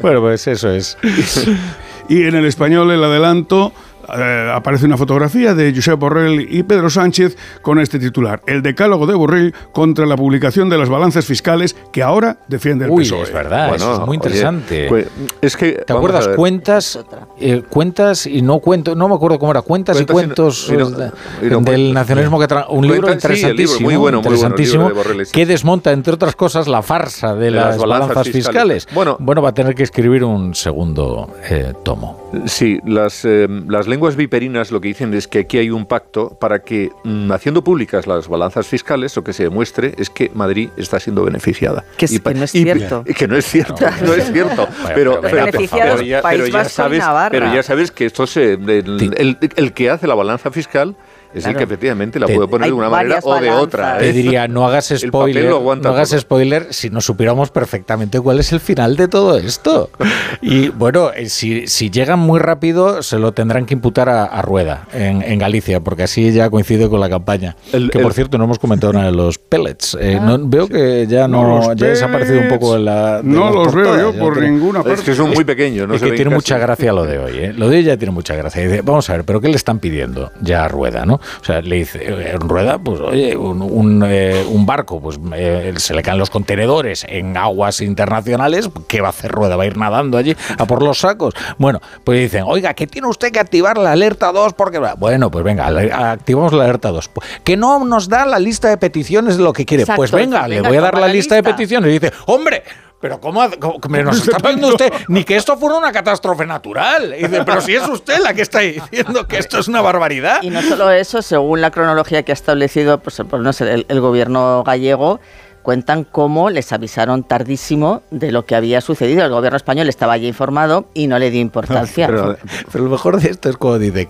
Bueno, 0.00 0.20
pues 0.20 0.46
eso 0.46 0.70
es. 0.70 0.96
Y 2.08 2.22
en 2.22 2.36
el 2.36 2.44
español, 2.44 2.88
el 2.92 3.02
adelanto, 3.02 3.72
eh, 4.16 4.50
aparece 4.54 4.86
una 4.86 4.96
fotografía 4.96 5.54
de 5.54 5.72
Josep 5.74 5.98
Borrell 5.98 6.46
y 6.50 6.62
Pedro 6.62 6.90
Sánchez 6.90 7.36
con 7.62 7.78
este 7.78 7.98
titular. 7.98 8.42
El 8.46 8.62
decálogo 8.62 9.06
de 9.06 9.14
Borrell 9.14 9.54
contra 9.72 10.06
la 10.06 10.16
publicación 10.16 10.68
de 10.68 10.78
las 10.78 10.88
balanzas 10.88 11.24
fiscales 11.24 11.76
que 11.92 12.02
ahora 12.02 12.38
defiende 12.48 12.84
el 12.86 12.90
Uy, 12.90 13.04
PSOE. 13.04 13.22
es 13.22 13.32
verdad, 13.32 13.68
Bueno, 13.70 13.84
eso 13.84 14.00
es 14.02 14.06
muy 14.06 14.14
interesante. 14.16 15.06
es 15.40 15.56
que, 15.56 15.72
¿Te 15.86 15.92
acuerdas? 15.92 16.28
Cuentas, 16.28 16.98
eh, 17.40 17.62
cuentas 17.68 18.26
y 18.26 18.42
no 18.42 18.58
cuentos, 18.60 18.96
no 18.96 19.08
me 19.08 19.14
acuerdo 19.14 19.38
cómo 19.38 19.52
era, 19.52 19.62
cuentas, 19.62 19.96
Cuentas 19.96 19.98
y 19.98 20.02
y 20.02 20.06
no- 20.06 20.12
cuentos 20.14 20.68
y 20.68 20.76
no- 20.76 21.46
y 21.46 21.50
no 21.50 21.60
del 21.60 21.92
nacionalismo 21.94 22.38
que 22.38 22.46
tra- 22.46 22.66
un 22.68 22.86
libro 22.86 23.08
sí, 23.08 23.14
interesantísimo, 23.14 23.80
muy 23.88 23.96
bueno, 23.96 24.22
muy 24.22 24.36
bueno, 24.36 24.56
de 24.88 24.92
Borrell, 24.94 25.26
sí. 25.26 25.32
que 25.32 25.46
desmonta 25.46 25.92
entre 25.92 26.14
otras 26.14 26.34
cosas 26.36 26.68
la 26.68 26.82
farsa 26.82 27.34
de, 27.34 27.50
las, 27.50 27.78
balanzas, 27.78 28.28
fiscales. 28.28 28.86
Bueno. 28.94 29.16
bueno, 29.20 29.42
va 29.42 29.50
a 29.50 29.54
tener 29.54 29.74
que 29.74 29.82
escribir 29.82 30.24
un 30.24 30.54
segundo 30.54 31.30
eh, 31.50 31.72
tomo. 31.84 32.30
Sí, 32.46 32.78
las, 32.84 33.24
eh, 33.24 33.46
las 33.68 33.86
lenguas 33.96 34.14
viperinas 34.14 34.70
lo 34.72 34.80
que 34.82 34.88
dicen 34.88 35.14
es 35.14 35.26
que 35.26 35.38
aquí 35.40 35.56
hay 35.56 35.70
un 35.70 35.86
pacto 35.86 36.36
para 36.38 36.58
que, 36.58 36.90
mm, 37.04 37.32
haciendo 37.32 37.64
públicas 37.64 38.06
las 38.06 38.28
balanzas 38.28 38.66
fiscales, 38.66 39.16
lo 39.16 39.24
que 39.24 39.32
se 39.32 39.44
demuestre 39.44 39.94
es 39.96 40.10
que 40.10 40.30
Madrid 40.34 40.68
está 40.76 41.00
siendo 41.00 41.24
beneficiada. 41.24 41.82
Que 41.96 42.04
es- 42.04 42.20
pa- 42.20 42.34
que 42.34 42.38
no 42.38 42.44
es 42.44 42.54
y- 42.54 42.62
cierto. 42.62 43.04
y 43.06 43.14
que 43.14 43.26
no 43.26 43.36
es 43.38 43.46
cierto, 43.46 43.74
no 44.04 44.12
es 44.12 44.30
cierto. 44.30 44.68
Pero, 44.94 45.12
pero 45.12 45.20
pero, 45.22 45.36
beneficiados 45.46 45.94
pero 45.96 46.06
ya, 46.06 46.20
pero 46.22 46.64
sabes, 46.68 46.98
Navarra. 46.98 47.30
pero 47.30 47.54
ya 47.54 47.62
sabes 47.62 47.90
que 47.90 48.04
esto 48.04 48.26
se, 48.26 48.52
el, 48.52 48.96
Sí. 49.00 49.10
el- 49.16 49.38
el 49.56 49.72
que 49.72 49.88
hace 49.88 50.06
la 50.06 50.14
balanza 50.14 50.50
fiscal 50.50 50.94
es 51.34 51.36
el 51.36 51.42
Claro. 51.42 51.58
que 51.58 51.64
efectivamente 51.64 52.18
la 52.20 52.26
puede 52.26 52.48
poner 52.48 52.68
de 52.68 52.72
una 52.72 52.88
manera 52.88 53.20
o 53.22 53.40
de 53.40 53.50
otra. 53.50 53.98
Te 53.98 54.08
¿eh? 54.10 54.12
diría, 54.12 54.48
no 54.48 54.66
hagas 54.66 54.92
spoiler, 54.96 55.50
no 55.50 55.88
hagas 55.90 56.10
todo. 56.10 56.20
spoiler 56.20 56.68
si 56.70 56.90
no 56.90 57.00
supiéramos 57.00 57.50
perfectamente 57.50 58.20
cuál 58.20 58.40
es 58.40 58.52
el 58.52 58.60
final 58.60 58.96
de 58.96 59.08
todo 59.08 59.36
esto. 59.38 59.90
Y 60.42 60.68
bueno, 60.68 61.10
eh, 61.14 61.28
si, 61.28 61.66
si 61.66 61.90
llegan 61.90 62.18
muy 62.18 62.38
rápido, 62.38 63.02
se 63.02 63.18
lo 63.18 63.32
tendrán 63.32 63.64
que 63.66 63.74
imputar 63.74 64.08
a, 64.08 64.24
a 64.24 64.42
Rueda 64.42 64.86
en, 64.92 65.22
en 65.22 65.38
Galicia, 65.38 65.80
porque 65.80 66.02
así 66.04 66.30
ya 66.32 66.50
coincide 66.50 66.88
con 66.88 67.00
la 67.00 67.08
campaña. 67.08 67.56
El- 67.72 67.90
que 67.90 67.98
el- 67.98 68.04
por 68.04 68.12
cierto, 68.12 68.38
no 68.38 68.44
hemos 68.44 68.58
comentado 68.58 68.92
nada 68.92 69.06
de 69.06 69.12
los 69.12 69.38
pellets. 69.38 69.96
Eh, 70.00 70.18
no- 70.20 70.38
veo 70.46 70.68
que 70.68 71.06
ya 71.08 71.26
no, 71.26 71.60
No, 71.60 71.72
ya 71.74 71.86
ha 71.86 71.88
desaparecido 71.90 72.40
un 72.40 72.48
poco 72.48 72.74
de 72.74 72.80
la. 72.80 73.16
de 73.22 73.28
No 73.28 73.50
los 73.50 73.74
veo 73.74 73.96
yo 74.12 74.18
por 74.18 74.40
ninguna 74.40 74.82
parte. 74.82 75.00
Es 75.00 75.04
que 75.04 75.14
son 75.14 75.30
muy 75.30 75.44
pequeños, 75.44 75.88
no 75.88 75.94
es 75.94 76.00
se 76.00 76.06
que 76.10 76.12
tiene 76.16 76.30
casi. 76.30 76.36
mucha 76.36 76.58
gracia 76.58 76.92
lo 76.92 77.04
de 77.04 77.18
hoy. 77.18 77.32
¿eh? 77.38 77.52
Lo 77.56 77.68
de 77.68 77.78
hoy 77.78 77.84
ya 77.84 77.96
tiene 77.96 78.12
mucha 78.12 78.34
gracia. 78.36 78.62
Y 78.62 78.66
dice, 78.66 78.82
vamos 78.82 79.08
a 79.10 79.14
ver, 79.14 79.24
¿pero 79.24 79.40
qué 79.40 79.48
le 79.48 79.56
están 79.56 79.78
pidiendo 79.78 80.30
ya 80.40 80.64
a 80.64 80.68
Rueda? 80.68 81.06
¿no? 81.06 81.15
O 81.16 81.44
sea, 81.44 81.60
le 81.60 81.76
dice, 81.76 82.00
eh, 82.04 82.36
Rueda, 82.38 82.78
pues 82.78 83.00
oye, 83.00 83.36
un, 83.36 83.62
un, 83.62 84.04
eh, 84.06 84.44
un 84.48 84.66
barco, 84.66 85.00
pues 85.00 85.18
eh, 85.34 85.74
se 85.76 85.94
le 85.94 86.02
caen 86.02 86.18
los 86.18 86.30
contenedores 86.30 87.04
en 87.08 87.36
aguas 87.36 87.80
internacionales, 87.80 88.68
¿qué 88.88 89.00
va 89.00 89.08
a 89.08 89.10
hacer 89.10 89.30
Rueda? 89.32 89.56
¿Va 89.56 89.64
a 89.64 89.66
ir 89.66 89.76
nadando 89.76 90.18
allí 90.18 90.36
a 90.58 90.66
por 90.66 90.82
los 90.82 90.98
sacos? 90.98 91.34
Bueno, 91.58 91.80
pues 92.04 92.20
dicen, 92.20 92.44
oiga, 92.46 92.74
que 92.74 92.86
tiene 92.86 93.08
usted 93.08 93.32
que 93.32 93.40
activar 93.40 93.78
la 93.78 93.92
alerta 93.92 94.32
2 94.32 94.52
porque... 94.52 94.80
Bueno, 94.98 95.30
pues 95.30 95.44
venga, 95.44 95.66
activamos 96.12 96.52
la 96.52 96.64
alerta 96.64 96.90
2. 96.90 97.10
Que 97.42 97.56
no 97.56 97.84
nos 97.84 98.08
da 98.08 98.26
la 98.26 98.38
lista 98.38 98.68
de 98.68 98.76
peticiones 98.76 99.36
de 99.36 99.44
lo 99.44 99.52
que 99.52 99.64
quiere. 99.64 99.84
Exacto, 99.84 100.00
pues 100.00 100.10
venga, 100.10 100.46
le 100.46 100.60
voy 100.60 100.76
a 100.76 100.80
dar 100.80 100.94
la 100.94 101.06
la 101.06 101.12
lista 101.12 101.34
de 101.34 101.42
lista. 101.42 101.56
peticiones. 101.56 101.90
Y 101.90 101.92
dice, 101.98 102.12
hombre, 102.26 102.62
pero 103.08 103.20
¿cómo, 103.20 103.42
ha- 103.42 103.50
cómo- 103.50 103.78
me 103.88 104.02
nos 104.02 104.18
está 104.26 104.38
pidiendo 104.38 104.68
usted 104.68 104.92
ni 105.08 105.22
que 105.24 105.36
esto 105.36 105.56
fuera 105.56 105.76
una 105.76 105.92
catástrofe 105.92 106.44
natural? 106.46 107.14
Y 107.18 107.22
dice, 107.22 107.42
pero 107.44 107.60
si 107.60 107.74
es 107.74 107.86
usted 107.88 108.18
la 108.20 108.34
que 108.34 108.42
está 108.42 108.60
diciendo 108.60 109.26
que 109.28 109.38
esto 109.38 109.58
es 109.58 109.68
una 109.68 109.80
barbaridad. 109.80 110.42
Y 110.42 110.50
no 110.50 110.60
solo 110.62 110.90
eso, 110.90 111.22
según 111.22 111.60
la 111.60 111.70
cronología 111.70 112.22
que 112.24 112.32
ha 112.32 112.34
establecido 112.34 112.98
pues, 112.98 113.22
pues, 113.28 113.42
no 113.42 113.52
sé, 113.52 113.72
el, 113.72 113.86
el 113.88 114.00
gobierno 114.00 114.64
gallego, 114.64 115.20
cuentan 115.66 116.04
cómo 116.04 116.48
les 116.48 116.72
avisaron 116.72 117.24
tardísimo 117.24 118.04
de 118.12 118.30
lo 118.30 118.46
que 118.46 118.54
había 118.54 118.80
sucedido. 118.80 119.24
El 119.24 119.32
gobierno 119.32 119.56
español 119.56 119.88
estaba 119.88 120.16
ya 120.16 120.28
informado 120.28 120.88
y 120.94 121.08
no 121.08 121.18
le 121.18 121.32
dio 121.32 121.40
importancia. 121.40 122.06
Pero, 122.06 122.36
pero 122.70 122.84
lo 122.84 122.90
mejor 122.90 123.20
de 123.20 123.30
esto 123.30 123.48
es 123.48 123.56
cuando 123.56 123.80
dice, 123.80 124.08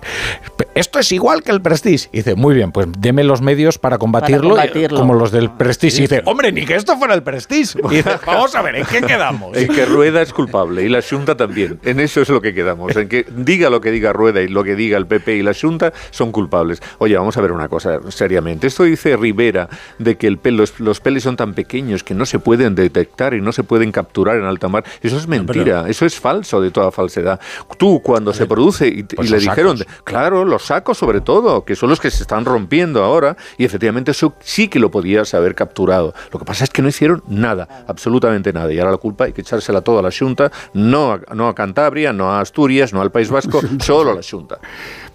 esto 0.74 0.98
es 0.98 1.10
igual 1.12 1.42
que 1.42 1.52
el 1.52 1.62
Prestige. 1.62 2.10
Y 2.12 2.18
dice, 2.18 2.34
muy 2.34 2.54
bien, 2.54 2.72
pues 2.72 2.88
deme 2.98 3.24
los 3.24 3.40
medios 3.40 3.78
para 3.78 3.96
combatirlo, 3.96 4.50
Para 4.54 4.66
combatirlo. 4.66 4.98
como 4.98 5.14
los 5.14 5.32
del 5.32 5.50
Prestige. 5.50 5.96
Y 5.96 6.00
dice, 6.02 6.22
hombre, 6.26 6.52
ni 6.52 6.66
que 6.66 6.74
esto 6.74 6.98
fuera 6.98 7.14
el 7.14 7.22
Prestige. 7.22 7.78
Y 7.90 7.96
dice, 7.96 8.10
vamos 8.26 8.54
a 8.54 8.60
ver, 8.60 8.76
¿en 8.76 8.84
qué 8.84 9.00
quedamos? 9.00 9.56
En 9.56 9.68
que 9.68 9.86
Rueda 9.86 10.20
es 10.20 10.34
culpable 10.34 10.84
y 10.84 10.90
la 10.90 11.00
Junta 11.00 11.38
también. 11.38 11.80
En 11.84 12.00
eso 12.00 12.20
es 12.20 12.28
lo 12.28 12.42
que 12.42 12.52
quedamos. 12.52 12.94
En 12.94 13.08
que 13.08 13.24
diga 13.34 13.70
lo 13.70 13.80
que 13.80 13.90
diga 13.90 14.12
Rueda 14.12 14.42
y 14.42 14.48
lo 14.48 14.62
que 14.62 14.76
diga 14.76 14.98
el 14.98 15.06
PP 15.06 15.36
y 15.36 15.42
la 15.42 15.54
Junta 15.58 15.94
son 16.10 16.32
culpables. 16.32 16.82
Oye, 16.98 17.16
vamos 17.16 17.34
a 17.38 17.40
ver 17.40 17.52
una 17.52 17.68
cosa 17.68 18.00
seriamente. 18.10 18.66
Esto 18.66 18.82
dice 18.82 19.16
Rivera 19.16 19.70
de 19.98 20.16
que 20.16 20.26
el 20.26 20.38
los, 20.44 20.78
los 20.80 21.00
peles 21.00 21.22
son 21.22 21.36
tan 21.36 21.45
pequeños 21.54 22.02
que 22.04 22.14
no 22.14 22.26
se 22.26 22.38
pueden 22.38 22.74
detectar 22.74 23.34
y 23.34 23.40
no 23.40 23.52
se 23.52 23.64
pueden 23.64 23.92
capturar 23.92 24.36
en 24.36 24.44
alta 24.44 24.68
mar. 24.68 24.84
Eso 25.02 25.16
es 25.16 25.26
mentira. 25.26 25.84
Eso 25.88 26.06
es 26.06 26.18
falso 26.18 26.60
de 26.60 26.70
toda 26.70 26.90
falsedad. 26.90 27.40
Tú, 27.78 28.00
cuando 28.02 28.32
se 28.32 28.46
produce 28.46 28.88
y, 28.88 29.02
Pues 29.02 29.28
y 29.28 29.32
le 29.32 29.38
dijeron, 29.38 29.78
sacos. 29.78 29.94
claro, 30.04 30.44
los 30.44 30.64
sacos 30.64 30.98
sobre 30.98 31.20
todo, 31.20 31.64
que 31.64 31.76
son 31.76 31.90
los 31.90 32.00
que 32.00 32.10
se 32.10 32.22
están 32.22 32.44
rompiendo 32.44 33.02
ahora, 33.04 33.36
y 33.58 33.64
efectivamente 33.64 34.10
eso 34.10 34.34
sí 34.40 34.68
que 34.68 34.78
lo 34.78 34.90
podías 34.90 35.34
haber 35.34 35.54
capturado. 35.54 36.14
Lo 36.32 36.38
que 36.38 36.44
pasa 36.44 36.64
es 36.64 36.70
que 36.70 36.82
no 36.82 36.88
hicieron 36.88 37.22
nada, 37.28 37.84
absolutamente 37.86 38.52
nada. 38.52 38.72
Y 38.72 38.78
ahora 38.78 38.92
la 38.92 38.96
culpa 38.98 39.24
hay 39.24 39.32
que 39.32 39.40
echársela 39.42 39.80
toda 39.80 40.00
a 40.00 40.02
la 40.02 40.10
Junta, 40.16 40.50
no 40.74 41.12
a, 41.12 41.20
no 41.34 41.48
a 41.48 41.54
Cantabria, 41.54 42.12
no 42.12 42.30
a 42.32 42.40
Asturias, 42.40 42.92
no 42.92 43.00
al 43.02 43.10
País 43.10 43.30
Vasco, 43.30 43.60
solo 43.80 44.12
a 44.12 44.14
la 44.14 44.22
Junta. 44.28 44.58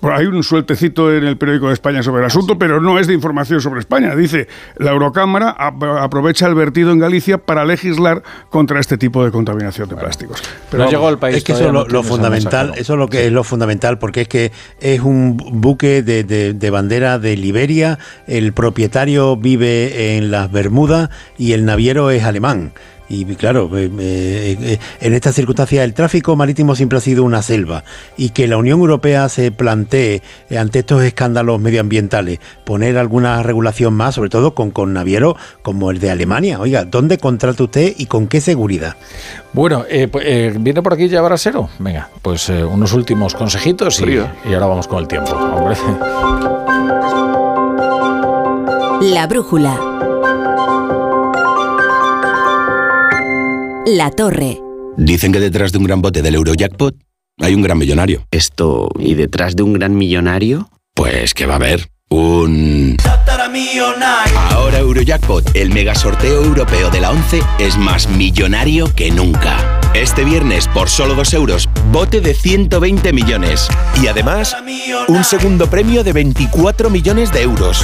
Bueno, 0.01 0.17
hay 0.17 0.25
un 0.25 0.43
sueltecito 0.43 1.13
en 1.15 1.23
el 1.25 1.37
periódico 1.37 1.67
de 1.67 1.73
España 1.73 2.01
sobre 2.01 2.21
el 2.21 2.25
asunto, 2.25 2.57
pero 2.57 2.81
no 2.81 2.97
es 2.97 3.05
de 3.07 3.13
información 3.13 3.61
sobre 3.61 3.79
España. 3.79 4.15
Dice, 4.15 4.47
la 4.77 4.91
Eurocámara 4.91 5.49
ap- 5.51 5.83
aprovecha 5.83 6.47
el 6.47 6.55
vertido 6.55 6.91
en 6.91 6.97
Galicia 6.99 7.37
para 7.37 7.65
legislar 7.65 8.23
contra 8.49 8.79
este 8.79 8.97
tipo 8.97 9.23
de 9.23 9.31
contaminación 9.31 9.87
de 9.89 9.95
plásticos. 9.95 10.41
no 10.71 10.89
llegó 10.89 11.07
al 11.07 11.19
país. 11.19 11.37
Es 11.37 11.43
que 11.43 11.51
eso 11.53 11.67
es 11.67 11.71
lo, 11.73 11.85
no 11.87 12.01
fundamental, 12.03 12.67
mensaje, 12.67 12.67
¿no? 12.79 12.81
eso 12.81 12.93
es 12.93 12.99
lo 12.99 13.07
que 13.09 13.25
es 13.27 13.31
lo 13.31 13.43
fundamental, 13.43 13.99
porque 13.99 14.21
es 14.21 14.27
que 14.27 14.51
es 14.79 14.99
un 15.01 15.37
buque 15.37 16.01
de, 16.01 16.23
de- 16.23 16.53
de 16.53 16.69
bandera 16.71 17.19
de 17.19 17.37
Liberia, 17.37 17.99
el 18.27 18.53
propietario 18.53 19.37
vive 19.37 20.17
en 20.17 20.31
las 20.31 20.51
Bermudas 20.51 21.09
y 21.37 21.53
el 21.53 21.63
naviero 21.65 22.09
es 22.09 22.23
alemán. 22.23 22.71
Y 23.13 23.25
claro, 23.35 23.69
eh, 23.77 23.91
eh, 23.99 24.57
eh, 24.61 24.79
en 25.01 25.13
estas 25.13 25.35
circunstancias 25.35 25.83
el 25.83 25.93
tráfico 25.93 26.37
marítimo 26.37 26.75
siempre 26.75 26.97
ha 26.97 27.01
sido 27.01 27.25
una 27.25 27.41
selva 27.41 27.83
y 28.15 28.29
que 28.29 28.47
la 28.47 28.55
Unión 28.55 28.79
Europea 28.79 29.27
se 29.27 29.51
plantee 29.51 30.21
eh, 30.49 30.57
ante 30.57 30.79
estos 30.79 31.03
escándalos 31.03 31.59
medioambientales 31.59 32.39
poner 32.63 32.97
alguna 32.97 33.43
regulación 33.43 33.95
más, 33.95 34.15
sobre 34.15 34.29
todo 34.29 34.55
con, 34.55 34.71
con 34.71 34.93
navieros 34.93 35.35
como 35.61 35.91
el 35.91 35.99
de 35.99 36.09
Alemania. 36.09 36.61
Oiga, 36.61 36.85
¿dónde 36.85 37.17
contrata 37.17 37.61
usted 37.61 37.93
y 37.97 38.05
con 38.05 38.27
qué 38.27 38.39
seguridad? 38.39 38.95
Bueno, 39.51 39.83
eh, 39.89 40.07
pues, 40.07 40.23
eh, 40.25 40.55
viene 40.57 40.81
por 40.81 40.93
aquí 40.93 41.09
ya 41.09 41.21
Brasero. 41.21 41.67
Venga, 41.79 42.07
pues 42.21 42.47
eh, 42.47 42.63
unos 42.63 42.93
últimos 42.93 43.35
consejitos 43.35 43.99
y, 43.99 44.13
y 44.13 44.53
ahora 44.53 44.67
vamos 44.67 44.87
con 44.87 44.99
el 44.99 45.09
tiempo. 45.09 45.33
Hombre. 45.33 45.75
La 49.01 49.27
brújula. 49.27 49.77
La 53.87 54.11
torre. 54.11 54.59
Dicen 54.95 55.31
que 55.31 55.39
detrás 55.39 55.71
de 55.71 55.79
un 55.79 55.85
gran 55.85 56.03
bote 56.03 56.21
del 56.21 56.35
Eurojackpot 56.35 56.95
hay 57.39 57.55
un 57.55 57.63
gran 57.63 57.79
millonario. 57.79 58.27
Esto, 58.29 58.89
¿y 58.99 59.15
detrás 59.15 59.55
de 59.55 59.63
un 59.63 59.73
gran 59.73 59.95
millonario? 59.95 60.69
Pues 60.93 61.33
que 61.33 61.47
va 61.47 61.53
a 61.53 61.55
haber 61.55 61.89
un... 62.09 62.97
Ahora 64.51 64.77
Eurojackpot, 64.77 65.55
el 65.55 65.71
mega 65.71 65.95
sorteo 65.95 66.43
europeo 66.43 66.91
de 66.91 67.01
la 67.01 67.09
11, 67.09 67.41
es 67.57 67.75
más 67.77 68.07
millonario 68.07 68.93
que 68.95 69.09
nunca. 69.09 69.79
Este 69.95 70.23
viernes, 70.25 70.67
por 70.67 70.87
solo 70.87 71.15
2 71.15 71.33
euros, 71.33 71.67
bote 71.91 72.21
de 72.21 72.35
120 72.35 73.11
millones. 73.13 73.67
Y 74.01 74.07
además, 74.07 74.55
un 75.07 75.23
segundo 75.23 75.67
premio 75.67 76.03
de 76.03 76.13
24 76.13 76.91
millones 76.91 77.31
de 77.31 77.41
euros. 77.41 77.83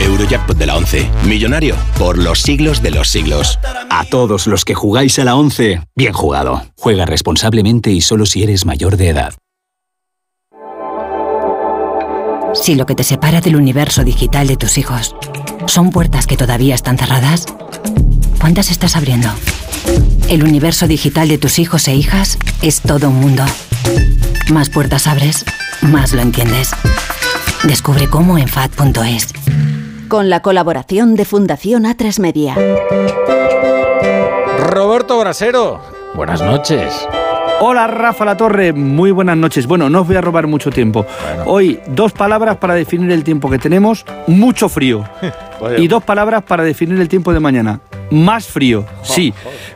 Eurojackpot 0.00 0.56
de 0.56 0.66
la 0.66 0.76
11. 0.76 1.10
Millonario 1.26 1.76
por 1.98 2.18
los 2.18 2.40
siglos 2.40 2.82
de 2.82 2.90
los 2.90 3.08
siglos. 3.08 3.58
A 3.90 4.04
todos 4.04 4.46
los 4.46 4.64
que 4.64 4.74
jugáis 4.74 5.18
a 5.18 5.24
la 5.24 5.36
11, 5.36 5.82
bien 5.94 6.12
jugado. 6.12 6.62
Juega 6.76 7.06
responsablemente 7.06 7.90
y 7.90 8.00
solo 8.00 8.26
si 8.26 8.42
eres 8.42 8.66
mayor 8.66 8.96
de 8.96 9.08
edad. 9.08 9.34
Si 12.54 12.74
lo 12.74 12.84
que 12.84 12.94
te 12.94 13.04
separa 13.04 13.40
del 13.40 13.56
universo 13.56 14.02
digital 14.02 14.48
de 14.48 14.56
tus 14.56 14.76
hijos 14.76 15.14
son 15.66 15.90
puertas 15.90 16.26
que 16.26 16.36
todavía 16.36 16.74
están 16.74 16.98
cerradas, 16.98 17.46
¿cuántas 18.40 18.70
estás 18.70 18.96
abriendo? 18.96 19.28
El 20.28 20.42
universo 20.42 20.88
digital 20.88 21.28
de 21.28 21.38
tus 21.38 21.58
hijos 21.58 21.86
e 21.88 21.94
hijas 21.94 22.38
es 22.62 22.80
todo 22.80 23.08
un 23.08 23.20
mundo. 23.20 23.44
Más 24.52 24.68
puertas 24.68 25.06
abres, 25.06 25.44
más 25.82 26.12
lo 26.12 26.22
entiendes. 26.22 26.70
Descubre 27.64 28.08
cómo 28.08 28.38
en 28.38 28.48
FAD.es. 28.48 29.28
Con 30.10 30.28
la 30.28 30.42
colaboración 30.42 31.14
de 31.14 31.24
Fundación 31.24 31.84
A3 31.84 32.18
Media. 32.18 32.56
Roberto 34.58 35.20
Brasero, 35.20 35.80
buenas 36.14 36.42
noches. 36.42 37.06
Hola 37.60 37.86
Rafa 37.86 38.24
La 38.24 38.36
Torre, 38.36 38.72
muy 38.72 39.12
buenas 39.12 39.36
noches. 39.36 39.68
Bueno, 39.68 39.88
no 39.88 40.00
os 40.00 40.08
voy 40.08 40.16
a 40.16 40.20
robar 40.20 40.48
mucho 40.48 40.72
tiempo. 40.72 41.06
Hoy 41.46 41.78
dos 41.86 42.10
palabras 42.10 42.56
para 42.56 42.74
definir 42.74 43.12
el 43.12 43.22
tiempo 43.22 43.48
que 43.48 43.60
tenemos, 43.60 44.04
mucho 44.26 44.68
frío. 44.68 45.04
y 45.78 45.86
dos 45.86 46.02
palabras 46.02 46.42
para 46.42 46.64
definir 46.64 47.00
el 47.00 47.08
tiempo 47.08 47.32
de 47.32 47.38
mañana, 47.38 47.78
más 48.10 48.46
frío. 48.46 48.84
Sí. 49.02 49.32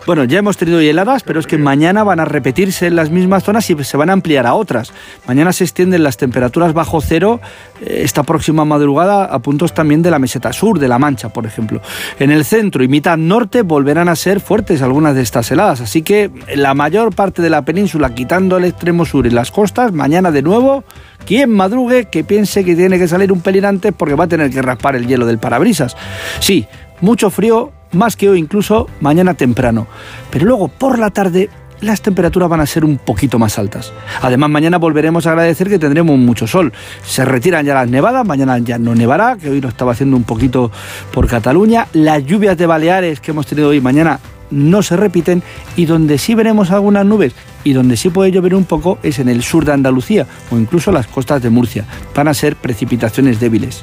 Bueno, 0.07 0.25
ya 0.25 0.39
hemos 0.39 0.57
tenido 0.57 0.81
heladas, 0.81 1.23
pero 1.23 1.41
es 1.41 1.47
que 1.47 1.59
mañana 1.59 2.05
van 2.05 2.21
a 2.21 2.25
repetirse 2.25 2.87
en 2.87 2.97
las 2.97 3.11
mismas 3.11 3.45
zonas 3.45 3.69
y 3.71 3.85
se 3.85 3.97
van 3.97 4.11
a 4.11 4.13
ampliar 4.13 4.47
a 4.47 4.55
otras. 4.55 4.93
Mañana 5.27 5.53
se 5.53 5.65
extienden 5.65 6.03
las 6.03 6.17
temperaturas 6.17 6.73
bajo 6.73 7.01
cero 7.01 7.41
eh, 7.81 8.01
esta 8.05 8.23
próxima 8.23 8.65
madrugada 8.65 9.25
a 9.25 9.39
puntos 9.39 9.73
también 9.75 10.03
de 10.03 10.11
la 10.11 10.19
meseta 10.19 10.53
sur, 10.53 10.79
de 10.79 10.89
La 10.89 10.99
Mancha, 10.99 11.29
por 11.29 11.47
ejemplo. 11.47 11.81
En 12.19 12.31
el 12.31 12.45
centro 12.45 12.83
y 12.85 12.89
mitad 12.89 13.17
norte 13.17 13.63
volverán 13.63 14.09
a 14.09 14.17
ser 14.17 14.41
fuertes 14.41 14.83
algunas 14.83 15.15
de 15.15 15.23
estas 15.23 15.51
heladas, 15.51 15.81
así 15.81 16.03
que 16.03 16.31
la 16.55 16.75
mayor 16.75 17.15
parte 17.15 17.43
de 17.43 17.51
la 17.51 17.65
península, 17.65 18.15
quitando 18.15 18.57
el 18.57 18.65
extremo 18.65 19.05
sur 19.05 19.27
y 19.27 19.31
las 19.31 19.51
costas, 19.51 19.93
mañana 19.93 20.31
de 20.31 20.43
nuevo 20.43 20.85
quien 21.25 21.51
madrugue 21.51 22.07
que 22.07 22.23
piense 22.23 22.65
que 22.65 22.77
tiene 22.77 22.99
que 22.99 23.09
salir 23.09 23.33
un 23.33 23.41
pelín 23.41 23.65
antes 23.65 23.93
porque 23.97 24.15
va 24.15 24.25
a 24.25 24.29
tener 24.29 24.51
que 24.51 24.63
raspar 24.63 24.97
el 24.97 25.07
hielo 25.07 25.27
del 25.27 25.39
parabrisas. 25.39 25.97
Sí, 26.41 26.67
mucho 27.01 27.31
frío, 27.31 27.73
más 27.95 28.17
que 28.17 28.29
hoy 28.29 28.39
incluso 28.39 28.89
mañana 29.01 29.35
temprano. 29.35 29.87
Pero 30.31 30.47
luego 30.47 30.69
por 30.69 30.99
la 30.99 31.11
tarde 31.11 31.51
las 31.81 32.03
temperaturas 32.03 32.49
van 32.49 32.61
a 32.61 32.67
ser 32.67 32.85
un 32.85 32.99
poquito 32.99 33.39
más 33.39 33.59
altas. 33.59 33.93
Además, 34.23 34.51
mañana 34.51 34.79
volveremos 34.79 35.27
a 35.27 35.31
agradecer 35.31 35.69
que 35.69 35.79
tendremos 35.79 36.19
mucho 36.19 36.47
sol. 36.47 36.73
Se 37.05 37.25
retiran 37.25 37.67
ya 37.67 37.75
las 37.75 37.89
nevadas, 37.89 38.27
mañana 38.27 38.59
ya 38.59 38.79
no 38.79 38.95
nevará, 38.95 39.37
que 39.37 39.51
hoy 39.51 39.61
lo 39.61 39.69
estaba 39.69 39.93
haciendo 39.93 40.17
un 40.17 40.25
poquito 40.25 40.71
por 41.13 41.27
Cataluña. 41.27 41.87
Las 41.93 42.25
lluvias 42.25 42.57
de 42.57 42.67
Baleares 42.67 43.21
que 43.21 43.33
hemos 43.33 43.47
tenido 43.47 43.69
hoy 43.69 43.81
mañana 43.81 44.19
no 44.51 44.83
se 44.83 44.97
repiten 44.97 45.43
y 45.77 45.87
donde 45.87 46.19
sí 46.19 46.35
veremos 46.35 46.71
algunas 46.71 47.05
nubes 47.05 47.35
y 47.65 47.73
donde 47.73 47.97
sí 47.97 48.11
puede 48.11 48.31
llover 48.31 48.55
un 48.55 48.65
poco 48.65 48.99
es 49.03 49.19
en 49.19 49.29
el 49.29 49.43
sur 49.43 49.65
de 49.65 49.73
Andalucía 49.73 50.27
o 50.51 50.57
incluso 50.57 50.93
las 50.93 51.07
costas 51.07 51.43
de 51.43 51.51
Murcia. 51.51 51.85
Van 52.15 52.29
a 52.29 52.35
ser 52.35 52.57
precipitaciones 52.57 53.41
débiles. 53.41 53.83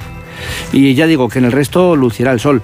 Y 0.71 0.93
ya 0.93 1.07
digo 1.07 1.29
que 1.29 1.39
en 1.39 1.45
el 1.45 1.51
resto 1.51 1.95
lucirá 1.95 2.31
el 2.31 2.39
sol. 2.39 2.61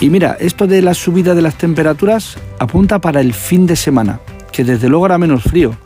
Y 0.00 0.10
mira, 0.10 0.36
esto 0.40 0.66
de 0.66 0.82
la 0.82 0.94
subida 0.94 1.34
de 1.34 1.42
las 1.42 1.56
temperaturas 1.56 2.38
apunta 2.58 3.00
para 3.00 3.20
el 3.20 3.34
fin 3.34 3.66
de 3.66 3.76
semana, 3.76 4.20
que 4.50 4.64
desde 4.64 4.88
luego 4.88 5.04
hará 5.04 5.18
menos 5.18 5.42
frío. 5.42 5.76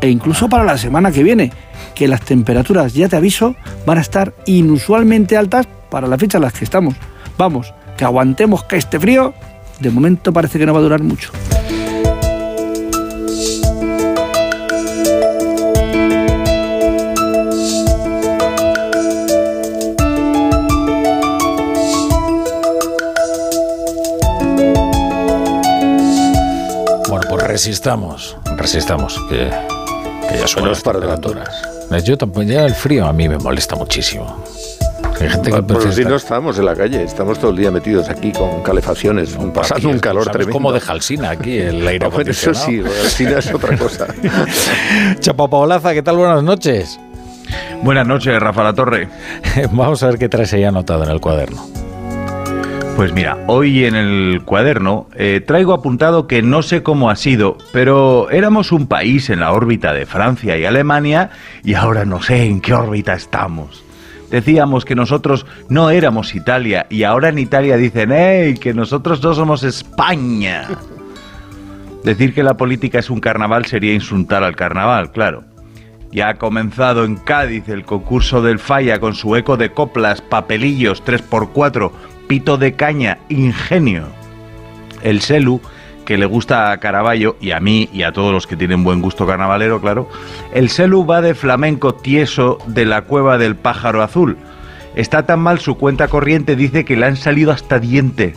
E 0.00 0.08
incluso 0.08 0.48
para 0.48 0.64
la 0.64 0.76
semana 0.78 1.12
que 1.12 1.22
viene, 1.22 1.52
que 1.94 2.08
las 2.08 2.22
temperaturas, 2.22 2.92
ya 2.92 3.08
te 3.08 3.16
aviso, 3.16 3.54
van 3.86 3.98
a 3.98 4.00
estar 4.00 4.34
inusualmente 4.46 5.36
altas 5.36 5.68
para 5.90 6.08
la 6.08 6.18
fecha 6.18 6.38
en 6.38 6.42
las 6.42 6.52
que 6.52 6.64
estamos. 6.64 6.94
Vamos, 7.38 7.72
que 7.96 8.04
aguantemos 8.04 8.64
que 8.64 8.76
este 8.76 8.98
frío 8.98 9.32
de 9.78 9.90
momento 9.90 10.32
parece 10.32 10.58
que 10.58 10.66
no 10.66 10.72
va 10.72 10.80
a 10.80 10.82
durar 10.82 11.02
mucho. 11.02 11.30
Resistamos, 27.52 28.34
resistamos, 28.56 29.20
que, 29.28 29.50
que 30.30 30.38
ya 30.38 30.46
suena 30.48 30.70
las 30.70 30.82
temperaturas. 30.82 31.50
Yo 32.02 32.16
tampoco, 32.16 32.44
ya 32.44 32.64
el 32.64 32.74
frío 32.74 33.04
a 33.06 33.12
mí 33.12 33.28
me 33.28 33.36
molesta 33.36 33.76
muchísimo. 33.76 34.42
Hay 35.20 35.28
gente 35.28 35.50
que 35.50 35.62
Por 35.62 35.66
prefiere 35.66 35.92
si 35.94 36.04
no 36.06 36.16
estamos 36.16 36.58
en 36.58 36.64
la 36.64 36.74
calle, 36.74 37.02
estamos 37.02 37.38
todo 37.38 37.50
el 37.50 37.58
día 37.58 37.70
metidos 37.70 38.08
aquí 38.08 38.32
con 38.32 38.62
calefacciones, 38.62 39.36
pasando 39.52 39.76
Aquí, 39.76 39.86
un 39.86 39.98
calor 39.98 40.24
¿sabes 40.24 40.32
tremendo. 40.38 40.52
cómo 40.54 40.72
deja 40.72 40.92
Alsina 40.92 41.28
aquí 41.30 41.58
el 41.58 41.86
aire 41.86 42.08
bueno, 42.08 42.30
eso 42.30 42.50
acondicionado? 42.52 42.90
sí, 42.94 43.00
Alsina 43.04 43.38
es 43.38 43.52
otra 43.54 43.76
cosa. 43.76 44.06
Chapa 45.20 45.48
Paolaza, 45.48 45.92
¿qué 45.92 46.02
tal? 46.02 46.16
Buenas 46.16 46.42
noches. 46.42 46.98
Buenas 47.82 48.06
noches, 48.06 48.40
Rafa 48.40 48.64
La 48.64 48.72
Torre. 48.72 49.08
Vamos 49.72 50.02
a 50.02 50.06
ver 50.06 50.18
qué 50.18 50.30
traes 50.30 50.54
ahí 50.54 50.64
anotado 50.64 51.04
en 51.04 51.10
el 51.10 51.20
cuaderno. 51.20 51.66
Pues 52.96 53.12
mira, 53.14 53.38
hoy 53.46 53.84
en 53.84 53.96
el 53.96 54.42
cuaderno 54.44 55.08
eh, 55.16 55.42
traigo 55.44 55.72
apuntado 55.72 56.26
que 56.26 56.42
no 56.42 56.62
sé 56.62 56.82
cómo 56.82 57.10
ha 57.10 57.16
sido, 57.16 57.56
pero 57.72 58.30
éramos 58.30 58.70
un 58.70 58.86
país 58.86 59.30
en 59.30 59.40
la 59.40 59.52
órbita 59.52 59.92
de 59.92 60.06
Francia 60.06 60.58
y 60.58 60.66
Alemania 60.66 61.30
y 61.64 61.74
ahora 61.74 62.04
no 62.04 62.22
sé 62.22 62.44
en 62.44 62.60
qué 62.60 62.74
órbita 62.74 63.14
estamos. 63.14 63.82
Decíamos 64.30 64.84
que 64.84 64.94
nosotros 64.94 65.46
no 65.68 65.90
éramos 65.90 66.34
Italia 66.34 66.86
y 66.90 67.02
ahora 67.02 67.30
en 67.30 67.38
Italia 67.38 67.76
dicen, 67.76 68.12
¡hey! 68.12 68.54
que 68.54 68.72
nosotros 68.74 69.22
no 69.22 69.34
somos 69.34 69.62
España. 69.64 70.68
Decir 72.04 72.34
que 72.34 72.42
la 72.42 72.56
política 72.56 72.98
es 72.98 73.10
un 73.10 73.20
carnaval 73.20 73.64
sería 73.64 73.94
insultar 73.94 74.44
al 74.44 74.54
carnaval, 74.54 75.12
claro. 75.12 75.44
Ya 76.12 76.28
ha 76.28 76.34
comenzado 76.34 77.04
en 77.04 77.16
Cádiz 77.16 77.68
el 77.68 77.84
concurso 77.84 78.42
del 78.42 78.58
Falla 78.58 79.00
con 79.00 79.14
su 79.14 79.34
eco 79.34 79.56
de 79.56 79.72
coplas, 79.72 80.20
papelillos, 80.20 81.02
3x4, 81.02 81.90
pito 82.32 82.56
de 82.56 82.72
caña, 82.72 83.18
ingenio. 83.28 84.06
El 85.02 85.20
Selu, 85.20 85.60
que 86.06 86.16
le 86.16 86.24
gusta 86.24 86.72
a 86.72 86.78
Caravaggio 86.78 87.36
y 87.42 87.50
a 87.50 87.60
mí 87.60 87.90
y 87.92 88.04
a 88.04 88.12
todos 88.12 88.32
los 88.32 88.46
que 88.46 88.56
tienen 88.56 88.84
buen 88.84 89.02
gusto 89.02 89.26
carnavalero, 89.26 89.82
claro, 89.82 90.08
el 90.54 90.70
Selu 90.70 91.04
va 91.04 91.20
de 91.20 91.34
flamenco 91.34 91.92
tieso 91.92 92.56
de 92.66 92.86
la 92.86 93.02
cueva 93.02 93.36
del 93.36 93.54
pájaro 93.54 94.02
azul. 94.02 94.38
Está 94.94 95.26
tan 95.26 95.40
mal 95.40 95.58
su 95.58 95.76
cuenta 95.76 96.08
corriente, 96.08 96.56
dice 96.56 96.86
que 96.86 96.96
le 96.96 97.04
han 97.04 97.18
salido 97.18 97.52
hasta 97.52 97.78
diente. 97.78 98.32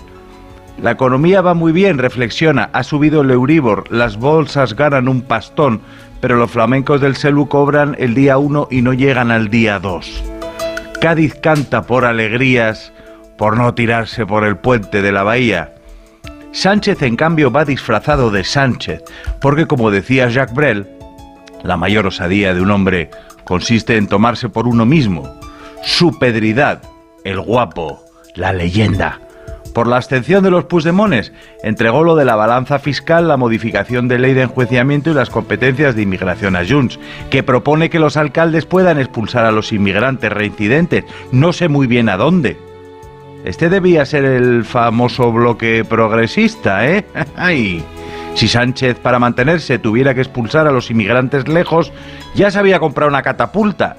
La 0.77 0.91
economía 0.91 1.39
va 1.39 1.53
muy 1.53 1.71
bien, 1.71 1.97
reflexiona, 1.97 2.69
ha 2.73 2.83
subido 2.83 3.21
el 3.21 3.31
Euribor, 3.31 3.89
las 3.89 4.17
bolsas 4.17 4.75
ganan 4.75 5.07
un 5.07 5.21
pastón, 5.21 5.79
pero 6.19 6.35
los 6.35 6.51
flamencos 6.51 6.99
del 6.99 7.15
Selu 7.15 7.47
cobran 7.47 7.95
el 7.97 8.13
día 8.13 8.37
1 8.39 8.67
y 8.71 8.81
no 8.81 8.91
llegan 8.91 9.31
al 9.31 9.47
día 9.47 9.79
2. 9.79 10.23
Cádiz 10.99 11.35
canta 11.35 11.83
por 11.83 12.03
alegrías, 12.03 12.91
por 13.37 13.57
no 13.57 13.73
tirarse 13.73 14.25
por 14.25 14.43
el 14.43 14.57
puente 14.57 15.01
de 15.01 15.11
la 15.11 15.23
bahía. 15.23 15.73
Sánchez, 16.51 17.01
en 17.01 17.15
cambio, 17.17 17.51
va 17.51 17.65
disfrazado 17.65 18.31
de 18.31 18.43
Sánchez, 18.43 19.03
porque 19.41 19.65
como 19.67 19.91
decía 19.91 20.29
Jacques 20.29 20.55
Brel, 20.55 20.87
la 21.63 21.77
mayor 21.77 22.07
osadía 22.07 22.53
de 22.53 22.61
un 22.61 22.71
hombre 22.71 23.09
consiste 23.43 23.97
en 23.97 24.07
tomarse 24.07 24.49
por 24.49 24.67
uno 24.67 24.85
mismo. 24.85 25.29
Su 25.83 26.17
pedridad, 26.17 26.81
el 27.23 27.41
guapo, 27.41 28.01
la 28.35 28.53
leyenda. 28.53 29.19
Por 29.73 29.87
la 29.87 29.97
abstención 29.97 30.41
de 30.41 30.51
los 30.51 30.63
Puigdemones, 30.65 31.33
entregó 31.61 32.05
lo 32.05 32.15
de 32.15 32.23
la 32.23 32.37
balanza 32.37 32.79
fiscal, 32.79 33.27
la 33.27 33.35
modificación 33.35 34.07
de 34.07 34.19
ley 34.19 34.33
de 34.33 34.43
enjuiciamiento 34.43 35.11
y 35.11 35.13
las 35.13 35.29
competencias 35.29 35.95
de 35.95 36.03
inmigración 36.03 36.55
a 36.55 36.65
Junts, 36.65 36.97
que 37.29 37.43
propone 37.43 37.89
que 37.89 37.99
los 37.99 38.15
alcaldes 38.15 38.65
puedan 38.65 38.99
expulsar 38.99 39.43
a 39.43 39.51
los 39.51 39.73
inmigrantes 39.73 40.31
reincidentes. 40.31 41.03
No 41.33 41.51
sé 41.51 41.67
muy 41.67 41.87
bien 41.87 42.07
a 42.07 42.15
dónde. 42.15 42.57
Este 43.45 43.69
debía 43.69 44.05
ser 44.05 44.25
el 44.25 44.65
famoso 44.65 45.31
bloque 45.31 45.85
progresista, 45.85 46.87
¿eh? 46.87 47.05
Ay. 47.37 47.85
Si 48.33 48.47
Sánchez 48.47 48.97
para 48.97 49.19
mantenerse 49.19 49.77
tuviera 49.77 50.15
que 50.15 50.21
expulsar 50.21 50.67
a 50.67 50.71
los 50.71 50.89
inmigrantes 50.89 51.47
lejos, 51.47 51.93
ya 52.33 52.49
se 52.49 52.57
había 52.57 52.79
comprado 52.79 53.07
una 53.07 53.21
catapulta. 53.21 53.97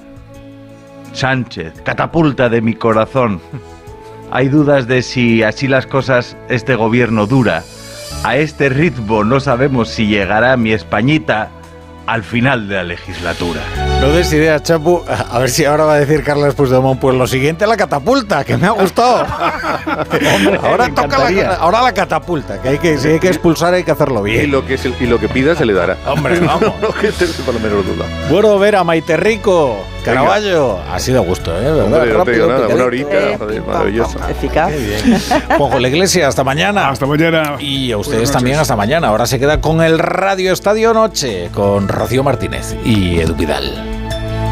Sánchez, 1.13 1.81
catapulta 1.81 2.49
de 2.49 2.61
mi 2.61 2.75
corazón. 2.75 3.39
Hay 4.31 4.49
dudas 4.49 4.85
de 4.85 5.01
si 5.01 5.41
así 5.41 5.69
las 5.69 5.87
cosas 5.87 6.35
este 6.49 6.75
gobierno 6.75 7.25
dura. 7.25 7.63
A 8.25 8.35
este 8.35 8.67
ritmo 8.67 9.23
no 9.23 9.39
sabemos 9.39 9.87
si 9.87 10.07
llegará 10.07 10.57
mi 10.57 10.73
Españita 10.73 11.49
al 12.05 12.23
final 12.23 12.67
de 12.67 12.75
la 12.75 12.83
legislatura. 12.83 13.61
No 14.01 14.09
des 14.13 14.31
ideas, 14.31 14.61
Chapu. 14.63 15.01
A 15.31 15.39
ver 15.39 15.49
si 15.49 15.65
ahora 15.65 15.85
va 15.85 15.95
a 15.95 15.99
decir 15.99 16.23
Carlos 16.23 16.53
Puigdemont, 16.55 16.99
pues 16.99 17.15
lo 17.15 17.25
siguiente 17.27 17.65
la 17.67 17.75
catapulta, 17.75 18.43
que 18.45 18.55
me 18.55 18.67
ha 18.67 18.71
gustado. 18.71 19.25
ahora 20.63 20.89
toca 20.93 21.29
la, 21.29 21.55
ahora 21.55 21.81
la 21.81 21.93
catapulta, 21.93 22.61
que 22.61 22.69
hay 22.69 22.77
que, 22.77 22.97
si 22.97 23.07
hay 23.09 23.19
que 23.19 23.27
expulsar 23.27 23.73
hay 23.73 23.83
que 23.83 23.91
hacerlo 23.91 24.21
bien. 24.21 24.43
Y 24.43 24.47
lo 24.47 24.65
que, 24.65 24.77
se- 24.77 24.93
y 24.99 25.05
lo 25.07 25.19
que 25.19 25.27
pida 25.27 25.55
se 25.55 25.65
le 25.65 25.73
dará. 25.73 25.97
Hombre, 26.05 26.39
vamos. 26.45 26.73
no, 26.81 26.89
que 26.93 27.11
te 27.11 27.25
por 27.43 27.53
lo 27.55 27.59
menos 27.59 27.85
duda. 27.85 28.05
Bueno, 28.29 28.57
ver 28.59 28.75
a 28.77 28.83
Maite 28.83 29.17
Rico, 29.17 29.77
Caraballo. 30.05 30.79
Ha 30.91 30.99
sido 30.99 31.19
a 31.21 31.23
gusto, 31.25 31.51
¿eh? 31.59 31.63
¿Verdad? 31.63 31.83
Hombre, 31.85 32.13
no 32.13 32.23
te 32.23 32.31
digo 32.31 32.47
nada, 32.47 32.67
una 32.67 32.83
horita, 32.85 33.15
joder, 33.37 33.61
maravilloso. 33.63 34.19
Eficaz. 34.29 34.71
Juanjo 35.57 35.79
La 35.79 35.87
Iglesia, 35.89 36.27
hasta 36.27 36.43
mañana. 36.43 36.89
Hasta 36.89 37.05
mañana. 37.07 37.55
Y 37.59 37.91
a 37.91 37.97
ustedes 37.97 38.31
también 38.31 38.57
hasta 38.59 38.75
mañana. 38.75 39.09
Ahora 39.09 39.25
se 39.25 39.37
queda 39.39 39.59
con 39.59 39.81
el 39.81 39.99
Radio 39.99 40.53
Estadio 40.53 40.93
Noche, 40.93 41.49
con 41.53 41.87
Rocío 41.89 42.23
Martínez 42.23 42.75
y 42.85 43.19
Edu 43.19 43.35
Vidal. 43.35 43.86